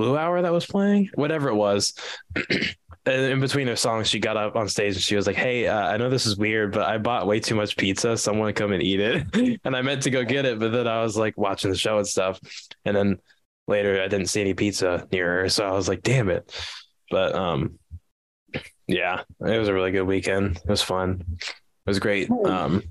Blue 0.00 0.16
Hour 0.16 0.40
that 0.40 0.52
was 0.52 0.64
playing, 0.64 1.10
whatever 1.14 1.50
it 1.50 1.54
was. 1.54 1.92
And 3.06 3.32
in 3.32 3.40
between 3.40 3.66
her 3.66 3.76
songs, 3.76 4.10
she 4.10 4.18
got 4.18 4.36
up 4.36 4.56
on 4.56 4.68
stage 4.68 4.94
and 4.94 5.02
she 5.02 5.16
was 5.16 5.26
like, 5.26 5.34
"Hey, 5.34 5.66
uh, 5.66 5.88
I 5.88 5.96
know 5.96 6.10
this 6.10 6.26
is 6.26 6.36
weird, 6.36 6.72
but 6.72 6.82
I 6.82 6.98
bought 6.98 7.26
way 7.26 7.40
too 7.40 7.54
much 7.54 7.78
pizza. 7.78 8.14
Someone 8.14 8.52
come 8.52 8.72
and 8.72 8.82
eat 8.82 9.00
it." 9.00 9.58
and 9.64 9.74
I 9.74 9.80
meant 9.80 10.02
to 10.02 10.10
go 10.10 10.22
get 10.22 10.44
it, 10.44 10.58
but 10.58 10.70
then 10.70 10.86
I 10.86 11.02
was 11.02 11.16
like 11.16 11.38
watching 11.38 11.70
the 11.70 11.78
show 11.78 11.96
and 11.96 12.06
stuff, 12.06 12.38
and 12.84 12.94
then 12.94 13.18
later 13.66 14.02
I 14.02 14.08
didn't 14.08 14.26
see 14.26 14.42
any 14.42 14.52
pizza 14.52 15.08
near 15.10 15.40
her, 15.40 15.48
so 15.48 15.66
I 15.66 15.72
was 15.72 15.88
like, 15.88 16.02
"Damn 16.02 16.28
it!" 16.28 16.54
But 17.10 17.34
um, 17.34 17.78
yeah, 18.86 19.22
it 19.40 19.58
was 19.58 19.68
a 19.68 19.74
really 19.74 19.92
good 19.92 20.02
weekend. 20.02 20.58
It 20.58 20.68
was 20.68 20.82
fun. 20.82 21.24
It 21.40 21.86
was 21.86 22.00
great. 22.00 22.30
Um, 22.30 22.82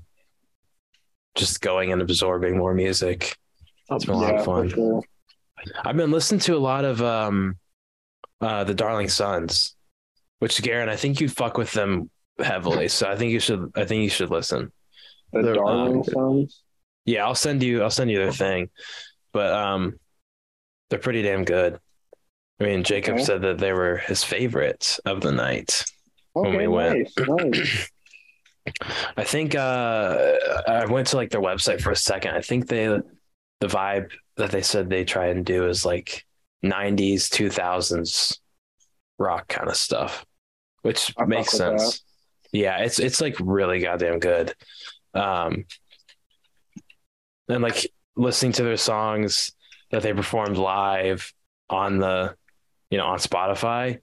just 1.36 1.60
going 1.60 1.92
and 1.92 2.02
absorbing 2.02 2.58
more 2.58 2.74
music. 2.74 3.36
It's 3.88 4.06
been 4.06 4.16
a 4.16 4.18
lot 4.18 4.34
of 4.34 4.44
fun. 4.44 5.02
I've 5.84 5.96
been 5.96 6.10
listening 6.10 6.40
to 6.42 6.56
a 6.56 6.58
lot 6.58 6.84
of 6.84 7.02
um, 7.02 7.56
uh, 8.40 8.64
the 8.64 8.74
Darling 8.74 9.08
Sons, 9.08 9.74
which 10.38 10.60
Garen, 10.62 10.88
I 10.88 10.96
think 10.96 11.20
you 11.20 11.28
fuck 11.28 11.58
with 11.58 11.72
them 11.72 12.10
heavily. 12.38 12.88
So 12.88 13.08
I 13.10 13.16
think 13.16 13.32
you 13.32 13.40
should. 13.40 13.72
I 13.76 13.84
think 13.84 14.02
you 14.02 14.10
should 14.10 14.30
listen. 14.30 14.72
The 15.32 15.42
They're- 15.42 15.54
Darling 15.54 15.96
um, 15.98 16.04
Sons. 16.04 16.62
Yeah, 17.06 17.24
I'll 17.24 17.34
send 17.34 17.62
you. 17.62 17.82
I'll 17.82 17.90
send 17.90 18.10
you 18.10 18.18
their 18.18 18.32
thing, 18.32 18.68
but 19.32 19.52
um, 19.52 19.98
they're 20.90 20.98
pretty 20.98 21.22
damn 21.22 21.44
good. 21.44 21.78
I 22.60 22.64
mean, 22.64 22.84
Jacob 22.84 23.14
Okay. 23.14 23.24
said 23.24 23.42
that 23.42 23.58
they 23.58 23.72
were 23.72 23.96
his 23.96 24.22
favorites 24.22 24.98
of 25.06 25.20
the 25.22 25.32
night. 25.32 25.84
when 26.34 26.48
Okay, 26.48 26.58
we 26.58 26.68
went. 26.68 27.08
nice, 27.18 27.28
nice. 27.28 27.90
I 29.16 29.24
think 29.24 29.54
uh, 29.54 30.32
I 30.68 30.84
went 30.84 31.06
to 31.08 31.16
like 31.16 31.30
their 31.30 31.40
website 31.40 31.80
for 31.80 31.90
a 31.90 31.96
second. 31.96 32.34
I 32.34 32.42
think 32.42 32.68
they 32.68 32.86
the 32.86 33.66
vibe 33.66 34.10
that 34.40 34.50
they 34.50 34.62
said 34.62 34.88
they 34.88 35.04
try 35.04 35.28
and 35.28 35.44
do 35.44 35.68
is 35.68 35.84
like 35.84 36.26
90s 36.64 37.28
2000s 37.28 38.38
rock 39.18 39.48
kind 39.48 39.68
of 39.68 39.76
stuff, 39.76 40.24
which 40.82 41.14
I 41.16 41.24
makes 41.24 41.52
sense. 41.52 42.02
Yeah, 42.52 42.78
it's 42.78 42.98
it's 42.98 43.20
like 43.20 43.36
really 43.38 43.80
goddamn 43.80 44.18
good. 44.18 44.54
Um, 45.14 45.66
and 47.48 47.62
like 47.62 47.90
listening 48.16 48.52
to 48.52 48.64
their 48.64 48.76
songs 48.76 49.52
that 49.90 50.02
they 50.02 50.12
performed 50.12 50.56
live 50.56 51.32
on 51.68 51.98
the 51.98 52.34
you 52.90 52.98
know 52.98 53.06
on 53.06 53.18
Spotify 53.18 54.00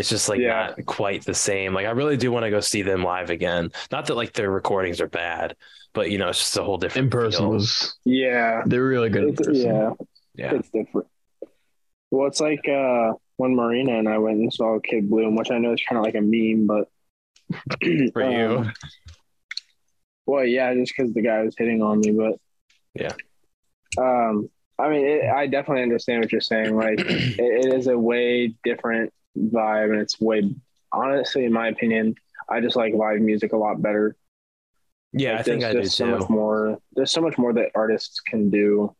it's 0.00 0.08
just 0.08 0.28
like 0.28 0.40
Yeah. 0.40 0.74
not 0.76 0.86
quite 0.86 1.24
the 1.24 1.34
same. 1.34 1.74
Like 1.74 1.86
I 1.86 1.90
really 1.90 2.16
do 2.16 2.32
want 2.32 2.44
to 2.44 2.50
go 2.50 2.60
see 2.60 2.82
them 2.82 3.04
live 3.04 3.30
again. 3.30 3.70
Not 3.92 4.06
that 4.06 4.14
like 4.16 4.32
their 4.32 4.50
recordings 4.50 5.00
are 5.00 5.06
bad, 5.08 5.54
but 5.92 6.10
you 6.10 6.18
know, 6.18 6.28
it's 6.30 6.38
just 6.40 6.56
a 6.56 6.64
whole 6.64 6.78
different 6.78 7.06
in 7.06 7.10
person 7.10 7.40
feel. 7.42 7.50
was 7.50 7.96
Yeah, 8.04 8.62
they're 8.66 8.84
really 8.84 9.10
good. 9.10 9.24
In 9.24 9.34
person. 9.36 9.54
yeah, 9.54 9.90
yeah. 10.34 10.54
it's 10.54 10.70
different. 10.70 11.06
Well, 12.10 12.26
it's 12.26 12.40
like 12.40 12.66
uh, 12.68 13.12
when 13.36 13.54
Marina 13.54 13.96
and 13.98 14.08
I 14.08 14.18
went 14.18 14.38
and 14.38 14.52
saw 14.52 14.80
Kid 14.80 15.08
Bloom, 15.08 15.36
which 15.36 15.50
I 15.52 15.58
know 15.58 15.72
is 15.72 15.82
kind 15.88 15.96
of 15.98 16.04
like 16.04 16.16
a 16.16 16.20
meme, 16.20 16.66
but 16.66 16.88
For 18.12 18.22
you. 18.30 18.58
um, 18.58 18.72
Well, 20.26 20.44
yeah, 20.44 20.74
just 20.74 20.92
because 20.96 21.12
the 21.12 21.22
guy 21.22 21.42
was 21.42 21.54
hitting 21.56 21.82
on 21.82 22.00
me, 22.00 22.10
but 22.12 22.38
Yeah. 22.94 23.12
Um, 23.98 24.48
I 24.78 24.88
mean, 24.88 25.04
it, 25.06 25.24
I 25.30 25.46
definitely 25.46 25.82
understand 25.82 26.20
what 26.22 26.32
you're 26.32 26.40
saying. 26.40 26.74
Like, 26.76 26.98
it, 27.00 27.38
it 27.38 27.74
is 27.74 27.86
a 27.86 27.98
way 27.98 28.54
different 28.64 29.12
vibe, 29.36 29.90
and 29.90 30.00
it's 30.00 30.20
way, 30.20 30.54
honestly, 30.92 31.44
in 31.44 31.52
my 31.52 31.68
opinion, 31.68 32.14
I 32.48 32.60
just 32.60 32.76
like 32.76 32.94
live 32.94 33.20
music 33.20 33.52
a 33.52 33.56
lot 33.56 33.80
better. 33.80 34.16
Yeah, 35.12 35.32
Like, 35.32 35.40
I 35.40 35.42
think 35.42 35.64
I 35.64 35.72
do 35.72 35.84
so 35.84 36.04
too. 36.06 36.18
much 36.18 36.28
more. 36.30 36.78
There's 36.92 37.10
so 37.10 37.20
much 37.20 37.36
more 37.38 37.52
that 37.52 37.70
artists 37.74 38.20
can 38.20 38.50
do 38.50 38.94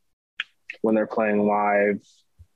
when 0.82 0.94
they're 0.94 1.06
playing 1.06 1.46
live 1.46 2.00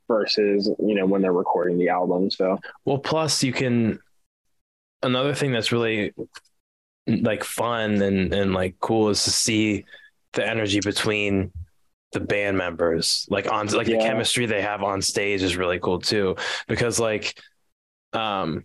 versus 0.09 0.71
you 0.79 0.95
know 0.95 1.07
when 1.07 1.23
they're 1.23 1.33
recording 1.33 1.79
the 1.79 1.89
album. 1.89 2.31
So 2.31 2.59
Well, 2.85 2.99
plus 2.99 3.43
you 3.43 3.53
can 3.53 3.99
another 5.03 5.35
thing 5.35 5.53
that's 5.53 5.73
really 5.73 6.13
like 7.07 7.45
fun 7.45 8.01
and 8.03 8.33
and 8.33 8.55
like 8.55 8.77
cool 8.81 9.11
is 9.11 9.23
to 9.25 9.31
see 9.31 9.85
the 10.33 10.47
energy 10.47 10.81
between 10.81 11.53
the 12.13 12.21
band 12.21 12.57
members 12.57 13.27
like 13.29 13.51
on 13.53 13.67
like 13.69 13.87
the 13.87 13.99
chemistry 13.99 14.47
they 14.47 14.63
have 14.63 14.83
on 14.83 15.03
stage 15.03 15.43
is 15.43 15.57
really 15.57 15.79
cool 15.81 15.99
too 15.99 16.35
because 16.69 16.99
like 16.99 17.35
um 18.15 18.65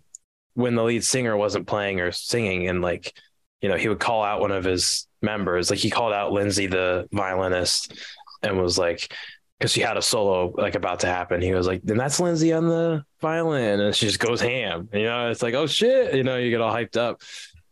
when 0.54 0.74
the 0.74 0.82
lead 0.82 1.04
singer 1.04 1.36
wasn't 1.36 1.66
playing 1.66 2.00
or 2.00 2.12
singing 2.12 2.68
and 2.68 2.82
like 2.82 3.12
you 3.60 3.68
know 3.68 3.76
he 3.76 3.88
would 3.88 4.00
call 4.00 4.22
out 4.22 4.40
one 4.40 4.52
of 4.52 4.64
his 4.64 5.06
members 5.22 5.70
like 5.70 5.78
he 5.78 5.90
called 5.90 6.12
out 6.12 6.32
Lindsay 6.32 6.66
the 6.66 7.08
violinist 7.12 7.94
and 8.42 8.60
was 8.60 8.78
like 8.78 9.12
because 9.60 9.72
she 9.72 9.82
had 9.82 9.98
a 9.98 10.02
solo 10.02 10.52
like 10.56 10.74
about 10.74 11.00
to 11.00 11.06
happen. 11.06 11.42
He 11.42 11.52
was 11.52 11.66
like, 11.66 11.82
then 11.84 11.98
that's 11.98 12.18
Lindsay 12.18 12.52
on 12.54 12.66
the 12.66 13.04
violin. 13.20 13.80
And 13.80 13.94
she 13.94 14.06
just 14.06 14.18
goes 14.18 14.40
ham. 14.40 14.88
You 14.92 15.04
know, 15.04 15.30
it's 15.30 15.42
like, 15.42 15.52
oh 15.52 15.66
shit, 15.66 16.14
you 16.14 16.22
know, 16.22 16.38
you 16.38 16.48
get 16.48 16.62
all 16.62 16.72
hyped 16.72 16.96
up. 16.96 17.20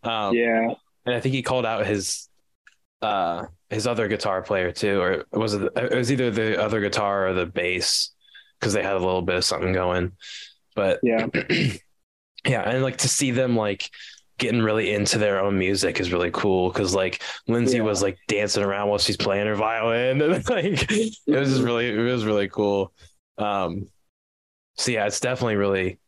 Um, 0.03 0.35
yeah, 0.35 0.75
and 1.07 1.15
I 1.15 1.21
think 1.21 1.35
he 1.35 1.43
called 1.43 1.65
out 1.65 1.87
his 1.87 2.29
uh 3.01 3.47
his 3.71 3.87
other 3.87 4.07
guitar 4.07 4.43
player 4.43 4.71
too, 4.71 5.01
or 5.01 5.25
was 5.33 5.55
it 5.55 5.73
it 5.77 5.95
was 5.95 6.13
either 6.13 6.31
the 6.31 6.63
other 6.63 6.81
guitar 6.81 7.29
or 7.29 7.33
the 7.33 7.47
bass 7.47 8.11
because 8.61 8.75
they 8.75 8.83
had 8.83 8.95
a 8.95 8.99
little 8.99 9.23
bit 9.23 9.37
of 9.37 9.45
something 9.45 9.73
going. 9.73 10.13
But 10.79 11.01
yeah, 11.03 11.27
yeah, 12.47 12.63
and 12.63 12.83
like 12.85 12.99
to 12.99 13.09
see 13.09 13.33
them 13.33 13.57
like 13.57 13.91
getting 14.39 14.63
really 14.63 14.93
into 14.95 15.19
their 15.19 15.41
own 15.41 15.59
music 15.59 15.99
is 15.99 16.13
really 16.13 16.31
cool 16.31 16.71
because 16.71 16.95
like 16.95 17.21
Lindsay 17.49 17.79
Yeah. 17.79 17.83
was 17.83 18.01
like 18.03 18.17
dancing 18.29 18.63
around 18.63 18.89
while 18.89 18.99
she's 18.99 19.17
playing 19.17 19.49
her 19.49 19.57
violin 19.57 20.23
and 20.23 20.49
like 20.49 20.87
it 20.89 21.17
was 21.27 21.51
just 21.51 21.63
really 21.63 21.89
it 21.89 21.99
was 22.13 22.25
really 22.25 22.49
cool. 22.49 22.93
Um 23.37 23.89
so 24.77 24.93
yeah, 24.93 25.07
it's 25.07 25.19
definitely 25.19 25.57
really 25.57 25.99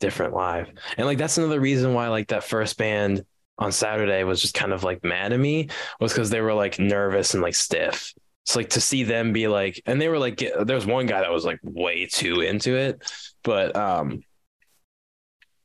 different 0.00 0.32
live. 0.32 0.68
And 0.96 1.06
like 1.06 1.18
that's 1.18 1.36
another 1.36 1.60
reason 1.60 1.92
why 1.92 2.08
like 2.08 2.28
that 2.28 2.44
first 2.44 2.78
band 2.78 3.22
on 3.58 3.70
Saturday 3.72 4.24
was 4.24 4.40
just 4.40 4.54
kind 4.54 4.72
of 4.72 4.84
like 4.84 5.04
mad 5.04 5.34
at 5.34 5.40
me 5.40 5.68
was 6.00 6.12
because 6.12 6.30
they 6.30 6.40
were 6.40 6.54
like 6.54 6.78
nervous 6.78 7.34
and 7.34 7.42
like 7.42 7.54
stiff. 7.54 8.14
So 8.48 8.60
like 8.60 8.70
to 8.70 8.80
see 8.80 9.02
them 9.02 9.34
be 9.34 9.46
like, 9.46 9.82
and 9.84 10.00
they 10.00 10.08
were 10.08 10.18
like, 10.18 10.38
there 10.38 10.74
was 10.74 10.86
one 10.86 11.04
guy 11.04 11.20
that 11.20 11.30
was 11.30 11.44
like 11.44 11.60
way 11.62 12.06
too 12.06 12.40
into 12.40 12.76
it, 12.76 13.02
but 13.44 13.76
um, 13.76 14.22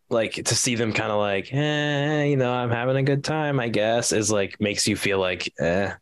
like 0.10 0.34
to 0.34 0.54
see 0.54 0.76
them 0.76 0.92
kind 0.92 1.10
of 1.10 1.18
like, 1.18 1.48
eh, 1.54 2.26
you 2.26 2.36
know, 2.36 2.52
I'm 2.52 2.72
having 2.72 2.98
a 2.98 3.04
good 3.04 3.24
time, 3.24 3.58
I 3.58 3.70
guess, 3.70 4.12
is 4.12 4.30
like 4.30 4.60
makes 4.60 4.86
you 4.86 4.98
feel 4.98 5.18
like 5.18 5.50
eh 5.62 5.94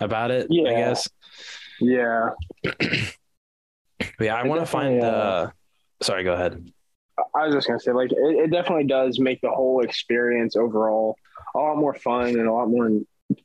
about 0.00 0.30
it. 0.30 0.46
yeah. 0.50 0.70
I 0.70 0.72
guess. 0.72 1.10
yeah. 1.78 2.30
Yeah, 4.18 4.34
I 4.34 4.46
want 4.46 4.62
to 4.62 4.66
find. 4.66 5.04
uh, 5.04 5.06
uh 5.06 5.50
Sorry, 6.00 6.24
go 6.24 6.32
ahead. 6.32 6.72
I 7.34 7.44
was 7.44 7.54
just 7.54 7.66
gonna 7.66 7.80
say, 7.80 7.92
like, 7.92 8.12
it, 8.12 8.16
it 8.16 8.50
definitely 8.50 8.86
does 8.86 9.18
make 9.18 9.42
the 9.42 9.50
whole 9.50 9.84
experience 9.84 10.56
overall 10.56 11.16
a 11.54 11.58
lot 11.58 11.76
more 11.76 11.92
fun 11.92 12.28
and 12.28 12.48
a 12.48 12.52
lot 12.52 12.70
more 12.70 12.90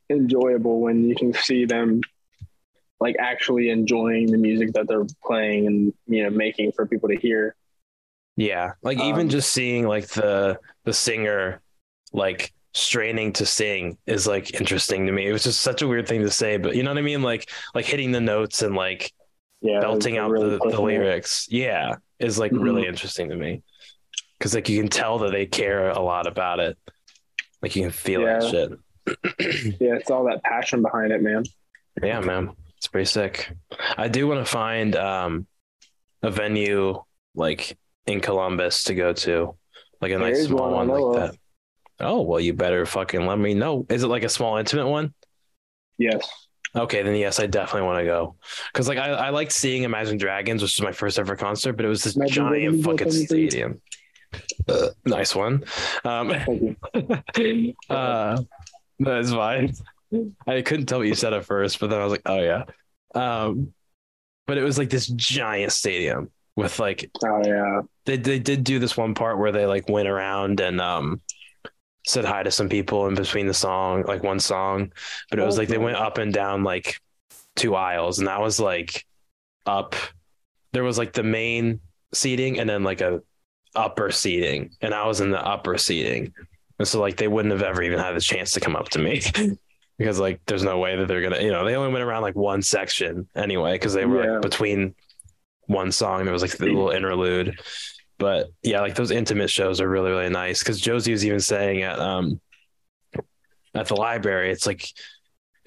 enjoyable 0.09 0.79
when 0.79 1.03
you 1.03 1.13
can 1.13 1.33
see 1.33 1.65
them 1.65 1.99
like 2.99 3.15
actually 3.19 3.69
enjoying 3.69 4.31
the 4.31 4.37
music 4.37 4.73
that 4.73 4.87
they're 4.87 5.05
playing 5.25 5.67
and 5.67 5.93
you 6.07 6.23
know 6.23 6.29
making 6.29 6.71
for 6.73 6.85
people 6.85 7.09
to 7.09 7.17
hear. 7.17 7.55
Yeah, 8.37 8.73
like 8.81 8.97
even 8.97 9.29
Um, 9.29 9.29
just 9.29 9.51
seeing 9.53 9.87
like 9.87 10.07
the 10.09 10.59
the 10.83 10.93
singer 10.93 11.61
like 12.13 12.53
straining 12.73 13.31
to 13.33 13.45
sing 13.45 13.97
is 14.05 14.27
like 14.27 14.53
interesting 14.59 15.05
to 15.05 15.11
me. 15.13 15.27
It 15.27 15.31
was 15.31 15.43
just 15.43 15.61
such 15.61 15.81
a 15.81 15.87
weird 15.87 16.07
thing 16.07 16.21
to 16.21 16.29
say, 16.31 16.57
but 16.57 16.75
you 16.75 16.83
know 16.83 16.91
what 16.91 16.97
I 16.97 17.01
mean? 17.01 17.21
Like 17.21 17.49
like 17.73 17.85
hitting 17.85 18.11
the 18.11 18.19
notes 18.21 18.61
and 18.61 18.75
like 18.75 19.13
Yeah, 19.61 19.81
belting 19.81 20.17
out 20.17 20.37
really 20.37 20.49
the, 20.49 20.61
the 20.67 20.81
lyrics. 20.81 21.47
Yeah, 21.51 21.97
is 22.19 22.39
like 22.39 22.53
Mhm. 22.53 22.57
really 22.57 22.87
interesting 22.87 23.29
to 23.29 23.35
me 23.37 23.63
because 24.39 24.55
like 24.55 24.69
you 24.69 24.79
can 24.81 24.89
tell 24.89 25.19
that 25.19 25.31
they 25.33 25.45
care 25.47 25.89
a 25.91 26.01
lot 26.01 26.27
about 26.27 26.59
it. 26.61 26.77
Like 27.61 27.75
you 27.75 27.83
can 27.83 27.91
feel 27.91 28.23
that 28.25 28.43
shit. 28.43 28.71
Yeah, 29.79 29.95
it's 29.95 30.09
all 30.11 30.25
that 30.25 30.43
passion 30.43 30.81
behind 30.81 31.11
it, 31.11 31.21
man. 31.21 31.43
Yeah, 32.01 32.19
man, 32.21 32.55
it's 32.77 32.87
pretty 32.87 33.05
sick. 33.05 33.51
I 33.97 34.07
do 34.07 34.27
want 34.27 34.45
to 34.45 34.51
find 34.51 34.95
um 34.95 35.47
a 36.21 36.31
venue 36.31 37.01
like 37.33 37.77
in 38.05 38.19
Columbus 38.21 38.85
to 38.85 38.95
go 38.95 39.13
to, 39.13 39.55
like 40.01 40.11
a 40.11 40.17
nice 40.17 40.45
small 40.45 40.71
one 40.71 40.87
one 40.87 41.01
like 41.01 41.31
that. 41.31 41.37
Oh 41.99 42.21
well, 42.21 42.39
you 42.39 42.53
better 42.53 42.85
fucking 42.85 43.25
let 43.25 43.39
me 43.39 43.53
know. 43.53 43.85
Is 43.89 44.03
it 44.03 44.07
like 44.07 44.23
a 44.23 44.29
small 44.29 44.57
intimate 44.57 44.87
one? 44.87 45.13
Yes. 45.97 46.29
Okay, 46.75 47.03
then 47.03 47.15
yes, 47.15 47.39
I 47.39 47.47
definitely 47.47 47.87
want 47.87 47.99
to 47.99 48.05
go 48.05 48.35
because 48.73 48.89
like 48.89 48.97
I, 48.97 49.11
I 49.11 49.29
liked 49.29 49.53
seeing 49.53 49.83
Imagine 49.83 50.17
Dragons, 50.17 50.61
which 50.61 50.77
was 50.77 50.81
my 50.81 50.91
first 50.91 51.17
ever 51.17 51.35
concert, 51.35 51.73
but 51.73 51.85
it 51.85 51.89
was 51.89 52.03
this 52.03 52.17
Imagine 52.17 52.33
giant 52.49 52.83
fucking 52.83 52.89
what 52.89 52.97
time 52.99 53.07
is 53.07 53.21
it? 53.21 53.27
stadium. 53.27 53.81
Uh, 54.67 54.89
nice 55.05 55.33
one. 55.33 55.63
Um, 56.03 56.29
Thank 56.29 56.77
you. 56.95 57.73
uh, 57.89 58.41
that's 58.99 59.31
fine. 59.31 59.73
I 60.47 60.61
couldn't 60.61 60.87
tell 60.87 60.99
what 60.99 61.07
you 61.07 61.15
said 61.15 61.33
at 61.33 61.45
first, 61.45 61.79
but 61.79 61.89
then 61.89 61.99
I 61.99 62.03
was 62.03 62.11
like, 62.11 62.21
oh 62.25 62.39
yeah. 62.39 62.63
Um, 63.13 63.73
but 64.47 64.57
it 64.57 64.63
was 64.63 64.77
like 64.77 64.89
this 64.89 65.07
giant 65.07 65.71
stadium 65.71 66.31
with 66.55 66.79
like 66.79 67.09
Oh 67.23 67.41
yeah. 67.45 67.81
they 68.05 68.17
they 68.17 68.39
did 68.39 68.63
do 68.63 68.79
this 68.79 68.95
one 68.95 69.13
part 69.13 69.37
where 69.37 69.51
they 69.51 69.65
like 69.65 69.89
went 69.89 70.07
around 70.07 70.59
and 70.59 70.79
um 70.79 71.21
said 72.07 72.25
hi 72.25 72.43
to 72.43 72.51
some 72.51 72.69
people 72.69 73.07
in 73.07 73.15
between 73.15 73.47
the 73.47 73.53
song, 73.53 74.03
like 74.07 74.23
one 74.23 74.39
song, 74.39 74.91
but 75.29 75.39
it 75.39 75.45
was 75.45 75.57
like 75.57 75.67
they 75.67 75.77
went 75.77 75.97
up 75.97 76.17
and 76.17 76.31
down 76.31 76.63
like 76.63 76.99
two 77.55 77.75
aisles, 77.75 78.19
and 78.19 78.27
that 78.27 78.41
was 78.41 78.59
like 78.59 79.05
up. 79.65 79.95
There 80.71 80.83
was 80.83 80.97
like 80.97 81.13
the 81.13 81.23
main 81.23 81.79
seating 82.13 82.59
and 82.59 82.69
then 82.69 82.83
like 82.83 83.01
a 83.01 83.21
upper 83.75 84.11
seating, 84.11 84.71
and 84.81 84.93
I 84.93 85.07
was 85.07 85.19
in 85.19 85.31
the 85.31 85.43
upper 85.43 85.77
seating, 85.77 86.33
and 86.77 86.87
so 86.87 87.01
like 87.01 87.17
they 87.17 87.27
wouldn't 87.27 87.53
have 87.53 87.63
ever 87.63 87.81
even 87.81 87.99
had 87.99 88.15
the 88.15 88.21
chance 88.21 88.51
to 88.51 88.59
come 88.59 88.75
up 88.75 88.89
to 88.89 88.99
me. 88.99 89.21
Because 89.97 90.19
like, 90.19 90.41
there's 90.45 90.63
no 90.63 90.77
way 90.79 90.97
that 90.97 91.07
they're 91.07 91.21
gonna, 91.21 91.41
you 91.41 91.51
know, 91.51 91.63
they 91.65 91.75
only 91.75 91.91
went 91.91 92.03
around 92.03 92.21
like 92.21 92.35
one 92.35 92.61
section 92.61 93.27
anyway, 93.35 93.73
because 93.73 93.93
they 93.93 94.05
were 94.05 94.23
Yeah. 94.25 94.31
like 94.33 94.41
between 94.41 94.93
one 95.67 95.91
song. 95.91 96.23
There 96.25 96.33
was 96.33 96.41
like 96.41 96.57
the 96.57 96.65
little 96.65 96.89
interlude, 96.91 97.59
but 98.17 98.47
yeah, 98.61 98.81
like 98.81 98.95
those 98.95 99.11
intimate 99.11 99.49
shows 99.49 99.79
are 99.81 99.89
really 99.89 100.11
really 100.11 100.29
nice. 100.29 100.59
Because 100.59 100.81
Josee 100.81 101.11
was 101.11 101.25
even 101.25 101.39
saying 101.39 101.81
at 101.83 101.97
um 101.99 102.39
at 103.73 103.87
the 103.87 103.95
library, 103.95 104.51
it's 104.51 104.65
like 104.65 104.85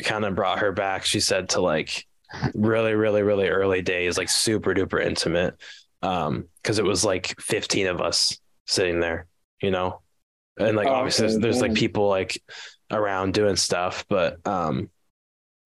kind 0.03 0.25
of 0.25 0.35
brought 0.35 0.61
her 0.61 0.73
back. 0.73 1.05
She 1.05 1.21
said 1.21 1.51
to 1.51 1.61
like 1.61 2.07
really 2.55 2.95
really 2.95 3.23
really 3.23 3.49
early 3.49 3.83
days, 3.83 4.19
like 4.19 4.29
super 4.29 4.75
duper 4.75 5.05
intimate, 5.05 5.55
um 6.03 6.45
because 6.63 6.79
it 6.79 6.85
was 6.85 7.05
like 7.05 7.35
15 7.41 7.87
of 7.87 8.01
us 8.01 8.39
sitting 8.67 9.01
there, 9.01 9.27
you 9.63 9.71
know, 9.71 10.01
and 10.59 10.77
like 10.77 10.87
Oh, 10.87 10.93
obviously 10.93 11.25
okay, 11.25 11.33
there's, 11.33 11.43
there's 11.43 11.61
like 11.63 11.75
people 11.75 12.09
like 12.09 12.41
around 12.91 13.35
doing 13.35 13.57
stuff, 13.57 14.05
but 14.09 14.45
um 14.47 14.91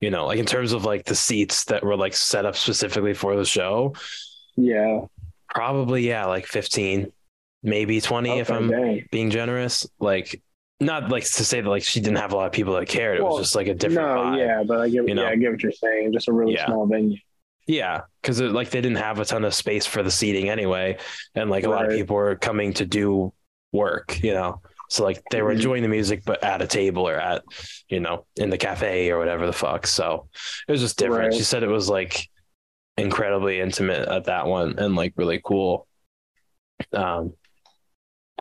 you 0.00 0.10
know, 0.10 0.26
like 0.26 0.38
in 0.40 0.46
terms 0.46 0.72
of 0.72 0.84
like 0.84 1.04
the 1.04 1.14
seats 1.14 1.64
that 1.66 1.84
were 1.84 1.96
like 1.96 2.14
set 2.14 2.44
up 2.44 2.56
specifically 2.56 3.14
for 3.14 3.36
the 3.36 3.44
show, 3.44 3.94
Yeah. 4.56 5.02
Probably, 5.48 6.08
yeah, 6.08 6.24
like 6.26 6.46
15, 6.46 7.12
maybe 7.62 8.00
20 8.00 8.38
if 8.40 8.50
I'm 8.50 8.68
dang. 8.70 9.06
being 9.12 9.30
generous. 9.30 9.86
Like, 10.00 10.42
not 10.80 11.10
like 11.10 11.22
to 11.24 11.44
say 11.44 11.60
that 11.60 11.68
like 11.70 11.84
she 11.84 12.00
didn't 12.00 12.16
have 12.18 12.32
a 12.32 12.36
lot 12.36 12.46
of 12.46 12.52
people 12.52 12.74
that 12.74 12.88
cared. 12.88 13.18
It 13.18 13.22
Well, 13.22 13.34
was 13.36 13.42
just 13.46 13.54
like 13.54 13.68
a 13.68 13.74
different 13.74 14.08
no, 14.08 14.16
vibe. 14.16 14.38
yeah, 14.38 14.62
but 14.66 14.80
I 14.80 14.88
get, 14.88 15.06
you 15.06 15.14
know? 15.14 15.22
yeah, 15.22 15.28
I 15.28 15.36
get 15.36 15.52
what 15.52 15.62
you're 15.62 15.70
saying. 15.70 16.12
Just 16.12 16.26
a 16.26 16.32
really 16.32 16.54
Yeah. 16.54 16.66
small 16.66 16.86
venue. 16.86 17.18
Yeah, 17.68 18.00
because 18.20 18.40
like 18.40 18.70
they 18.70 18.80
didn't 18.80 18.96
have 18.98 19.20
a 19.20 19.24
ton 19.24 19.44
of 19.44 19.54
space 19.54 19.86
for 19.86 20.02
the 20.02 20.10
seating 20.10 20.48
anyway, 20.48 20.96
and 21.36 21.48
like 21.48 21.62
a 21.62 21.68
lot 21.70 21.84
of 21.86 21.92
people 21.92 22.16
were 22.16 22.34
coming 22.34 22.72
to 22.74 22.84
do 22.84 23.32
work, 23.70 24.20
you 24.24 24.34
know. 24.34 24.60
So 24.92 25.04
like 25.04 25.22
they 25.30 25.40
were 25.40 25.50
Mhm. 25.50 25.56
enjoying 25.56 25.82
the 25.82 25.88
music, 25.88 26.22
but 26.24 26.44
at 26.44 26.60
a 26.60 26.66
table 26.66 27.08
or 27.08 27.14
at, 27.16 27.42
you 27.88 27.98
know, 27.98 28.26
in 28.36 28.50
the 28.50 28.58
cafe 28.58 29.10
or 29.10 29.18
whatever 29.18 29.46
the 29.46 29.52
fuck. 29.52 29.86
So 29.86 30.28
it 30.68 30.72
was 30.72 30.82
just 30.82 30.98
different. 30.98 31.32
Right. 31.32 31.34
She 31.34 31.44
said 31.44 31.62
it 31.62 31.68
was 31.68 31.88
like 31.88 32.28
incredibly 32.98 33.58
intimate 33.60 34.06
at 34.08 34.24
that 34.24 34.46
one 34.46 34.78
and 34.78 34.94
like 34.94 35.14
really 35.16 35.40
cool. 35.42 35.86
Um, 36.92 37.32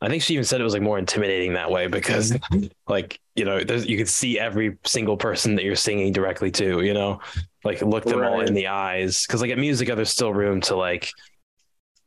I 0.02 0.10
think 0.10 0.24
she 0.24 0.34
even 0.34 0.44
said 0.44 0.60
it 0.60 0.64
was 0.64 0.74
like 0.74 0.82
more 0.82 1.00
intimidating 1.00 1.54
that 1.54 1.72
way 1.72 1.88
because 1.88 2.36
like 2.88 3.20
you 3.36 3.46
know 3.46 3.58
you 3.58 3.98
could 3.98 4.10
see 4.10 4.40
every 4.40 4.78
single 4.84 5.16
person 5.16 5.56
that 5.56 5.64
you're 5.64 5.76
singing 5.76 6.12
directly 6.12 6.52
to 6.52 6.82
you 6.82 6.94
know 6.94 7.20
like 7.64 7.82
look 7.82 8.04
them 8.04 8.24
all 8.24 8.42
in 8.42 8.54
the 8.56 8.68
eyes 8.68 9.26
because 9.26 9.42
like 9.42 9.52
at 9.52 9.60
music 9.60 9.88
there's 9.88 10.10
still 10.10 10.34
room 10.34 10.60
to 10.62 10.76
like 10.76 11.12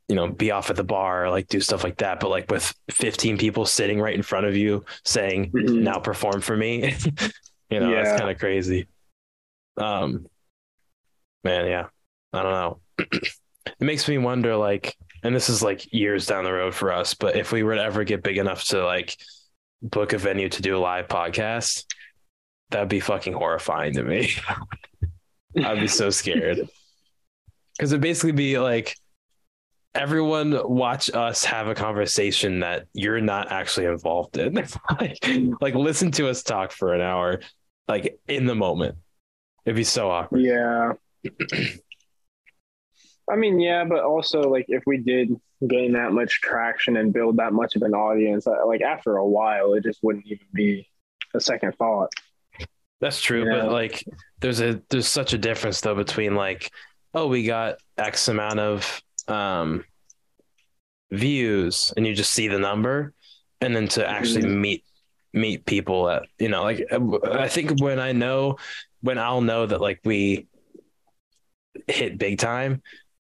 you 0.08 0.14
know 0.16 0.28
be 0.28 0.50
off 0.50 0.68
at 0.70 0.76
the 0.76 0.84
bar 0.84 1.30
like 1.30 1.48
do 1.48 1.60
stuff 1.60 1.82
like 1.82 1.96
that 1.96 2.20
but 2.20 2.28
like 2.28 2.50
with 2.50 2.74
15 2.90 3.38
people 3.38 3.64
sitting 3.64 4.00
right 4.00 4.14
in 4.14 4.22
front 4.22 4.46
of 4.46 4.54
you 4.56 4.84
saying 5.04 5.50
Mhm. 5.52 5.82
now 5.82 5.98
perform 5.98 6.40
for 6.40 6.56
me. 6.56 6.94
You 7.70 7.80
know 7.80 7.90
Yeah. 7.90 8.02
that's 8.04 8.20
kind 8.20 8.30
of 8.30 8.38
crazy. 8.38 8.86
Um 9.78 10.26
man 11.42 11.66
yeah. 11.66 11.86
I 12.32 12.42
don't 12.42 12.52
know. 12.52 12.80
It 13.66 13.80
makes 13.80 14.06
me 14.08 14.18
wonder 14.18 14.54
like 14.56 14.94
and 15.22 15.34
this 15.34 15.48
is 15.48 15.62
like 15.62 15.90
years 15.92 16.26
down 16.26 16.44
the 16.44 16.52
road 16.52 16.74
for 16.74 16.92
us 16.92 17.14
but 17.14 17.34
if 17.36 17.50
we 17.50 17.62
were 17.62 17.74
to 17.74 17.82
ever 17.82 18.04
get 18.04 18.22
big 18.22 18.36
enough 18.36 18.62
to 18.64 18.84
like 18.84 19.16
book 19.82 20.12
a 20.12 20.18
venue 20.18 20.50
to 20.50 20.60
do 20.62 20.76
a 20.76 20.78
live 20.78 21.08
podcast 21.08 21.84
that'd 22.70 22.88
be 22.90 23.00
fucking 23.00 23.32
horrifying 23.32 23.94
to 23.94 24.02
me. 24.02 24.30
I'd 25.64 25.80
be 25.80 25.88
so 25.88 26.10
scared. 26.10 26.68
Because 27.76 27.90
it'd 27.92 28.02
basically 28.02 28.32
be 28.32 28.58
like 28.60 28.96
everyone 29.94 30.58
watch 30.68 31.10
us 31.14 31.44
have 31.44 31.68
a 31.68 31.74
conversation 31.74 32.60
that 32.60 32.86
you're 32.92 33.20
not 33.20 33.52
actually 33.52 33.86
involved 33.86 34.36
in. 34.36 34.54
like, 35.00 35.18
like 35.60 35.74
listen 35.74 36.10
to 36.12 36.28
us 36.28 36.42
talk 36.42 36.72
for 36.72 36.94
an 36.94 37.00
hour, 37.00 37.40
like 37.88 38.18
in 38.28 38.46
the 38.46 38.54
moment. 38.54 38.96
It'd 39.64 39.76
be 39.76 39.84
so 39.84 40.10
awkward. 40.10 40.42
Yeah. 40.42 40.92
I 43.30 43.36
mean, 43.36 43.58
yeah, 43.58 43.84
but 43.84 44.00
also 44.02 44.42
like 44.42 44.66
if 44.68 44.82
we 44.86 44.98
did 44.98 45.34
gain 45.66 45.92
that 45.92 46.12
much 46.12 46.40
traction 46.42 46.98
and 46.98 47.12
build 47.12 47.38
that 47.38 47.52
much 47.54 47.74
of 47.74 47.82
an 47.82 47.94
audience, 47.94 48.46
uh, 48.46 48.66
like 48.66 48.82
after 48.82 49.16
a 49.16 49.26
while, 49.26 49.72
it 49.74 49.82
just 49.82 50.00
wouldn't 50.02 50.26
even 50.26 50.46
be 50.52 50.86
a 51.34 51.40
second 51.40 51.74
thought. 51.76 52.12
That's 53.00 53.20
true, 53.20 53.44
Yeah. 53.46 53.62
but 53.62 53.72
like 53.72 54.04
there's 54.40 54.60
a 54.60 54.82
there's 54.90 55.08
such 55.08 55.32
a 55.32 55.38
difference 55.38 55.80
though 55.80 55.94
between 55.94 56.34
like 56.34 56.70
oh 57.14 57.26
we 57.26 57.44
got 57.44 57.78
X 57.96 58.28
amount 58.28 58.60
of 58.60 59.00
um 59.28 59.84
views 61.10 61.92
and 61.96 62.06
you 62.06 62.14
just 62.14 62.32
see 62.32 62.48
the 62.48 62.58
number 62.58 63.12
and 63.60 63.74
then 63.74 63.88
to 63.88 64.06
actually 64.08 64.46
meet 64.46 64.84
meet 65.32 65.64
people 65.66 66.08
at 66.08 66.22
you 66.38 66.48
know 66.48 66.62
like 66.62 66.84
I 67.32 67.48
think 67.48 67.80
when 67.80 67.98
I 67.98 68.12
know 68.12 68.56
when 69.00 69.18
I'll 69.18 69.40
know 69.40 69.66
that 69.66 69.80
like 69.80 70.00
we 70.04 70.46
hit 71.88 72.18
big 72.18 72.38
time 72.38 72.82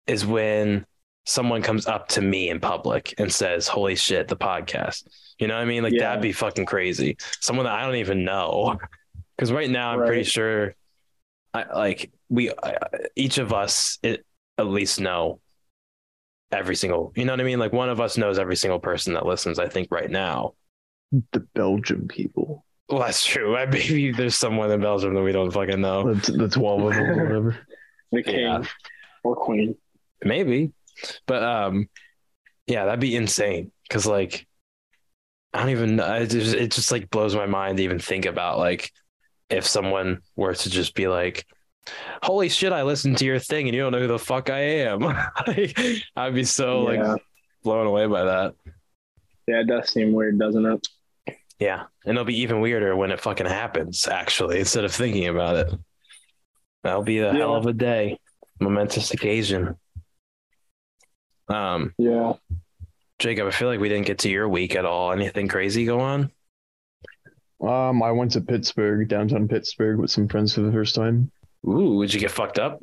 is 0.07 0.25
when 0.25 0.85
someone 1.25 1.61
comes 1.63 1.87
up 1.87 2.07
to 2.09 2.21
me 2.21 2.49
in 2.49 2.59
public 2.59 3.15
and 3.17 3.31
says 3.31 3.67
holy 3.67 3.95
shit 3.95 4.27
the 4.27 4.37
podcast. 4.37 5.07
You 5.39 5.47
know 5.47 5.55
what 5.55 5.61
I 5.61 5.65
mean? 5.65 5.81
Like 5.83 5.93
Yeah. 5.93 6.01
that'd 6.09 6.21
be 6.21 6.31
fucking 6.31 6.65
crazy. 6.67 7.17
Someone 7.41 7.65
that 7.65 7.73
I 7.73 7.85
don't 7.85 7.95
even 7.95 8.23
know. 8.23 8.77
Because 9.37 9.51
right 9.51 9.69
now 9.69 9.91
I'm 9.91 10.05
pretty 10.07 10.23
sure 10.23 10.75
I 11.53 11.65
like 11.75 12.09
we 12.29 12.51
I, 12.51 12.77
each 13.17 13.37
of 13.37 13.51
us 13.51 13.99
it, 14.01 14.25
at 14.57 14.65
least 14.67 15.01
know 15.01 15.41
every 16.55 16.75
single 16.75 17.11
you 17.15 17.25
know 17.25 17.33
what 17.33 17.41
I 17.41 17.43
mean 17.43 17.59
like 17.59 17.73
one 17.73 17.89
of 17.89 17.99
us 18.01 18.17
knows 18.17 18.39
every 18.39 18.55
single 18.55 18.79
person 18.79 19.13
that 19.13 19.25
listens 19.25 19.59
I 19.59 19.67
think 19.67 19.89
right 19.91 20.09
now 20.09 20.53
The 21.31 21.41
Belgian 21.55 22.07
people. 22.07 22.65
well 22.89 22.99
that's 23.01 23.25
true 23.25 23.55
I 23.55 23.65
maybe 23.65 24.11
there's 24.17 24.35
someone 24.35 24.71
in 24.71 24.81
Belgium 24.81 25.13
that 25.13 25.21
we 25.21 25.31
don't 25.31 25.51
fucking 25.51 25.81
know 25.81 26.13
The, 26.13 26.31
the 26.31 26.49
12 26.49 26.81
of 26.81 26.93
them 26.93 27.03
or 27.19 27.23
whatever. 27.25 27.57
The 28.11 28.23
king 28.23 28.39
Yeah. 28.39 28.63
or 29.23 29.35
queen. 29.35 29.75
maybe 30.23 30.71
but 31.27 31.43
um 31.43 31.89
yeah 32.67 32.85
that'd 32.85 32.99
be 33.01 33.15
insane 33.15 33.71
because 33.87 34.05
like 34.05 34.47
i 35.53 35.59
don't 35.59 35.69
even 35.71 35.95
know 35.97 36.13
it 36.15 36.27
just, 36.27 36.55
it 36.55 36.71
just 36.71 36.91
like 36.91 37.09
blows 37.09 37.35
my 37.35 37.45
mind 37.47 37.77
to 37.77 37.83
even 37.83 37.99
think 37.99 38.25
about 38.25 38.57
like 38.59 38.91
if 39.49 39.65
someone 39.67 40.21
were 40.35 40.53
to 40.53 40.69
just 40.69 40.93
be 40.95 41.07
like 41.07 41.45
holy 42.23 42.49
shit 42.49 42.73
i 42.73 42.83
listened 42.83 43.17
to 43.17 43.25
your 43.25 43.39
thing 43.39 43.67
and 43.67 43.75
you 43.75 43.81
don't 43.81 43.91
know 43.91 43.99
who 43.99 44.07
the 44.07 44.19
fuck 44.19 44.49
i 44.49 44.59
am 44.59 44.99
like, 45.47 45.77
i'd 46.15 46.33
be 46.33 46.43
so 46.43 46.91
yeah. 46.91 47.13
like 47.13 47.21
blown 47.63 47.87
away 47.87 48.05
by 48.07 48.23
that 48.23 48.53
yeah, 49.47 49.59
it 49.59 49.67
does 49.67 49.89
seem 49.89 50.11
weird, 50.11 50.39
doesn't 50.39 50.65
it? 50.65 50.87
yeah 51.59 51.83
and 52.05 52.11
it'll 52.11 52.25
be 52.25 52.41
even 52.41 52.61
weirder 52.61 52.95
when 52.95 53.11
it 53.11 53.21
fucking 53.21 53.45
happens 53.45 54.07
actually 54.07 54.59
instead 54.59 54.83
of 54.83 54.91
thinking 54.91 55.27
about 55.27 55.55
it 55.55 55.73
that'll 56.83 57.03
be 57.03 57.19
a 57.19 57.31
hell 57.33 57.55
of 57.55 57.65
a 57.65 57.73
day 57.73 58.19
momentous 58.59 59.11
occasion 59.11 59.75
um 61.49 61.93
Yeah. 61.97 62.33
Jacob, 63.19 63.47
I 63.47 63.51
feel 63.51 63.69
like 63.69 63.79
we 63.79 63.87
didn't 63.89 64.07
get 64.07 64.19
to 64.19 64.29
your 64.29 64.49
week 64.49 64.75
at 64.75 64.85
all. 64.85 65.11
Anything 65.11 65.47
crazy 65.47 65.85
go 65.85 66.01
on? 66.01 66.31
Um, 67.61 68.03
I 68.03 68.11
went 68.11 68.31
to 68.31 68.41
Pittsburgh, 68.41 69.07
downtown 69.07 69.47
Pittsburgh, 69.47 69.99
with 69.99 70.11
some 70.11 70.27
friends 70.27 70.53
for 70.53 70.61
the 70.61 70.71
first 70.71 70.95
time. 70.95 71.31
Ooh, 71.67 71.95
would 71.95 72.13
you 72.13 72.19
get 72.19 72.31
fucked 72.31 72.59
up? 72.59 72.81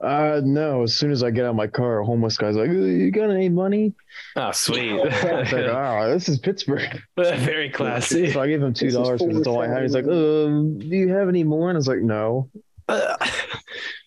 Uh, 0.00 0.40
no. 0.44 0.82
As 0.82 0.94
soon 0.94 1.10
as 1.10 1.22
I 1.22 1.30
get 1.30 1.44
out 1.44 1.50
of 1.50 1.56
my 1.56 1.66
car, 1.66 2.00
a 2.00 2.04
homeless 2.04 2.36
guy's 2.36 2.56
like, 2.56 2.68
"Uh, 2.68 2.72
"You 2.72 3.10
got 3.10 3.30
any 3.30 3.48
money?" 3.48 3.94
Oh, 4.36 4.52
sweet. 4.52 4.92
I 5.00 5.42
like, 5.42 5.52
"Oh, 5.52 6.10
this 6.12 6.28
is 6.28 6.38
Pittsburgh." 6.38 7.00
Very 7.16 7.70
classy. 7.70 8.30
So 8.32 8.40
I 8.40 8.48
gave 8.48 8.62
him 8.62 8.74
two 8.74 8.86
This 8.86 8.94
is 8.94 9.00
dollars 9.00 9.20
because 9.20 9.36
that's 9.36 9.46
all 9.46 9.62
I 9.62 9.68
had. 9.68 9.82
He's 9.82 9.94
like, 9.94 10.06
"Um, 10.06 10.78
do 10.78 10.86
you 10.86 11.08
have 11.08 11.28
any 11.28 11.44
more?" 11.44 11.70
And 11.70 11.76
I 11.76 11.78
was 11.78 11.88
like, 11.88 12.00
"No." 12.00 12.50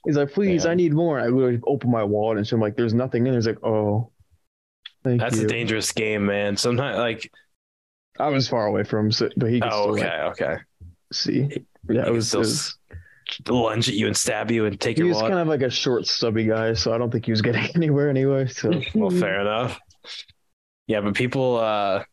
He's 0.06 0.16
like, 0.16 0.32
"Please, 0.32 0.64
Damn. 0.64 0.72
I 0.72 0.76
need 0.76 0.94
more." 0.94 1.20
I 1.20 1.28
literally 1.28 1.60
open 1.66 1.90
my 1.90 2.04
wallet 2.04 2.38
and 2.38 2.48
so 2.48 2.56
I'm 2.56 2.62
like, 2.62 2.76
"There's 2.76 2.94
nothing 2.94 3.26
in." 3.26 3.32
there. 3.32 3.40
He's 3.40 3.48
like, 3.48 3.64
"Oh, 3.64 4.12
thank 5.04 5.20
That's 5.20 5.38
you." 5.38 5.46
a 5.46 5.48
dangerous 5.48 5.92
game, 5.92 6.26
man. 6.26 6.58
Sometimes, 6.58 6.98
like, 6.98 7.32
I 8.20 8.28
was 8.28 8.48
far 8.48 8.68
away 8.68 8.84
from 8.84 9.08
him, 9.08 9.12
so, 9.12 9.30
but 9.38 9.50
he 9.50 9.60
could 9.62 9.72
oh, 9.72 9.96
still 9.96 10.06
okay, 10.06 10.24
like, 10.24 10.42
okay. 10.42 10.58
see. 11.12 11.66
Yeah, 11.90 12.06
it 12.06 12.12
was. 12.12 12.28
still 12.28 12.42
it 12.42 12.44
was 12.44 12.78
lunge 13.48 13.90
at 13.90 13.96
you 13.96 14.08
and 14.08 14.16
stab 14.16 14.52
you 14.52 14.66
and 14.66 14.80
take 14.80 14.98
he 14.98 15.04
your 15.04 15.14
kind 15.20 15.34
of 15.34 15.48
like 15.48 15.62
a 15.62 15.70
short, 15.70 16.08
stubby 16.08 16.46
guy, 16.46 16.74
so 16.74 16.94
I 16.94 16.98
don't 16.98 17.12
think 17.12 17.26
he 17.26 17.32
was 17.32 17.42
getting 17.42 17.70
anywhere 17.76 18.10
anyway. 18.10 18.48
So 18.48 18.82
Well, 18.94 19.10
fair 19.10 19.42
enough. 19.42 19.80
Yeah, 20.88 21.02
but 21.02 21.16
people, 21.16 21.58
uh, 21.58 22.04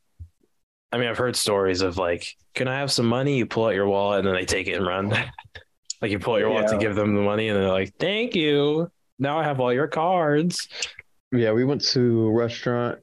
I 0.93 0.99
mean, 0.99 1.09
I've 1.09 1.19
heard 1.19 1.37
stories 1.37 1.83
of 1.83 1.97
like, 1.97 2.27
can 2.55 2.69
I 2.69 2.79
have 2.79 2.91
some 2.91 3.07
money? 3.07 3.37
You 3.39 3.47
pull 3.47 3.67
out 3.67 3.75
your 3.75 3.87
wallet 3.87 4.21
and 4.21 4.29
then 4.29 4.35
they 4.35 4.45
take 4.45 4.67
it 4.67 4.73
and 4.73 4.87
run. 4.87 5.11
like 6.03 6.11
you 6.11 6.19
pull 6.19 6.35
out 6.35 6.41
your 6.41 6.51
wallet 6.51 6.69
to 6.69 6.79
give 6.79 6.95
them 6.95 7.15
the 7.15 7.23
money 7.23 7.49
and 7.49 7.59
they're 7.59 7.69
like, 7.69 7.95
thank 7.99 8.35
you. 8.35 8.91
Now 9.19 9.39
I 9.39 9.45
have 9.45 9.61
all 9.61 9.73
your 9.73 9.87
cards. 9.87 10.69
yeah, 11.33 11.53
we 11.53 11.65
went 11.65 11.83
to 11.89 12.27
a 12.27 12.33
restaurant. 12.33 12.99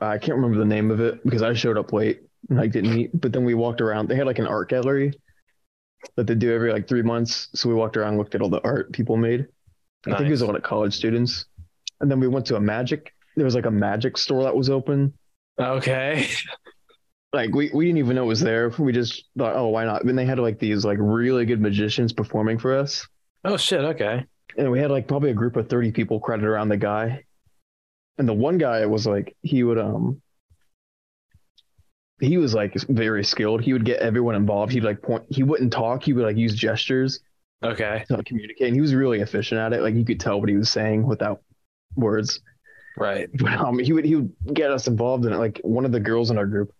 I 0.00 0.18
can't 0.18 0.34
remember 0.34 0.58
the 0.58 0.64
name 0.64 0.90
of 0.90 1.00
it 1.00 1.22
because 1.22 1.42
I 1.42 1.52
showed 1.54 1.78
up 1.78 1.92
late 1.92 2.22
and 2.50 2.60
I 2.60 2.66
didn't 2.66 2.98
eat. 2.98 3.10
But 3.14 3.32
then 3.32 3.44
we 3.44 3.54
walked 3.54 3.80
around. 3.80 4.08
They 4.08 4.16
had 4.16 4.26
like 4.26 4.40
an 4.40 4.48
art 4.48 4.68
gallery 4.68 5.12
that 6.16 6.26
they 6.26 6.34
do 6.34 6.52
every 6.52 6.72
like 6.72 6.88
three 6.88 7.02
months. 7.02 7.48
So 7.54 7.68
we 7.68 7.74
walked 7.74 7.96
around, 7.96 8.18
looked 8.18 8.34
at 8.34 8.42
all 8.42 8.48
the 8.50 8.62
art 8.62 8.92
people 8.92 9.16
made. 9.16 9.46
I 10.06 10.16
think 10.16 10.28
it 10.28 10.30
was 10.30 10.42
a 10.42 10.46
lot 10.46 10.56
of 10.56 10.62
college 10.62 10.94
students. 10.94 11.44
And 12.00 12.10
then 12.10 12.18
we 12.18 12.26
went 12.28 12.46
to 12.46 12.56
a 12.56 12.60
magic. 12.60 13.14
There 13.36 13.44
was 13.44 13.54
like 13.54 13.66
a 13.66 13.70
magic 13.70 14.18
store 14.18 14.42
that 14.42 14.54
was 14.56 14.68
open. 14.70 15.14
Okay. 15.60 16.28
Like 17.34 17.54
we, 17.54 17.70
we 17.72 17.86
didn't 17.86 17.96
even 17.98 18.16
know 18.16 18.24
it 18.24 18.26
was 18.26 18.40
there. 18.40 18.68
We 18.78 18.92
just 18.92 19.24
thought, 19.38 19.56
oh, 19.56 19.68
why 19.68 19.86
not? 19.86 20.04
And 20.04 20.18
they 20.18 20.26
had 20.26 20.38
like 20.38 20.58
these 20.58 20.84
like 20.84 20.98
really 21.00 21.46
good 21.46 21.62
magicians 21.62 22.12
performing 22.12 22.58
for 22.58 22.76
us. 22.76 23.08
Oh 23.44 23.56
shit. 23.56 23.80
Okay. 23.80 24.26
and 24.58 24.70
we 24.70 24.78
had 24.78 24.90
like 24.90 25.08
probably 25.08 25.30
a 25.30 25.34
group 25.34 25.56
of 25.56 25.66
30 25.66 25.92
people 25.92 26.20
crowded 26.20 26.44
around 26.44 26.68
the 26.68 26.76
guy 26.76 27.24
and 28.18 28.28
the 28.28 28.34
one 28.34 28.58
guy 28.58 28.84
was 28.84 29.06
like 29.06 29.34
he 29.40 29.62
would 29.62 29.78
um 29.78 30.20
he 32.22 32.38
was 32.38 32.54
like 32.54 32.74
very 32.88 33.24
skilled 33.24 33.62
he 33.62 33.72
would 33.72 33.84
get 33.84 33.98
everyone 34.00 34.34
involved 34.34 34.72
he'd 34.72 34.84
like 34.84 35.02
point 35.02 35.24
he 35.28 35.42
wouldn't 35.42 35.72
talk 35.72 36.02
he 36.04 36.12
would 36.12 36.24
like 36.24 36.36
use 36.36 36.54
gestures 36.54 37.20
Okay. 37.64 38.04
to 38.08 38.22
communicate 38.24 38.66
and 38.66 38.74
he 38.74 38.80
was 38.80 38.94
really 38.94 39.20
efficient 39.20 39.60
at 39.60 39.72
it 39.72 39.82
like 39.82 39.94
you 39.94 40.04
could 40.04 40.20
tell 40.20 40.40
what 40.40 40.48
he 40.48 40.56
was 40.56 40.70
saying 40.70 41.06
without 41.06 41.42
words 41.96 42.40
Right. 42.96 43.28
but 43.34 43.52
um 43.52 43.78
he 43.78 43.92
would 43.92 44.04
he 44.04 44.16
would 44.16 44.32
get 44.52 44.70
us 44.70 44.86
involved 44.86 45.24
in 45.26 45.32
it 45.32 45.38
like 45.38 45.60
one 45.64 45.84
of 45.84 45.92
the 45.92 46.00
girls 46.00 46.30
in 46.30 46.38
our 46.38 46.46
group 46.46 46.72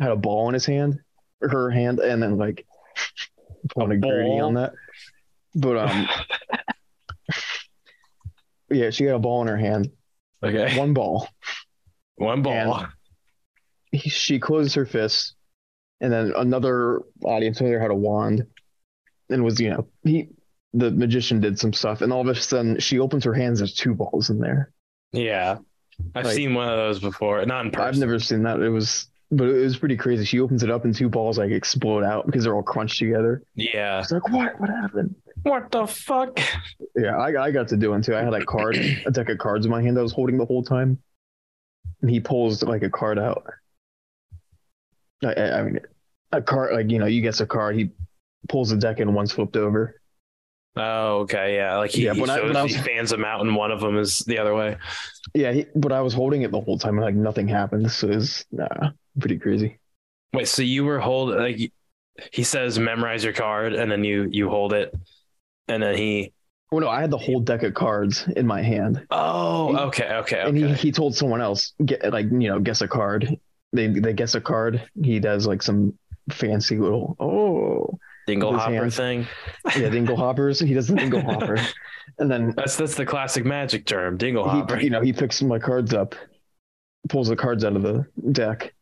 had 0.00 0.10
a 0.10 0.16
ball 0.16 0.48
in 0.48 0.54
his 0.54 0.66
hand 0.66 0.98
her 1.40 1.70
hand 1.70 1.98
and 2.00 2.22
then 2.22 2.38
like 2.38 2.66
probably 3.74 3.98
Gertie 3.98 4.38
ball? 4.38 4.46
on 4.46 4.54
that 4.54 4.72
but 5.54 5.76
um 5.76 6.08
yeah 8.70 8.90
she 8.90 9.04
had 9.04 9.14
a 9.16 9.18
ball 9.18 9.42
in 9.42 9.48
her 9.48 9.56
hand 9.56 9.90
Okay. 10.44 10.76
one 10.76 10.92
ball. 10.92 11.28
One 12.16 12.42
ball. 12.42 12.88
He, 13.92 14.08
she 14.10 14.38
closes 14.40 14.74
her 14.74 14.86
fist, 14.86 15.34
and 16.00 16.12
then 16.12 16.32
another 16.36 17.02
audience 17.24 17.60
member 17.60 17.78
had 17.78 17.90
a 17.90 17.94
wand, 17.94 18.46
and 19.30 19.44
was 19.44 19.60
you 19.60 19.70
know 19.70 19.86
he 20.02 20.28
the 20.74 20.90
magician 20.90 21.40
did 21.40 21.58
some 21.58 21.72
stuff, 21.74 22.00
and 22.00 22.12
all 22.12 22.22
of 22.22 22.28
a 22.28 22.34
sudden 22.34 22.80
she 22.80 22.98
opens 22.98 23.24
her 23.24 23.34
hands. 23.34 23.58
There's 23.60 23.74
two 23.74 23.94
balls 23.94 24.30
in 24.30 24.38
there. 24.38 24.72
Yeah. 25.12 25.58
I've 26.14 26.24
Like- 26.24 26.34
seen 26.34 26.54
one 26.54 26.68
of 26.70 26.76
those 26.78 26.98
before. 27.00 27.44
Not 27.44 27.66
in 27.66 27.70
person. 27.70 27.86
I've 27.86 27.98
never 27.98 28.18
seen 28.18 28.42
that. 28.44 28.58
It 28.60 28.70
was, 28.70 29.08
but 29.30 29.46
it 29.48 29.52
was 29.62 29.76
pretty 29.76 29.96
crazy. 29.98 30.24
She 30.24 30.40
opens 30.40 30.62
it 30.62 30.70
up, 30.70 30.84
and 30.86 30.94
two 30.94 31.10
balls 31.10 31.36
like 31.36 31.50
explode 31.50 32.02
out 32.02 32.24
because 32.24 32.44
they're 32.44 32.54
all 32.54 32.62
crunched 32.62 32.98
together. 32.98 33.42
Yeah. 33.54 34.00
It's 34.00 34.10
like 34.10 34.26
what? 34.30 34.58
What 34.58 34.70
happened? 34.70 35.14
What 35.42 35.70
the 35.70 35.86
fuck? 35.86 36.40
Yeah, 36.96 37.18
I 37.18 37.44
I 37.44 37.50
got 37.50 37.68
to 37.68 37.76
do 37.76 37.90
one 37.90 38.00
too. 38.00 38.16
I 38.16 38.22
had 38.22 38.32
a 38.32 38.44
card, 38.46 38.76
a 39.04 39.10
deck 39.10 39.28
of 39.28 39.36
cards 39.38 39.66
in 39.66 39.70
my 39.70 39.82
hand. 39.82 39.98
I 39.98 40.02
was 40.02 40.12
holding 40.12 40.38
the 40.38 40.46
whole 40.46 40.62
time, 40.64 40.98
and 42.00 42.10
he 42.10 42.20
pulls 42.20 42.62
like 42.62 42.82
a 42.82 42.90
card 42.90 43.18
out. 43.18 43.44
I, 45.24 45.32
I 45.34 45.62
mean, 45.62 45.80
a 46.32 46.42
card 46.42 46.74
like 46.74 46.90
you 46.90 46.98
know, 46.98 47.06
you 47.06 47.22
guess 47.22 47.40
a 47.40 47.46
card. 47.46 47.76
He 47.76 47.90
pulls 48.48 48.70
the 48.70 48.76
deck 48.76 49.00
and 49.00 49.14
one's 49.14 49.32
flipped 49.32 49.56
over. 49.56 50.00
Oh, 50.74 51.18
okay. 51.20 51.56
Yeah. 51.56 51.76
Like 51.76 51.90
he, 51.90 52.04
Yeah, 52.06 52.14
he 52.14 52.20
when 52.20 52.30
I- 52.30 52.40
when 52.40 52.56
I 52.56 52.62
was- 52.62 52.74
he 52.74 52.80
fans 52.82 53.10
them 53.10 53.24
out 53.24 53.40
and 53.42 53.54
one 53.54 53.70
of 53.70 53.80
them 53.80 53.98
is 53.98 54.20
the 54.20 54.38
other 54.38 54.54
way. 54.54 54.78
Yeah, 55.34 55.52
he, 55.52 55.66
but 55.74 55.92
I 55.92 56.00
was 56.00 56.14
holding 56.14 56.42
it 56.42 56.50
the 56.50 56.60
whole 56.60 56.78
time 56.78 56.96
and 56.96 57.04
like 57.04 57.14
nothing 57.14 57.46
happened. 57.46 57.90
So 57.92 58.08
it's 58.08 58.44
nah, 58.50 58.90
pretty 59.20 59.38
crazy. 59.38 59.78
Wait, 60.32 60.48
so 60.48 60.62
you 60.62 60.84
were 60.84 60.98
holding 60.98 61.38
like 61.38 61.72
he 62.32 62.42
says 62.42 62.78
memorize 62.78 63.22
your 63.22 63.32
card 63.34 63.74
and 63.74 63.90
then 63.92 64.02
you 64.04 64.28
you 64.30 64.48
hold 64.48 64.72
it 64.72 64.94
and 65.68 65.82
then 65.82 65.94
he 65.96 66.32
Well, 66.70 66.80
no, 66.80 66.88
I 66.88 67.00
had 67.02 67.10
the 67.10 67.18
whole 67.18 67.40
deck 67.40 67.62
of 67.64 67.74
cards 67.74 68.24
in 68.36 68.46
my 68.46 68.62
hand, 68.62 69.06
Oh, 69.10 69.76
okay, 69.88 70.10
okay, 70.22 70.40
and 70.40 70.56
he, 70.56 70.72
he 70.72 70.90
told 70.92 71.14
someone 71.14 71.42
else 71.42 71.74
get 71.84 72.10
like 72.12 72.26
you 72.30 72.48
know 72.48 72.60
guess 72.60 72.80
a 72.80 72.88
card. 72.88 73.38
They 73.72 73.86
they 73.88 74.12
guess 74.12 74.34
a 74.34 74.40
card. 74.40 74.88
He 75.02 75.18
does 75.20 75.46
like 75.46 75.62
some 75.62 75.98
fancy 76.30 76.76
little 76.78 77.16
oh, 77.20 77.98
dingle 78.26 78.52
hopper 78.52 78.72
hands. 78.82 78.96
thing. 78.96 79.26
Yeah, 79.76 79.88
dingle 79.88 80.16
hoppers. 80.24 80.60
He 80.60 80.74
does 80.74 80.88
the 80.88 80.96
dingle 80.96 81.22
hopper, 81.22 81.56
and 82.18 82.30
then 82.30 82.52
That's 82.56 82.76
that's 82.76 82.94
the 82.96 83.06
classic 83.06 83.44
magic 83.44 83.86
term, 83.86 84.16
dingle 84.16 84.44
hopper. 84.48 84.76
he, 84.76 84.84
you 84.84 84.90
know, 84.90 85.00
he 85.00 85.12
picks 85.12 85.42
my 85.42 85.58
cards 85.58 85.94
up, 85.94 86.14
pulls 87.08 87.28
the 87.28 87.36
cards 87.36 87.64
out 87.64 87.76
of 87.76 87.82
the 87.82 88.06
deck, 88.32 88.74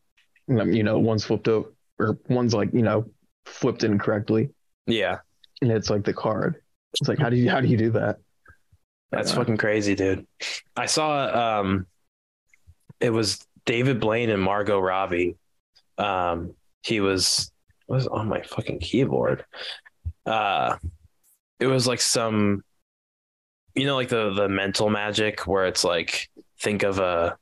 and 0.48 0.74
you 0.74 0.82
know, 0.82 0.98
one's 0.98 1.24
flipped 1.24 1.48
over, 1.48 1.72
or 1.98 2.18
one's 2.28 2.54
like, 2.54 2.72
you 2.72 2.82
know, 2.82 3.10
flipped 3.46 3.84
incorrectly, 3.84 4.50
yeah, 4.86 5.18
and 5.62 5.70
it's 5.70 5.90
like 5.90 6.04
the 6.04 6.14
card. 6.14 6.62
It's 7.00 7.08
like, 7.08 7.18
how 7.18 7.30
do 7.30 7.36
you 7.36 7.50
how 7.50 7.60
do 7.60 7.68
you 7.68 7.76
do 7.76 7.90
that? 7.92 8.18
that's 9.12 9.32
Uh, 9.32 9.36
fucking 9.36 9.56
crazy, 9.56 9.94
dude. 9.94 10.26
I 10.76 10.86
saw 10.86 11.60
um, 11.60 11.86
it 13.00 13.10
was 13.10 13.46
David 13.64 14.00
Blaine 14.00 14.30
and 14.30 14.42
Margot 14.42 14.78
Robbie. 14.78 15.36
Um, 15.98 16.54
he 16.82 17.00
was 17.00 17.52
was 17.86 18.06
on 18.06 18.28
my 18.28 18.42
fucking 18.42 18.80
keyboard. 18.80 19.44
Uh, 20.24 20.76
it 21.58 21.66
was 21.66 21.86
like 21.86 22.00
some, 22.00 22.62
you 23.74 23.86
know, 23.86 23.96
like 23.96 24.08
the 24.08 24.32
the 24.32 24.48
mental 24.48 24.88
magic 24.88 25.46
where 25.46 25.66
it's 25.66 25.84
like 25.84 26.28
think 26.60 26.82
of 26.82 26.98
a. 26.98 27.36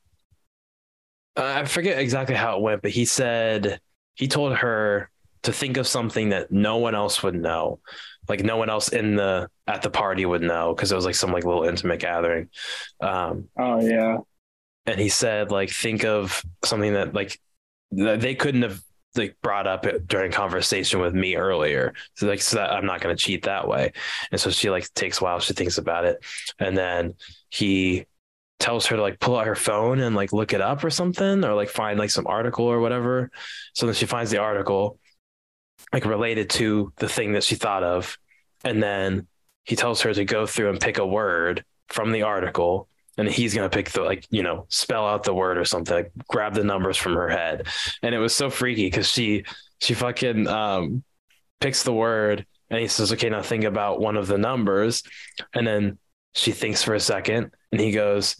I 1.35 1.63
forget 1.65 1.99
exactly 1.99 2.35
how 2.35 2.57
it 2.57 2.61
went, 2.61 2.81
but 2.81 2.91
he 2.91 3.05
said 3.05 3.79
he 4.15 4.27
told 4.27 4.57
her 4.57 5.09
to 5.43 5.53
think 5.53 5.77
of 5.77 5.87
something 5.87 6.29
that 6.29 6.51
no 6.51 6.77
one 6.77 6.95
else 6.95 7.23
would 7.23 7.35
know, 7.35 7.79
like 8.27 8.43
no 8.43 8.57
one 8.57 8.69
else 8.69 8.89
in 8.89 9.15
the 9.15 9.49
at 9.67 9.81
the 9.81 9.89
party 9.89 10.25
would 10.25 10.41
know 10.41 10.73
because 10.75 10.91
it 10.91 10.95
was 10.95 11.05
like 11.05 11.15
some 11.15 11.31
like 11.31 11.45
little 11.45 11.63
intimate 11.63 12.01
gathering. 12.01 12.49
Um, 12.99 13.47
Oh 13.57 13.79
yeah. 13.79 14.17
And 14.85 14.99
he 14.99 15.09
said 15.09 15.51
like 15.51 15.69
think 15.69 16.03
of 16.03 16.43
something 16.63 16.93
that 16.93 17.13
like 17.13 17.39
they 17.91 18.35
couldn't 18.35 18.63
have 18.63 18.81
like 19.15 19.35
brought 19.41 19.67
up 19.67 19.85
during 20.07 20.31
conversation 20.31 20.99
with 20.99 21.13
me 21.13 21.35
earlier. 21.35 21.93
So 22.15 22.27
like 22.27 22.41
so 22.41 22.61
i'm 22.61 22.85
not 22.85 23.01
going 23.01 23.15
to 23.15 23.21
cheat 23.21 23.43
that 23.43 23.67
way. 23.67 23.91
And 24.31 24.39
so 24.39 24.49
she 24.49 24.69
like 24.69 24.91
takes 24.93 25.21
a 25.21 25.23
while 25.23 25.39
she 25.39 25.53
thinks 25.53 25.77
about 25.77 26.05
it. 26.05 26.23
And 26.59 26.77
then 26.77 27.15
he 27.49 28.05
tells 28.59 28.85
her 28.87 28.97
to 28.97 29.01
like 29.01 29.19
pull 29.19 29.37
out 29.37 29.47
her 29.47 29.55
phone 29.55 29.99
and 29.99 30.15
like 30.15 30.33
look 30.33 30.53
it 30.53 30.61
up 30.61 30.83
or 30.83 30.89
something 30.89 31.43
or 31.43 31.53
like 31.53 31.69
find 31.69 31.97
like 31.97 32.09
some 32.09 32.27
article 32.27 32.65
or 32.65 32.79
whatever. 32.79 33.31
So 33.73 33.85
then 33.85 33.95
she 33.95 34.05
finds 34.05 34.31
the 34.31 34.39
article 34.39 34.99
like 35.93 36.05
related 36.05 36.49
to 36.51 36.93
the 36.97 37.09
thing 37.09 37.33
that 37.33 37.43
she 37.43 37.55
thought 37.55 37.83
of. 37.83 38.17
And 38.63 38.83
then 38.83 39.27
he 39.63 39.75
tells 39.75 40.01
her 40.01 40.13
to 40.13 40.25
go 40.25 40.45
through 40.45 40.69
and 40.69 40.79
pick 40.79 40.97
a 40.97 41.05
word 41.05 41.63
from 41.87 42.11
the 42.11 42.23
article 42.23 42.87
and 43.19 43.29
he's 43.29 43.53
gonna 43.53 43.69
pick 43.69 43.91
the 43.91 44.01
like 44.01 44.25
you 44.29 44.41
know 44.41 44.65
spell 44.69 45.05
out 45.05 45.23
the 45.23 45.33
word 45.33 45.57
or 45.57 45.65
something 45.65 45.93
like, 45.93 46.11
grab 46.29 46.53
the 46.53 46.63
numbers 46.63 46.95
from 46.95 47.15
her 47.15 47.27
head. 47.27 47.67
And 48.01 48.15
it 48.15 48.17
was 48.17 48.33
so 48.33 48.49
freaky 48.49 48.85
because 48.85 49.09
she 49.09 49.43
she 49.81 49.93
fucking 49.93 50.47
um 50.47 51.03
picks 51.59 51.83
the 51.83 51.93
word 51.93 52.45
and 52.69 52.79
he 52.79 52.87
says 52.87 53.11
okay 53.11 53.29
now 53.29 53.41
think 53.41 53.65
about 53.65 53.99
one 53.99 54.15
of 54.15 54.27
the 54.27 54.37
numbers. 54.37 55.03
And 55.53 55.67
then 55.67 55.97
she 56.33 56.53
thinks 56.53 56.81
for 56.81 56.95
a 56.95 56.99
second 56.99 57.51
and 57.73 57.81
he 57.81 57.91
goes 57.91 58.37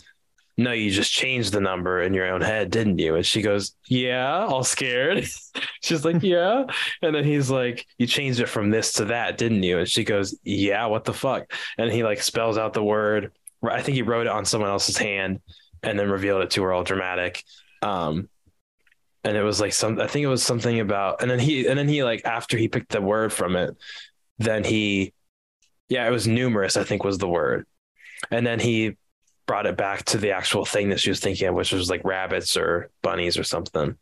no 0.57 0.71
you 0.71 0.91
just 0.91 1.11
changed 1.11 1.53
the 1.53 1.61
number 1.61 2.01
in 2.01 2.13
your 2.13 2.31
own 2.31 2.39
head 2.39 2.71
didn't 2.71 2.99
you? 2.99 3.15
And 3.15 3.25
she 3.25 3.41
goes 3.41 3.75
yeah 3.87 4.45
all 4.45 4.63
scared. 4.63 5.27
She's 5.83 6.05
like 6.05 6.23
yeah. 6.23 6.63
And 7.01 7.13
then 7.13 7.25
he's 7.25 7.51
like 7.51 7.85
you 7.97 8.07
changed 8.07 8.39
it 8.39 8.47
from 8.47 8.69
this 8.69 8.93
to 8.93 9.05
that 9.05 9.37
didn't 9.37 9.63
you? 9.63 9.79
And 9.79 9.89
she 9.89 10.05
goes 10.05 10.39
yeah 10.45 10.85
what 10.85 11.03
the 11.03 11.13
fuck? 11.13 11.51
And 11.77 11.91
he 11.91 12.05
like 12.05 12.21
spells 12.21 12.57
out 12.57 12.71
the 12.71 12.83
word 12.83 13.33
I 13.63 13.81
think 13.81 13.95
he 13.95 14.01
wrote 14.01 14.27
it 14.27 14.31
on 14.31 14.45
someone 14.45 14.69
else's 14.69 14.97
hand 14.97 15.41
and 15.83 15.97
then 15.99 16.09
revealed 16.09 16.43
it 16.43 16.51
to 16.51 16.63
her 16.63 16.73
all 16.73 16.83
dramatic. 16.83 17.43
Um, 17.81 18.29
and 19.23 19.35
it 19.35 19.43
was 19.43 19.59
like 19.59 19.73
some, 19.73 19.99
I 19.99 20.07
think 20.07 20.23
it 20.23 20.27
was 20.29 20.43
something 20.43 20.79
about, 20.79 21.21
and 21.21 21.29
then 21.29 21.39
he, 21.39 21.67
and 21.67 21.77
then 21.77 21.89
he 21.89 22.03
like, 22.03 22.23
after 22.25 22.57
he 22.57 22.67
picked 22.67 22.91
the 22.91 23.01
word 23.01 23.33
from 23.33 23.55
it, 23.55 23.75
then 24.37 24.63
he, 24.63 25.13
yeah, 25.89 26.07
it 26.07 26.11
was 26.11 26.27
numerous, 26.27 26.77
I 26.77 26.83
think 26.83 27.03
was 27.03 27.17
the 27.17 27.27
word. 27.27 27.65
And 28.31 28.45
then 28.45 28.59
he 28.59 28.95
brought 29.45 29.65
it 29.65 29.75
back 29.77 30.05
to 30.05 30.17
the 30.17 30.31
actual 30.31 30.63
thing 30.63 30.89
that 30.89 30.99
she 30.99 31.09
was 31.09 31.19
thinking 31.19 31.47
of, 31.47 31.55
which 31.55 31.71
was 31.73 31.89
like 31.89 32.03
rabbits 32.05 32.55
or 32.55 32.89
bunnies 33.01 33.37
or 33.37 33.43
something. 33.43 33.95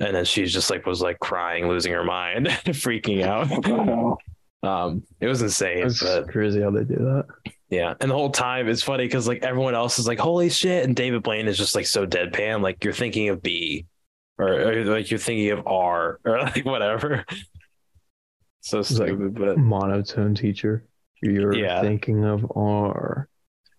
And 0.00 0.16
then 0.16 0.24
she 0.24 0.44
just 0.46 0.70
like, 0.70 0.86
was 0.86 1.00
like 1.00 1.20
crying, 1.20 1.68
losing 1.68 1.92
her 1.92 2.04
mind, 2.04 2.46
freaking 2.66 3.22
out. 3.22 4.18
Um, 4.62 5.04
it 5.20 5.26
was 5.26 5.40
insane, 5.40 5.86
It's 5.86 6.02
but 6.02 6.28
crazy 6.28 6.60
how 6.60 6.70
they 6.70 6.84
do 6.84 6.96
that. 6.96 7.24
Yeah, 7.70 7.94
and 8.00 8.10
the 8.10 8.14
whole 8.14 8.30
time 8.30 8.68
it's 8.68 8.82
funny 8.82 9.04
because 9.04 9.26
like 9.28 9.42
everyone 9.44 9.74
else 9.74 9.98
is 9.98 10.06
like, 10.06 10.18
"Holy 10.18 10.50
shit!" 10.50 10.84
and 10.84 10.94
David 10.96 11.22
Blaine 11.22 11.46
is 11.48 11.56
just 11.56 11.74
like 11.74 11.86
so 11.86 12.06
deadpan, 12.06 12.62
like 12.62 12.82
you're 12.84 12.92
thinking 12.92 13.28
of 13.28 13.42
B, 13.42 13.86
or, 14.38 14.48
or 14.48 14.84
like 14.84 15.10
you're 15.10 15.18
thinking 15.18 15.50
of 15.52 15.66
R, 15.66 16.20
or 16.24 16.38
like 16.40 16.64
whatever. 16.64 17.24
So 18.60 18.78
like- 18.78 18.86
stupid, 18.86 19.34
but 19.34 19.56
Monotone 19.58 20.34
teacher. 20.34 20.84
You're 21.22 21.54
Yeah. 21.54 21.82
thinking 21.82 22.24
of 22.24 22.50
R. 22.56 23.28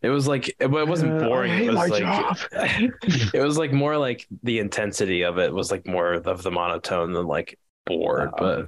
it 0.04 0.10
was 0.10 0.28
like 0.28 0.50
it, 0.50 0.56
it 0.60 0.70
wasn't 0.88 1.22
Uh, 1.22 1.26
boring. 1.28 1.52
I 1.52 1.62
It 1.64 1.68
was 1.68 1.76
my 1.76 1.86
like 1.88 2.02
job. 2.04 2.38
it 3.34 3.42
was 3.44 3.58
like 3.58 3.72
more 3.74 3.98
like 3.98 4.28
the 4.44 4.60
intensity 4.60 5.24
of 5.24 5.38
it 5.40 5.52
was 5.54 5.72
like 5.72 5.86
more 5.88 6.14
of 6.14 6.44
the 6.44 6.52
monotone 6.52 7.14
than 7.14 7.26
like 7.28 7.58
bored, 7.86 8.30
Wow. 8.32 8.38
but 8.38 8.68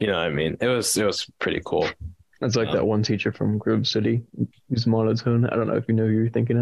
you 0.00 0.06
know 0.08 0.14
what 0.14 0.26
I 0.26 0.30
mean. 0.30 0.56
It 0.60 0.66
was 0.66 0.96
it 0.96 1.04
was 1.04 1.30
pretty 1.38 1.60
cool. 1.64 1.88
It's 2.40 2.54
like 2.56 2.68
Um, 2.68 2.74
that 2.74 2.86
one 2.86 3.02
teacher 3.02 3.32
from 3.32 3.58
Grove 3.58 3.86
City 3.86 4.22
who's 4.68 4.86
monotone. 4.86 5.46
I 5.46 5.56
don't 5.56 5.66
know 5.66 5.76
if 5.76 5.84
you 5.88 5.94
know 5.94 6.06
who 6.06 6.12
you're 6.12 6.30
thinking 6.30 6.56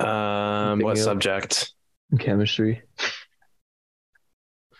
of 0.00 0.06
Um, 0.06 0.80
what 0.80 0.92
of- 0.92 0.98
subject? 1.04 1.72
chemistry. 2.18 2.82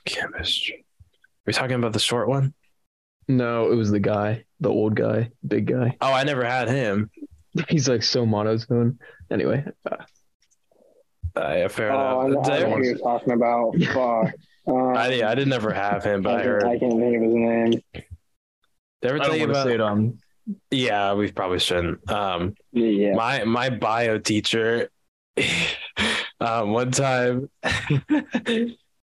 Chemistry. 0.04 0.84
Are 1.04 1.46
we 1.46 1.52
talking 1.52 1.76
about 1.76 1.92
the 1.92 1.98
short 1.98 2.28
one? 2.28 2.54
No, 3.28 3.70
it 3.70 3.76
was 3.76 3.90
the 3.90 4.00
guy, 4.00 4.44
the 4.60 4.68
old 4.70 4.94
guy, 4.96 5.30
big 5.46 5.66
guy. 5.66 5.96
Oh, 6.00 6.12
I 6.12 6.24
never 6.24 6.44
had 6.44 6.68
him. 6.68 7.10
He's 7.68 7.88
like 7.88 8.02
so 8.02 8.26
monotone. 8.26 8.98
Anyway, 9.30 9.64
uh, 9.90 9.96
Uh, 11.36 11.54
yeah, 11.56 11.68
fair 11.68 11.92
Oh, 11.92 11.96
I 12.20 12.26
know, 12.28 12.32
enough. 12.32 12.46
I 12.50 12.58
know 12.60 12.66
I, 12.66 12.76
who 12.78 12.84
you're 12.84 12.98
talking 12.98 13.32
about. 13.32 13.74
Fuck. 13.92 14.34
Um, 14.66 14.96
I, 14.96 15.08
yeah, 15.14 15.30
I 15.30 15.34
did 15.34 15.48
never 15.48 15.72
have 15.72 16.04
him, 16.04 16.22
but 16.22 16.34
I 16.34 16.40
I, 16.40 16.44
heard. 16.44 16.64
I 16.64 16.78
can't 16.78 16.98
think 16.98 17.16
of 17.16 17.22
his 17.22 17.34
name. 17.34 17.82
Did 19.02 19.10
I 19.10 19.14
ever 19.14 19.24
tell 19.24 19.36
you 19.36 19.44
about? 19.50 19.66
say 19.66 19.74
it 19.74 19.80
on. 19.80 20.18
Yeah, 20.70 21.14
we 21.14 21.30
probably 21.30 21.58
shouldn't. 21.58 22.10
Um, 22.10 22.54
Yeah. 22.72 23.14
my 23.14 23.44
my 23.44 23.70
bio 23.70 24.18
teacher, 24.18 24.88
um, 26.40 26.70
one 26.72 26.90
time 26.90 27.48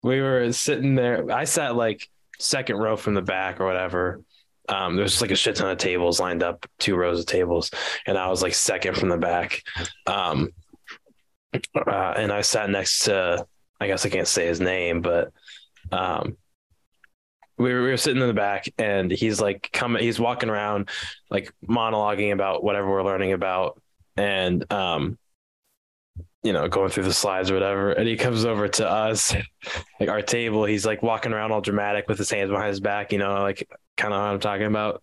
we 0.03 0.21
were 0.21 0.53
sitting 0.53 0.95
there. 0.95 1.31
I 1.31 1.45
sat 1.45 1.77
like 1.77 2.09
second 2.39 2.77
row 2.77 2.97
from 2.97 3.15
the 3.15 3.23
back 3.23 3.61
or 3.61 3.67
whatever. 3.67 4.23
Um, 4.69 4.97
there's 4.97 5.13
just 5.13 5.23
like 5.23 5.31
a 5.31 5.37
shit 5.37 5.57
ton 5.57 5.71
of 5.71 5.79
tables 5.79 6.21
lined 6.21 6.43
up, 6.43 6.67
two 6.79 6.95
rows 6.97 7.21
of 7.21 7.27
tables, 7.27 7.71
and 8.07 8.19
I 8.19 8.29
was 8.29 8.43
like 8.43 8.55
second 8.55 8.97
from 8.97 9.09
the 9.09 9.17
back. 9.17 9.63
Um, 10.07 10.51
uh, 11.55 12.15
and 12.17 12.31
I 12.31 12.43
sat 12.43 12.69
next 12.69 13.05
to, 13.05 13.47
I 13.81 13.87
guess 13.87 14.05
I 14.05 14.11
can't 14.11 14.29
say 14.29 14.47
his 14.47 14.61
name, 14.61 15.01
but 15.01 15.33
um, 15.91 16.37
we 17.59 17.73
were, 17.73 17.83
we 17.83 17.89
were 17.89 17.97
sitting 17.97 18.23
in 18.23 18.29
the 18.29 18.35
back 18.35 18.69
and 18.79 19.11
he's 19.11 19.41
like 19.41 19.71
coming, 19.73 20.03
he's 20.03 20.21
walking 20.21 20.49
around 20.49 20.89
like 21.31 21.53
monologuing 21.67 22.33
about 22.33 22.63
whatever 22.63 22.89
we're 22.89 23.05
learning 23.05 23.33
about 23.33 23.81
and, 24.17 24.71
um, 24.73 25.19
you 26.43 26.53
know, 26.53 26.69
going 26.69 26.91
through 26.91 27.05
the 27.05 27.13
slides 27.13 27.51
or 27.51 27.55
whatever. 27.55 27.93
And 27.93 28.07
he 28.09 28.17
comes 28.17 28.45
over 28.45 28.69
to 28.69 28.89
us, 28.89 29.35
like 30.01 30.09
our 30.09 30.23
table. 30.23 30.65
He's 30.65 30.87
like 30.87 31.03
walking 31.03 31.33
around 31.33 31.53
all 31.53 31.61
dramatic 31.61 32.09
with 32.09 32.19
his 32.19 32.31
hands 32.31 32.51
behind 32.51 32.69
his 32.69 32.81
back, 32.81 33.13
you 33.13 33.19
know, 33.19 33.43
like 33.43 33.69
kind 33.97 34.15
of 34.15 34.21
what 34.21 34.29
I'm 34.29 34.41
talking 34.41 34.67
about. 34.67 35.03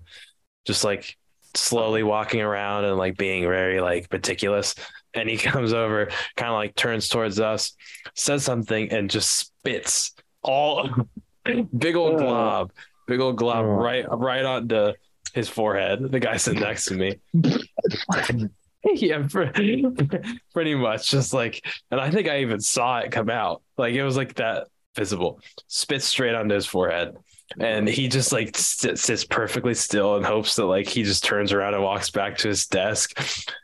Just 0.66 0.84
like 0.84 1.18
slowly 1.54 2.04
walking 2.04 2.42
around 2.42 2.86
and 2.86 2.98
like 2.98 3.18
being 3.18 3.44
very 3.44 3.82
like 3.82 4.12
meticulous. 4.12 4.76
And 5.14 5.30
he 5.30 5.38
comes 5.38 5.74
over, 5.74 6.08
kind 6.38 6.52
of 6.52 6.56
like 6.56 6.76
turns 6.76 7.10
towards 7.10 7.40
us, 7.40 7.74
says 8.16 8.44
something, 8.44 8.92
and 8.92 9.10
just 9.10 9.30
spits 9.30 10.14
all 10.42 10.90
big 11.78 11.96
old 11.96 12.16
uh. 12.16 12.18
glob, 12.18 12.72
big 13.08 13.20
old 13.20 13.38
glob 13.38 13.66
Oh. 13.66 13.70
right 13.70 14.06
right 14.10 14.46
onto 14.46 14.94
his 15.34 15.50
forehead. 15.50 16.12
The 16.12 16.20
guy 16.20 16.38
sitting 16.38 16.62
next 16.62 16.86
to 16.86 16.96
me. 16.96 17.20
yeah, 18.94 19.28
pretty 20.54 20.76
much. 20.76 21.10
Just 21.10 21.34
like, 21.34 21.66
and 21.92 22.00
I 22.00 22.10
think 22.12 22.28
I 22.28 22.40
even 22.40 22.60
saw 22.60 23.00
it 23.00 23.12
come 23.12 23.30
out. 23.30 23.62
Like 23.78 23.94
it 23.94 24.04
was 24.04 24.16
like 24.18 24.36
that 24.36 24.68
visible. 24.96 25.42
Spit 25.68 26.02
straight 26.02 26.36
onto 26.36 26.56
his 26.56 26.66
forehead. 26.66 27.16
And 27.60 27.88
he 27.88 28.08
just 28.08 28.32
like 28.32 28.58
sits, 28.58 29.04
sits 29.04 29.24
perfectly 29.24 29.76
still 29.76 30.16
and 30.16 30.26
hopes 30.26 30.56
that 30.56 30.66
like 30.66 30.88
he 30.88 31.04
just 31.04 31.24
turns 31.24 31.54
around 31.54 31.76
and 31.76 31.84
walks 31.84 32.10
back 32.10 32.38
to 32.40 32.48
his 32.48 32.66
desk. 32.66 33.16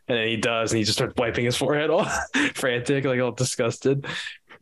And 0.08 0.18
then 0.20 0.28
he 0.28 0.38
does, 0.38 0.72
and 0.72 0.78
he 0.78 0.84
just 0.84 1.00
starts 1.00 1.16
wiping 1.18 1.46
his 1.46 1.58
forehead 1.58 1.90
all 1.92 2.06
frantic, 2.54 3.06
like 3.06 3.20
all 3.20 3.32
disgusted. 3.32 4.06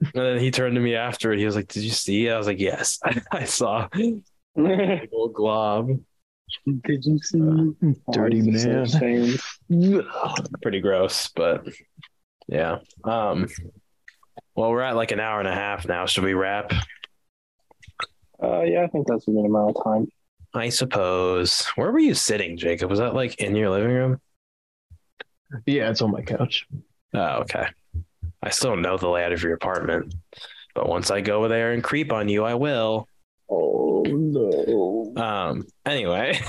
And 0.02 0.12
then 0.14 0.40
he 0.40 0.52
turned 0.52 0.76
to 0.76 0.82
me 0.82 0.96
after 0.96 1.32
it. 1.34 1.40
He 1.40 1.46
was 1.46 1.56
like, 1.56 1.68
Did 1.68 1.84
you 1.84 1.90
see 1.90 2.28
it? 2.28 2.32
I 2.32 2.38
was 2.38 2.48
like, 2.48 2.60
Yes, 2.60 3.00
I, 3.04 3.22
I 3.32 3.44
saw. 3.46 3.88
Did 3.90 4.24
Big 4.56 5.10
old 5.12 5.34
glob. 5.34 5.90
Did 6.66 7.06
you 7.06 7.20
see? 7.20 7.40
Dirty 8.12 8.42
Oh, 8.42 8.88
man. 9.70 10.34
pretty 10.62 10.80
gross, 10.82 11.30
but 11.36 11.68
yeah. 12.48 12.80
Um 13.04 13.48
well 14.56 14.72
we're 14.72 14.82
at 14.82 14.96
like 14.96 15.12
an 15.12 15.20
hour 15.20 15.40
and 15.40 15.48
a 15.48 15.54
half 15.54 15.88
now. 15.88 16.06
Should 16.06 16.24
we 16.24 16.34
wrap? 16.34 16.74
Uh, 18.42 18.62
yeah, 18.62 18.84
I 18.84 18.88
think 18.88 19.06
that's 19.08 19.28
a 19.28 19.32
good 19.32 19.46
amount 19.46 19.76
of 19.78 19.84
time. 19.84 20.08
I 20.54 20.70
suppose. 20.70 21.66
Where 21.76 21.92
were 21.92 22.00
you 22.00 22.14
sitting, 22.16 22.58
Jacob? 22.58 22.90
Was 22.90 23.00
that 23.00 23.14
like 23.14 23.36
in 23.40 23.56
your 23.56 23.70
living 23.70 23.92
room? 23.92 24.22
Yeah, 25.66 25.90
it's 25.90 26.02
on 26.02 26.12
my 26.12 26.22
couch. 26.22 26.66
Oh, 27.14 27.42
okay. 27.42 27.68
I 28.42 28.50
still 28.50 28.72
don't 28.72 28.82
know 28.82 28.98
the 28.98 29.10
layout 29.10 29.34
of 29.34 29.44
your 29.44 29.54
apartment, 29.54 30.14
but 30.74 30.88
once 30.88 31.12
I 31.12 31.22
go 31.22 31.48
there 31.48 31.74
and 31.74 31.84
creep 31.84 32.12
on 32.14 32.30
you, 32.30 32.46
I 32.46 32.54
will. 32.54 33.08
Oh 33.50 34.04
no. 34.08 35.14
Um. 35.22 35.68
Anyway, 35.86 36.40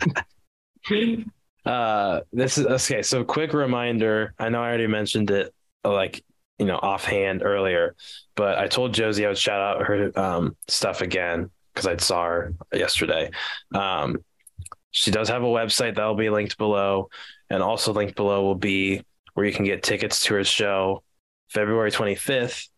uh, 1.66 2.20
this 2.32 2.58
is 2.58 2.66
okay. 2.66 3.02
So, 3.02 3.24
quick 3.24 3.52
reminder. 3.52 4.34
I 4.38 4.48
know 4.50 4.62
I 4.62 4.68
already 4.68 4.86
mentioned 4.86 5.30
it, 5.30 5.52
like 5.84 6.22
you 6.58 6.66
know, 6.66 6.76
offhand 6.76 7.42
earlier, 7.42 7.96
but 8.34 8.58
I 8.58 8.68
told 8.68 8.94
Josee 8.94 9.24
I 9.24 9.28
would 9.28 9.38
shout 9.38 9.60
out 9.60 9.86
her 9.86 10.18
um 10.18 10.56
stuff 10.68 11.00
again 11.00 11.50
because 11.74 11.86
I 11.86 11.96
saw 11.96 12.24
her 12.24 12.54
yesterday. 12.72 13.30
Um, 13.74 14.24
she 14.90 15.10
does 15.10 15.28
have 15.28 15.42
a 15.42 15.46
website 15.46 15.96
that'll 15.96 16.14
be 16.14 16.30
linked 16.30 16.56
below, 16.56 17.10
and 17.50 17.62
also 17.62 17.92
linked 17.92 18.16
below 18.16 18.44
will 18.44 18.54
be 18.54 19.02
where 19.34 19.44
you 19.44 19.52
can 19.52 19.66
get 19.66 19.82
tickets 19.82 20.22
to 20.24 20.34
her 20.34 20.44
show, 20.44 21.02
February 21.48 21.90
twenty 21.90 22.14
fifth, 22.14 22.68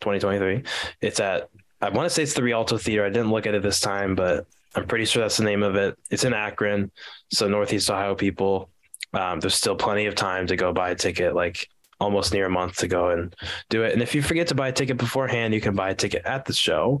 twenty 0.00 0.18
twenty 0.18 0.38
three. 0.38 0.62
It's 1.00 1.20
at 1.20 1.48
I 1.80 1.88
want 1.88 2.06
to 2.06 2.10
say 2.10 2.22
it's 2.22 2.34
the 2.34 2.42
Rialto 2.42 2.78
Theater. 2.78 3.04
I 3.04 3.10
didn't 3.10 3.30
look 3.30 3.46
at 3.46 3.54
it 3.54 3.62
this 3.62 3.80
time, 3.80 4.14
but 4.14 4.46
I'm 4.74 4.86
pretty 4.86 5.04
sure 5.04 5.22
that's 5.22 5.36
the 5.36 5.44
name 5.44 5.62
of 5.62 5.74
it. 5.74 5.98
It's 6.10 6.24
in 6.24 6.32
Akron, 6.32 6.90
so 7.30 7.48
Northeast 7.48 7.90
Ohio 7.90 8.14
people. 8.14 8.70
Um, 9.12 9.40
there's 9.40 9.54
still 9.54 9.76
plenty 9.76 10.06
of 10.06 10.14
time 10.14 10.46
to 10.46 10.56
go 10.56 10.72
buy 10.72 10.90
a 10.90 10.94
ticket, 10.94 11.34
like 11.34 11.68
almost 12.00 12.32
near 12.32 12.46
a 12.46 12.50
month 12.50 12.76
to 12.76 12.88
go 12.88 13.10
and 13.10 13.34
do 13.68 13.82
it. 13.82 13.92
And 13.92 14.02
if 14.02 14.14
you 14.14 14.22
forget 14.22 14.46
to 14.48 14.54
buy 14.54 14.68
a 14.68 14.72
ticket 14.72 14.96
beforehand, 14.96 15.54
you 15.54 15.60
can 15.60 15.74
buy 15.74 15.90
a 15.90 15.94
ticket 15.94 16.24
at 16.24 16.44
the 16.44 16.52
show. 16.52 17.00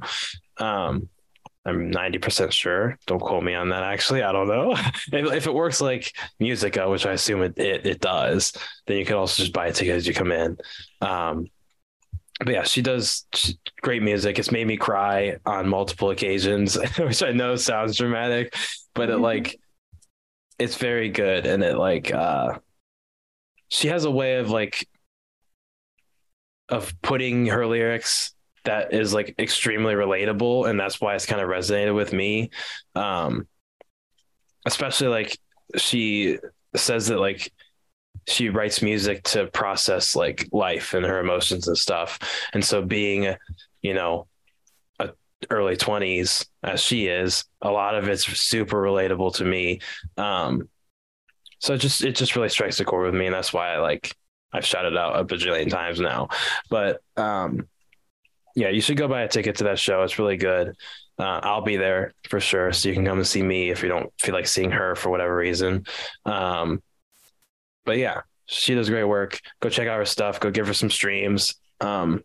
Um, 0.58 1.08
I'm 1.64 1.92
90% 1.92 2.50
sure. 2.50 2.98
Don't 3.06 3.20
quote 3.20 3.44
me 3.44 3.54
on 3.54 3.68
that. 3.68 3.84
Actually, 3.84 4.22
I 4.22 4.32
don't 4.32 4.48
know. 4.48 4.72
if, 5.12 5.32
if 5.32 5.46
it 5.46 5.54
works 5.54 5.80
like 5.80 6.12
Musica, 6.40 6.88
which 6.88 7.06
I 7.06 7.12
assume 7.12 7.42
it, 7.42 7.56
it, 7.56 7.86
it 7.86 8.00
does, 8.00 8.52
then 8.86 8.96
you 8.98 9.04
can 9.04 9.16
also 9.16 9.42
just 9.42 9.52
buy 9.52 9.68
a 9.68 9.72
ticket 9.72 9.94
as 9.94 10.06
you 10.06 10.14
come 10.14 10.32
in. 10.32 10.56
Um, 11.00 11.46
but 12.40 12.54
yeah, 12.54 12.64
she 12.64 12.82
does 12.82 13.26
great 13.80 14.02
music. 14.02 14.38
It's 14.38 14.50
made 14.50 14.66
me 14.66 14.76
cry 14.76 15.36
on 15.46 15.68
multiple 15.68 16.10
occasions, 16.10 16.76
which 16.98 17.22
I 17.22 17.30
know 17.30 17.54
sounds 17.54 17.96
dramatic, 17.96 18.56
but 18.94 19.10
it 19.10 19.18
like 19.18 19.60
it's 20.58 20.76
very 20.76 21.08
good 21.08 21.46
and 21.46 21.62
it 21.62 21.76
like 21.76 22.12
uh 22.12 22.58
she 23.68 23.88
has 23.88 24.04
a 24.04 24.10
way 24.10 24.36
of 24.36 24.50
like 24.50 24.86
of 26.68 26.94
putting 27.02 27.46
her 27.46 27.66
lyrics 27.66 28.34
that 28.64 28.92
is 28.92 29.12
like 29.12 29.34
extremely 29.38 29.94
relatable 29.94 30.68
and 30.68 30.78
that's 30.78 31.00
why 31.00 31.14
it's 31.14 31.26
kind 31.26 31.40
of 31.40 31.48
resonated 31.48 31.94
with 31.94 32.12
me 32.12 32.50
um 32.94 33.46
especially 34.66 35.08
like 35.08 35.36
she 35.76 36.38
says 36.76 37.08
that 37.08 37.18
like 37.18 37.52
she 38.28 38.48
writes 38.48 38.82
music 38.82 39.22
to 39.24 39.46
process 39.48 40.14
like 40.14 40.48
life 40.52 40.94
and 40.94 41.04
her 41.04 41.18
emotions 41.20 41.66
and 41.66 41.76
stuff. 41.76 42.18
And 42.52 42.64
so 42.64 42.82
being, 42.82 43.34
you 43.82 43.94
know, 43.94 44.28
a 45.00 45.10
early 45.50 45.76
20s 45.76 46.46
as 46.62 46.80
she 46.80 47.08
is, 47.08 47.44
a 47.60 47.70
lot 47.70 47.96
of 47.96 48.08
it's 48.08 48.24
super 48.24 48.80
relatable 48.80 49.34
to 49.36 49.44
me. 49.44 49.80
Um 50.16 50.68
so 51.58 51.74
it 51.74 51.78
just 51.78 52.02
it 52.02 52.16
just 52.16 52.36
really 52.36 52.48
strikes 52.48 52.80
a 52.80 52.84
chord 52.84 53.06
with 53.06 53.14
me 53.14 53.26
and 53.26 53.34
that's 53.34 53.52
why 53.52 53.74
I 53.74 53.78
like 53.78 54.14
I've 54.52 54.66
shouted 54.66 54.96
out 54.96 55.18
a 55.18 55.24
bajillion 55.24 55.70
times 55.70 56.00
now. 56.00 56.28
But 56.70 57.00
um 57.16 57.68
yeah, 58.54 58.68
you 58.68 58.80
should 58.80 58.96
go 58.96 59.08
buy 59.08 59.22
a 59.22 59.28
ticket 59.28 59.56
to 59.56 59.64
that 59.64 59.78
show. 59.78 60.02
It's 60.02 60.18
really 60.18 60.36
good. 60.36 60.74
Uh, 61.18 61.40
I'll 61.42 61.62
be 61.62 61.76
there 61.76 62.12
for 62.28 62.40
sure, 62.40 62.72
so 62.72 62.88
you 62.88 62.94
can 62.94 63.04
come 63.04 63.18
and 63.18 63.26
see 63.26 63.42
me 63.42 63.70
if 63.70 63.82
you 63.82 63.88
don't 63.88 64.12
feel 64.20 64.34
like 64.34 64.46
seeing 64.46 64.70
her 64.70 64.96
for 64.96 65.10
whatever 65.10 65.34
reason. 65.34 65.84
Um, 66.24 66.82
but 67.84 67.98
yeah, 67.98 68.22
she 68.46 68.74
does 68.74 68.88
great 68.88 69.04
work. 69.04 69.40
Go 69.60 69.68
check 69.68 69.88
out 69.88 69.98
her 69.98 70.04
stuff. 70.04 70.40
Go 70.40 70.50
give 70.50 70.66
her 70.66 70.74
some 70.74 70.90
streams. 70.90 71.54
Um, 71.80 72.22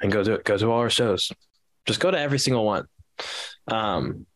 and 0.00 0.12
go 0.12 0.22
to 0.22 0.38
go 0.44 0.56
to 0.56 0.70
all 0.70 0.82
her 0.82 0.90
shows. 0.90 1.32
Just 1.86 2.00
go 2.00 2.10
to 2.10 2.18
every 2.18 2.38
single 2.38 2.64
one. 2.64 2.86
Um, 3.68 4.26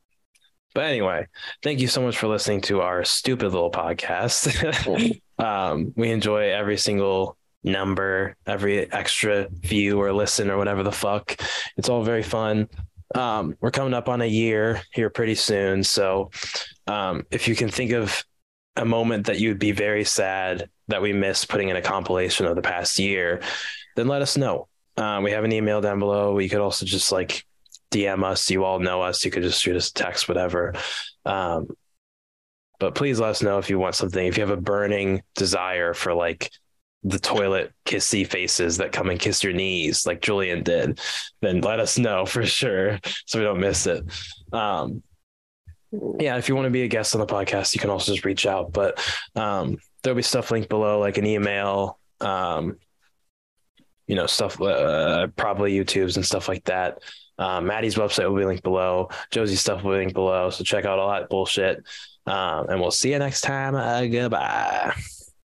but 0.74 0.84
anyway, 0.84 1.26
thank 1.62 1.80
you 1.80 1.88
so 1.88 2.00
much 2.00 2.16
for 2.16 2.28
listening 2.28 2.60
to 2.62 2.80
our 2.80 3.04
stupid 3.04 3.52
little 3.52 3.70
podcast. 3.70 5.20
um, 5.38 5.92
we 5.96 6.10
enjoy 6.10 6.50
every 6.50 6.76
single 6.76 7.36
number, 7.62 8.36
every 8.46 8.90
extra 8.92 9.48
view 9.50 10.00
or 10.00 10.12
listen 10.12 10.50
or 10.50 10.56
whatever 10.56 10.82
the 10.82 10.92
fuck. 10.92 11.40
It's 11.76 11.88
all 11.88 12.02
very 12.02 12.22
fun. 12.22 12.68
Um, 13.14 13.56
we're 13.60 13.70
coming 13.70 13.94
up 13.94 14.08
on 14.08 14.22
a 14.22 14.26
year 14.26 14.82
here 14.92 15.10
pretty 15.10 15.34
soon. 15.34 15.82
So 15.82 16.30
um, 16.86 17.26
if 17.30 17.48
you 17.48 17.56
can 17.56 17.68
think 17.68 17.92
of 17.92 18.24
a 18.76 18.84
moment 18.84 19.26
that 19.26 19.40
you'd 19.40 19.58
be 19.58 19.72
very 19.72 20.04
sad 20.04 20.68
that 20.88 21.02
we 21.02 21.12
missed 21.12 21.48
putting 21.48 21.68
in 21.68 21.76
a 21.76 21.82
compilation 21.82 22.46
of 22.46 22.56
the 22.56 22.62
past 22.62 22.98
year, 22.98 23.40
then 23.96 24.08
let 24.08 24.22
us 24.22 24.36
know. 24.36 24.68
Uh, 24.96 25.20
we 25.22 25.32
have 25.32 25.44
an 25.44 25.52
email 25.52 25.80
down 25.80 25.98
below. 25.98 26.38
You 26.38 26.48
could 26.48 26.60
also 26.60 26.86
just 26.86 27.10
like 27.10 27.44
DM 27.90 28.24
us. 28.24 28.50
You 28.50 28.64
all 28.64 28.78
know 28.78 29.02
us. 29.02 29.24
You 29.24 29.30
could 29.30 29.42
just 29.42 29.62
shoot 29.62 29.76
us 29.76 29.90
a 29.90 29.94
text, 29.94 30.28
whatever. 30.28 30.74
Um, 31.24 31.68
but 32.78 32.94
please 32.94 33.20
let 33.20 33.30
us 33.30 33.42
know 33.42 33.58
if 33.58 33.68
you 33.68 33.78
want 33.78 33.94
something. 33.94 34.26
If 34.26 34.38
you 34.38 34.42
have 34.42 34.56
a 34.56 34.60
burning 34.60 35.22
desire 35.34 35.94
for 35.94 36.14
like 36.14 36.50
the 37.02 37.18
toilet 37.18 37.72
kissy 37.86 38.26
faces 38.26 38.76
that 38.76 38.92
come 38.92 39.08
and 39.08 39.18
kiss 39.18 39.42
your 39.42 39.52
knees, 39.52 40.06
like 40.06 40.20
Julian 40.20 40.62
did, 40.62 41.00
then 41.40 41.60
let 41.60 41.80
us 41.80 41.98
know 41.98 42.26
for 42.26 42.44
sure 42.44 42.98
so 43.26 43.38
we 43.38 43.44
don't 43.44 43.60
miss 43.60 43.86
it. 43.86 44.04
Um, 44.52 45.02
yeah, 45.92 46.36
if 46.36 46.48
you 46.48 46.54
want 46.54 46.66
to 46.66 46.70
be 46.70 46.82
a 46.82 46.88
guest 46.88 47.14
on 47.14 47.20
the 47.20 47.26
podcast, 47.26 47.74
you 47.74 47.80
can 47.80 47.90
also 47.90 48.12
just 48.12 48.24
reach 48.24 48.46
out. 48.46 48.72
But 48.72 49.04
um, 49.34 49.78
there'll 50.02 50.16
be 50.16 50.22
stuff 50.22 50.50
linked 50.50 50.68
below, 50.68 51.00
like 51.00 51.18
an 51.18 51.26
email, 51.26 51.98
um, 52.20 52.76
you 54.06 54.14
know, 54.14 54.26
stuff, 54.26 54.60
uh, 54.60 55.28
probably 55.36 55.76
YouTube's 55.76 56.16
and 56.16 56.24
stuff 56.24 56.48
like 56.48 56.64
that. 56.64 56.98
Um, 57.38 57.66
Madi's 57.66 57.94
website 57.94 58.28
will 58.28 58.36
be 58.36 58.44
linked 58.44 58.62
below. 58.62 59.08
Josee's 59.32 59.60
stuff 59.60 59.82
will 59.82 59.92
be 59.92 59.98
linked 59.98 60.14
below. 60.14 60.50
So 60.50 60.62
check 60.62 60.84
out 60.84 60.98
all 60.98 61.10
that 61.10 61.28
bullshit. 61.28 61.82
Um, 62.26 62.68
and 62.68 62.80
we'll 62.80 62.90
see 62.90 63.12
you 63.12 63.18
next 63.18 63.40
time. 63.40 63.74
Uh, 63.74 64.04
goodbye. 64.06 64.94